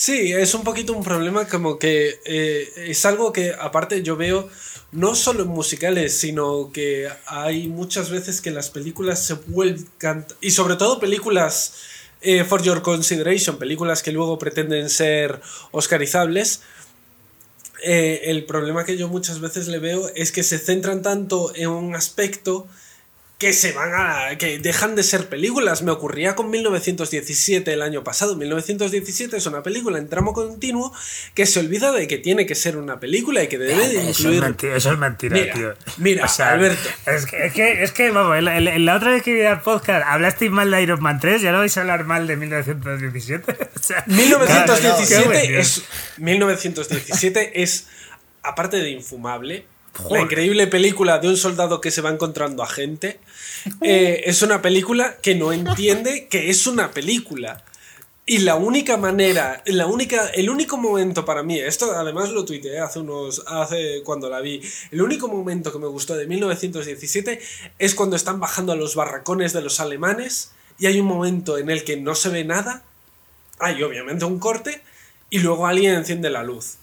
Sí, 0.00 0.32
es 0.32 0.54
un 0.54 0.62
poquito 0.62 0.92
un 0.92 1.02
problema 1.02 1.48
como 1.48 1.76
que 1.76 2.20
eh, 2.24 2.72
es 2.86 3.04
algo 3.04 3.32
que 3.32 3.52
aparte 3.52 4.00
yo 4.04 4.14
veo 4.14 4.48
no 4.92 5.16
solo 5.16 5.42
en 5.42 5.48
musicales, 5.48 6.16
sino 6.16 6.70
que 6.72 7.08
hay 7.26 7.66
muchas 7.66 8.08
veces 8.08 8.40
que 8.40 8.52
las 8.52 8.70
películas 8.70 9.26
se 9.26 9.34
vuelcan, 9.34 10.24
y 10.40 10.52
sobre 10.52 10.76
todo 10.76 11.00
películas 11.00 11.74
eh, 12.20 12.44
for 12.44 12.62
your 12.62 12.80
consideration, 12.80 13.58
películas 13.58 14.04
que 14.04 14.12
luego 14.12 14.38
pretenden 14.38 14.88
ser 14.88 15.40
oscarizables, 15.72 16.60
eh, 17.82 18.20
el 18.26 18.44
problema 18.44 18.84
que 18.84 18.96
yo 18.96 19.08
muchas 19.08 19.40
veces 19.40 19.66
le 19.66 19.80
veo 19.80 20.12
es 20.14 20.30
que 20.30 20.44
se 20.44 20.60
centran 20.60 21.02
tanto 21.02 21.52
en 21.56 21.70
un 21.70 21.96
aspecto 21.96 22.68
que 23.38 23.52
se 23.52 23.70
van 23.70 23.92
a. 23.94 24.36
que 24.36 24.58
dejan 24.58 24.96
de 24.96 25.04
ser 25.04 25.28
películas. 25.28 25.82
Me 25.82 25.92
ocurría 25.92 26.34
con 26.34 26.50
1917 26.50 27.72
el 27.72 27.82
año 27.82 28.02
pasado. 28.02 28.34
1917 28.34 29.36
es 29.36 29.46
una 29.46 29.62
película 29.62 29.98
en 29.98 30.08
tramo 30.08 30.32
continuo 30.32 30.92
que 31.34 31.46
se 31.46 31.60
olvida 31.60 31.92
de 31.92 32.08
que 32.08 32.18
tiene 32.18 32.46
que 32.46 32.56
ser 32.56 32.76
una 32.76 32.98
película 32.98 33.42
y 33.42 33.46
que 33.46 33.56
debe 33.56 33.88
de 33.88 34.02
incluir. 34.02 34.10
Eso 34.10 34.28
es 34.28 34.40
mentira, 34.40 34.76
eso 34.76 34.92
es 34.92 34.98
mentira 34.98 35.52
tío. 35.52 35.74
Mira, 35.98 36.26
Alberto. 36.26 36.88
Es 37.06 37.26
que, 37.26 37.46
es 37.46 37.52
que, 37.52 37.82
es 37.84 37.92
que 37.92 38.10
vamos, 38.10 38.42
la 38.42 38.96
otra 38.96 39.12
vez 39.12 39.22
que 39.22 39.32
vi 39.32 39.40
el 39.40 39.60
podcast 39.60 40.04
hablasteis 40.04 40.50
mal 40.50 40.70
de 40.70 40.82
Iron 40.82 41.00
Man 41.00 41.20
3 41.20 41.40
ya 41.40 41.52
no 41.52 41.58
vais 41.58 41.76
a 41.76 41.80
hablar 41.82 42.04
mal 42.04 42.26
de 42.26 42.36
1917. 42.36 43.52
o 43.76 43.78
sea, 43.80 44.02
1917 44.06 45.60
es. 45.60 45.82
1917 46.16 47.62
es. 47.62 47.86
Aparte 48.42 48.78
de 48.78 48.90
infumable, 48.90 49.66
la 50.10 50.20
increíble 50.20 50.66
película 50.66 51.18
de 51.18 51.28
un 51.28 51.36
soldado 51.36 51.80
que 51.80 51.90
se 51.90 52.00
va 52.00 52.10
encontrando 52.10 52.62
a 52.62 52.66
gente. 52.66 53.20
Eh, 53.80 54.22
es 54.26 54.42
una 54.42 54.62
película 54.62 55.16
que 55.22 55.34
no 55.34 55.52
entiende 55.52 56.26
que 56.28 56.50
es 56.50 56.66
una 56.66 56.90
película. 56.90 57.64
Y 58.30 58.38
la 58.38 58.56
única 58.56 58.98
manera, 58.98 59.62
la 59.64 59.86
única, 59.86 60.28
el 60.28 60.50
único 60.50 60.76
momento 60.76 61.24
para 61.24 61.42
mí, 61.42 61.58
esto 61.58 61.92
además 61.92 62.30
lo 62.30 62.44
tuiteé 62.44 62.78
hace 62.78 62.98
unos, 62.98 63.42
hace 63.46 64.02
cuando 64.04 64.28
la 64.28 64.40
vi, 64.40 64.60
el 64.90 65.00
único 65.00 65.28
momento 65.28 65.72
que 65.72 65.78
me 65.78 65.86
gustó 65.86 66.14
de 66.14 66.26
1917 66.26 67.40
es 67.78 67.94
cuando 67.94 68.16
están 68.16 68.38
bajando 68.38 68.72
a 68.72 68.76
los 68.76 68.94
barracones 68.94 69.54
de 69.54 69.62
los 69.62 69.80
alemanes 69.80 70.52
y 70.78 70.86
hay 70.86 71.00
un 71.00 71.06
momento 71.06 71.56
en 71.56 71.70
el 71.70 71.84
que 71.84 71.96
no 71.96 72.14
se 72.14 72.28
ve 72.28 72.44
nada, 72.44 72.82
hay 73.58 73.82
obviamente 73.82 74.26
un 74.26 74.38
corte 74.38 74.82
y 75.30 75.38
luego 75.38 75.66
alguien 75.66 75.94
enciende 75.94 76.28
la 76.28 76.42
luz. 76.42 76.77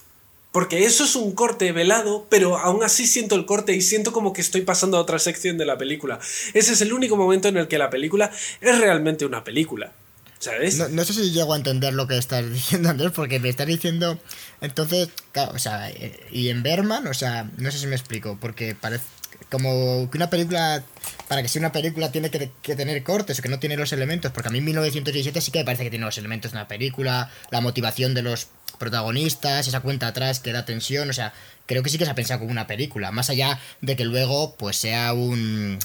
Porque 0.55 0.85
eso 0.85 1.03
es 1.03 1.17
un 1.17 1.33
corte 1.33 1.73
velado, 1.73 2.27
pero 2.29 2.57
aún 2.57 2.81
así 2.81 3.07
siento 3.07 3.35
el 3.35 3.45
corte 3.45 3.73
y 3.73 3.81
siento 3.81 4.13
como 4.13 4.31
que 4.31 4.39
estoy 4.39 4.61
pasando 4.61 4.95
a 4.95 5.01
otra 5.01 5.19
sección 5.19 5.57
de 5.57 5.65
la 5.65 5.77
película. 5.77 6.17
Ese 6.53 6.71
es 6.71 6.79
el 6.79 6.93
único 6.93 7.17
momento 7.17 7.49
en 7.49 7.57
el 7.57 7.67
que 7.67 7.77
la 7.77 7.89
película 7.89 8.31
es 8.61 8.77
realmente 8.79 9.25
una 9.25 9.43
película. 9.43 9.91
¿Sabes? 10.39 10.77
No, 10.77 11.03
sé 11.03 11.13
si 11.13 11.31
llego 11.31 11.53
a 11.53 11.57
entender 11.57 11.93
lo 11.93 12.07
que 12.07 12.17
estás 12.17 12.49
diciendo, 12.53 12.87
Andrés, 12.87 13.11
porque 13.13 13.41
me 13.41 13.49
estás 13.49 13.67
diciendo. 13.67 14.17
Entonces, 14.61 15.09
o 15.35 15.59
sea, 15.59 15.91
y 16.31 16.47
en 16.47 16.63
Berman, 16.63 17.05
o 17.07 17.13
sea, 17.13 17.51
no 17.57 17.69
sé 17.69 17.77
si 17.77 17.87
me 17.87 17.97
explico, 17.97 18.37
porque 18.39 18.75
parece 18.75 19.03
como 19.51 20.09
que 20.09 20.17
una 20.17 20.29
película, 20.29 20.85
para 21.27 21.41
que 21.41 21.49
sea 21.49 21.59
una 21.59 21.73
película, 21.73 22.13
tiene 22.13 22.31
que, 22.31 22.49
que, 22.61 22.77
tener 22.77 23.03
cortes 23.03 23.39
o 23.39 23.41
que 23.41 23.49
no 23.49 23.59
tiene 23.59 23.75
los 23.75 23.91
elementos, 23.91 24.31
porque 24.31 24.47
a 24.47 24.51
mí 24.51 24.61
1917 24.61 25.41
sí 25.41 25.51
que 25.51 25.59
me 25.59 25.65
parece 25.65 25.83
que 25.83 25.89
tiene 25.89 26.05
los 26.05 26.17
elementos 26.17 26.53
de 26.53 26.59
una 26.59 26.67
película, 26.69 27.29
la 27.51 27.59
motivación 27.59 28.13
de 28.13 28.21
los 28.21 28.47
protagonistas, 28.77 29.67
esa 29.67 29.81
cuenta 29.81 30.07
atrás 30.07 30.39
que 30.39 30.51
da 30.51 30.65
tensión, 30.65 31.09
o 31.09 31.13
sea, 31.13 31.33
creo 31.65 31.83
que 31.83 31.89
sí 31.89 31.97
que 31.97 32.05
se 32.05 32.11
ha 32.11 32.15
pensado 32.15 32.39
como 32.39 32.51
una 32.51 32.67
película, 32.67 33.11
más 33.11 33.29
allá 33.29 33.59
de 33.81 33.95
que 33.95 34.05
luego 34.05 34.55
pues 34.55 34.77
sea 34.77 35.13
un 35.13 35.79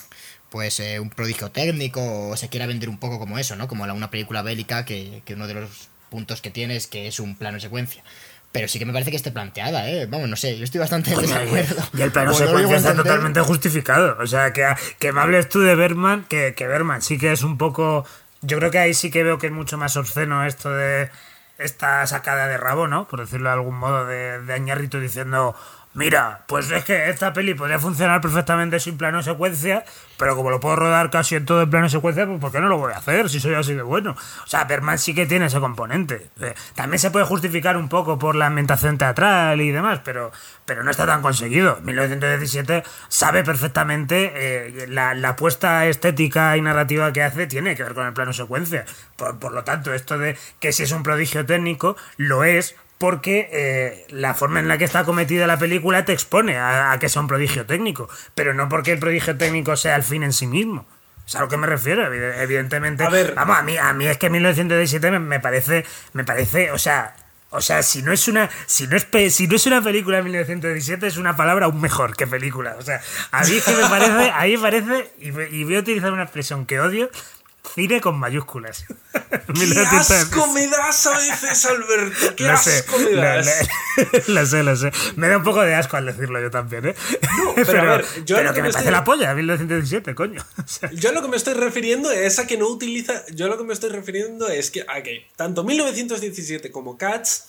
pues 0.50 0.80
eh, 0.80 0.98
un 1.00 1.10
prodigio 1.10 1.50
técnico 1.50 2.30
o 2.30 2.36
se 2.36 2.48
quiera 2.48 2.66
vender 2.66 2.88
un 2.88 2.98
poco 2.98 3.18
como 3.18 3.38
eso, 3.38 3.56
¿no? 3.56 3.68
Como 3.68 3.84
una 3.84 4.10
película 4.10 4.42
bélica 4.42 4.84
que, 4.84 5.22
que 5.24 5.34
uno 5.34 5.46
de 5.46 5.54
los 5.54 5.88
puntos 6.10 6.42
que 6.42 6.50
tiene 6.50 6.76
es 6.76 6.86
que 6.86 7.06
es 7.06 7.20
un 7.20 7.36
plano 7.36 7.54
de 7.54 7.60
secuencia. 7.60 8.02
Pero 8.52 8.66
sí 8.66 8.80
que 8.80 8.84
me 8.84 8.92
parece 8.92 9.12
que 9.12 9.16
esté 9.16 9.30
planteada, 9.30 9.88
¿eh? 9.88 10.06
Vamos, 10.06 10.28
no 10.28 10.34
sé, 10.34 10.58
yo 10.58 10.64
estoy 10.64 10.80
bastante 10.80 11.12
en 11.12 11.20
desacuerdo. 11.20 11.76
Y 11.96 12.02
el 12.02 12.10
plano 12.10 12.34
secuencia 12.34 12.78
está 12.78 12.96
totalmente 12.96 13.40
justificado. 13.42 14.16
O 14.20 14.26
sea, 14.26 14.52
que, 14.52 14.66
que 14.98 15.12
me 15.12 15.20
hables 15.20 15.48
tú 15.48 15.60
de 15.60 15.76
Berman, 15.76 16.24
que, 16.28 16.54
que 16.56 16.66
Berman 16.66 17.00
sí 17.00 17.16
que 17.16 17.30
es 17.30 17.44
un 17.44 17.56
poco... 17.56 18.04
Yo 18.42 18.58
creo 18.58 18.72
que 18.72 18.78
ahí 18.78 18.94
sí 18.94 19.10
que 19.10 19.22
veo 19.22 19.38
que 19.38 19.46
es 19.46 19.52
mucho 19.52 19.78
más 19.78 19.96
obsceno 19.96 20.44
esto 20.44 20.70
de 20.70 21.10
esta 21.60 22.06
sacada 22.06 22.46
de 22.46 22.56
rabo, 22.56 22.88
¿no? 22.88 23.06
Por 23.06 23.20
decirlo 23.20 23.48
de 23.48 23.54
algún 23.54 23.76
modo, 23.76 24.06
de, 24.06 24.40
de 24.40 24.52
Añarrito 24.52 24.98
diciendo, 25.00 25.54
mira, 25.94 26.44
pues 26.46 26.70
es 26.70 26.84
que 26.84 27.10
esta 27.10 27.32
peli 27.32 27.54
podría 27.54 27.78
funcionar 27.78 28.20
perfectamente 28.20 28.78
sin 28.78 28.96
plano 28.96 29.22
secuencia, 29.22 29.84
pero 30.16 30.36
como 30.36 30.50
lo 30.50 30.60
puedo 30.60 30.76
rodar 30.76 31.10
casi 31.10 31.34
en 31.34 31.44
todo 31.44 31.62
el 31.62 31.68
plano 31.68 31.88
secuencia, 31.88 32.26
pues 32.26 32.38
¿por 32.38 32.52
qué 32.52 32.60
no 32.60 32.68
lo 32.68 32.78
voy 32.78 32.92
a 32.92 32.98
hacer 32.98 33.28
si 33.28 33.40
soy 33.40 33.54
así 33.54 33.74
de 33.74 33.82
bueno? 33.82 34.16
O 34.44 34.46
sea, 34.46 34.64
Berman 34.64 34.98
sí 34.98 35.14
que 35.14 35.26
tiene 35.26 35.46
ese 35.46 35.60
componente. 35.60 36.30
Eh, 36.40 36.54
también 36.74 36.98
se 36.98 37.10
puede 37.10 37.24
justificar 37.24 37.76
un 37.76 37.88
poco 37.88 38.18
por 38.18 38.36
la 38.36 38.46
ambientación 38.46 38.98
teatral 38.98 39.60
y 39.60 39.70
demás, 39.70 40.00
pero, 40.04 40.30
pero 40.64 40.84
no 40.84 40.90
está 40.90 41.06
tan 41.06 41.22
conseguido. 41.22 41.78
1917 41.82 42.84
sabe 43.08 43.42
perfectamente 43.44 44.32
eh, 44.34 44.86
la, 44.88 45.14
la 45.14 45.30
apuesta 45.30 45.86
estética 45.86 46.56
y 46.56 46.60
narrativa 46.60 47.12
que 47.12 47.22
hace 47.22 47.46
tiene 47.46 47.74
que 47.74 47.82
ver 47.82 47.94
con 47.94 48.06
el 48.06 48.12
plano 48.12 48.32
secuencia. 48.32 48.84
Por, 49.16 49.38
por 49.38 49.52
lo 49.52 49.64
tanto, 49.64 49.92
esto 49.92 50.18
de 50.18 50.38
que 50.60 50.72
si 50.72 50.84
es 50.84 50.92
un 50.92 51.02
prodigio 51.02 51.44
técnico, 51.46 51.96
lo 52.16 52.44
es 52.44 52.76
porque 53.00 53.48
eh, 53.50 54.04
la 54.10 54.34
forma 54.34 54.60
en 54.60 54.68
la 54.68 54.76
que 54.76 54.84
está 54.84 55.04
cometida 55.04 55.46
la 55.46 55.58
película 55.58 56.04
te 56.04 56.12
expone 56.12 56.58
a, 56.58 56.94
que 57.00 57.08
sea 57.08 57.22
un 57.22 57.28
prodigio 57.28 57.64
técnico, 57.64 58.10
pero 58.34 58.52
no 58.52 58.68
porque 58.68 58.92
el 58.92 58.98
prodigio 58.98 59.38
técnico 59.38 59.74
sea 59.74 59.96
el 59.96 60.02
fin 60.02 60.22
en 60.22 60.34
sí 60.34 60.46
mismo. 60.46 60.86
Es 61.26 61.34
a 61.34 61.40
lo 61.40 61.48
que 61.48 61.56
me 61.56 61.66
refiero, 61.66 62.12
evidentemente. 62.12 63.02
A 63.02 63.08
ver, 63.08 63.32
vamos, 63.34 63.56
a 63.56 63.62
mí, 63.62 63.78
a 63.78 63.94
mí 63.94 64.06
es 64.06 64.18
que 64.18 64.28
1917 64.28 65.12
me, 65.12 65.18
me 65.18 65.40
parece, 65.40 65.86
me 66.12 66.24
parece, 66.24 66.72
o 66.72 66.78
sea, 66.78 67.16
o 67.48 67.62
sea, 67.62 67.82
si 67.82 68.02
no 68.02 68.12
es 68.12 68.28
una, 68.28 68.50
si 68.66 68.86
no 68.86 68.98
es, 68.98 69.06
si 69.34 69.48
no 69.48 69.56
es 69.56 69.64
una 69.64 69.80
película 69.80 70.18
de 70.18 70.24
1917, 70.24 71.06
es 71.06 71.16
una 71.16 71.34
palabra 71.36 71.64
aún 71.64 71.80
mejor 71.80 72.14
que 72.14 72.26
película. 72.26 72.76
O 72.78 72.82
sea, 72.82 73.00
a 73.30 73.44
mí 73.44 73.56
es 73.56 73.64
que 73.64 73.76
me 73.76 73.88
parece, 73.88 74.30
a 74.30 74.44
mí 74.44 74.56
me 74.58 74.62
parece, 74.62 75.10
y, 75.18 75.28
y 75.28 75.64
voy 75.64 75.76
a 75.76 75.78
utilizar 75.80 76.12
una 76.12 76.24
expresión 76.24 76.66
que 76.66 76.78
odio, 76.80 77.08
Cine 77.74 78.00
con 78.00 78.18
mayúsculas. 78.18 78.84
¡Qué 79.54 79.80
asco 79.80 80.46
me 80.48 80.66
das 80.66 81.06
a 81.06 81.18
veces, 81.18 81.64
Alberto! 81.66 82.36
¡Qué 82.36 82.48
asco 82.48 82.98
me 82.98 83.12
das! 83.12 83.68
Lo, 84.28 84.46
sé, 84.46 84.62
lo 84.62 84.76
sé. 84.76 84.92
Me 85.16 85.28
da 85.28 85.36
un 85.36 85.42
poco 85.42 85.62
de 85.62 85.74
asco 85.74 85.96
al 85.96 86.06
decirlo 86.06 86.40
yo 86.40 86.50
también, 86.50 86.86
¿eh? 86.86 86.94
No, 87.38 87.54
pero, 87.66 87.80
a 87.80 87.96
ver, 87.96 88.06
yo 88.24 88.36
pero 88.36 88.54
que, 88.54 88.62
me, 88.62 88.70
parece 88.70 88.90
la 88.90 89.04
polla, 89.04 89.34
1917, 89.34 90.14
coño. 90.14 90.44
yo 90.92 91.12
lo 91.12 91.22
que 91.22 91.28
me 91.28 91.36
estoy 91.36 91.54
refiriendo 91.54 92.10
es 92.10 92.38
a 92.38 92.46
que 92.46 92.56
no 92.56 92.68
utiliza... 92.68 93.24
Yo 93.34 93.48
lo 93.48 93.58
que 93.58 93.64
me 93.64 93.74
estoy 93.74 93.90
refiriendo 93.90 94.48
es 94.48 94.70
que, 94.70 94.86
que 95.04 95.26
tanto 95.36 95.64
1917 95.64 96.70
como 96.70 96.96
Cats 96.96 97.48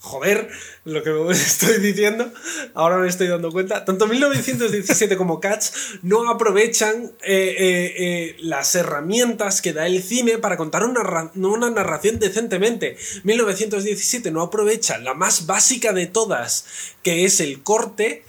joder, 0.00 0.48
lo 0.84 1.02
que 1.02 1.10
me 1.10 1.32
estoy 1.32 1.78
diciendo, 1.78 2.32
ahora 2.74 2.98
me 2.98 3.08
estoy 3.08 3.26
dando 3.26 3.50
cuenta, 3.50 3.84
tanto 3.84 4.06
1917 4.06 5.16
como 5.16 5.40
Cats 5.40 5.98
no 6.02 6.30
aprovechan 6.30 7.12
eh, 7.22 7.54
eh, 7.58 7.94
eh, 7.98 8.36
las 8.40 8.74
herramientas 8.74 9.60
que 9.60 9.72
da 9.72 9.86
el 9.86 10.02
cine 10.02 10.38
para 10.38 10.56
contar 10.56 10.84
una, 10.84 11.30
una 11.34 11.70
narración 11.70 12.18
decentemente. 12.18 12.96
1917 13.24 14.30
no 14.30 14.42
aprovecha 14.42 14.98
la 14.98 15.14
más 15.14 15.46
básica 15.46 15.92
de 15.92 16.06
todas, 16.06 16.94
que 17.02 17.24
es 17.24 17.40
el 17.40 17.62
corte. 17.62 18.24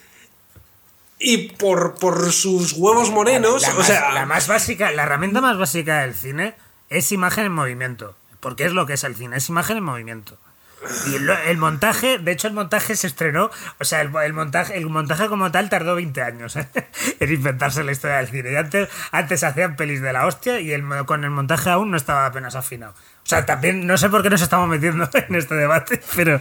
Y 1.21 1.49
por, 1.49 1.95
por 1.95 2.31
sus 2.31 2.71
huevos 2.71 3.11
morenos, 3.11 3.67
o 3.67 3.83
sea. 3.83 4.13
La 4.13 4.25
más 4.25 4.47
básica, 4.47 4.89
la 4.91 5.03
herramienta 5.03 5.41
más 5.41 5.57
básica 5.57 5.99
del 5.99 6.15
cine 6.15 6.55
es 6.89 7.11
imagen 7.11 7.45
en 7.45 7.51
movimiento. 7.51 8.15
Porque 8.39 8.63
es 8.63 8.71
lo 8.71 8.85
que 8.85 8.93
es 8.93 9.03
el 9.03 9.17
cine, 9.17 9.35
es 9.35 9.49
imagen 9.49 9.75
en 9.75 9.83
movimiento. 9.83 10.37
Y 11.07 11.15
el, 11.15 11.57
montaje, 11.57 12.19
de 12.19 12.31
hecho 12.31 12.47
el 12.47 12.53
montaje 12.53 12.95
se 12.95 13.07
estrenó, 13.07 13.51
o 13.79 13.83
sea, 13.83 14.01
el, 14.01 14.33
montaje, 14.33 14.77
el 14.77 14.85
montaje 14.87 15.27
como 15.27 15.51
tal 15.51 15.69
tardó 15.69 15.95
20 15.95 16.21
años 16.21 16.55
¿eh? 16.55 16.69
en 17.19 17.33
inventarse 17.33 17.83
la 17.83 17.91
historia 17.91 18.17
del 18.17 18.27
cine. 18.27 18.51
Y 18.53 18.55
antes, 18.55 18.89
antes 19.11 19.43
hacían 19.43 19.75
pelis 19.75 20.01
de 20.01 20.13
la 20.13 20.25
hostia 20.25 20.59
y 20.59 20.71
el, 20.71 20.83
con 21.05 21.23
el 21.23 21.31
montaje 21.31 21.69
aún 21.69 21.91
no 21.91 21.97
estaba 21.97 22.25
apenas 22.25 22.55
afinado. 22.55 22.93
O 22.93 23.29
sea, 23.29 23.45
también 23.45 23.85
no 23.85 23.97
sé 23.97 24.09
por 24.09 24.23
qué 24.23 24.29
nos 24.29 24.41
estamos 24.41 24.69
metiendo 24.69 25.09
en 25.13 25.35
este 25.35 25.55
debate, 25.55 26.01
pero, 26.15 26.39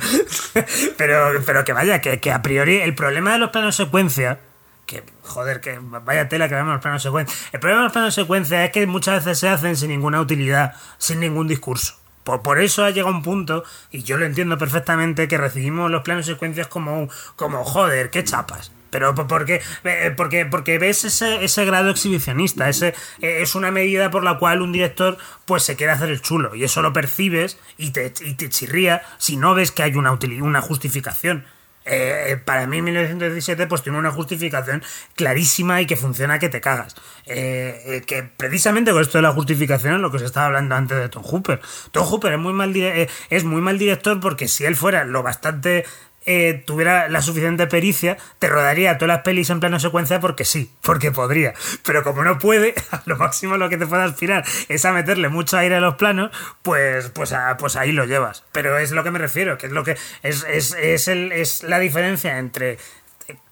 pero, 0.97 1.43
pero 1.45 1.65
que 1.65 1.73
vaya, 1.73 2.01
que, 2.01 2.21
que 2.21 2.33
a 2.33 2.41
priori 2.41 2.77
el 2.77 2.95
problema 2.95 3.33
de 3.33 3.39
los 3.39 3.51
planos 3.51 3.77
secuencia 3.77 4.41
que 4.87 5.05
joder, 5.23 5.61
que 5.61 5.79
vaya 5.81 6.29
tela 6.29 6.49
que 6.49 6.55
vemos 6.55 6.73
los 6.73 6.83
planos 6.83 7.03
secuencia. 7.03 7.37
El 7.53 7.61
problema 7.61 7.83
de 7.83 7.85
los 7.85 7.93
planos 7.93 8.15
secuencia 8.15 8.65
es 8.65 8.73
que 8.73 8.87
muchas 8.87 9.23
veces 9.23 9.39
se 9.39 9.49
hacen 9.49 9.77
sin 9.77 9.91
ninguna 9.91 10.21
utilidad, 10.21 10.75
sin 10.97 11.21
ningún 11.21 11.47
discurso. 11.47 11.97
Por, 12.37 12.61
eso 12.61 12.85
ha 12.85 12.91
llegado 12.91 13.15
un 13.15 13.23
punto, 13.23 13.65
y 13.91 14.03
yo 14.03 14.19
lo 14.19 14.27
entiendo 14.27 14.59
perfectamente, 14.59 15.29
que 15.29 15.39
recibimos 15.39 15.91
los 15.91 16.03
planos 16.03 16.27
secuencias 16.27 16.67
como, 16.67 17.09
como 17.37 17.65
joder, 17.65 18.11
qué 18.11 18.23
chapas. 18.23 18.73
Pero 18.91 19.15
porque, 19.15 19.61
eh, 19.85 20.15
porque, 20.17 20.47
porque 20.47 20.79
ves 20.79 21.05
ese, 21.05 21.45
ese 21.45 21.65
grado 21.65 21.91
exhibicionista, 21.91 22.69
ese, 22.69 22.95
eh, 23.21 23.41
es 23.43 23.55
una 23.55 23.71
medida 23.71 24.11
por 24.11 24.25
la 24.25 24.39
cual 24.39 24.63
un 24.63 24.73
director 24.73 25.19
pues 25.45 25.63
se 25.63 25.77
quiere 25.77 25.93
hacer 25.93 26.09
el 26.09 26.23
chulo 26.23 26.55
y 26.55 26.65
eso 26.65 26.81
lo 26.81 26.95
percibes 26.95 27.59
y 27.77 27.91
te, 27.91 28.13
y 28.25 28.35
te 28.35 28.49
chirría 28.49 29.03
si 29.19 29.37
no 29.37 29.55
ves 29.55 29.73
que 29.73 29.83
hay 29.83 29.95
una, 29.95 30.19
una 30.41 30.63
justificación. 30.63 31.45
Eh, 31.89 32.37
para 32.45 32.67
mí 32.67 32.83
1917 32.83 33.67
pues 33.67 33.83
tiene 33.83 33.99
una 33.99 34.11
justificación 34.11 34.83
clarísima 35.15 35.81
y 35.81 35.87
que 35.87 35.97
funciona 35.97 36.39
que 36.39 36.49
te 36.49 36.61
cagas. 36.61 36.95
Eh, 37.27 37.83
eh, 37.87 38.03
que 38.07 38.23
precisamente 38.23 38.93
con 38.93 39.03
esto 39.03 39.19
de 39.19 39.23
la 39.23 39.33
justificación 39.33 39.95
es 39.95 40.01
lo 40.01 40.11
que 40.11 40.19
se 40.19 40.27
estaba 40.27 40.47
hablando 40.47 40.75
antes 40.75 40.99
de 40.99 41.09
Tom 41.09 41.23
Hooper. 41.23 41.61
Tom 41.91 42.05
Hooper 42.07 42.33
es 42.35 42.39
muy 42.39 42.53
mal, 42.53 42.75
es 42.77 43.45
muy 43.45 43.61
mal 43.61 43.79
director 43.79 44.21
porque 44.21 44.49
si 44.49 44.65
él 44.65 44.77
fuera 44.77 45.05
lo 45.05 45.23
bastante 45.23 45.85
eh, 46.31 46.63
tuviera 46.67 47.09
la 47.09 47.23
suficiente 47.23 47.67
pericia, 47.67 48.19
te 48.39 48.49
rodaría 48.49 48.99
todas 48.99 49.17
las 49.17 49.23
pelis 49.23 49.49
en 49.49 49.61
plano 49.61 49.81
secuencia 49.81 50.21
porque 50.21 50.45
sí, 50.45 50.71
porque 50.83 51.11
podría. 51.11 51.55
Pero 51.85 52.05
como 52.05 52.23
no 52.23 52.39
puede, 52.39 52.75
a 52.91 53.01
lo 53.07 53.17
máximo 53.17 53.57
lo 53.57 53.71
que 53.71 53.79
te 53.79 53.87
puede 53.87 54.03
aspirar 54.03 54.45
es 54.69 54.85
a 54.85 54.93
meterle 54.93 55.31
mucho 55.31 55.57
aire 55.57 55.77
a 55.77 55.81
los 55.81 55.95
planos, 55.95 56.31
pues, 56.61 57.09
pues, 57.09 57.35
pues 57.59 57.77
ahí 57.77 57.93
lo 57.93 58.05
llevas. 58.05 58.45
Pero 58.53 58.77
es 58.77 58.91
lo 58.91 59.03
que 59.05 59.11
me 59.11 59.19
refiero, 59.19 59.57
que 59.57 59.69
es 59.69 59.73
lo 59.73 59.85
que 59.85 59.97
es, 60.23 60.45
es, 60.47 60.77
es, 60.79 61.09
el, 61.09 61.33
es 61.33 61.63
la 61.63 61.79
diferencia 61.79 62.39
entre 62.39 62.77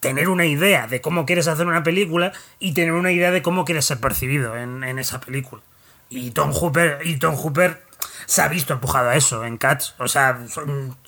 tener 0.00 0.28
una 0.28 0.44
idea 0.44 0.86
de 0.86 1.00
cómo 1.00 1.24
quieres 1.24 1.48
hacer 1.48 1.66
una 1.66 1.82
película 1.82 2.32
y 2.58 2.74
tener 2.74 2.92
una 2.92 3.10
idea 3.10 3.30
de 3.30 3.40
cómo 3.40 3.64
quieres 3.64 3.86
ser 3.86 4.00
percibido 4.00 4.54
en, 4.54 4.84
en 4.84 4.98
esa 4.98 5.18
película. 5.18 5.62
Y 6.10 6.32
Tom 6.32 6.52
Hooper, 6.52 6.98
y 7.04 7.16
Tom 7.16 7.36
Hooper 7.36 7.80
se 8.26 8.42
ha 8.42 8.48
visto 8.48 8.74
empujado 8.74 9.08
a 9.08 9.16
eso 9.16 9.46
en 9.46 9.56
Cats. 9.56 9.94
O 9.98 10.08
sea, 10.08 10.38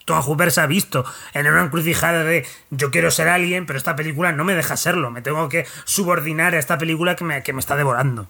Tom 0.08 0.22
Hooper 0.22 0.50
se 0.50 0.62
ha 0.62 0.66
visto 0.66 1.04
en 1.34 1.46
una 1.46 1.62
encrucijada 1.62 2.24
de 2.24 2.46
yo 2.70 2.90
quiero 2.90 3.10
ser 3.10 3.28
alguien, 3.28 3.66
pero 3.66 3.76
esta 3.76 3.94
película 3.94 4.32
no 4.32 4.42
me 4.42 4.54
deja 4.54 4.74
serlo. 4.78 5.10
Me 5.10 5.20
tengo 5.20 5.50
que 5.50 5.66
subordinar 5.84 6.54
a 6.54 6.58
esta 6.58 6.78
película 6.78 7.14
que 7.14 7.24
me, 7.24 7.42
que 7.42 7.52
me 7.52 7.60
está 7.60 7.76
devorando 7.76 8.26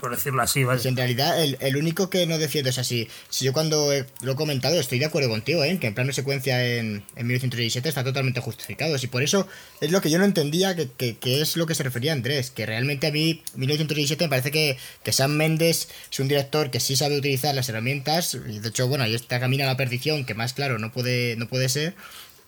por 0.00 0.10
decirlo 0.10 0.42
así, 0.42 0.64
¿vale? 0.64 0.80
en 0.84 0.96
realidad 0.96 1.42
el, 1.42 1.76
único 1.76 2.10
que 2.10 2.26
no 2.26 2.38
defiendo 2.38 2.70
es 2.70 2.78
así. 2.78 3.08
Si 3.28 3.44
yo 3.44 3.52
cuando 3.52 3.90
lo 4.22 4.32
he 4.32 4.36
comentado 4.36 4.78
estoy 4.78 4.98
de 4.98 5.06
acuerdo 5.06 5.28
contigo, 5.28 5.64
¿eh? 5.64 5.78
que 5.78 5.88
en 5.88 5.94
plano 5.94 6.12
secuencia 6.12 6.64
en, 6.64 7.04
en 7.16 7.26
1917 7.26 7.88
está 7.88 8.04
totalmente 8.04 8.40
justificado. 8.40 8.96
Y 9.00 9.06
por 9.06 9.22
eso 9.22 9.46
es 9.80 9.90
lo 9.90 10.00
que 10.00 10.10
yo 10.10 10.18
no 10.18 10.24
entendía 10.24 10.74
que, 10.76 10.88
que, 10.88 11.40
es 11.40 11.56
lo 11.56 11.66
que 11.66 11.74
se 11.74 11.82
refería 11.82 12.12
Andrés. 12.12 12.50
Que 12.50 12.66
realmente 12.66 13.06
a 13.06 13.10
mí 13.10 13.42
1917 13.54 14.24
me 14.24 14.28
parece 14.28 14.50
que, 14.50 14.78
que 15.02 15.12
Sam 15.12 15.32
Mendes 15.32 15.88
es 16.10 16.20
un 16.20 16.28
director 16.28 16.70
que 16.70 16.80
sí 16.80 16.96
sabe 16.96 17.18
utilizar 17.18 17.54
las 17.54 17.68
herramientas. 17.68 18.32
De 18.32 18.68
hecho, 18.68 18.88
bueno, 18.88 19.04
ahí 19.04 19.14
está 19.14 19.40
camino 19.40 19.64
a 19.64 19.66
la 19.66 19.76
perdición, 19.76 20.24
que 20.24 20.34
más 20.34 20.52
claro 20.52 20.78
no 20.78 20.92
puede, 20.92 21.36
no 21.36 21.48
puede 21.48 21.68
ser. 21.68 21.94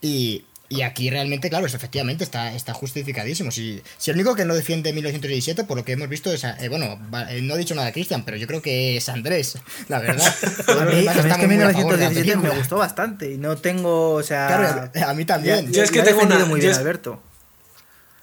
Y, 0.02 0.44
y 0.72 0.82
aquí 0.82 1.10
realmente, 1.10 1.50
claro, 1.50 1.66
efectivamente 1.66 2.22
está, 2.22 2.54
está 2.54 2.72
justificadísimo. 2.72 3.50
Si, 3.50 3.82
si 3.98 4.12
el 4.12 4.16
único 4.16 4.36
que 4.36 4.44
no 4.44 4.54
defiende 4.54 4.92
1917, 4.92 5.64
por 5.64 5.76
lo 5.76 5.84
que 5.84 5.92
hemos 5.92 6.08
visto, 6.08 6.32
es. 6.32 6.44
Eh, 6.44 6.68
bueno, 6.68 6.96
eh, 7.28 7.42
no 7.42 7.56
he 7.56 7.58
dicho 7.58 7.74
nada 7.74 7.90
Cristian, 7.90 8.24
pero 8.24 8.36
yo 8.36 8.46
creo 8.46 8.62
que 8.62 8.96
es 8.96 9.08
Andrés, 9.08 9.58
la 9.88 9.98
verdad. 9.98 10.32
a 10.68 10.84
mí, 10.84 11.04
es 11.08 11.36
que 11.36 11.48
1917 11.48 12.36
me 12.36 12.50
gustó 12.50 12.76
bastante 12.76 13.32
y 13.32 13.36
no 13.36 13.56
tengo. 13.56 14.12
O 14.12 14.22
sea. 14.22 14.46
Claro, 14.46 15.10
a 15.10 15.14
mí 15.14 15.24
también. 15.24 15.72
Yo, 15.72 15.82
es 15.82 15.90
que 15.90 16.02
tengo 16.02 16.22
una. 16.22 16.44
Muy 16.44 16.60
bien, 16.60 16.72
Alberto. 16.72 17.20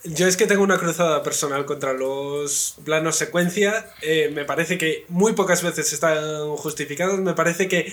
Yo 0.05 0.25
es 0.25 0.37
que 0.37 0.47
tengo 0.47 0.63
una 0.63 0.77
cruzada 0.77 1.21
personal 1.23 1.65
contra 1.65 1.91
los 1.91 2.77
planos 2.85 3.17
secuencia. 3.17 3.87
Eh, 4.01 4.31
me 4.33 4.45
parece 4.45 4.77
que 4.77 5.03
muy 5.09 5.33
pocas 5.33 5.63
veces 5.63 5.91
están 5.91 6.47
justificados. 6.55 7.19
Me 7.19 7.33
parece 7.33 7.67
que 7.67 7.91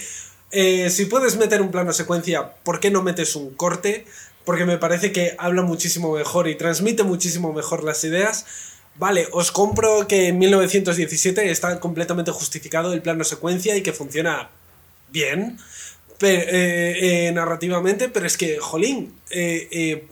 si 0.91 1.07
puedes 1.07 1.37
meter 1.39 1.61
un 1.61 1.73
plano 1.73 1.93
secuencia, 1.93 2.55
¿por 2.63 2.79
qué 2.79 2.93
no 2.93 3.03
metes 3.03 3.35
un 3.35 3.53
corte? 3.55 4.07
Porque 4.45 4.65
me 4.65 4.79
parece 4.79 5.13
que 5.13 5.35
habla 5.39 5.63
muchísimo 5.63 6.13
mejor 6.13 6.49
y 6.49 6.57
transmite 6.57 7.03
muchísimo 7.03 7.53
mejor 7.53 7.85
las 7.85 8.05
ideas. 8.05 8.47
Vale, 8.97 9.27
os 9.33 9.51
compro 9.51 10.07
que 10.07 10.29
en 10.29 10.39
1917 10.39 11.51
está 11.51 11.81
completamente 11.81 12.31
justificado 12.31 12.93
el 12.93 13.03
plano 13.03 13.25
secuencia 13.25 13.77
y 13.77 13.83
que 13.83 13.93
funciona 13.93 14.51
bien 15.11 15.59
eh, 16.21 17.27
eh, 17.27 17.33
narrativamente, 17.33 18.09
pero 18.09 18.27
es 18.27 18.37
que, 18.37 18.59
jolín, 18.59 19.15
eh, 19.31 20.07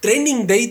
Training 0.00 0.46
Day 0.46 0.70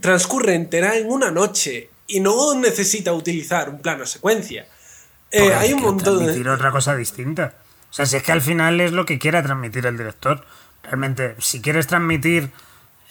transcurre 0.00 0.54
entera 0.54 0.96
en 0.96 1.10
una 1.10 1.30
noche 1.30 1.88
y 2.06 2.20
no 2.20 2.54
necesita 2.54 3.12
utilizar 3.12 3.70
un 3.70 3.80
plano 3.80 4.06
secuencia. 4.06 4.66
hay 5.32 5.72
un 5.72 5.82
montón 5.82 6.18
de... 6.18 6.24
Transmitir 6.24 6.48
otra 6.48 6.70
cosa 6.70 6.96
distinta. 6.96 7.54
O 7.90 7.92
sea, 7.92 8.06
si 8.06 8.16
es 8.16 8.22
que 8.22 8.32
al 8.32 8.40
final 8.40 8.80
es 8.80 8.92
lo 8.92 9.04
que 9.04 9.18
quiera 9.18 9.42
transmitir 9.42 9.86
el 9.86 9.96
director. 9.96 10.44
Realmente, 10.84 11.34
si 11.38 11.60
quieres 11.60 11.86
transmitir 11.86 12.50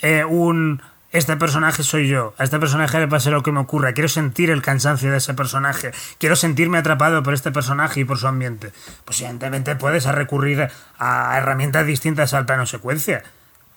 eh, 0.02 0.24
un 0.24 0.82
este 1.14 1.38
personaje 1.38 1.84
soy 1.84 2.08
yo, 2.08 2.34
a 2.40 2.44
este 2.44 2.60
personaje 2.60 3.00
le 3.00 3.08
pase 3.08 3.30
lo 3.30 3.44
que 3.44 3.52
me 3.52 3.60
ocurra, 3.60 3.94
quiero 3.94 4.10
sentir 4.10 4.50
el 4.50 4.64
cansancio 4.64 5.12
de 5.12 5.18
ese 5.18 5.36
personaje, 5.36 5.91
quiero 6.18 6.36
sentirme 6.36 6.80
atrapado 6.80 7.22
por 7.22 7.36
este 7.36 7.52
personaje 7.52 8.00
y 8.00 8.04
por 8.04 8.18
su 8.18 8.28
ambiente, 8.28 8.72
pues 9.06 9.22
evidentemente 9.22 9.76
puedes 9.76 10.06
recurrir 10.06 10.70
a 10.98 11.38
herramientas 11.38 11.86
distintas 11.86 12.34
al 12.34 12.48
plano 12.48 12.66
secuencia, 12.66 13.22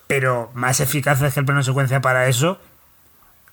pero 0.06 0.50
más 0.54 0.80
eficaces 0.80 1.34
que 1.34 1.40
el 1.40 1.46
plano 1.46 1.62
secuencia 1.62 2.00
para 2.00 2.26
eso 2.26 2.58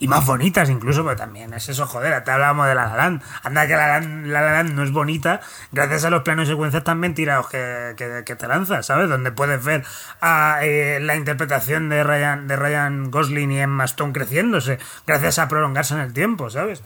y 0.04 0.08
más 0.10 0.26
bonitas 0.26 0.70
incluso, 0.70 1.02
porque 1.02 1.16
también 1.16 1.54
es 1.54 1.70
eso, 1.70 1.88
joder, 1.88 2.26
te 2.26 2.32
hablábamos 2.32 2.68
de 2.68 2.76
La 2.76 2.88
La 2.88 2.98
Land. 2.98 3.22
Anda 3.42 3.68
que 3.68 3.74
La 3.74 4.02
La, 4.02 4.42
Land, 4.42 4.74
no 4.74 4.84
es 4.84 4.92
bonita 4.92 5.40
gracias 5.72 6.04
a 6.04 6.10
los 6.10 6.24
planos 6.24 6.50
secuencias 6.50 6.84
tan 6.84 7.00
mentirados 7.00 7.48
que, 7.48 7.94
que, 7.96 8.36
te 8.36 8.48
lanzas, 8.50 8.86
¿sabes? 8.86 9.08
Donde 9.08 9.32
puedes 9.32 9.64
ver 9.64 9.86
a, 10.20 10.60
eh, 10.62 11.00
la 11.00 11.16
interpretación 11.16 11.88
de 11.88 12.04
Ryan, 12.04 12.50
de 12.50 12.58
Ryan 12.58 13.12
Gosling 13.12 13.54
y 13.54 13.62
Emma 13.62 13.86
Stone 13.86 14.12
creciéndose 14.12 14.78
gracias 15.08 15.40
a 15.40 15.48
prolongarse 15.48 15.94
en 15.94 16.02
el 16.02 16.12
tiempo, 16.12 16.50
¿sabes? 16.50 16.82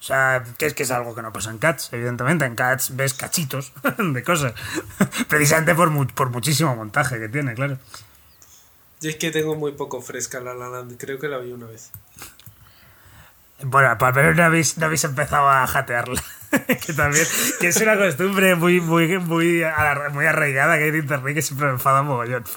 O 0.00 0.02
sea, 0.02 0.42
que 0.56 0.64
es 0.64 0.72
que 0.72 0.84
es 0.84 0.90
algo 0.90 1.14
que 1.14 1.20
no 1.20 1.30
pasa 1.30 1.50
en 1.50 1.58
Cats, 1.58 1.92
evidentemente. 1.92 2.46
En 2.46 2.54
Cats 2.54 2.96
ves 2.96 3.12
cachitos 3.12 3.74
de 3.98 4.24
cosas. 4.24 4.54
Precisamente 5.28 5.74
por, 5.74 6.14
por 6.14 6.30
muchísimo 6.30 6.74
montaje 6.74 7.18
que 7.18 7.28
tiene, 7.28 7.52
claro. 7.52 7.76
Yo 9.02 9.10
es 9.10 9.16
que 9.16 9.30
tengo 9.30 9.56
muy 9.56 9.72
poco 9.72 10.00
fresca 10.00 10.40
La 10.40 10.54
La 10.54 10.70
Land, 10.70 10.96
creo 10.96 11.18
que 11.18 11.28
la 11.28 11.36
vi 11.36 11.52
una 11.52 11.66
vez. 11.66 11.90
Bueno, 13.60 13.96
por 13.98 14.14
menos 14.14 14.36
no 14.36 14.44
habéis, 14.44 14.78
no 14.78 14.86
habéis 14.86 15.04
empezado 15.04 15.48
a 15.48 15.66
jatearla. 15.66 16.22
que 16.86 16.92
también 16.92 17.26
que 17.60 17.68
es 17.68 17.76
una 17.78 17.96
costumbre 17.96 18.54
muy, 18.54 18.80
muy, 18.80 19.18
muy, 19.18 19.62
muy 20.12 20.26
arraigada 20.26 20.76
que 20.76 20.84
hay 20.84 20.90
en 20.90 20.96
internet 20.96 21.34
que 21.34 21.42
siempre 21.42 21.66
me 21.66 21.72
enfada 21.72 22.02
mogollón. 22.02 22.44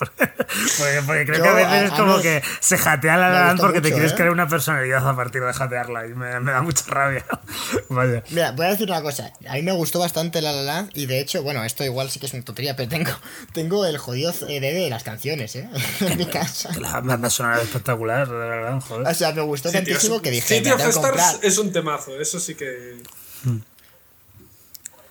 Porque, 1.05 1.26
creo 1.26 1.41
que 1.41 1.49
a 1.49 1.53
veces 1.53 1.84
es 1.84 1.91
como 1.91 2.19
que 2.22 2.41
se 2.59 2.77
jatea 2.77 3.17
la 3.17 3.30
LAN 3.30 3.57
porque 3.57 3.81
te 3.81 3.91
quieres 3.91 4.11
¿eh? 4.11 4.15
crear 4.15 4.31
una 4.31 4.47
personalidad 4.47 5.07
a 5.07 5.15
partir 5.15 5.43
de 5.43 5.53
jatearla 5.53 6.07
y 6.07 6.13
me, 6.13 6.30
da 6.30 6.61
mucha 6.61 6.85
rabia. 6.88 7.26
Vaya. 7.89 8.23
Mira, 8.30 8.51
voy 8.51 8.65
a 8.65 8.69
decir 8.69 8.89
una 8.89 9.01
cosa. 9.01 9.31
A 9.47 9.53
mí 9.53 9.61
me 9.61 9.72
gustó 9.72 9.99
bastante 9.99 10.41
la 10.41 10.51
LAN 10.53 10.89
y 10.93 11.05
de 11.05 11.19
hecho, 11.19 11.43
bueno, 11.43 11.63
esto 11.63 11.84
igual 11.84 12.09
sí 12.09 12.19
que 12.19 12.26
es 12.27 12.34
una 12.34 12.43
tontería, 12.43 12.76
pero 12.76 12.89
tengo, 12.89 13.11
tengo 13.53 13.85
el 13.85 13.97
jodido 13.97 14.31
CD 14.31 14.73
de 14.73 14.89
las 14.89 15.03
canciones, 15.03 15.55
¿eh? 15.55 15.69
en 16.01 16.17
mi 16.17 16.26
casa. 16.26 16.69
La 16.80 17.01
banda 17.01 17.30
sonora 17.30 17.61
espectacular, 17.61 18.27
de 18.27 18.35
verdad, 18.35 18.81
joder. 18.81 19.07
O 19.07 19.13
sea, 19.13 19.31
me 19.34 19.41
gustó 19.41 19.72
tantísimo 19.72 20.22
que 20.22 20.31
dije. 20.31 20.57
City 20.57 20.72
of 20.72 20.81
Stars 20.81 21.39
es 21.41 21.57
un 21.57 21.72
temazo, 21.72 22.19
eso 22.19 22.39
sí 22.39 22.55
que. 22.55 22.97
Mm. 23.43 23.74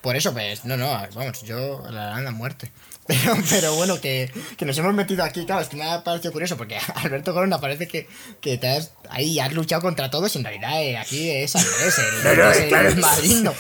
Por 0.04 0.16
eso, 0.16 0.34
pues, 0.34 0.66
no, 0.66 0.76
no, 0.76 0.86
vamos, 1.14 1.42
yo 1.44 1.82
la 1.88 2.08
dan 2.08 2.26
a 2.26 2.30
muerte. 2.30 2.70
Pero, 3.06 3.34
pero 3.50 3.74
bueno, 3.74 4.00
que, 4.00 4.32
que, 4.56 4.64
nos 4.64 4.78
hemos 4.78 4.94
metido 4.94 5.24
aquí, 5.24 5.44
claro, 5.44 5.60
es 5.60 5.68
que 5.68 5.76
me 5.76 5.84
ha 5.84 6.02
parecido 6.02 6.32
curioso 6.32 6.56
porque 6.56 6.78
Alberto 6.94 7.34
Corona 7.34 7.60
parece 7.60 7.86
que, 7.86 8.08
que 8.40 8.56
te 8.56 8.66
has, 8.66 8.92
ahí 9.10 9.38
has 9.40 9.52
luchado 9.52 9.82
contra 9.82 10.08
todos 10.08 10.34
y 10.34 10.38
en 10.38 10.44
realidad 10.44 10.82
eh, 10.82 10.96
aquí 10.96 11.28
es 11.28 11.54
Andrés, 11.54 11.98
el, 11.98 12.22
pero, 12.22 12.50
es, 12.50 12.64
claro, 12.68 12.88
el 12.88 13.04
siendo 13.04 13.54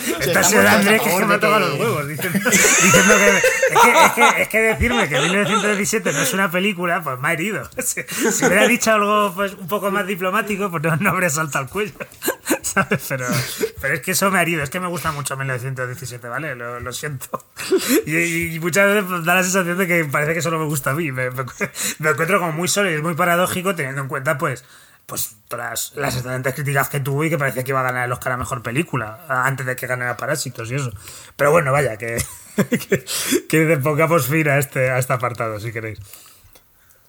Andrés 0.66 1.02
que, 1.02 1.10
que 1.10 1.24
me 1.26 1.38
toca 1.38 1.58
los 1.58 1.78
huevos, 1.78 2.08
diciendo, 2.08 2.38
diciendo 2.50 3.14
que, 3.18 3.36
es 3.36 3.80
que, 3.82 4.04
es 4.06 4.12
que, 4.12 4.42
es 4.42 4.48
que 4.48 4.60
decirme 4.62 5.08
que 5.10 5.20
1917 5.20 6.12
no 6.14 6.22
es 6.22 6.32
una 6.32 6.50
película, 6.50 7.02
pues 7.02 7.18
me 7.18 7.28
ha 7.28 7.32
herido. 7.34 7.68
Si, 7.84 8.00
si 8.32 8.46
hubiera 8.46 8.66
dicho 8.66 8.92
algo 8.92 9.34
pues, 9.34 9.52
un 9.52 9.68
poco 9.68 9.90
más 9.90 10.06
diplomático, 10.06 10.70
pues 10.70 10.82
no, 10.82 10.96
no 10.96 11.10
habría 11.10 11.28
saltado 11.28 11.66
el 11.66 11.70
cuello. 11.70 11.92
Pero, 13.08 13.26
pero 13.80 13.94
es 13.94 14.00
que 14.00 14.12
eso 14.12 14.30
me 14.30 14.38
ha 14.38 14.42
herido, 14.42 14.62
es 14.62 14.70
que 14.70 14.80
me 14.80 14.88
gusta 14.88 15.12
mucho 15.12 15.36
1917, 15.36 16.28
¿vale? 16.28 16.54
Lo, 16.54 16.92
siento. 16.92 17.46
Y, 18.06 18.58
muchas 18.60 18.86
veces 18.86 19.24
da 19.24 19.34
la 19.34 19.42
sensación 19.42 19.78
de 19.78 19.86
que 19.86 20.04
parece 20.04 20.34
que 20.34 20.42
solo 20.42 20.58
me 20.58 20.66
gusta 20.66 20.90
a 20.90 20.94
mí. 20.94 21.12
Me, 21.12 21.26
encuentro 22.10 22.38
como 22.38 22.52
muy 22.52 22.68
solo 22.68 22.90
y 22.90 22.94
es 22.94 23.02
muy 23.02 23.14
paradójico 23.14 23.74
teniendo 23.74 24.02
en 24.02 24.08
cuenta, 24.08 24.38
pues, 24.38 24.64
pues 25.06 25.36
todas 25.48 25.92
las 25.96 26.16
excelentes 26.16 26.54
críticas 26.54 26.88
que 26.88 27.00
tuvo 27.00 27.24
y 27.24 27.30
que 27.30 27.38
parecía 27.38 27.62
que 27.64 27.70
iba 27.70 27.80
a 27.80 27.84
ganar 27.84 28.06
el 28.06 28.12
Oscar 28.12 28.32
a 28.32 28.36
Mejor 28.36 28.62
Película, 28.62 29.24
antes 29.28 29.66
de 29.66 29.76
que 29.76 29.86
ganara 29.86 30.16
Parásitos 30.16 30.70
y 30.70 30.76
eso. 30.76 30.92
Pero 31.36 31.50
bueno, 31.50 31.72
vaya, 31.72 31.96
que, 31.96 32.22
que, 32.88 33.04
que 33.48 33.76
pongamos 33.82 34.26
fin 34.26 34.48
a 34.48 34.58
este, 34.58 34.90
a 34.90 34.98
este 34.98 35.12
apartado, 35.12 35.60
si 35.60 35.72
queréis. 35.72 35.98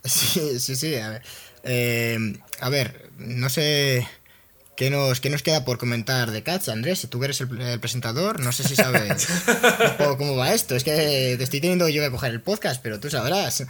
Sí, 0.03 0.59
sí, 0.59 0.75
sí, 0.75 0.95
a 0.95 1.09
ver. 1.09 1.23
Eh, 1.63 2.39
a 2.61 2.69
ver, 2.69 3.09
no 3.17 3.49
sé 3.49 4.07
qué 4.75 4.89
nos, 4.89 5.19
qué 5.19 5.29
nos 5.29 5.43
queda 5.43 5.65
por 5.65 5.77
comentar 5.77 6.31
de 6.31 6.43
Cats, 6.43 6.69
Andrés. 6.69 6.99
Si 6.99 7.07
tú 7.07 7.23
eres 7.23 7.41
el, 7.41 7.79
presentador, 7.79 8.39
no 8.39 8.51
sé 8.51 8.63
si 8.63 8.75
sabes 8.75 9.27
cómo 10.17 10.35
va 10.35 10.53
esto. 10.53 10.75
Es 10.75 10.83
que 10.83 11.35
te 11.37 11.43
estoy 11.43 11.61
teniendo 11.61 11.87
yo 11.89 12.01
que 12.01 12.11
coger 12.11 12.31
el 12.31 12.41
podcast, 12.41 12.81
pero 12.81 12.99
tú 12.99 13.09
sabrás. 13.09 13.65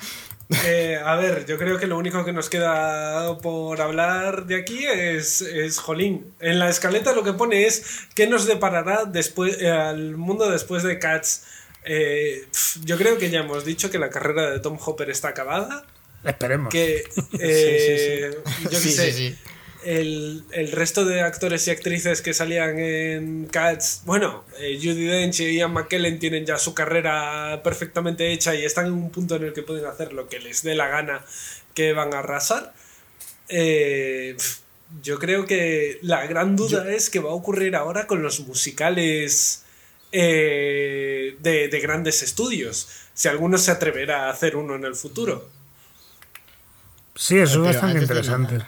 Eh, 0.65 0.99
a 1.03 1.15
ver, 1.15 1.45
yo 1.45 1.57
creo 1.57 1.80
que 1.80 1.88
lo 1.88 1.98
único 1.98 2.23
que 2.23 2.34
nos 2.34 2.49
queda 2.49 3.38
por 3.38 3.82
hablar 3.82 4.45
de 4.45 4.56
aquí 4.56 4.86
es, 4.86 5.41
es 5.41 5.80
Jolín. 5.80 6.34
En 6.40 6.60
la 6.60 6.69
escaleta 6.69 7.14
lo 7.14 7.23
que 7.23 7.34
pone 7.34 7.65
es 7.65 7.84
qué 8.14 8.27
nos 8.27 8.45
deparará 8.45 9.06
después 9.06 9.61
eh, 9.61 9.72
al 9.72 10.18
mundo 10.18 10.49
después 10.49 10.84
de 10.84 10.99
Cats. 10.99 11.44
yo 12.84 12.98
creo 12.98 13.18
que 13.18 13.30
ya 13.30 13.40
hemos 13.40 13.65
dicho 13.65 13.90
que 13.90 13.99
la 13.99 14.10
carrera 14.10 14.49
de 14.49 14.60
Tom 14.60 14.77
Hopper 14.84 15.10
está 15.10 15.30
acabada. 15.30 15.86
Esperemos. 16.23 16.72
Que, 16.72 17.03
eh, 17.40 18.38
yo 18.64 18.69
qué 18.69 18.77
sé, 18.77 19.38
el, 19.86 20.72
resto 20.72 21.06
de 21.06 21.22
actores 21.22 21.68
y 21.68 21.72
actrices 21.72 22.22
que 22.22 22.34
salían 22.34 22.80
en 22.80 23.45
Cats, 23.45 24.02
bueno, 24.06 24.44
eh, 24.60 24.78
Judy 24.82 25.06
Dench 25.06 25.41
y 25.41 25.57
Ian 25.57 25.74
McKellen 25.74 26.18
tienen 26.18 26.45
ya 26.45 26.57
su 26.57 26.74
carrera 26.74 27.62
perfectamente 27.64 28.32
hecha 28.32 28.56
y 28.56 28.66
están 28.66 28.88
en 28.88 28.94
un 28.94 29.12
punto 29.12 29.36
en 29.36 29.44
el 29.44 29.53
que 29.53 29.62
pueden 29.62 29.86
hacer 29.86 30.14
lo 30.14 30.28
que 30.28 30.40
les 30.40 30.64
dé 30.64 30.76
la 30.76 30.88
gana 30.88 31.24
que 31.74 31.94
van 31.94 32.14
a 32.14 32.20
arrasar. 32.20 32.74
Eh, 33.48 34.36
yo 35.03 35.20
creo 35.20 35.45
que 35.45 35.99
la 36.02 36.26
gran 36.26 36.56
duda 36.56 36.91
es 36.91 37.10
qué 37.10 37.20
va 37.20 37.30
a 37.30 37.34
ocurrir 37.34 37.76
ahora 37.76 38.07
con 38.07 38.24
los 38.24 38.40
musicales 38.41 39.64
de, 40.12 41.36
de 41.41 41.80
grandes 41.82 42.24
estudios. 42.24 42.88
Si 43.14 43.28
alguno 43.28 43.57
se 43.57 43.72
atreverá 43.72 44.28
a 44.28 44.30
hacer 44.32 44.56
uno 44.56 44.76
en 44.76 44.86
el 44.86 44.95
futuro. 44.95 45.49
Sí, 47.16 47.38
eso 47.38 47.62
es 47.62 47.76
bastante 47.76 48.02
interesante, 48.02 48.60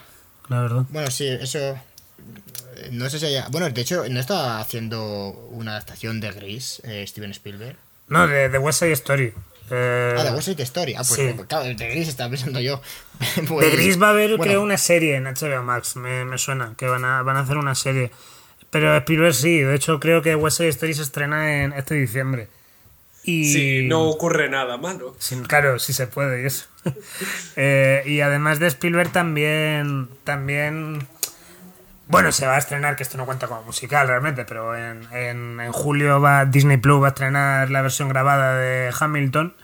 la 0.50 0.62
verdad. 0.62 0.86
Bueno, 0.90 1.12
sí, 1.12 1.28
eso. 1.28 1.80
No 2.92 3.10
sé 3.10 3.20
si 3.20 3.26
haya. 3.26 3.48
Bueno, 3.50 3.70
de 3.70 3.82
hecho, 3.82 4.08
¿no 4.10 4.20
está 4.20 4.60
haciendo 4.60 5.30
una 5.52 5.72
adaptación 5.72 6.20
de 6.20 6.32
Gris, 6.32 6.82
eh, 6.84 7.06
Steven 7.08 7.32
Spielberg? 7.32 7.76
No, 8.08 8.28
de, 8.28 8.50
de 8.50 8.58
West 8.58 8.80
Side 8.80 8.94
Story. 8.94 9.34
Eh... 9.70 10.16
Ah, 10.18 10.24
de 10.24 10.32
West 10.32 10.48
Side 10.48 10.64
Story. 10.64 10.94
Ah, 10.96 11.04
pues 11.08 11.36
claro, 11.48 11.66
de 11.66 11.90
Gris 11.90 12.08
estaba 12.08 12.30
pensando 12.30 12.60
yo. 12.60 12.82
Pues, 13.48 13.72
de 13.72 13.76
Gris 13.76 14.02
va 14.02 14.08
a 14.08 14.12
haber, 14.12 14.38
creo, 14.38 14.62
una 14.62 14.78
serie 14.78 15.16
en 15.16 15.24
HBO 15.24 15.64
Max, 15.64 15.96
me, 15.96 16.24
me, 16.24 16.38
suena, 16.38 16.76
que 16.78 16.86
van 16.86 17.04
a, 17.04 17.24
van 17.24 17.36
a 17.36 17.40
hacer 17.42 17.58
una 17.58 17.74
serie. 17.74 18.12
Pero 18.70 18.96
Spielberg 18.98 19.34
sí, 19.34 19.60
de 19.60 19.76
hecho 19.76 20.00
creo 20.00 20.22
que 20.22 20.36
West 20.36 20.58
Side 20.58 20.70
Story 20.70 20.94
se 20.94 21.02
estrena 21.02 21.64
en 21.64 21.74
este 21.74 21.96
diciembre. 21.96 22.48
Y... 23.24 23.52
Sí, 23.52 23.88
no 23.88 24.04
ocurre 24.04 24.50
nada 24.50 24.78
malo. 24.78 25.16
claro, 25.48 25.80
sí 25.80 25.94
se 25.94 26.08
puede 26.08 26.44
y 26.44 26.46
eso. 26.46 26.66
Eh, 27.60 28.04
y 28.06 28.22
además 28.22 28.60
de 28.60 28.68
Spielberg 28.68 29.12
también, 29.12 30.10
también... 30.24 31.08
Bueno, 32.08 32.32
se 32.32 32.46
va 32.46 32.56
a 32.56 32.60
estrenar, 32.60 32.96
que 32.96 33.04
esto 33.04 33.18
no 33.18 33.26
cuenta 33.26 33.48
como 33.48 33.64
musical 33.64 34.08
realmente, 34.08 34.46
pero 34.46 34.76
en, 34.76 35.08
en, 35.12 35.72
julio 35.72 36.22
va 36.22 36.46
Disney 36.46 36.78
Plus 36.78 37.02
va 37.02 37.08
a 37.08 37.10
estrenar 37.10 37.72
la 37.72 37.82
versión 37.82 38.10
grabada 38.10 38.58
de 38.58 38.94
Hamilton. 38.98 39.56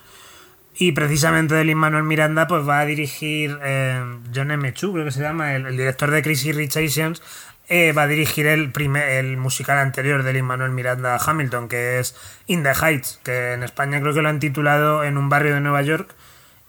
Y 0.76 0.94
precisamente 0.94 1.54
de 1.54 1.64
Lin 1.64 1.78
Manuel 1.78 2.04
Miranda 2.04 2.48
pues 2.48 2.68
va 2.68 2.80
a 2.80 2.86
dirigir 2.86 3.58
eh, 3.64 4.04
John 4.34 4.52
M. 4.52 4.74
Chu, 4.74 4.92
creo 4.92 5.06
que 5.06 5.12
se 5.12 5.22
llama, 5.22 5.56
el, 5.56 5.78
director 5.78 6.10
de 6.10 6.24
Crazy 6.24 6.52
Rich 6.52 6.78
Asians, 6.78 7.22
eh, 7.70 7.94
va 7.94 8.04
a 8.04 8.08
dirigir 8.08 8.48
el, 8.48 8.72
primer, 8.72 9.08
el 9.08 9.38
musical 9.38 9.78
anterior 9.78 10.24
de 10.24 10.34
Lin 10.34 10.46
Manuel 10.46 10.72
Miranda 10.72 11.18
Hamilton, 11.24 11.70
que 11.70 12.00
es 12.00 12.16
In 12.48 12.64
the 12.64 12.74
Heights, 12.74 13.20
que 13.24 13.54
en 13.54 13.64
España 13.64 14.02
creo 14.02 14.14
que 14.14 14.22
lo 14.22 14.30
han 14.30 14.40
titulado 14.40 15.04
En 15.04 15.18
un 15.18 15.30
barrio 15.30 15.54
de 15.54 15.62
Nueva 15.62 15.82
York. 15.84 16.14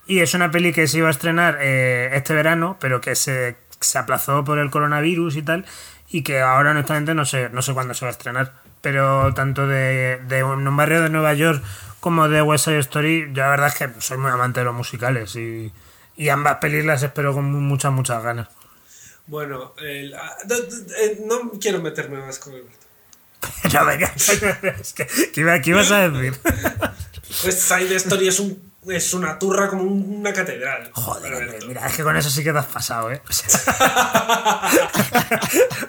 Y 0.07 0.21
es 0.21 0.35
una 0.35 0.51
peli 0.51 0.73
que 0.73 0.87
se 0.87 0.99
iba 0.99 1.09
a 1.09 1.11
estrenar 1.11 1.59
eh, 1.61 2.11
este 2.13 2.35
verano, 2.35 2.77
pero 2.81 3.01
que 3.01 3.15
se, 3.15 3.57
se, 3.81 3.99
aplazó 3.99 4.45
por 4.45 4.59
el 4.59 4.71
coronavirus 4.71 5.37
y 5.37 5.43
tal, 5.43 5.65
y 6.09 6.23
que 6.23 6.41
ahora 6.41 6.73
honestamente 6.73 7.15
no 7.15 7.25
sé, 7.25 7.49
no 7.51 7.63
sé 7.63 7.73
cuándo 7.73 7.95
se 7.95 8.05
va 8.05 8.11
a 8.11 8.13
estrenar. 8.13 8.53
Pero 8.83 9.33
tanto 9.33 9.67
de, 9.67 10.21
de 10.29 10.45
un 10.45 10.77
barrio 10.77 11.03
de 11.03 11.09
Nueva 11.09 11.33
York 11.33 11.63
como 12.01 12.29
de 12.29 12.43
West 12.43 12.67
Side 12.67 12.81
Story, 12.81 13.31
yo 13.33 13.43
la 13.43 13.49
verdad 13.49 13.69
es 13.69 13.75
que 13.77 14.01
soy 14.01 14.19
muy 14.19 14.31
amante 14.31 14.61
de 14.61 14.67
los 14.67 14.75
musicales 14.75 15.35
y, 15.37 15.73
y 16.17 16.29
ambas 16.29 16.59
pelis 16.59 16.85
las 16.85 17.03
espero 17.03 17.33
con 17.33 17.51
muchas, 17.51 17.93
muchas 17.93 18.23
ganas. 18.23 18.49
Bueno, 19.27 19.75
el, 19.79 20.15
ah, 20.15 20.37
eh, 21.01 21.23
no, 21.25 21.53
quiero 21.59 21.81
meterme 21.81 22.19
más 22.19 22.39
con 22.39 22.53
Alberto. 22.53 22.87
no, 23.73 23.87
venga, 23.87 24.13
¿qué, 24.95 25.63
ibas 25.65 25.91
a 25.91 26.09
decir? 26.09 26.39
Pues 27.43 27.61
Side 27.61 27.97
Story 27.97 28.29
es 28.29 28.39
un 28.39 28.74
es 28.89 29.15
una 29.15 29.39
turra 29.39 29.69
como 29.69 29.83
una 29.85 30.33
catedral. 30.33 30.91
Joder, 30.93 31.65
mira, 31.67 31.87
es 31.87 31.97
que 31.97 32.03
con 32.03 32.17
eso 32.17 32.31
sí 32.31 32.43
que 32.43 32.53
te 32.53 32.59
has 32.59 32.67
pasado, 32.67 33.11
¿eh? 33.13 33.23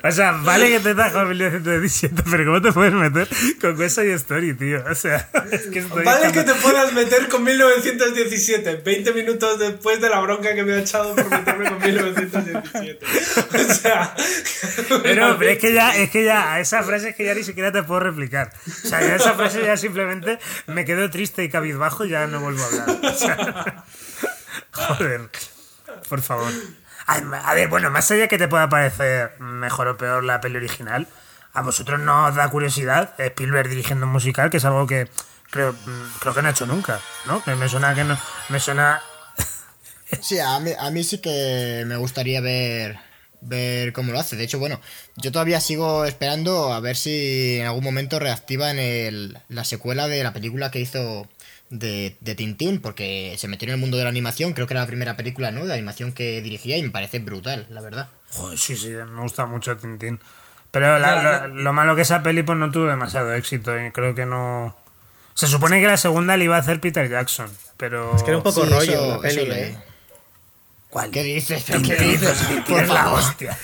O 0.04 0.12
sea, 0.12 0.32
vale 0.44 0.70
que 0.70 0.80
te 0.80 0.92
en 0.92 1.30
1917, 1.30 2.24
pero 2.30 2.46
¿cómo 2.46 2.62
te 2.62 2.72
puedes 2.72 2.94
meter 2.94 3.28
con 3.60 3.78
West 3.80 3.96
Side 3.96 4.14
Story, 4.14 4.54
tío? 4.54 4.84
O 4.90 4.96
sea, 4.96 5.30
es 5.52 5.68
que 5.68 5.82
Vale 5.82 6.32
que 6.32 6.44
te 6.44 6.54
puedas 6.56 6.94
meter 6.94 7.28
con 7.28 7.44
1917, 7.44 8.82
20 8.84 9.14
minutos 9.14 9.60
después 9.60 10.00
de 10.02 10.10
la 10.10 10.20
bronca 10.20 10.54
que 10.54 10.64
me 10.64 10.74
ha 10.74 10.80
echado 10.80 11.16
por 11.16 11.30
meterme 11.30 11.70
con 11.70 11.80
1917. 11.80 13.06
O 13.54 13.74
sea... 13.74 14.16
Pero, 15.04 15.38
pero 15.38 15.52
es 15.52 15.60
que 15.60 15.74
ya, 15.74 15.96
es 15.96 16.10
que 16.10 16.24
ya, 16.24 16.54
a 16.54 16.60
esa 16.60 16.84
frase 16.84 17.10
es 17.10 17.16
que 17.16 17.24
ya 17.24 17.34
ni 17.34 17.44
siquiera 17.44 17.72
te 17.72 17.84
puedo 17.84 18.02
replicar. 18.02 18.52
O 18.68 18.88
sea, 18.88 19.02
ya 19.02 19.16
esa 19.16 19.34
frase 19.34 19.64
ya 19.64 19.78
simplemente 19.78 20.38
me 20.68 20.86
quedo 20.86 21.10
triste 21.10 21.44
y 21.44 21.50
cabizbajo 21.50 22.06
y 22.06 22.10
ya 22.10 22.28
no 22.28 22.40
vuelvo 22.40 22.64
a 22.64 22.66
hablar. 22.66 22.85
joder, 24.72 25.30
por 26.10 26.22
favor. 26.22 26.52
A 27.08 27.54
ver, 27.54 27.68
bueno, 27.68 27.92
más 27.92 28.10
allá 28.12 28.28
que 28.28 28.38
te 28.38 28.48
pueda 28.48 28.68
parecer 28.68 29.40
mejor 29.40 29.88
o 29.88 29.98
peor 29.98 30.24
la 30.24 30.42
peli 30.42 30.58
original, 30.58 31.08
a 31.54 31.62
vosotros 31.62 32.00
no 32.00 32.26
os 32.26 32.36
da 32.36 32.50
curiosidad 32.50 33.14
Spielberg 33.18 33.70
dirigiendo 33.70 34.06
un 34.08 34.12
musical, 34.12 34.50
que 34.50 34.58
es 34.58 34.66
algo 34.66 34.88
que 34.88 35.08
creo, 35.52 35.76
creo 36.20 36.34
que 36.34 36.42
no 36.42 36.48
ha 36.48 36.52
hecho 36.52 36.66
nunca, 36.66 37.00
¿no? 37.28 37.44
Me, 37.46 37.70
suena 37.70 37.94
que 37.94 38.04
no. 38.04 38.18
Me 38.50 38.60
suena. 38.60 39.02
sí, 40.22 40.40
a 40.40 40.60
mí, 40.60 40.72
a 40.78 40.90
mí 40.90 41.04
sí 41.04 41.20
que 41.20 41.84
me 41.86 41.96
gustaría 41.98 42.42
ver 42.42 43.00
ver 43.42 43.94
cómo 43.94 44.12
lo 44.12 44.20
hace. 44.20 44.36
De 44.36 44.44
hecho, 44.44 44.60
bueno, 44.60 44.82
yo 45.16 45.32
todavía 45.32 45.62
sigo 45.62 46.06
esperando 46.06 46.74
a 46.74 46.80
ver 46.80 46.98
si 46.98 47.60
en 47.60 47.68
algún 47.68 47.84
momento 47.84 48.20
reactivan 48.20 48.80
el, 48.80 49.38
la 49.48 49.64
secuela 49.64 50.08
de 50.08 50.24
la 50.24 50.34
película 50.34 50.72
que 50.72 50.80
hizo 50.80 51.28
de, 51.80 52.18
de, 52.20 52.36
Tintín, 52.36 52.80
porque 52.80 53.36
se 53.38 53.48
metió 53.48 53.68
en 53.68 53.74
el 53.76 53.80
mundo 53.80 53.98
de 53.98 54.04
la 54.04 54.10
animación, 54.10 54.54
creo 54.54 54.68
que 54.68 54.74
era 54.74 54.82
la 54.82 54.88
primera 54.88 55.16
película 55.16 55.52
¿no? 55.52 55.66
de 55.66 55.74
animación 55.74 56.12
que 56.12 56.42
dirigía 56.42 56.78
y 56.78 56.84
me 56.84 56.90
parece 56.90 57.20
brutal, 57.20 57.68
la 57.70 57.82
verdad. 57.82 58.10
sí, 58.56 58.76
sí, 58.76 58.90
me 58.90 59.22
gusta 59.22 59.46
mucho 59.46 59.78
Tintín. 59.78 60.20
Pero 60.72 61.00
lo, 61.48 61.72
malo 61.74 61.96
que 61.96 62.02
esa 62.02 62.22
peli 62.22 62.44
pues 62.44 62.58
no 62.58 62.70
tuvo 62.70 62.88
demasiado 62.88 63.34
éxito 63.34 63.80
y 63.80 63.92
creo 63.92 64.14
que 64.14 64.26
no... 64.26 64.76
Se 65.34 65.48
supone 65.48 65.80
que 65.80 65.88
la 65.88 65.98
segunda 65.98 66.36
le 66.36 66.46
iba 66.46 66.58
a 66.58 66.60
hacer 66.60 66.82
Peter 66.82 67.10
Jackson, 67.10 67.50
pero... 67.78 68.16
Es 68.16 68.24
que 68.24 68.32
era 68.32 68.38
un 68.38 68.44
poco 68.44 68.66
rollo 68.66 69.16
la 69.16 69.20
peli, 69.20 69.52
¿eh? 69.52 69.78
¿Cuál? 70.96 71.12
¿Qué 71.12 71.24
dices? 71.24 71.66
¿Qué, 71.66 71.78
dices? 71.78 72.38
Por 72.70 72.88
la 72.88 73.12
hostia. 73.12 73.60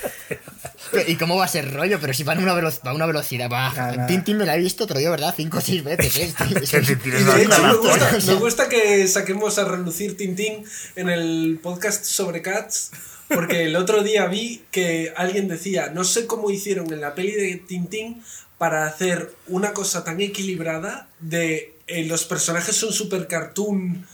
¿Y 1.08 1.16
cómo 1.16 1.38
va 1.38 1.46
a 1.46 1.48
ser 1.48 1.74
rollo? 1.74 1.98
Pero 2.02 2.14
si 2.14 2.26
van 2.26 2.40
a 2.40 2.54
una, 2.54 2.70
a 2.70 2.94
una 2.94 3.06
velocidad 3.06 3.48
baja. 3.50 4.06
Tintín 4.06 4.36
me 4.38 4.46
la 4.46 4.58
he 4.58 4.60
visto 4.60 4.84
otro 4.84 5.00
día, 5.00 5.10
¿verdad? 5.10 5.34
Cinco 5.38 5.60
o 5.60 5.62
seis 5.62 5.82
veces. 5.82 6.18
¿eh? 6.18 6.34
me, 8.28 8.34
gusta, 8.36 8.68
que 8.68 9.08
saquemos 9.08 9.58
a 9.60 9.64
relucir 9.64 10.18
Tintín 10.18 10.66
en 10.98 11.08
el 11.08 11.58
podcast 11.64 12.04
sobre 12.04 12.42
Cats. 12.42 12.92
Porque 13.30 13.64
el 13.64 13.78
otro 13.78 14.04
día 14.04 14.26
vi 14.26 14.66
que 14.70 15.14
alguien 15.16 15.48
decía, 15.48 15.90
no 15.94 16.04
sé 16.04 16.28
cómo 16.28 16.52
hicieron 16.52 16.92
en 16.92 17.00
la 17.00 17.16
peli 17.16 17.32
de 17.32 17.56
Tintín 17.66 18.22
para 18.58 18.86
hacer 18.88 19.34
una 19.48 19.72
cosa 19.72 20.04
tan 20.04 20.20
equilibrada 20.20 21.08
de 21.22 21.76
eh, 21.88 22.04
los 22.04 22.26
personajes 22.26 22.76
son 22.76 22.92
super 22.92 23.26
cartoon 23.28 24.06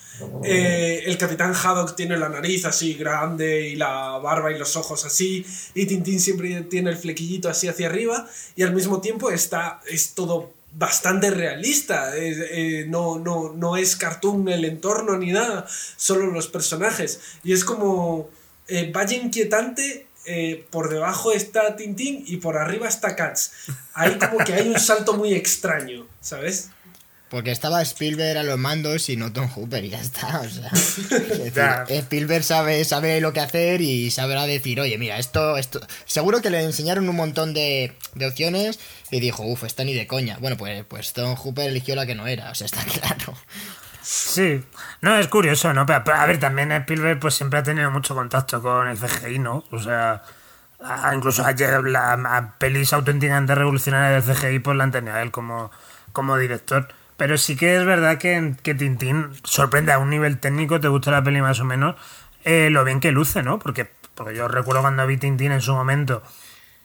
eh, 0.44 1.04
el 1.06 1.18
capitán 1.18 1.54
Haddock 1.54 1.96
tiene 1.96 2.18
la 2.18 2.30
nariz 2.30 2.66
así 2.66 2.94
grande 2.94 3.68
y 3.68 3.76
la 3.76 4.18
barba 4.18 4.52
y 4.52 4.58
los 4.58 4.76
ojos 4.76 5.06
así, 5.06 5.46
y 5.74 5.86
Tintín 5.86 6.20
siempre 6.20 6.62
tiene 6.64 6.90
el 6.90 6.98
flequillito 6.98 7.50
así 7.50 7.68
hacia 7.68 7.88
arriba, 7.88 8.28
y 8.56 8.64
al 8.64 8.74
mismo 8.74 9.02
tiempo 9.02 9.30
está, 9.32 9.82
es 9.88 10.14
todo 10.14 10.54
bastante 10.74 11.32
realista, 11.32 12.16
eh, 12.16 12.86
no, 12.88 13.20
no, 13.20 13.54
no 13.54 13.78
es 13.78 13.96
cartoon 13.96 14.48
el 14.50 14.66
entorno 14.66 15.18
ni 15.18 15.32
nada, 15.32 15.66
solo 15.96 16.28
los 16.28 16.48
personajes, 16.48 17.20
y 17.44 17.54
es 17.54 17.64
como, 17.64 18.30
eh, 18.68 18.92
vaya 18.94 19.16
inquietante 19.16 20.08
eh, 20.30 20.66
por 20.72 20.90
debajo 20.90 21.32
está 21.32 21.78
Tintín 21.78 22.22
y 22.28 22.36
por 22.36 22.58
arriba 22.58 22.90
está 22.90 23.16
Cats. 23.16 23.54
Ahí 23.94 24.20
como 24.20 24.40
que 24.40 24.54
hay 24.54 24.68
un 24.68 24.78
salto 24.78 25.14
muy 25.14 25.34
extraño, 25.34 26.06
¿sabes? 26.20 26.70
Porque 27.30 27.52
estaba 27.52 27.82
Spielberg 27.82 28.38
a 28.38 28.44
los 28.44 28.58
mandos 28.58 29.10
y 29.10 29.18
no 29.18 29.34
Tom 29.34 29.50
Hooper 29.50 29.84
y 29.84 29.90
ya 29.90 30.00
está. 30.00 30.42
O 30.42 30.50
sea, 30.50 31.86
Spielberg 31.90 32.44
sabe, 32.44 32.86
sabe 32.86 33.20
lo 33.20 33.34
que 33.34 33.42
hacer 33.42 33.82
y 33.82 34.12
sabrá 34.12 34.46
decir, 34.46 34.80
oye, 34.80 34.98
mira, 34.98 35.18
esto, 35.18 35.58
esto. 35.58 35.82
Seguro 36.06 36.42
que 36.42 36.50
le 36.50 36.64
enseñaron 36.64 37.10
un 37.10 37.16
montón 37.16 37.54
de, 37.54 37.94
de 38.16 38.28
opciones 38.28 38.80
y 39.12 39.20
dijo, 39.20 39.44
uff, 39.44 39.64
esta 39.64 39.84
ni 39.84 39.94
de 39.94 40.08
coña. 40.08 40.38
Bueno, 40.40 40.58
pues, 40.58 40.86
pues 40.86 41.14
Tom 41.14 41.36
Hooper 41.36 41.68
eligió 41.70 41.96
la 41.96 42.06
que 42.06 42.16
no 42.16 42.28
era, 42.28 42.50
o 42.52 42.56
sea, 42.56 42.66
está 42.66 42.84
claro. 43.00 43.36
Sí, 44.02 44.64
no, 45.02 45.18
es 45.18 45.28
curioso, 45.28 45.74
¿no? 45.74 45.86
Pero, 45.86 46.02
a 46.16 46.26
ver, 46.26 46.40
también 46.40 46.72
Spielberg 46.72 47.20
pues 47.20 47.36
siempre 47.36 47.60
ha 47.60 47.64
tenido 47.64 47.92
mucho 47.92 48.16
contacto 48.16 48.62
con 48.62 48.88
el 48.88 48.98
CGI, 48.98 49.40
¿no? 49.40 49.66
O 49.70 49.80
sea, 49.80 50.24
incluso 51.14 51.44
ayer 51.46 51.84
la 51.84 52.56
pelis 52.58 52.94
auténticamente 52.94 53.54
revolucionaria 53.54 54.22
del 54.22 54.36
CGI 54.36 54.60
pues 54.60 54.78
la 54.78 54.86
han 54.86 54.92
tenido 54.92 55.18
él 55.18 55.32
como, 55.32 55.72
como 56.14 56.38
director. 56.38 56.88
Pero 57.18 57.38
sí 57.38 57.56
que 57.56 57.76
es 57.76 57.86
verdad 57.86 58.18
que, 58.18 58.56
que 58.64 58.76
Tintín 58.76 59.32
sorprende 59.44 59.92
a 59.92 59.98
un 59.98 60.10
nivel 60.10 60.38
técnico, 60.38 60.80
te 60.80 60.88
gusta 60.88 61.12
la 61.12 61.24
peli 61.24 61.42
más 61.42 61.60
o 61.60 61.66
menos, 61.66 61.96
eh, 62.44 62.70
lo 62.70 62.84
bien 62.84 63.00
que 63.00 63.12
luce, 63.12 63.44
¿no? 63.44 63.60
Porque, 63.60 63.90
porque 64.16 64.36
yo 64.36 64.48
recuerdo 64.48 64.82
cuando 64.82 65.06
vi 65.08 65.18
Tintín 65.18 65.52
en 65.52 65.62
su 65.62 65.74
momento, 65.74 66.22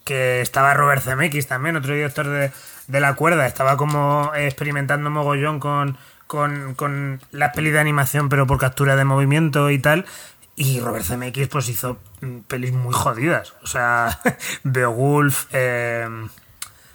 que 0.04 0.40
estaba 0.40 0.74
Robert 0.74 1.02
Zemeckis 1.02 1.46
también, 1.46 1.76
otro 1.76 1.94
director 1.94 2.26
de, 2.28 2.50
de 2.88 3.00
la 3.00 3.14
cuerda, 3.14 3.46
estaba 3.46 3.76
como 3.76 4.32
experimentando 4.34 5.10
mogollón 5.10 5.60
con, 5.60 5.98
con, 6.26 6.74
con 6.74 7.20
las 7.30 7.54
pelis 7.54 7.74
de 7.74 7.80
animación, 7.80 8.28
pero 8.28 8.46
por 8.46 8.58
captura 8.58 8.96
de 8.96 9.04
movimiento 9.04 9.70
y 9.70 9.78
tal. 9.78 10.06
Y 10.56 10.80
Robert 10.80 11.04
Zemeckis 11.04 11.48
pues 11.48 11.68
hizo 11.68 11.98
mm, 12.20 12.40
pelis 12.40 12.72
muy 12.72 12.92
jodidas. 12.92 13.54
O 13.62 13.66
sea, 13.66 14.18
Beowulf, 14.64 15.46
eh, 15.52 16.08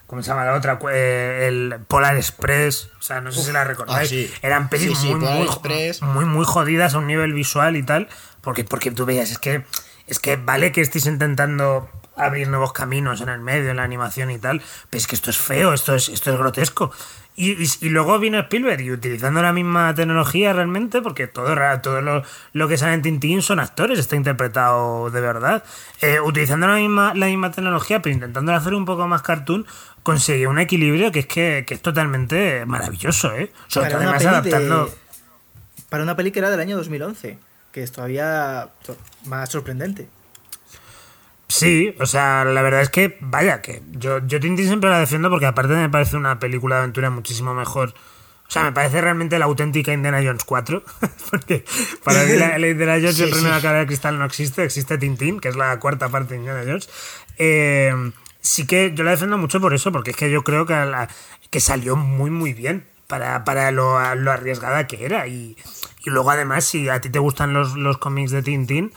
¿Cómo 0.07 0.23
se 0.23 0.29
llama 0.29 0.45
la 0.45 0.55
otra? 0.55 0.79
Eh, 0.91 1.47
el 1.49 1.79
Polar 1.85 2.15
Express. 2.15 2.89
O 2.97 3.01
sea, 3.01 3.19
no 3.19 3.31
sé 3.31 3.43
si 3.43 3.51
la 3.51 3.65
recordáis. 3.65 4.11
Ah, 4.11 4.37
Eran 4.41 4.69
pelis 4.69 4.97
muy, 5.03 5.19
muy, 6.01 6.25
muy, 6.25 6.45
jodidas 6.45 6.93
a 6.93 6.97
un 6.97 7.07
nivel 7.07 7.33
visual 7.33 7.75
y 7.75 7.83
tal. 7.83 8.07
Porque, 8.41 8.63
porque 8.63 8.91
tú 8.91 9.05
veías, 9.05 9.31
es 9.31 9.37
que, 9.37 9.65
es 10.07 10.19
que 10.19 10.37
vale 10.37 10.71
que 10.71 10.79
estéis 10.79 11.05
intentando 11.07 11.89
abrir 12.17 12.47
nuevos 12.47 12.73
caminos 12.73 13.21
en 13.21 13.29
el 13.29 13.39
medio, 13.39 13.71
en 13.71 13.77
la 13.77 13.83
animación 13.83 14.31
y 14.31 14.39
tal. 14.39 14.61
Pero 14.89 14.99
es 14.99 15.07
que 15.07 15.15
esto 15.15 15.29
es 15.29 15.37
feo, 15.37 15.73
esto 15.73 15.95
es, 15.95 16.09
esto 16.09 16.31
es 16.31 16.37
grotesco. 16.37 16.91
Y, 17.39 17.55
y, 17.85 17.89
luego 17.89 18.17
vino 18.17 18.39
Spielberg 18.39 18.81
y 18.81 18.91
utilizando 18.91 19.43
la 19.43 19.53
misma 19.53 19.93
tecnología 19.93 20.53
realmente, 20.53 21.03
porque 21.03 21.27
todo, 21.27 21.55
todo 21.83 22.01
lo, 22.01 22.23
lo 22.53 22.67
que 22.67 22.79
sale 22.79 22.95
en 22.95 23.03
Tintín 23.03 23.43
son 23.43 23.59
actores, 23.59 23.99
está 23.99 24.15
interpretado 24.15 25.11
de 25.11 25.21
verdad. 25.21 25.63
Eh, 26.01 26.19
utilizando 26.19 26.65
la 26.65 26.77
misma, 26.77 27.13
la 27.13 27.27
misma 27.27 27.51
tecnología, 27.51 28.01
pero 28.01 28.15
intentando 28.15 28.55
hacer 28.55 28.73
un 28.73 28.85
poco 28.85 29.07
más 29.07 29.21
cartoon, 29.21 29.67
conseguía 30.01 30.49
un 30.49 30.57
equilibrio 30.57 31.11
que 31.11 31.19
es 31.19 31.27
que, 31.27 31.63
es 31.69 31.81
totalmente 31.83 32.65
maravilloso, 32.65 33.31
¿eh? 33.35 33.51
Sobre 33.67 33.89
todo 33.91 33.99
además 33.99 34.25
adaptando. 34.25 34.89
Para 35.89 36.01
una 36.01 36.15
peli 36.15 36.31
que 36.31 36.39
era 36.39 36.49
del 36.49 36.59
año 36.59 36.75
2011, 36.75 37.37
que 37.71 37.83
es 37.83 37.91
todavía 37.91 38.69
más 39.25 39.49
sorprendente. 39.49 40.09
Sí, 41.47 41.95
o 41.99 42.05
sea, 42.05 42.43
la 42.43 42.61
verdad 42.61 42.81
es 42.81 42.89
que, 42.89 43.17
vaya, 43.21 43.61
que 43.61 43.81
yo, 43.91 44.19
yo 44.25 44.39
Tintín 44.39 44.67
siempre 44.67 44.89
la 44.89 44.99
defiendo 44.99 45.29
porque 45.29 45.45
aparte 45.45 45.73
me 45.73 45.89
parece 45.89 46.17
una 46.17 46.39
película 46.39 46.75
de 46.75 46.81
aventura 46.81 47.09
muchísimo 47.09 47.53
mejor. 47.53 47.93
O 48.47 48.51
sea, 48.51 48.63
me 48.63 48.71
parece 48.71 49.01
realmente 49.01 49.37
la 49.39 49.45
auténtica 49.45 49.91
Indiana 49.93 50.21
Jones 50.23 50.43
4. 50.43 50.83
porque 51.31 51.65
para 52.03 52.23
mí 52.23 52.33
la, 52.33 52.57
Indiana 52.59 52.95
Jones 52.95 53.19
y 53.19 53.23
el 53.23 53.31
reino 53.31 53.47
de 53.47 53.55
la 53.55 53.61
cara 53.61 53.79
de 53.79 53.85
cristal 53.87 54.19
no 54.19 54.25
existe, 54.25 54.63
existe 54.63 54.97
Tintín, 54.97 55.39
que 55.39 55.49
es 55.49 55.55
la 55.55 55.77
cuarta 55.79 56.09
parte 56.09 56.33
de 56.33 56.39
Indiana 56.39 56.63
Jones. 56.65 56.89
Eh, 57.37 57.93
sí 58.41 58.65
que 58.65 58.93
yo 58.93 59.03
la 59.03 59.11
defiendo 59.11 59.37
mucho 59.37 59.59
por 59.59 59.73
eso, 59.73 59.91
porque 59.91 60.11
es 60.11 60.17
que 60.17 60.31
yo 60.31 60.43
creo 60.43 60.65
que, 60.65 60.75
que 61.49 61.59
salió 61.59 61.95
muy, 61.95 62.29
muy 62.29 62.53
bien 62.53 62.85
para, 63.07 63.43
para 63.43 63.71
lo, 63.71 63.97
arriesgada 63.97 64.87
que 64.87 65.05
era. 65.05 65.27
Y, 65.27 65.57
luego, 66.05 66.31
además, 66.31 66.65
si 66.65 66.87
a 66.89 67.01
ti 67.01 67.09
te 67.09 67.19
gustan 67.19 67.53
los, 67.53 67.75
los 67.75 67.97
cómics 67.97 68.31
de 68.31 68.43
Tintín, 68.43 68.93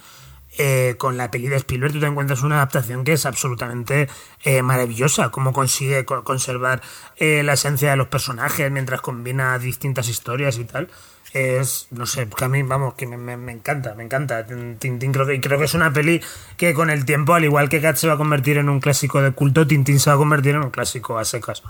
eh, 0.59 0.95
con 0.99 1.17
la 1.17 1.31
peli 1.31 1.49
de 1.49 1.57
Spielberg 1.57 1.93
tú 1.93 2.01
te 2.01 2.07
encuentras 2.07 2.43
una 2.43 2.57
adaptación 2.57 3.05
que 3.05 3.13
es 3.13 3.27
absolutamente 3.27 4.09
eh, 4.43 4.63
maravillosa, 4.63 5.31
cómo 5.31 5.53
consigue 5.53 6.05
conservar 6.05 6.83
eh, 7.17 7.43
la 7.43 7.55
esencia 7.55 7.91
de 7.91 7.97
los 7.97 8.09
personajes 8.09 8.71
mientras 8.71 9.01
combina 9.01 9.59
distintas 9.59 10.09
historias 10.09 10.59
y 10.59 10.65
tal 10.65 10.89
es, 11.33 11.87
no 11.91 12.07
sé, 12.07 12.29
que 12.29 12.45
a 12.45 12.49
mí, 12.49 12.63
vamos, 12.63 12.95
que 12.95 13.07
me, 13.07 13.53
encanta, 13.53 13.95
me 13.95 14.03
encanta. 14.03 14.45
Tintín 14.47 15.13
creo 15.13 15.27
que, 15.27 15.41
creo 15.41 15.59
que 15.59 15.65
es 15.65 15.75
una 15.75 15.93
peli 15.93 16.21
que 16.57 16.75
con 16.75 16.91
el 16.91 17.05
tiempo, 17.05 17.35
al 17.35 17.45
igual 17.45 17.69
que 17.69 17.81
Cat 17.81 17.97
se 17.97 18.09
va 18.09 18.15
a 18.15 18.17
convertir 18.17 18.59
en 18.59 18.69
un 18.69 18.81
clásico 18.81 19.23
de 19.23 19.33
culto, 19.33 19.67
Tintín 19.67 20.01
se 20.01 20.11
va 20.11 20.15
a 20.15 20.19
convertir 20.19 20.57
en 20.57 20.63
un 20.63 20.71
clásico 20.71 21.19
a 21.19 21.25
secas. 21.25 21.63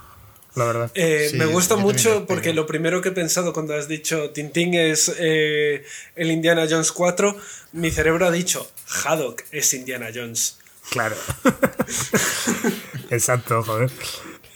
La 0.55 0.65
verdad. 0.65 0.91
Eh, 0.95 1.31
me 1.35 1.47
gusta 1.47 1.77
mucho 1.77 2.27
porque 2.27 2.53
lo 2.53 2.67
primero 2.67 3.01
que 3.01 3.11
he 3.11 3.13
pensado 3.13 3.53
cuando 3.53 3.75
has 3.75 3.89
dicho 3.89 4.31
Tintín 4.31 4.75
es 4.75 5.13
eh, 5.19 5.85
el 6.17 6.31
Indiana 6.31 6.67
Jones 6.69 6.93
4, 6.93 7.37
mi 7.73 7.91
cerebro 7.91 8.27
ha 8.27 8.31
dicho 8.31 8.69
Haddock 9.05 9.45
es 9.53 9.73
Indiana 9.75 10.09
Jones. 10.13 10.59
Claro. 10.91 11.15
Exacto, 13.11 13.63
joder. 13.63 13.91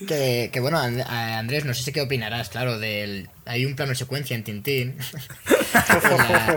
Que, 0.06 0.50
que, 0.52 0.60
bueno, 0.60 0.78
Andrés, 0.78 1.64
no 1.64 1.74
sé 1.74 1.82
si 1.82 1.92
qué 1.92 2.00
opinarás, 2.00 2.48
claro, 2.48 2.78
del 2.78 3.28
hay 3.46 3.66
un 3.66 3.76
plano 3.76 3.94
secuencia 3.94 4.34
en 4.34 4.44
Tintín. 4.44 4.96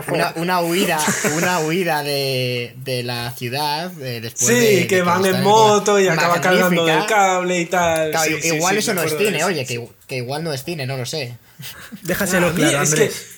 una, 0.36 0.60
huida, 0.60 0.98
una 1.36 1.60
huida 1.60 2.02
de, 2.02 2.74
de 2.76 3.02
la 3.02 3.30
ciudad 3.32 3.92
eh, 4.00 4.20
después 4.20 4.56
Sí, 4.56 4.86
que, 4.86 5.02
van 5.02 5.24
en 5.26 5.42
moto 5.42 6.00
y 6.00 6.08
acaba 6.08 6.40
cargando 6.40 6.84
del 6.84 7.06
cable 7.06 7.60
y 7.60 7.66
tal. 7.66 8.12
igual 8.42 8.78
eso 8.78 8.94
no 8.94 9.02
es 9.02 9.16
cine, 9.16 9.44
oye, 9.44 9.66
que, 9.66 9.86
que, 10.06 10.16
igual 10.16 10.44
no 10.44 10.52
es 10.52 10.64
cine, 10.64 10.86
no 10.86 10.96
lo 10.96 11.04
sé. 11.04 11.36
Déjaselo 12.02 12.54
claro, 12.54 12.78
Andrés 12.78 13.37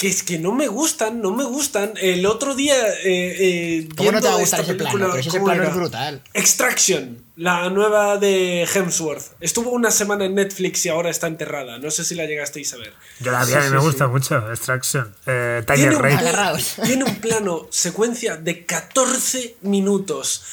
es 0.00 0.22
que 0.22 0.38
no 0.38 0.52
me 0.52 0.68
gustan, 0.68 1.22
no 1.22 1.32
me 1.32 1.44
gustan. 1.44 1.94
El 1.96 2.26
otro 2.26 2.54
día. 2.54 2.76
Eh, 3.02 3.36
eh, 3.84 3.88
¿Cómo 3.96 4.12
no 4.12 4.20
te 4.20 4.28
va 4.28 4.34
a 4.34 4.38
gustar 4.38 4.60
ese 4.60 4.74
plano? 4.74 4.92
Pero 4.92 5.16
ese 5.16 5.40
plano 5.40 5.62
es 5.62 5.74
brutal. 5.74 6.22
Extraction, 6.34 7.24
la 7.36 7.70
nueva 7.70 8.18
de 8.18 8.64
Hemsworth. 8.64 9.34
Estuvo 9.40 9.70
una 9.70 9.90
semana 9.90 10.26
en 10.26 10.34
Netflix 10.34 10.84
y 10.84 10.90
ahora 10.90 11.08
está 11.08 11.28
enterrada. 11.28 11.78
No 11.78 11.90
sé 11.90 12.04
si 12.04 12.14
la 12.14 12.26
llegasteis 12.26 12.74
a 12.74 12.76
ver. 12.76 12.92
Yo 13.20 13.32
la 13.32 13.44
vi, 13.44 13.54
a 13.54 13.60
mí 13.60 13.70
me 13.70 13.78
gusta 13.78 14.06
mucho. 14.06 14.52
Extraction. 14.52 15.14
Eh, 15.26 15.62
tiene, 15.74 15.96
un 15.96 16.02
tiene 16.84 17.04
un 17.04 17.16
plano, 17.16 17.66
secuencia 17.70 18.36
de 18.36 18.66
14 18.66 19.56
minutos. 19.62 20.44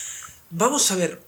Vamos 0.52 0.90
a 0.92 0.96
ver. 0.96 1.20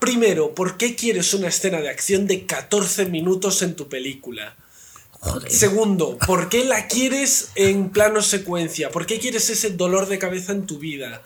Primero, 0.00 0.54
¿por 0.54 0.76
qué 0.76 0.96
quieres 0.96 1.32
una 1.34 1.48
escena 1.48 1.80
de 1.80 1.88
acción 1.88 2.26
de 2.26 2.46
14 2.46 3.06
minutos 3.06 3.62
en 3.62 3.76
tu 3.76 3.88
película? 3.88 4.56
Segundo, 5.48 6.18
¿por 6.26 6.48
qué 6.48 6.64
la 6.64 6.86
quieres 6.86 7.50
en 7.54 7.90
plano 7.90 8.22
secuencia? 8.22 8.90
¿Por 8.90 9.06
qué 9.06 9.18
quieres 9.18 9.48
ese 9.50 9.70
dolor 9.70 10.06
de 10.08 10.18
cabeza 10.18 10.52
en 10.52 10.66
tu 10.66 10.78
vida? 10.78 11.22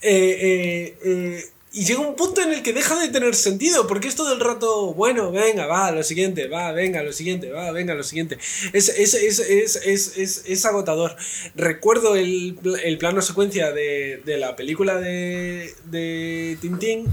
Eh, 0.00 0.38
eh, 0.40 0.98
eh, 1.04 1.44
y 1.72 1.84
llega 1.84 2.00
un 2.00 2.14
punto 2.14 2.40
en 2.40 2.52
el 2.52 2.62
que 2.62 2.72
deja 2.72 2.98
de 3.00 3.08
tener 3.08 3.34
sentido, 3.34 3.88
porque 3.88 4.06
es 4.06 4.14
todo 4.14 4.32
el 4.32 4.38
rato, 4.38 4.94
bueno, 4.94 5.32
venga, 5.32 5.66
va, 5.66 5.90
lo 5.90 6.04
siguiente, 6.04 6.46
va, 6.46 6.70
venga, 6.70 7.02
lo 7.02 7.12
siguiente, 7.12 7.50
va, 7.50 7.72
venga, 7.72 7.94
lo 7.94 8.04
siguiente. 8.04 8.38
Es, 8.72 8.88
es, 8.88 10.64
agotador. 10.64 11.16
Recuerdo 11.56 12.14
el, 12.14 12.96
plano 13.00 13.22
secuencia 13.22 13.72
de, 13.72 14.22
la 14.38 14.54
película 14.54 15.00
de, 15.00 15.74
de 15.86 16.56
Tintín. 16.60 17.06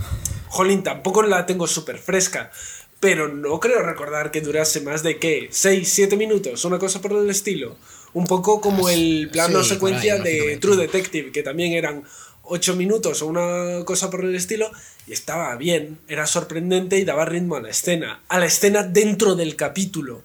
Jolín, 0.48 0.84
tampoco 0.84 1.24
la 1.24 1.45
tengo 1.45 1.66
súper 1.66 1.98
fresca 1.98 2.52
pero 3.02 3.28
no 3.28 3.60
creo 3.60 3.82
recordar 3.82 4.30
que 4.30 4.41
durase 4.41 4.80
más 4.80 5.02
de 5.02 5.18
qué, 5.18 5.49
6, 5.52 5.91
7 5.91 6.15
minutos, 6.15 6.64
una 6.65 6.78
cosa 6.78 7.02
por 7.02 7.11
el 7.14 7.30
estilo. 7.30 7.76
Un 8.14 8.28
poco 8.28 8.61
como 8.61 8.90
el 8.90 9.30
plano 9.32 9.64
secuencia 9.64 10.19
de 10.19 10.57
True 10.57 10.78
Detective, 10.78 11.32
que 11.32 11.41
también 11.41 11.73
eran 11.73 12.03
8 12.44 12.76
minutos 12.76 13.23
o 13.23 13.26
una 13.26 13.84
cosa 13.86 14.11
por 14.11 14.23
el 14.23 14.36
estilo, 14.36 14.69
y 15.07 15.14
estaba 15.14 15.56
bien, 15.56 15.98
era 16.07 16.28
sorprendente 16.28 16.99
y 16.99 17.03
daba 17.03 17.26
ritmo 17.26 17.56
a 17.56 17.61
la 17.61 17.69
escena, 17.69 18.22
a 18.28 18.38
la 18.38 18.45
escena 18.45 18.84
dentro 18.84 19.34
del 19.34 19.56
capítulo. 19.56 20.22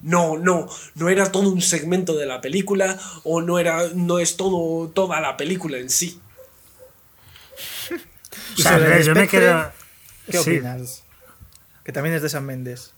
No, 0.00 0.38
no, 0.38 0.68
no 0.94 1.08
era 1.08 1.32
todo 1.32 1.50
un 1.50 1.60
segmento 1.60 2.16
de 2.16 2.26
la 2.26 2.40
película 2.40 2.96
o 3.24 3.42
no 3.42 3.58
era 3.58 3.88
no 3.94 4.20
es 4.20 4.36
todo 4.36 4.88
toda 4.88 5.20
la 5.20 5.36
película 5.36 5.78
en 5.78 5.90
sí. 5.90 6.20
o 8.58 8.62
sea, 8.62 9.00
yo 9.00 9.14
me 9.14 9.26
quedo 9.26 9.72
¿Qué 10.30 10.38
opinas? 10.38 11.02
Que 11.84 11.92
también 11.92 12.14
es 12.14 12.22
de 12.22 12.28
San 12.28 12.46
Méndez. 12.46 12.92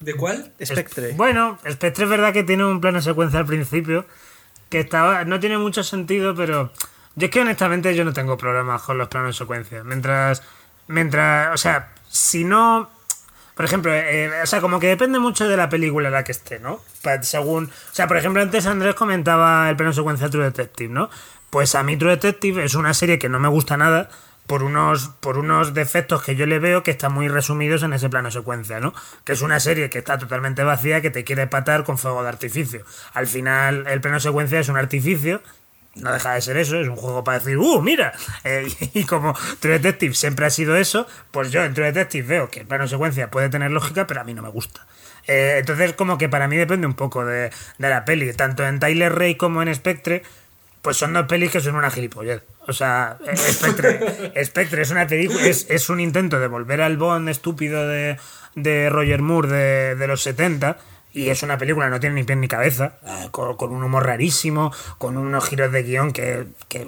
¿De 0.00 0.14
cuál? 0.14 0.52
Spectre. 0.62 1.12
bueno, 1.16 1.58
Spectre 1.68 2.04
es 2.04 2.10
verdad 2.10 2.32
que 2.32 2.42
tiene 2.42 2.64
un 2.64 2.80
plano 2.80 3.00
secuencia 3.00 3.38
al 3.38 3.46
principio 3.46 4.04
que 4.68 4.80
estaba, 4.80 5.24
no 5.24 5.40
tiene 5.40 5.58
mucho 5.58 5.82
sentido, 5.82 6.34
pero 6.34 6.70
yo 7.14 7.26
es 7.26 7.30
que 7.30 7.40
honestamente 7.40 7.94
yo 7.94 8.04
no 8.04 8.12
tengo 8.12 8.36
problemas 8.36 8.82
con 8.82 8.98
los 8.98 9.08
planos 9.08 9.36
secuencia. 9.36 9.84
Mientras, 9.84 10.42
mientras, 10.88 11.54
o 11.54 11.56
sea, 11.56 11.92
si 12.08 12.44
no, 12.44 12.90
por 13.54 13.64
ejemplo, 13.64 13.92
eh, 13.94 14.30
o 14.42 14.46
sea, 14.46 14.60
como 14.60 14.78
que 14.80 14.88
depende 14.88 15.18
mucho 15.18 15.48
de 15.48 15.56
la 15.56 15.68
película 15.68 16.08
en 16.08 16.14
la 16.14 16.24
que 16.24 16.32
esté, 16.32 16.58
¿no? 16.58 16.80
Según, 17.22 17.64
o 17.66 17.94
sea, 17.94 18.06
por 18.06 18.16
ejemplo, 18.16 18.42
antes 18.42 18.66
Andrés 18.66 18.94
comentaba 18.94 19.70
el 19.70 19.76
plano 19.76 19.92
secuencia 19.92 20.28
True 20.28 20.44
Detective, 20.44 20.92
¿no? 20.92 21.08
Pues 21.48 21.74
a 21.74 21.82
mí 21.82 21.96
True 21.96 22.10
Detective 22.10 22.64
es 22.64 22.74
una 22.74 22.92
serie 22.92 23.18
que 23.18 23.28
no 23.28 23.38
me 23.38 23.48
gusta 23.48 23.76
nada, 23.76 24.10
por 24.46 24.62
unos, 24.62 25.08
por 25.20 25.38
unos 25.38 25.74
defectos 25.74 26.22
que 26.22 26.36
yo 26.36 26.46
le 26.46 26.58
veo 26.58 26.82
que 26.82 26.90
están 26.90 27.12
muy 27.12 27.28
resumidos 27.28 27.82
en 27.82 27.92
ese 27.92 28.08
plano 28.08 28.30
secuencia, 28.30 28.80
¿no? 28.80 28.94
Que 29.24 29.32
es 29.32 29.42
una 29.42 29.60
serie 29.60 29.90
que 29.90 29.98
está 29.98 30.18
totalmente 30.18 30.62
vacía, 30.62 31.00
que 31.00 31.10
te 31.10 31.24
quiere 31.24 31.46
patar 31.46 31.84
con 31.84 31.98
fuego 31.98 32.22
de 32.22 32.28
artificio. 32.28 32.84
Al 33.12 33.26
final, 33.26 33.86
el 33.86 34.00
plano 34.00 34.20
secuencia 34.20 34.60
es 34.60 34.68
un 34.68 34.76
artificio 34.76 35.42
no 35.96 36.12
deja 36.12 36.34
de 36.34 36.42
ser 36.42 36.56
eso, 36.56 36.78
es 36.78 36.88
un 36.88 36.96
juego 36.96 37.24
para 37.24 37.38
decir, 37.38 37.56
¡uh, 37.56 37.80
mira! 37.80 38.12
Eh, 38.44 38.68
y 38.94 39.04
como 39.04 39.34
True 39.60 39.78
Detective 39.78 40.14
siempre 40.14 40.46
ha 40.46 40.50
sido 40.50 40.76
eso, 40.76 41.06
pues 41.30 41.50
yo 41.50 41.64
en 41.64 41.74
True 41.74 41.86
Detective 41.86 42.26
veo 42.26 42.50
que 42.50 42.60
el 42.60 42.66
plano 42.66 42.86
secuencia 42.86 43.30
puede 43.30 43.48
tener 43.48 43.70
lógica, 43.70 44.06
pero 44.06 44.20
a 44.20 44.24
mí 44.24 44.34
no 44.34 44.42
me 44.42 44.50
gusta. 44.50 44.86
Eh, 45.26 45.56
entonces, 45.58 45.92
como 45.94 46.18
que 46.18 46.28
para 46.28 46.48
mí 46.48 46.56
depende 46.56 46.86
un 46.86 46.94
poco 46.94 47.24
de, 47.24 47.50
la 47.78 48.04
peli. 48.04 48.32
Tanto 48.32 48.64
en 48.66 48.78
Tyler 48.78 49.12
Ray 49.12 49.34
como 49.36 49.62
en 49.62 49.74
Spectre, 49.74 50.22
pues 50.86 50.98
son 50.98 51.14
dos 51.14 51.26
pelis 51.26 51.50
que 51.50 51.58
son 51.58 51.74
una 51.74 51.90
gilipollez. 51.90 52.44
O 52.68 52.72
sea, 52.72 53.18
eh, 53.26 53.36
Spectre, 53.36 54.44
Spectre 54.44 54.82
es 54.82 54.92
una 54.92 55.04
película, 55.04 55.44
es, 55.44 55.90
un 55.90 55.98
intento 55.98 56.38
de 56.38 56.46
volver 56.46 56.80
al 56.80 56.96
Bond 56.96 57.28
estúpido 57.28 57.88
de, 57.88 58.18
de 58.54 58.88
Roger 58.88 59.20
Moore 59.20 59.48
de, 59.48 59.96
de 59.96 60.06
los 60.06 60.22
70 60.22 60.78
y 61.12 61.30
es 61.30 61.42
una 61.42 61.58
película, 61.58 61.90
no 61.90 61.98
tiene 61.98 62.14
ni 62.14 62.22
pie 62.22 62.36
ni 62.36 62.46
cabeza, 62.46 62.98
eh, 63.04 63.30
con, 63.32 63.72
un 63.72 63.82
humor 63.82 64.06
rarísimo, 64.06 64.72
con 64.98 65.16
unos 65.16 65.48
giros 65.48 65.72
de 65.72 65.82
guion 65.82 66.12
que, 66.12 66.46
que 66.68 66.86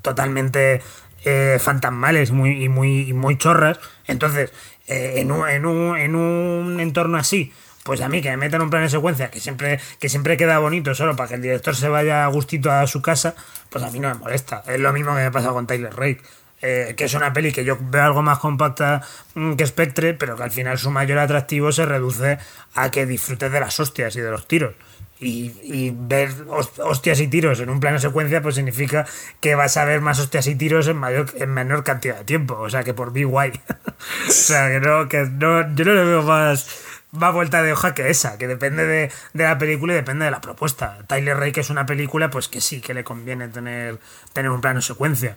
totalmente 0.00 0.80
eh, 1.24 1.58
fantasmales 1.60 2.30
muy, 2.30 2.62
y 2.62 2.68
muy, 2.68 3.12
muy 3.14 3.36
chorras. 3.36 3.80
Entonces, 4.06 4.52
eh, 4.86 5.14
en, 5.16 5.32
un, 5.32 5.48
en, 5.48 5.66
un, 5.66 5.98
en 5.98 6.14
un 6.14 6.78
entorno 6.78 7.18
así, 7.18 7.52
pues 7.84 8.00
a 8.00 8.08
mí 8.08 8.20
que 8.20 8.30
me 8.30 8.36
metan 8.36 8.62
un 8.62 8.70
plan 8.70 8.82
de 8.82 8.90
secuencia 8.90 9.30
que 9.30 9.40
siempre, 9.40 9.80
que 9.98 10.08
siempre 10.08 10.36
queda 10.36 10.58
bonito 10.58 10.94
solo 10.94 11.16
para 11.16 11.28
que 11.28 11.34
el 11.36 11.42
director 11.42 11.74
se 11.74 11.88
vaya 11.88 12.24
a 12.24 12.28
gustito 12.28 12.70
a 12.70 12.86
su 12.86 13.02
casa, 13.02 13.34
pues 13.70 13.84
a 13.84 13.90
mí 13.90 14.00
no 14.00 14.08
me 14.08 14.14
molesta. 14.14 14.62
Es 14.66 14.78
lo 14.78 14.92
mismo 14.92 15.14
que 15.14 15.22
me 15.22 15.30
pasa 15.30 15.50
con 15.50 15.66
Tyler 15.66 15.94
Rake. 15.94 16.22
Eh, 16.62 16.94
que 16.94 17.04
es 17.04 17.14
una 17.14 17.32
peli 17.32 17.52
que 17.52 17.64
yo 17.64 17.78
veo 17.80 18.02
algo 18.02 18.20
más 18.20 18.38
compacta 18.38 19.00
mm, 19.34 19.54
que 19.54 19.66
Spectre, 19.66 20.12
pero 20.12 20.36
que 20.36 20.42
al 20.42 20.50
final 20.50 20.78
su 20.78 20.90
mayor 20.90 21.18
atractivo 21.18 21.72
se 21.72 21.86
reduce 21.86 22.38
a 22.74 22.90
que 22.90 23.06
disfrutes 23.06 23.50
de 23.50 23.60
las 23.60 23.80
hostias 23.80 24.14
y 24.16 24.20
de 24.20 24.30
los 24.30 24.46
tiros. 24.46 24.74
Y, 25.22 25.90
ver 25.94 26.30
hostias 26.78 27.20
y 27.20 27.28
tiros 27.28 27.60
en 27.60 27.68
un 27.68 27.78
plano 27.78 27.98
secuencia, 27.98 28.40
pues 28.40 28.54
significa 28.54 29.06
que 29.40 29.54
vas 29.54 29.76
a 29.76 29.84
ver 29.84 30.00
más 30.00 30.18
hostias 30.18 30.46
y 30.46 30.54
tiros 30.54 30.88
en 30.88 30.96
mayor 30.96 31.26
en 31.34 31.50
menor 31.52 31.84
cantidad 31.84 32.16
de 32.16 32.24
tiempo. 32.24 32.54
O 32.54 32.70
sea 32.70 32.84
que 32.84 32.94
por 32.94 33.12
mí 33.12 33.24
guay. 33.24 33.52
o 34.28 34.30
sea 34.30 34.70
que 34.70 34.80
no, 34.80 35.08
que 35.08 35.24
no, 35.24 35.74
yo 35.74 35.84
no 35.84 35.94
le 35.94 36.04
veo 36.04 36.22
más, 36.22 36.66
más 37.12 37.32
vuelta 37.32 37.62
de 37.62 37.72
hoja 37.72 37.94
que 37.94 38.10
esa, 38.10 38.38
que 38.38 38.46
depende 38.46 38.86
de, 38.86 39.10
de, 39.32 39.44
la 39.44 39.58
película 39.58 39.92
y 39.92 39.96
depende 39.96 40.24
de 40.24 40.30
la 40.30 40.40
propuesta. 40.40 40.98
Tyler 41.06 41.52
que 41.52 41.60
es 41.60 41.70
una 41.70 41.86
película, 41.86 42.30
pues 42.30 42.48
que 42.48 42.60
sí 42.60 42.80
que 42.80 42.94
le 42.94 43.04
conviene 43.04 43.48
tener, 43.48 43.98
tener 44.32 44.50
un 44.50 44.60
plano 44.60 44.80
secuencia. 44.80 45.36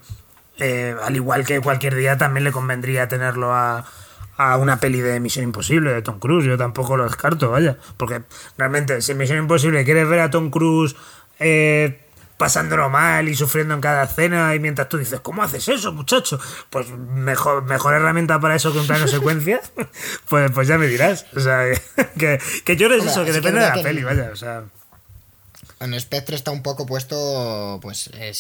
Eh, 0.60 0.96
al 1.04 1.16
igual 1.16 1.46
que 1.46 1.60
cualquier 1.62 1.96
día 1.96 2.18
también 2.18 2.44
le 2.44 2.52
convendría 2.52 3.08
tenerlo 3.08 3.54
a, 3.54 3.86
a 4.38 4.58
una 4.58 4.78
peli 4.78 5.02
de 5.02 5.20
Misión 5.20 5.46
Imposible 5.46 5.94
de 5.94 6.02
Tom 6.02 6.20
Cruise. 6.20 6.46
Yo 6.46 6.58
tampoco 6.58 6.98
lo 6.98 7.06
descarto, 7.06 7.50
vaya. 7.50 7.78
Porque 7.98 8.22
realmente, 8.58 9.02
si 9.02 9.16
Misión 9.16 9.40
Imposible 9.40 9.84
quieres 9.84 10.08
ver 10.08 10.20
a 10.20 10.30
Tom 10.30 10.52
Cruise 10.52 10.96
eh, 11.40 12.03
pasándolo 12.44 12.90
mal 12.90 13.30
y 13.30 13.36
sufriendo 13.36 13.74
en 13.74 13.80
cada 13.80 14.04
escena 14.04 14.54
y 14.54 14.60
mientras 14.60 14.90
tú 14.90 14.98
dices, 14.98 15.22
¿cómo 15.22 15.44
haces 15.44 15.66
eso, 15.70 15.94
muchacho? 15.94 16.38
Pues 16.70 16.90
mejor, 16.90 17.64
mejor 17.64 17.94
herramienta 17.94 18.38
para 18.42 18.54
eso 18.54 18.74
que 18.74 18.80
un 18.80 18.86
plano 18.86 19.08
secuencia, 19.08 19.62
pues, 20.30 20.52
pues 20.52 20.68
ya 20.68 20.78
me 20.78 20.88
dirás. 20.88 21.26
O 21.38 21.40
sea, 21.40 21.64
que, 22.20 22.42
que 22.66 22.76
yo 22.76 22.94
eso, 22.94 23.24
que 23.24 23.32
depende 23.32 23.62
de 23.62 23.68
la 23.68 23.82
peli, 23.82 24.04
vaya. 24.04 24.32
O 24.34 24.36
sea. 24.36 24.66
En 25.80 25.98
Spectre 25.98 26.36
está 26.36 26.52
un 26.52 26.64
poco 26.64 26.86
puesto, 26.86 27.80
pues, 27.82 28.10
eh, 28.16 28.34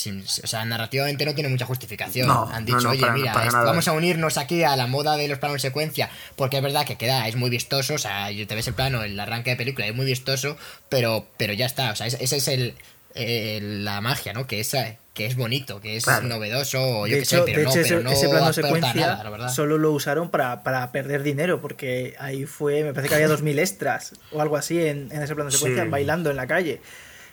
o 0.44 0.48
sea, 0.48 0.66
narrativamente 0.66 1.26
no 1.26 1.34
tiene 1.34 1.50
mucha 1.50 1.66
justificación. 1.66 2.30
Han 2.30 2.66
dicho, 2.66 2.90
oye, 2.90 3.10
mira, 3.12 3.34
vamos 3.54 3.88
a 3.88 3.94
unirnos 3.94 4.38
aquí 4.38 4.64
a 4.64 4.76
la 4.76 4.88
moda 4.88 5.16
de 5.16 5.30
los 5.30 5.40
planos 5.40 5.62
secuencia, 5.62 6.10
porque 6.36 6.58
es 6.58 6.64
verdad 6.64 6.86
que 6.86 6.98
queda, 6.98 7.26
es 7.30 7.38
muy 7.38 7.50
vistoso, 7.50 7.94
o 7.94 7.98
sea, 7.98 8.28
te 8.28 8.54
ves 8.54 8.68
el 8.68 8.74
plano, 8.74 9.02
el 9.04 9.18
arranque 9.18 9.52
de 9.52 9.56
película 9.56 9.88
es 9.88 9.96
muy 9.96 10.06
vistoso, 10.06 10.58
pero, 10.90 11.26
pero 11.38 11.54
ya 11.54 11.66
está, 11.66 11.92
o 11.92 11.96
sea, 11.96 12.08
ese 12.08 12.36
es 12.36 12.48
el, 12.50 12.76
la 13.15 14.02
magia, 14.02 14.34
¿no? 14.34 14.48
Que 14.48 14.60
es, 14.60 14.76
que 15.14 15.26
es 15.26 15.35
bonito, 15.35 15.80
que 15.80 15.95
es 15.98 16.06
novedoso, 16.23 17.06
yo 17.06 17.23
sé, 17.23 17.41
pero, 17.45 17.64
no, 17.64 17.69
ese, 18.11 18.30
plano 18.30 18.53
secuencia 18.53 19.49
solo 19.49 19.77
lo 19.77 19.91
usaron 19.91 20.30
para, 20.30 20.91
perder 20.91 21.23
dinero, 21.23 21.61
porque 21.61 22.15
ahí 22.19 22.45
fue, 22.45 22.84
me 22.84 22.94
parece 22.94 23.10
que 23.10 23.15
había 23.15 23.30
2.000 23.30 23.60
extras 23.60 24.14
o 24.31 24.41
algo 24.41 24.57
así 24.57 24.80
en, 24.85 25.11
ese 25.11 25.35
plano 25.35 25.52
secuencia 25.52 25.85
bailando 25.85 26.31
en 26.31 26.38
la 26.38 26.48
calle. 26.48 26.81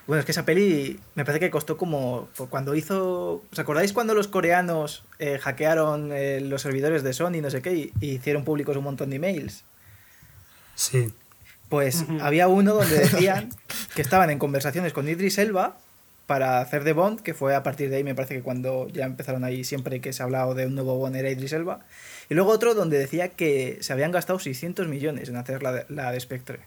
Bueno, 0.07 0.21
es 0.21 0.27
que 0.27 0.33
esa 0.33 0.45
peli 0.45 0.99
me 1.15 1.25
parece 1.25 1.39
que 1.39 1.51
costó 1.51 1.77
como. 1.77 2.29
Cuando 2.49 2.75
hizo. 2.75 3.45
¿Os 3.53 3.59
acordáis 3.61 3.93
cuando 3.93 4.13
los 4.13 4.27
coreanos 4.27 5.05
eh, 5.21 5.39
hackearon 5.39 6.11
eh, 6.13 6.41
los 6.41 6.63
servidores 6.63 7.05
de 7.05 7.13
Sony, 7.13 7.41
no 7.41 7.49
sé 7.49 7.63
qué, 7.63 7.75
y, 7.75 7.93
hicieron 8.01 8.45
públicos 8.45 8.77
un 8.77 8.83
montón 8.83 9.11
de 9.11 9.17
emails? 9.17 9.63
Sí. 10.75 11.15
Pues 11.71 12.05
había 12.21 12.49
uno 12.49 12.75
donde 12.75 12.99
decían 12.99 13.49
que 13.95 14.03
estaban 14.03 14.29
en 14.29 14.39
conversaciones 14.39 14.93
con 14.93 15.09
Idris 15.09 15.39
Elba 15.39 15.79
para 16.27 16.61
hacer 16.61 16.85
de 16.85 16.93
Bond, 16.93 17.23
que 17.23 17.33
fue 17.33 17.55
a 17.55 17.63
partir 17.63 17.89
de 17.89 17.97
ahí, 17.97 18.05
me 18.05 18.15
parece 18.15 18.35
que 18.35 18.43
cuando 18.43 18.89
ya 18.89 19.07
empezaron 19.07 19.43
ahí, 19.43 19.65
siempre 19.65 20.03
que 20.03 20.13
se 20.13 20.23
ha 20.23 20.27
hablado 20.27 20.55
de 20.55 20.67
un 20.67 20.75
nuevo 20.75 20.97
Bond 20.97 21.17
era 21.17 21.31
Idris 21.31 21.55
Elba. 21.55 21.81
Y 22.29 22.35
luego 22.35 22.51
otro 22.51 22.75
donde 22.75 22.99
decía 22.99 23.31
que 23.31 23.79
se 23.81 23.93
habían 23.93 24.13
gastado 24.13 24.39
600 24.39 24.87
millones 24.89 25.31
en 25.31 25.37
hacer 25.37 25.63
la 25.63 25.87
la 25.89 26.13
de 26.13 26.21
Spectre. 26.21 26.61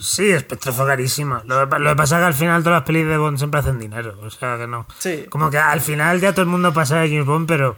Sí, 0.00 0.36
Spectre 0.38 0.72
fue 0.72 0.86
carísima. 0.86 1.42
Lo, 1.44 1.68
que 1.68 1.96
pasa 1.96 2.16
es 2.16 2.20
que 2.22 2.26
al 2.26 2.34
final 2.34 2.62
todas 2.62 2.78
las 2.78 2.86
pelis 2.86 3.06
de 3.06 3.18
Bond 3.18 3.36
siempre 3.36 3.60
hacen 3.60 3.78
dinero. 3.78 4.18
O 4.22 4.30
sea 4.30 4.56
que 4.56 4.66
no. 4.66 4.86
Sí. 4.98 5.26
Como 5.28 5.50
que 5.50 5.58
al 5.58 5.82
final 5.82 6.20
ya 6.20 6.32
todo 6.32 6.42
el 6.42 6.48
mundo 6.48 6.72
pasa 6.72 7.00
de 7.00 7.08
James 7.10 7.26
Bond, 7.26 7.46
pero, 7.46 7.76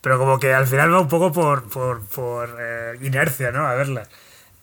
pero 0.00 0.18
como 0.18 0.40
que 0.40 0.52
al 0.52 0.66
final 0.66 0.92
va 0.92 1.00
un 1.00 1.08
poco 1.08 1.30
por, 1.30 1.68
por, 1.68 2.04
por 2.06 2.56
eh, 2.60 2.98
inercia, 3.02 3.52
¿no? 3.52 3.68
A 3.68 3.74
verla. 3.74 4.02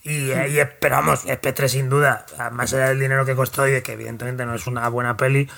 Y, 0.08 0.32
eh, 0.32 0.48
y 0.50 0.60
esperamos, 0.60 1.22
Spectre 1.22 1.68
sin 1.68 1.90
duda, 1.90 2.26
más 2.54 2.74
allá 2.74 2.88
del 2.88 3.00
dinero 3.00 3.26
que 3.26 3.36
costó 3.36 3.68
y 3.68 3.72
de 3.72 3.84
que 3.84 3.92
evidentemente 3.92 4.46
no 4.46 4.56
es 4.56 4.66
una 4.66 4.88
buena 4.88 5.18
peli, 5.18 5.50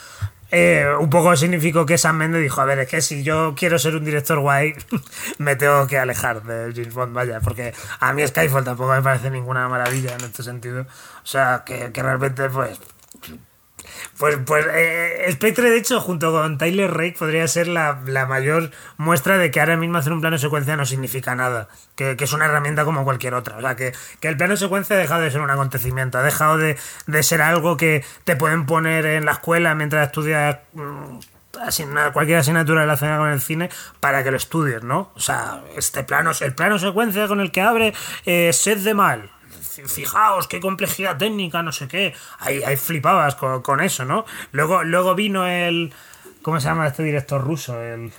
eh, 0.52 0.88
un 1.00 1.12
poco 1.12 1.36
significó 1.36 1.86
que 1.86 2.00
Sam 2.00 2.18
Mendes 2.18 2.42
dijo, 2.42 2.60
a 2.60 2.66
ver, 2.66 2.80
es 2.80 2.88
que 2.88 3.02
si 3.02 3.24
yo 3.24 3.54
quiero 3.56 3.78
ser 3.78 3.96
un 3.96 4.04
director 4.04 4.40
guay, 4.40 4.74
me 5.38 5.56
tengo 5.56 5.86
que 5.86 6.00
alejar 6.00 6.42
de 6.42 6.74
James 6.74 6.94
Bond, 6.94 7.14
vaya, 7.14 7.40
porque 7.42 7.74
a 8.00 8.14
mí 8.14 8.26
Skyfall 8.26 8.64
tampoco 8.64 8.92
me 8.92 9.04
parece 9.04 9.30
ninguna 9.30 9.68
maravilla 9.70 10.16
en 10.16 10.22
este 10.26 10.42
sentido. 10.42 10.82
O 10.82 11.28
sea, 11.28 11.64
que, 11.64 11.92
que 11.92 12.02
realmente, 12.02 12.50
pues, 12.50 12.80
pues, 14.18 14.38
pues 14.46 14.66
eh, 14.72 15.28
Spectre, 15.32 15.70
de 15.70 15.78
hecho, 15.78 16.00
junto 16.02 16.32
con 16.32 16.58
Tyler 16.58 16.92
Rake, 16.92 17.16
podría 17.18 17.48
ser 17.48 17.68
la, 17.68 17.96
mayor 18.28 18.72
muestra 18.98 19.38
de 19.38 19.52
que 19.52 19.60
ahora 19.60 19.78
mismo 19.78 19.98
hacer 19.98 20.14
un 20.14 20.22
plano 20.22 20.36
de 20.36 20.42
secuencia 20.42 20.76
no 20.76 20.86
significa 20.86 21.36
nada. 21.36 21.70
Que, 21.96 22.16
es 22.20 22.34
una 22.34 22.46
herramienta 22.46 22.86
como 22.86 23.04
cualquier 23.04 23.34
otra. 23.34 23.58
O 23.58 23.62
sea, 23.62 23.76
que, 23.76 23.94
el 24.22 24.38
plano 24.38 24.54
de 24.54 24.58
secuencia 24.58 24.96
ha 24.96 25.00
dejado 25.00 25.22
de 25.22 25.32
ser 25.32 25.42
un 25.42 25.50
acontecimiento, 25.50 26.18
ha 26.18 26.24
dejado 26.24 26.58
de, 26.58 26.78
ser 27.24 27.42
algo 27.42 27.78
que 27.78 28.04
te 28.24 28.36
pueden 28.36 28.66
poner 28.66 29.06
en 29.06 29.26
la 29.26 29.34
escuela 29.34 29.76
mientras 29.76 30.08
estudias. 30.08 30.58
Mm, 30.74 31.20
cualquier 32.14 32.38
asignatura 32.38 32.82
relacionada 32.82 33.20
con 33.20 33.32
el 33.32 33.42
cine 33.42 33.70
para 34.00 34.24
que 34.24 34.32
lo 34.32 34.38
estudies, 34.38 34.82
¿no? 34.84 35.12
O 35.16 35.20
sea, 35.20 35.62
este 35.76 36.04
plano, 36.06 36.32
el 36.40 36.56
plano 36.56 36.80
secuencia 36.80 37.28
con 37.28 37.42
el 37.42 37.52
que 37.52 37.60
abre 37.60 37.94
eh, 38.26 38.54
Sed 38.54 38.78
de 38.78 38.94
Mal, 38.94 39.30
fijaos 39.86 40.48
qué 40.48 40.60
complejidad 40.60 41.18
técnica, 41.18 41.64
no 41.64 41.72
sé 41.72 41.88
qué. 41.88 42.14
Ahí, 42.40 42.62
ahí 42.64 42.76
flipabas 42.76 43.36
con, 43.36 43.80
eso, 43.82 44.06
¿no? 44.06 44.26
Luego, 44.52 44.84
luego 44.84 45.16
vino 45.16 45.48
el. 45.48 45.94
¿Cómo 46.42 46.60
se 46.60 46.68
llama 46.68 46.88
este 46.88 47.04
director 47.04 47.44
ruso? 47.44 47.82
El. 47.82 48.12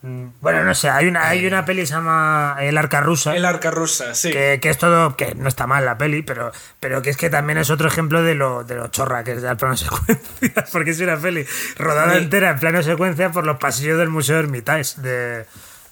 Mm, 0.00 0.28
bueno, 0.40 0.62
no 0.62 0.74
sé, 0.76 0.88
hay 0.88 1.08
una, 1.08 1.26
hay 1.26 1.44
una 1.44 1.64
peli 1.64 1.80
que 1.80 1.86
se 1.88 1.94
llama 1.94 2.56
El 2.60 2.78
Arca 2.78 3.00
Rusa. 3.00 3.34
El 3.34 3.44
Arca 3.44 3.72
Rusa, 3.72 4.14
sí. 4.14 4.30
Que, 4.30 4.60
es 4.62 4.78
todo, 4.78 5.16
que 5.16 5.34
no 5.34 5.48
está 5.48 5.66
mal 5.66 5.84
la 5.84 5.98
peli, 5.98 6.22
pero, 6.22 6.52
pero 6.78 7.02
que 7.02 7.10
es 7.10 7.16
que 7.16 7.30
también 7.30 7.58
es 7.58 7.68
otro 7.70 7.88
ejemplo 7.88 8.22
de 8.22 8.36
lo, 8.36 8.62
de 8.62 8.76
lo 8.76 8.88
chorra 8.88 9.24
que 9.24 9.32
es 9.32 9.42
el 9.42 9.56
plano 9.56 9.76
secuencia, 9.76 10.64
porque 10.72 10.90
es 10.90 11.00
una 11.00 11.16
peli 11.16 11.44
rodada 11.76 12.16
entera 12.16 12.50
en 12.50 12.60
plano 12.60 12.82
secuencia 12.82 13.32
por 13.32 13.44
los 13.44 13.58
pasillos 13.58 13.98
del 13.98 14.08
Museo 14.08 14.38
Hermitage 14.38 15.00
de, 15.00 15.46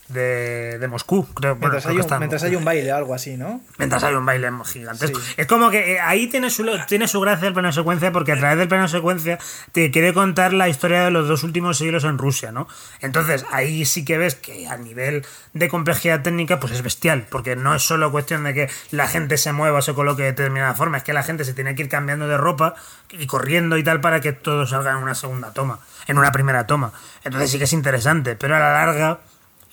de, 0.08 0.78
de 0.78 0.88
Moscú, 0.88 1.26
creo. 1.34 1.56
Mientras, 1.56 1.86
hay, 1.86 1.98
un, 1.98 2.06
mientras 2.18 2.42
hay 2.42 2.54
un 2.54 2.64
baile 2.64 2.92
o 2.92 2.96
algo 2.96 3.14
así, 3.14 3.36
¿no? 3.36 3.60
Mientras 3.78 4.04
hay 4.04 4.14
un 4.14 4.24
baile 4.24 4.50
gigantesco. 4.64 5.20
Es 5.36 5.46
como 5.46 5.70
que 5.70 5.94
eh, 5.94 6.00
ahí 6.00 6.28
tiene 6.28 6.50
su, 6.50 6.64
tiene 6.86 7.08
su 7.08 7.20
gracia 7.20 7.48
el 7.48 7.54
plano 7.54 7.72
secuencia, 7.72 8.12
porque 8.12 8.32
a 8.32 8.36
través 8.36 8.58
del 8.58 8.68
plano 8.68 8.88
secuencia 8.88 9.38
te 9.72 9.90
quiere 9.90 10.12
contar 10.14 10.52
la 10.52 10.68
historia 10.68 11.04
de 11.04 11.10
los 11.10 11.28
dos 11.28 11.42
últimos 11.42 11.78
siglos 11.78 12.04
en 12.04 12.18
Rusia, 12.18 12.52
¿no? 12.52 12.68
Entonces 13.00 13.44
ahí 13.50 13.84
sí 13.84 14.04
que 14.04 14.18
ves 14.18 14.36
que 14.36 14.68
a 14.68 14.76
nivel 14.76 15.26
de 15.52 15.68
complejidad 15.68 16.22
técnica, 16.22 16.60
pues 16.60 16.72
es 16.72 16.82
bestial, 16.82 17.26
porque 17.28 17.56
no 17.56 17.74
es 17.74 17.82
solo 17.82 18.12
cuestión 18.12 18.44
de 18.44 18.54
que 18.54 18.70
la 18.90 19.08
gente 19.08 19.38
se 19.38 19.52
mueva 19.52 19.78
o 19.78 19.82
se 19.82 19.94
coloque 19.94 20.22
de 20.22 20.28
determinada 20.28 20.74
forma, 20.74 20.98
es 20.98 21.02
que 21.02 21.12
la 21.12 21.22
gente 21.22 21.44
se 21.44 21.54
tiene 21.54 21.74
que 21.74 21.82
ir 21.82 21.88
cambiando 21.88 22.28
de 22.28 22.36
ropa 22.36 22.74
y 23.10 23.26
corriendo 23.26 23.76
y 23.76 23.84
tal 23.84 24.00
para 24.00 24.20
que 24.20 24.32
todo 24.32 24.66
salga 24.66 24.92
en 24.92 24.98
una 24.98 25.14
segunda 25.14 25.52
toma, 25.52 25.80
en 26.06 26.18
una 26.18 26.30
primera 26.30 26.66
toma. 26.66 26.92
Entonces 27.24 27.50
sí 27.50 27.58
que 27.58 27.64
es 27.64 27.72
interesante, 27.72 28.36
pero 28.36 28.54
a 28.54 28.58
la 28.58 28.72
larga 28.72 29.20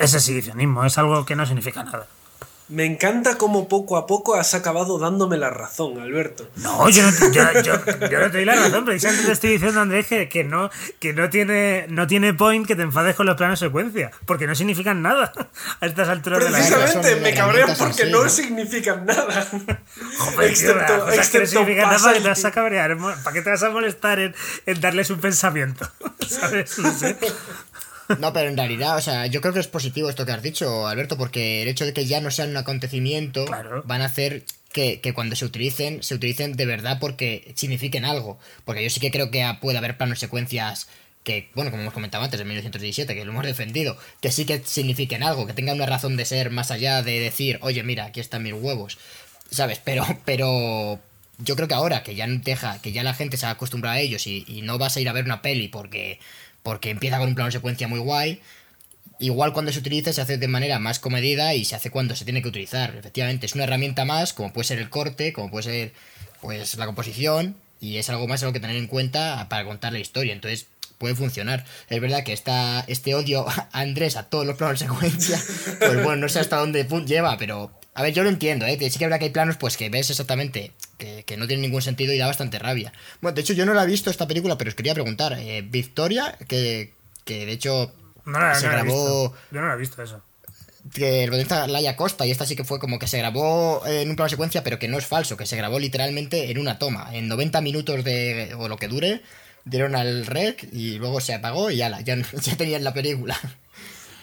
es 0.03 0.13
exhibicionismo, 0.13 0.85
es 0.85 0.97
algo 0.97 1.25
que 1.25 1.35
no 1.35 1.45
significa 1.45 1.83
nada. 1.83 2.07
Me 2.69 2.85
encanta 2.85 3.37
cómo 3.37 3.67
poco 3.67 3.97
a 3.97 4.07
poco 4.07 4.35
has 4.35 4.53
acabado 4.53 4.97
dándome 4.97 5.37
la 5.37 5.49
razón, 5.49 5.99
Alberto. 5.99 6.49
No, 6.55 6.89
yo 6.89 7.03
no, 7.03 7.11
yo, 7.31 7.61
yo, 7.61 7.85
yo 7.85 8.19
no 8.19 8.31
te 8.31 8.37
doy 8.37 8.45
la 8.45 8.55
razón, 8.55 8.85
precisamente 8.85 9.25
te 9.25 9.31
estoy 9.33 9.51
diciendo, 9.51 9.81
Andrés, 9.81 10.07
que, 10.07 10.29
que, 10.29 10.45
no, 10.45 10.71
que 10.99 11.11
no, 11.11 11.29
tiene, 11.29 11.85
no 11.89 12.07
tiene 12.07 12.33
point 12.33 12.65
que 12.65 12.77
te 12.77 12.83
enfades 12.83 13.15
con 13.15 13.25
los 13.25 13.35
planos 13.35 13.59
secuencia, 13.59 14.11
porque 14.25 14.47
no 14.47 14.55
significan 14.55 15.01
nada 15.01 15.33
a 15.81 15.85
estas 15.85 16.07
alturas 16.07 16.41
de 16.41 16.51
la 16.51 16.59
vida. 16.59 16.77
Precisamente, 16.77 17.21
me 17.21 17.33
cabrean 17.33 17.75
porque 17.77 18.05
no, 18.05 18.29
significan 18.29 19.05
nada. 19.05 19.45
Joder, 20.17 20.49
excepto, 20.49 20.85
tío, 20.85 21.09
excepto 21.09 21.31
que 21.31 21.39
no 21.39 21.45
significan 21.45 21.89
nada, 21.89 21.99
¿para 22.01 22.13
qué 22.13 22.21
te 22.21 22.29
vas 22.29 22.45
a 22.45 22.51
cabrear? 22.51 22.97
¿Para 22.97 23.33
qué 23.33 23.41
te 23.41 23.49
vas 23.49 23.63
a 23.63 23.69
molestar 23.71 24.19
en, 24.19 24.35
en 24.65 24.81
darles 24.81 25.09
un 25.09 25.19
pensamiento? 25.19 25.85
¿Sabes? 26.27 26.79
No 26.79 26.91
sé. 26.93 27.17
No, 28.19 28.33
pero 28.33 28.49
en 28.49 28.57
realidad, 28.57 28.97
o 28.97 29.01
sea, 29.01 29.27
yo 29.27 29.41
creo 29.41 29.53
que 29.53 29.59
es 29.59 29.67
positivo 29.67 30.09
esto 30.09 30.25
que 30.25 30.31
has 30.31 30.43
dicho, 30.43 30.87
Alberto, 30.87 31.17
porque 31.17 31.61
el 31.61 31.67
hecho 31.67 31.85
de 31.85 31.93
que 31.93 32.05
ya 32.05 32.21
no 32.21 32.31
sean 32.31 32.49
un 32.49 32.57
acontecimiento 32.57 33.45
van 33.85 34.01
a 34.01 34.05
hacer 34.05 34.45
que, 34.73 35.13
cuando 35.13 35.35
se 35.35 35.45
utilicen, 35.45 36.03
se 36.03 36.15
utilicen 36.15 36.53
de 36.53 36.65
verdad 36.65 36.97
porque 36.99 37.53
signifiquen 37.55 38.03
algo. 38.03 38.39
Porque 38.65 38.83
yo 38.83 38.89
sí 38.89 38.99
que 38.99 39.11
creo 39.11 39.31
que 39.31 39.45
puede 39.61 39.77
haber 39.77 39.97
planos 39.97 40.19
secuencias 40.19 40.87
que, 41.23 41.49
bueno, 41.53 41.71
como 41.71 41.83
hemos 41.83 41.93
comentado 41.93 42.23
antes, 42.23 42.39
en 42.39 42.47
1917, 42.47 43.15
que 43.15 43.23
lo 43.23 43.31
hemos 43.31 43.45
defendido, 43.45 43.97
que 44.19 44.31
sí 44.31 44.45
que 44.45 44.61
signifiquen 44.65 45.23
algo, 45.23 45.47
que 45.47 45.53
tengan 45.53 45.75
una 45.75 45.85
razón 45.85 46.17
de 46.17 46.25
ser 46.25 46.49
más 46.49 46.69
allá 46.69 47.01
de 47.01 47.19
decir, 47.19 47.59
oye, 47.61 47.81
mira, 47.83 48.05
aquí 48.05 48.19
están 48.19 48.43
mis 48.43 48.53
huevos. 48.53 48.97
¿Sabes? 49.49 49.79
Pero, 49.83 50.05
pero 50.25 50.99
yo 51.37 51.55
creo 51.55 51.67
que 51.67 51.75
ahora 51.75 52.03
que 52.03 52.15
ya 52.15 52.27
deja, 52.27 52.81
que 52.81 52.91
ya 52.91 53.03
la 53.03 53.13
gente 53.13 53.37
se 53.37 53.45
ha 53.45 53.51
acostumbrado 53.51 53.95
a 53.95 53.99
ellos 53.99 54.27
y, 54.27 54.43
y 54.47 54.63
no 54.63 54.77
vas 54.77 54.97
a 54.97 55.01
ir 55.01 55.07
a 55.07 55.13
ver 55.13 55.25
una 55.25 55.41
peli 55.41 55.67
porque 55.67 56.19
porque 56.63 56.89
empieza 56.89 57.19
con 57.19 57.27
un 57.27 57.35
plano 57.35 57.49
de 57.49 57.53
secuencia 57.53 57.87
muy 57.87 57.99
guay. 57.99 58.41
Igual 59.19 59.53
cuando 59.53 59.71
se 59.71 59.79
utiliza 59.79 60.11
se 60.11 60.21
hace 60.21 60.37
de 60.37 60.47
manera 60.47 60.79
más 60.79 60.99
comedida 60.99 61.53
y 61.53 61.65
se 61.65 61.75
hace 61.75 61.91
cuando 61.91 62.15
se 62.15 62.25
tiene 62.25 62.41
que 62.41 62.47
utilizar. 62.47 62.95
Efectivamente, 62.95 63.45
es 63.45 63.55
una 63.55 63.65
herramienta 63.65 64.05
más, 64.05 64.33
como 64.33 64.51
puede 64.51 64.67
ser 64.67 64.79
el 64.79 64.89
corte, 64.89 65.33
como 65.33 65.51
puede 65.51 65.63
ser 65.63 65.93
pues 66.41 66.75
la 66.75 66.85
composición, 66.85 67.55
y 67.79 67.97
es 67.97 68.09
algo 68.09 68.27
más 68.27 68.41
algo 68.43 68.53
que 68.53 68.59
tener 68.59 68.75
en 68.75 68.87
cuenta 68.87 69.47
para 69.49 69.63
contar 69.65 69.93
la 69.93 69.99
historia. 69.99 70.33
Entonces, 70.33 70.67
puede 70.97 71.15
funcionar. 71.15 71.65
Es 71.89 72.01
verdad 72.01 72.23
que 72.23 72.33
esta, 72.33 72.83
este 72.87 73.13
odio 73.15 73.47
a 73.47 73.69
Andrés 73.71 74.15
a 74.15 74.23
todos 74.23 74.45
los 74.45 74.55
planos 74.55 74.79
de 74.79 74.87
secuencia, 74.87 75.41
pues 75.79 76.03
bueno, 76.03 76.23
no 76.23 76.29
sé 76.29 76.39
hasta 76.39 76.57
dónde 76.57 76.87
lleva, 77.05 77.37
pero 77.37 77.71
a 77.95 78.01
ver, 78.01 78.13
yo 78.13 78.23
lo 78.23 78.29
entiendo, 78.29 78.65
¿eh? 78.65 78.77
Sí 78.89 78.97
que 78.97 79.05
habrá 79.05 79.19
que 79.19 79.25
hay 79.25 79.31
planos 79.31 79.57
pues 79.57 79.77
que 79.77 79.89
ves 79.89 80.09
exactamente 80.09 80.71
que, 80.97 81.37
no 81.37 81.47
tiene 81.47 81.61
ningún 81.61 81.81
sentido 81.81 82.13
y 82.13 82.17
da 82.17 82.27
bastante 82.27 82.57
rabia. 82.59 82.91
Bueno, 83.21 83.35
de 83.35 83.41
hecho 83.41 83.53
yo 83.53 83.65
no 83.65 83.73
la 83.73 83.83
he 83.83 83.87
visto 83.87 84.09
esta 84.09 84.27
película, 84.27 84.57
pero 84.57 84.69
os 84.69 84.75
quería 84.75 84.93
preguntar. 84.93 85.37
Eh, 85.39 85.61
Victoria, 85.61 86.37
que, 86.47 86.93
que 87.25 87.45
de 87.45 87.51
hecho 87.51 87.93
se 88.55 88.67
grabó... 88.67 89.33
Yo 89.51 89.61
no 89.61 89.67
la 89.67 89.75
he 89.75 89.77
visto 89.77 90.01
eso. 90.01 90.21
Que 90.93 91.23
el 91.23 91.29
protagonista 91.29 91.67
Laia 91.67 91.95
Costa, 91.95 92.25
y 92.25 92.31
esta 92.31 92.45
sí 92.45 92.55
que 92.55 92.63
fue 92.63 92.79
como 92.79 92.99
que 92.99 93.07
se 93.07 93.17
grabó 93.17 93.85
en 93.85 94.09
un 94.09 94.15
plano 94.15 94.29
secuencia, 94.29 94.63
pero 94.63 94.79
que 94.79 94.87
no 94.87 94.97
es 94.97 95.05
falso, 95.05 95.37
que 95.37 95.45
se 95.45 95.55
grabó 95.55 95.79
literalmente 95.79 96.51
en 96.51 96.57
una 96.57 96.79
toma. 96.79 97.09
En 97.13 97.27
90 97.27 97.61
minutos 97.61 98.03
de, 98.03 98.53
o 98.57 98.67
lo 98.67 98.77
que 98.77 98.87
dure, 98.87 99.21
dieron 99.65 99.95
al 99.95 100.25
rec 100.25 100.67
y 100.73 100.97
luego 100.97 101.21
se 101.21 101.33
apagó 101.33 101.69
y 101.71 101.77
ya, 101.77 101.99
ya, 102.01 102.17
ya 102.41 102.57
tenían 102.57 102.83
la 102.83 102.93
película. 102.93 103.39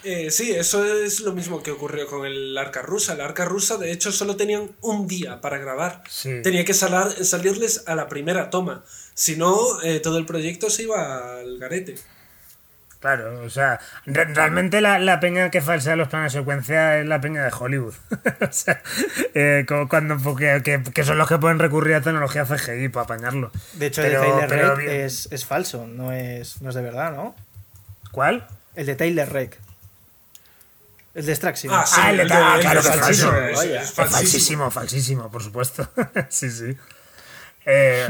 Eh, 0.03 0.31
sí, 0.31 0.51
eso 0.51 0.83
es 0.85 1.19
lo 1.19 1.33
mismo 1.33 1.61
que 1.61 1.71
ocurrió 1.71 2.07
con 2.07 2.25
el 2.25 2.57
arca 2.57 2.81
rusa. 2.81 3.15
La 3.15 3.25
arca 3.25 3.45
rusa, 3.45 3.77
de 3.77 3.91
hecho, 3.91 4.11
solo 4.11 4.35
tenían 4.35 4.71
un 4.81 5.07
día 5.07 5.41
para 5.41 5.57
grabar. 5.57 6.03
Tenía 6.43 6.65
que 6.65 6.73
salirles 6.73 7.83
a 7.87 7.95
la 7.95 8.07
primera 8.07 8.49
toma. 8.49 8.83
Si 9.13 9.35
no, 9.35 9.81
eh, 9.83 9.99
todo 9.99 10.17
el 10.17 10.25
proyecto 10.25 10.69
se 10.69 10.83
iba 10.83 11.39
al 11.39 11.59
garete. 11.59 11.95
Claro, 13.01 13.43
o 13.43 13.49
sea, 13.49 13.79
realmente 14.05 14.79
la, 14.79 15.19
peña 15.19 15.49
que 15.49 15.59
falsea 15.59 15.95
los 15.95 16.07
planes 16.07 16.33
de 16.33 16.39
secuencia 16.39 16.99
es 16.99 17.07
la 17.07 17.19
peña 17.19 17.43
de 17.43 17.51
Hollywood. 17.51 17.95
o 18.41 18.51
sea, 18.51 18.79
eh, 19.33 19.65
cuando, 19.89 20.35
que, 20.35 20.83
que, 20.93 21.03
son 21.03 21.17
los 21.17 21.27
que 21.27 21.39
pueden 21.39 21.57
recurrir 21.57 21.95
a 21.95 22.01
tecnología 22.01 22.45
CGI 22.45 22.89
para 22.89 23.05
apañarlo. 23.05 23.51
De 23.73 23.87
hecho, 23.87 24.03
el 24.03 24.11
de 24.11 24.17
Taylor 24.17 24.77
Rec 24.77 24.87
es, 24.87 25.27
es, 25.31 25.45
falso, 25.47 25.87
no 25.87 26.13
es, 26.13 26.61
no 26.61 26.69
es 26.69 26.75
de 26.75 26.81
verdad, 26.83 27.15
¿no? 27.15 27.35
¿Cuál? 28.11 28.47
El 28.75 28.85
de 28.85 28.95
Taylor 28.95 29.29
Rec. 29.29 29.57
El 31.13 31.25
de 31.25 31.31
Extraction. 31.33 31.73
Ah, 31.73 31.85
sí, 31.85 31.99
ah, 32.01 32.11
el 32.11 32.17
de, 32.17 32.33
ah, 32.33 32.57
claro, 32.61 32.79
es 32.79 32.87
falsísimo. 32.87 33.31
Es, 33.33 33.91
falsísimo, 33.91 34.71
falsísimo, 34.71 35.31
por 35.31 35.43
supuesto. 35.43 35.89
sí, 36.29 36.49
sí. 36.49 36.77
Eh, 37.65 38.07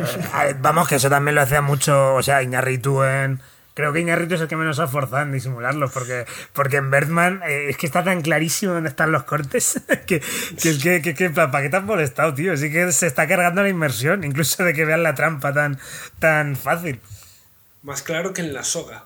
vamos, 0.59 0.87
que 0.87 0.95
eso 0.95 1.09
también 1.09 1.35
lo 1.35 1.41
hacía 1.41 1.61
mucho, 1.61 2.15
o 2.15 2.23
sea, 2.23 2.41
Iñarritu 2.43 3.03
en... 3.03 3.41
Creo 3.73 3.93
que 3.93 4.01
Iñarritu 4.01 4.35
es 4.35 4.41
el 4.41 4.47
que 4.47 4.57
menos 4.57 4.79
ha 4.79 4.87
forzado 4.87 5.23
en 5.23 5.31
disimularlo, 5.31 5.89
porque, 5.89 6.25
porque 6.53 6.77
en 6.77 6.91
Bertman 6.91 7.41
eh, 7.47 7.69
es 7.69 7.77
que 7.77 7.85
está 7.85 8.03
tan 8.03 8.21
clarísimo 8.21 8.73
dónde 8.73 8.89
están 8.89 9.11
los 9.11 9.23
cortes 9.23 9.81
que, 10.05 10.21
que, 10.61 11.01
que, 11.01 11.15
que, 11.15 11.29
¿para 11.29 11.61
qué 11.61 11.69
te 11.69 11.77
has 11.77 11.83
molestado, 11.83 12.33
tío? 12.33 12.53
Así 12.53 12.71
que 12.71 12.91
se 12.91 13.07
está 13.07 13.27
cargando 13.27 13.63
la 13.63 13.69
inmersión, 13.69 14.23
incluso 14.23 14.63
de 14.63 14.73
que 14.73 14.85
vean 14.85 15.03
la 15.03 15.15
trampa 15.15 15.53
tan, 15.53 15.79
tan 16.19 16.55
fácil. 16.57 16.99
Más 17.81 18.03
claro 18.03 18.33
que 18.33 18.41
en 18.41 18.53
la 18.53 18.63
soga. 18.63 19.05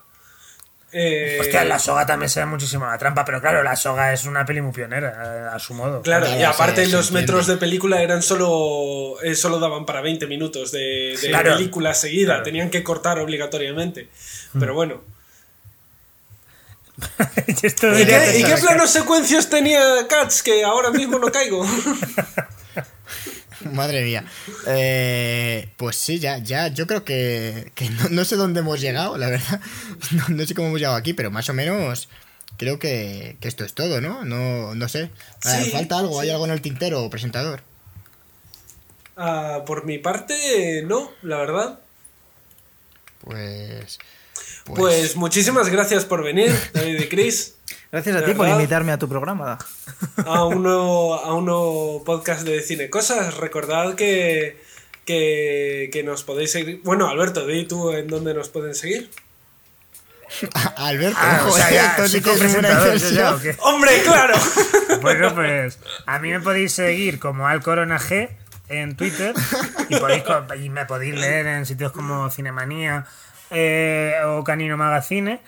Eh... 0.98 1.36
Hostia, 1.38 1.62
la 1.64 1.78
soga 1.78 2.06
también 2.06 2.30
se 2.30 2.40
ve 2.40 2.46
muchísimo 2.46 2.86
la 2.86 2.96
trampa, 2.96 3.22
pero 3.22 3.38
claro, 3.38 3.62
la 3.62 3.76
soga 3.76 4.14
es 4.14 4.24
una 4.24 4.46
peli 4.46 4.62
muy 4.62 4.72
pionera, 4.72 5.54
a 5.54 5.58
su 5.58 5.74
modo. 5.74 6.00
Claro, 6.00 6.26
y 6.34 6.42
aparte 6.42 6.86
los 6.86 7.12
metros 7.12 7.46
de 7.46 7.58
película 7.58 8.00
eran 8.00 8.22
solo. 8.22 9.20
Eh, 9.22 9.34
solo 9.34 9.58
daban 9.58 9.84
para 9.84 10.00
20 10.00 10.26
minutos 10.26 10.72
de, 10.72 11.18
película 11.42 11.92
seguida, 11.92 12.42
tenían 12.42 12.70
que 12.70 12.82
cortar 12.82 13.18
obligatoriamente. 13.18 14.08
Mm. 14.54 14.58
Pero 14.58 14.72
bueno. 14.72 15.02
¿Y, 17.46 17.52
qué, 17.52 18.38
¿Y 18.38 18.44
qué 18.44 18.54
planos 18.58 18.88
secuencias 18.88 19.50
tenía 19.50 20.08
Cats 20.08 20.42
que 20.42 20.64
ahora 20.64 20.90
mismo 20.90 21.18
no 21.18 21.30
caigo? 21.30 21.66
Madre 23.72 24.04
mía. 24.04 24.24
Eh, 24.66 25.68
pues 25.76 25.96
sí, 25.96 26.18
ya, 26.18 26.38
ya, 26.38 26.68
yo 26.68 26.86
creo 26.86 27.04
que, 27.04 27.72
no, 28.10 28.24
sé 28.24 28.36
dónde 28.36 28.60
hemos 28.60 28.80
llegado, 28.80 29.16
la 29.18 29.28
verdad. 29.28 29.60
No, 30.28 30.46
sé 30.46 30.54
cómo 30.54 30.68
hemos 30.68 30.80
llegado 30.80 30.96
aquí, 30.96 31.12
pero 31.12 31.30
más 31.30 31.48
o 31.48 31.54
menos 31.54 32.08
creo 32.56 32.78
que, 32.78 33.36
esto 33.40 33.64
es 33.64 33.74
todo, 33.74 34.00
¿no? 34.00 34.24
No, 34.24 34.74
no 34.74 34.88
sé. 34.88 35.10
¿Falta 35.72 35.98
algo? 35.98 36.20
¿Hay 36.20 36.30
algo 36.30 36.44
en 36.44 36.52
el 36.52 36.60
tintero, 36.60 37.08
presentador? 37.10 37.62
Ah, 39.16 39.62
por 39.66 39.86
mi 39.86 39.98
parte, 39.98 40.82
no, 40.84 41.10
la 41.22 41.38
verdad. 41.38 41.78
Pues, 43.22 43.98
pues... 44.66 44.80
Pues, 44.80 45.16
muchísimas 45.16 45.68
gracias 45.68 46.04
por 46.04 46.22
venir, 46.22 46.54
David 46.72 47.00
y 47.00 47.08
Chris. 47.08 47.54
Gracias 47.92 48.16
a 48.16 48.24
ti 48.24 48.34
por 48.34 48.48
invitarme 48.48 48.92
a 48.92 48.98
tu 48.98 49.08
programa. 49.08 49.58
A 50.24 50.44
un 50.44 50.62
nuevo, 50.64 51.14
a 51.14 52.04
podcast 52.04 52.42
de 52.42 52.60
Cine 52.60 52.90
Cosas. 52.90 53.36
Recordad 53.36 53.94
que, 53.94 54.60
que, 55.06 56.02
nos 56.04 56.24
podéis 56.24 56.52
seguir. 56.52 56.80
Bueno, 56.84 57.08
Alberto, 57.08 57.46
di 57.46 57.64
tú 57.64 57.92
en 57.92 58.08
dónde 58.08 58.34
nos 58.34 58.48
pueden 58.48 58.74
seguir. 58.74 59.10
Alberto, 60.76 61.18
ah, 61.20 61.46
o 61.48 61.52
sea, 61.52 61.70
ya, 61.70 62.08
sí 62.08 62.20
¡Hombre, 63.60 64.02
claro! 64.02 64.34
Bueno, 65.00 65.34
pues 65.34 65.78
a 66.06 66.18
mí 66.18 66.30
me 66.30 66.40
podéis 66.40 66.72
seguir 66.72 67.20
como 67.20 67.46
Alcorona 67.46 67.98
G 67.98 68.30
en 68.68 68.96
Twitter 68.96 69.34
y, 69.88 69.96
podéis, 69.96 70.24
y 70.62 70.70
me 70.70 70.84
podéis 70.86 71.14
leer 71.14 71.46
en 71.46 71.66
sitios 71.66 71.92
como 71.92 72.28
Cinemanía 72.30 73.06
eh, 73.50 74.14
o 74.24 74.44
Canino 74.44 74.76
Magazine. 74.76 75.40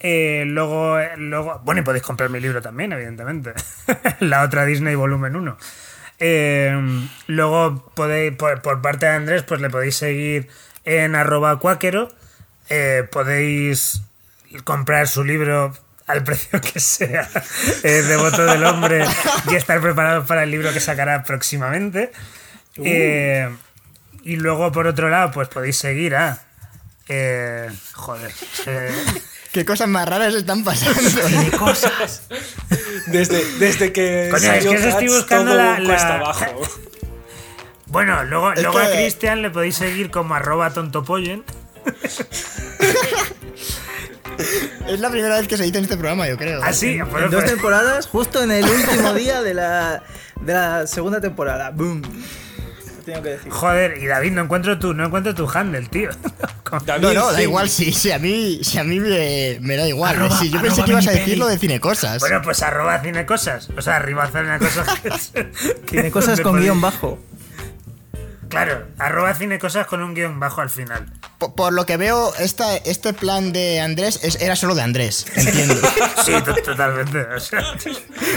Eh, 0.00 0.44
luego, 0.46 0.98
luego, 1.16 1.60
bueno, 1.64 1.80
y 1.80 1.84
podéis 1.84 2.04
comprar 2.04 2.30
mi 2.30 2.40
libro 2.40 2.62
también, 2.62 2.92
evidentemente. 2.92 3.52
la 4.20 4.42
otra 4.42 4.64
Disney 4.64 4.94
Volumen 4.94 5.36
1. 5.36 5.58
Eh, 6.20 7.06
luego 7.26 7.92
podéis, 7.94 8.36
por, 8.36 8.80
parte 8.80 9.06
de 9.06 9.12
Andrés, 9.12 9.42
pues 9.42 9.60
le 9.60 9.70
podéis 9.70 9.96
seguir 9.96 10.48
en 10.84 11.14
arroba 11.14 11.58
cuáquero. 11.58 12.08
Eh, 12.70 13.04
podéis 13.10 14.02
comprar 14.64 15.08
su 15.08 15.24
libro 15.24 15.72
al 16.06 16.24
precio 16.24 16.60
que 16.60 16.80
sea, 16.80 17.28
Devoto 17.82 18.44
del 18.46 18.64
Hombre, 18.64 19.04
y 19.50 19.54
estar 19.54 19.80
preparado 19.80 20.24
para 20.26 20.44
el 20.44 20.50
libro 20.50 20.72
que 20.72 20.80
sacará 20.80 21.22
próximamente. 21.22 22.12
Uh. 22.76 22.84
y 24.22 24.36
luego, 24.36 24.70
por 24.70 24.86
otro 24.86 25.08
lado, 25.08 25.32
pues 25.32 25.48
podéis 25.48 25.76
seguir 25.76 26.14
a... 26.14 26.47
joder. 27.94 28.32
¿Qué 29.52 29.64
cosas 29.64 29.88
más 29.88 30.08
raras 30.08 30.34
están 30.34 30.62
pasando? 30.62 31.00
¿Qué 31.50 31.56
cosas? 31.56 32.22
Desde, 33.06 33.44
desde 33.58 33.92
que. 33.92 34.28
Coño, 34.30 34.52
es 34.52 34.64
que 34.64 34.88
estoy 34.88 35.08
buscando 35.08 35.54
la. 35.54 35.76
Abajo. 35.76 36.60
Bueno, 37.86 38.22
luego, 38.24 38.52
luego 38.54 38.78
a 38.78 38.90
Cristian 38.90 39.40
le 39.40 39.50
podéis 39.50 39.76
seguir 39.76 40.10
como 40.10 40.34
arroba 40.34 40.70
tontopollen. 40.70 41.44
Es 44.86 45.00
la 45.00 45.10
primera 45.10 45.36
vez 45.38 45.48
que 45.48 45.56
se 45.56 45.64
dice 45.64 45.78
en 45.78 45.84
este 45.84 45.96
programa, 45.96 46.28
yo 46.28 46.36
creo. 46.36 46.60
Ah, 46.62 46.72
sí, 46.72 46.92
en, 46.92 47.30
dos 47.30 47.44
temporadas, 47.44 48.06
justo 48.06 48.42
en 48.42 48.52
el 48.52 48.64
último 48.64 49.12
día 49.12 49.42
de 49.42 49.52
la, 49.52 50.02
de 50.40 50.52
la 50.52 50.86
segunda 50.86 51.20
temporada. 51.20 51.70
¡Boom! 51.70 52.02
Joder, 53.50 53.98
y 53.98 54.06
David, 54.06 54.32
no 54.32 54.42
encuentro 54.42 54.78
tu, 54.78 54.94
no 54.94 55.06
encuentro 55.06 55.34
tu 55.34 55.48
handle, 55.48 55.86
tío. 55.86 56.10
no, 57.00 57.12
no, 57.12 57.32
da 57.32 57.42
igual, 57.42 57.68
sí, 57.68 57.92
sí, 57.92 58.10
a 58.10 58.18
mí, 58.18 58.60
si 58.62 58.78
a 58.78 58.84
mí 58.84 59.00
me, 59.00 59.58
me 59.60 59.76
da 59.76 59.86
igual. 59.86 60.30
si 60.32 60.50
yo 60.50 60.60
pensé 60.60 60.82
que 60.84 60.90
ibas 60.90 61.06
a 61.06 61.12
decirlo 61.12 61.46
de 61.46 61.58
cinecosas. 61.58 62.20
Bueno, 62.20 62.40
pues 62.42 62.62
arroba 62.62 63.00
cinecosas. 63.00 63.70
O 63.76 63.82
sea, 63.82 63.96
arriba 63.96 64.28
cinecosas. 64.30 65.32
cinecosas 65.88 66.40
con 66.40 66.60
guion 66.60 66.80
bajo. 66.80 67.18
Claro, 68.48 68.86
arroba 68.98 69.34
cinecosas 69.34 69.86
con 69.86 70.02
un 70.02 70.14
guion 70.14 70.40
bajo 70.40 70.60
al 70.60 70.70
final. 70.70 71.06
Por, 71.38 71.72
lo 71.72 71.84
que 71.86 71.96
veo, 71.96 72.34
esta, 72.38 72.76
este 72.76 73.12
plan 73.12 73.52
de 73.52 73.80
Andrés 73.80 74.20
era 74.40 74.56
solo 74.56 74.74
de 74.74 74.82
Andrés, 74.82 75.26
entiendo. 75.34 75.74
sí, 76.24 76.32
totalmente. 76.64 77.26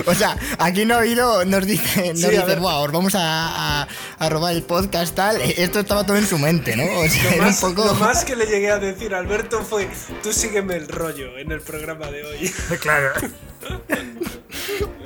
O 0.05 0.13
sea. 0.15 0.37
aquí 0.59 0.85
no 0.85 0.95
ha 0.95 0.99
habido, 0.99 1.45
nos 1.45 1.65
dice, 1.65 2.09
nos 2.09 2.29
dice 2.29 2.55
wow, 2.55 2.89
vamos 2.91 3.15
a, 3.15 3.87
a, 4.19 4.29
robar 4.29 4.53
el 4.53 4.63
podcast 4.63 5.15
tal. 5.15 5.39
Esto 5.41 5.79
estaba 5.79 6.05
todo 6.05 6.17
en 6.17 6.25
su 6.25 6.37
mente, 6.37 6.75
¿no? 6.75 6.83
O 6.99 7.07
sea, 7.07 7.35
lo, 7.35 7.43
más, 7.43 7.63
un 7.63 7.73
poco... 7.73 7.85
lo 7.85 7.93
más 7.95 8.25
que 8.25 8.35
le 8.35 8.45
llegué 8.45 8.71
a 8.71 8.79
decir 8.79 9.13
a 9.13 9.19
Alberto 9.19 9.63
fue, 9.63 9.89
tú 10.23 10.33
sígueme 10.33 10.75
el 10.75 10.87
rollo 10.87 11.37
en 11.37 11.51
el 11.51 11.61
programa 11.61 12.07
de 12.07 12.23
hoy. 12.23 12.53
claro. 12.79 13.13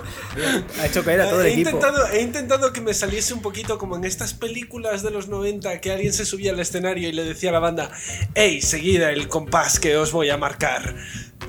Ha 0.79 0.85
hecho 0.85 1.03
caer 1.03 1.21
a 1.21 1.29
todo 1.29 1.41
el 1.41 1.47
he 1.47 1.53
equipo. 1.53 1.69
Intentado, 1.69 2.07
he 2.07 2.21
intentado 2.21 2.73
que 2.73 2.81
me 2.81 2.93
saliese 2.93 3.33
un 3.33 3.41
poquito 3.41 3.77
como 3.77 3.95
en 3.95 4.05
estas 4.05 4.33
películas 4.33 5.03
de 5.03 5.11
los 5.11 5.27
90 5.27 5.81
que 5.81 5.91
alguien 5.91 6.13
se 6.13 6.25
subía 6.25 6.51
al 6.51 6.59
escenario 6.59 7.09
y 7.09 7.11
le 7.11 7.23
decía 7.23 7.49
a 7.49 7.53
la 7.53 7.59
banda, 7.59 7.91
hey, 8.33 8.61
seguida 8.61 9.11
el 9.11 9.27
compás 9.27 9.79
que 9.79 9.97
os 9.97 10.11
voy 10.11 10.29
a 10.29 10.37
marcar. 10.37 10.95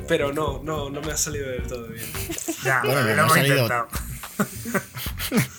Pero 0.08 0.32
no, 0.32 0.62
no, 0.62 0.90
no 0.90 1.00
me 1.00 1.12
ha 1.12 1.16
salido 1.16 1.48
del 1.48 1.62
todo 1.62 1.88
bien. 1.88 2.06
Ya, 2.64 2.82
bueno, 2.84 3.02
lo 3.02 3.10
hemos 3.10 3.36
intentado. 3.36 3.88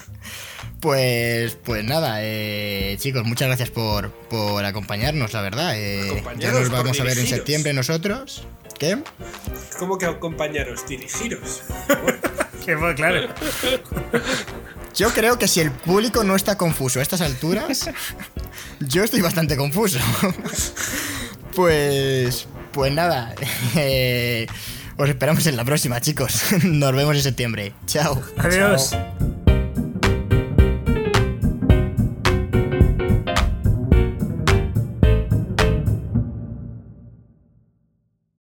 Pues, 0.79 1.57
pues 1.63 1.83
nada, 1.83 2.19
eh, 2.21 2.95
chicos, 2.99 3.25
muchas 3.25 3.47
gracias 3.47 3.71
por, 3.71 4.11
por 4.11 4.63
acompañarnos, 4.63 5.33
la 5.33 5.41
verdad. 5.41 5.73
Eh, 5.75 6.23
ya 6.37 6.51
nos 6.51 6.69
vamos 6.69 6.99
a 6.99 7.03
ver 7.03 7.17
en 7.17 7.25
septiembre 7.25 7.73
nosotros. 7.73 8.47
¿Qué? 8.77 8.97
¿Cómo 9.79 9.97
que 9.97 10.05
acompañaros? 10.05 10.87
Dirigiros. 10.87 11.63
que 12.65 12.77
fue 12.77 12.95
claro. 12.95 13.29
Yo 14.95 15.09
creo 15.09 15.37
que 15.37 15.47
si 15.47 15.61
el 15.61 15.71
público 15.71 16.23
no 16.23 16.35
está 16.35 16.57
confuso 16.57 16.99
a 16.99 17.01
estas 17.01 17.21
alturas, 17.21 17.89
yo 18.79 19.03
estoy 19.03 19.21
bastante 19.21 19.55
confuso. 19.57 19.99
Pues, 21.55 22.47
pues 22.71 22.91
nada, 22.91 23.33
eh, 23.75 24.45
os 24.97 25.09
esperamos 25.09 25.45
en 25.47 25.57
la 25.57 25.65
próxima, 25.65 25.99
chicos. 26.01 26.43
Nos 26.63 26.95
vemos 26.95 27.15
en 27.15 27.23
septiembre. 27.23 27.73
Chao. 27.87 28.21
Adiós. 28.37 28.95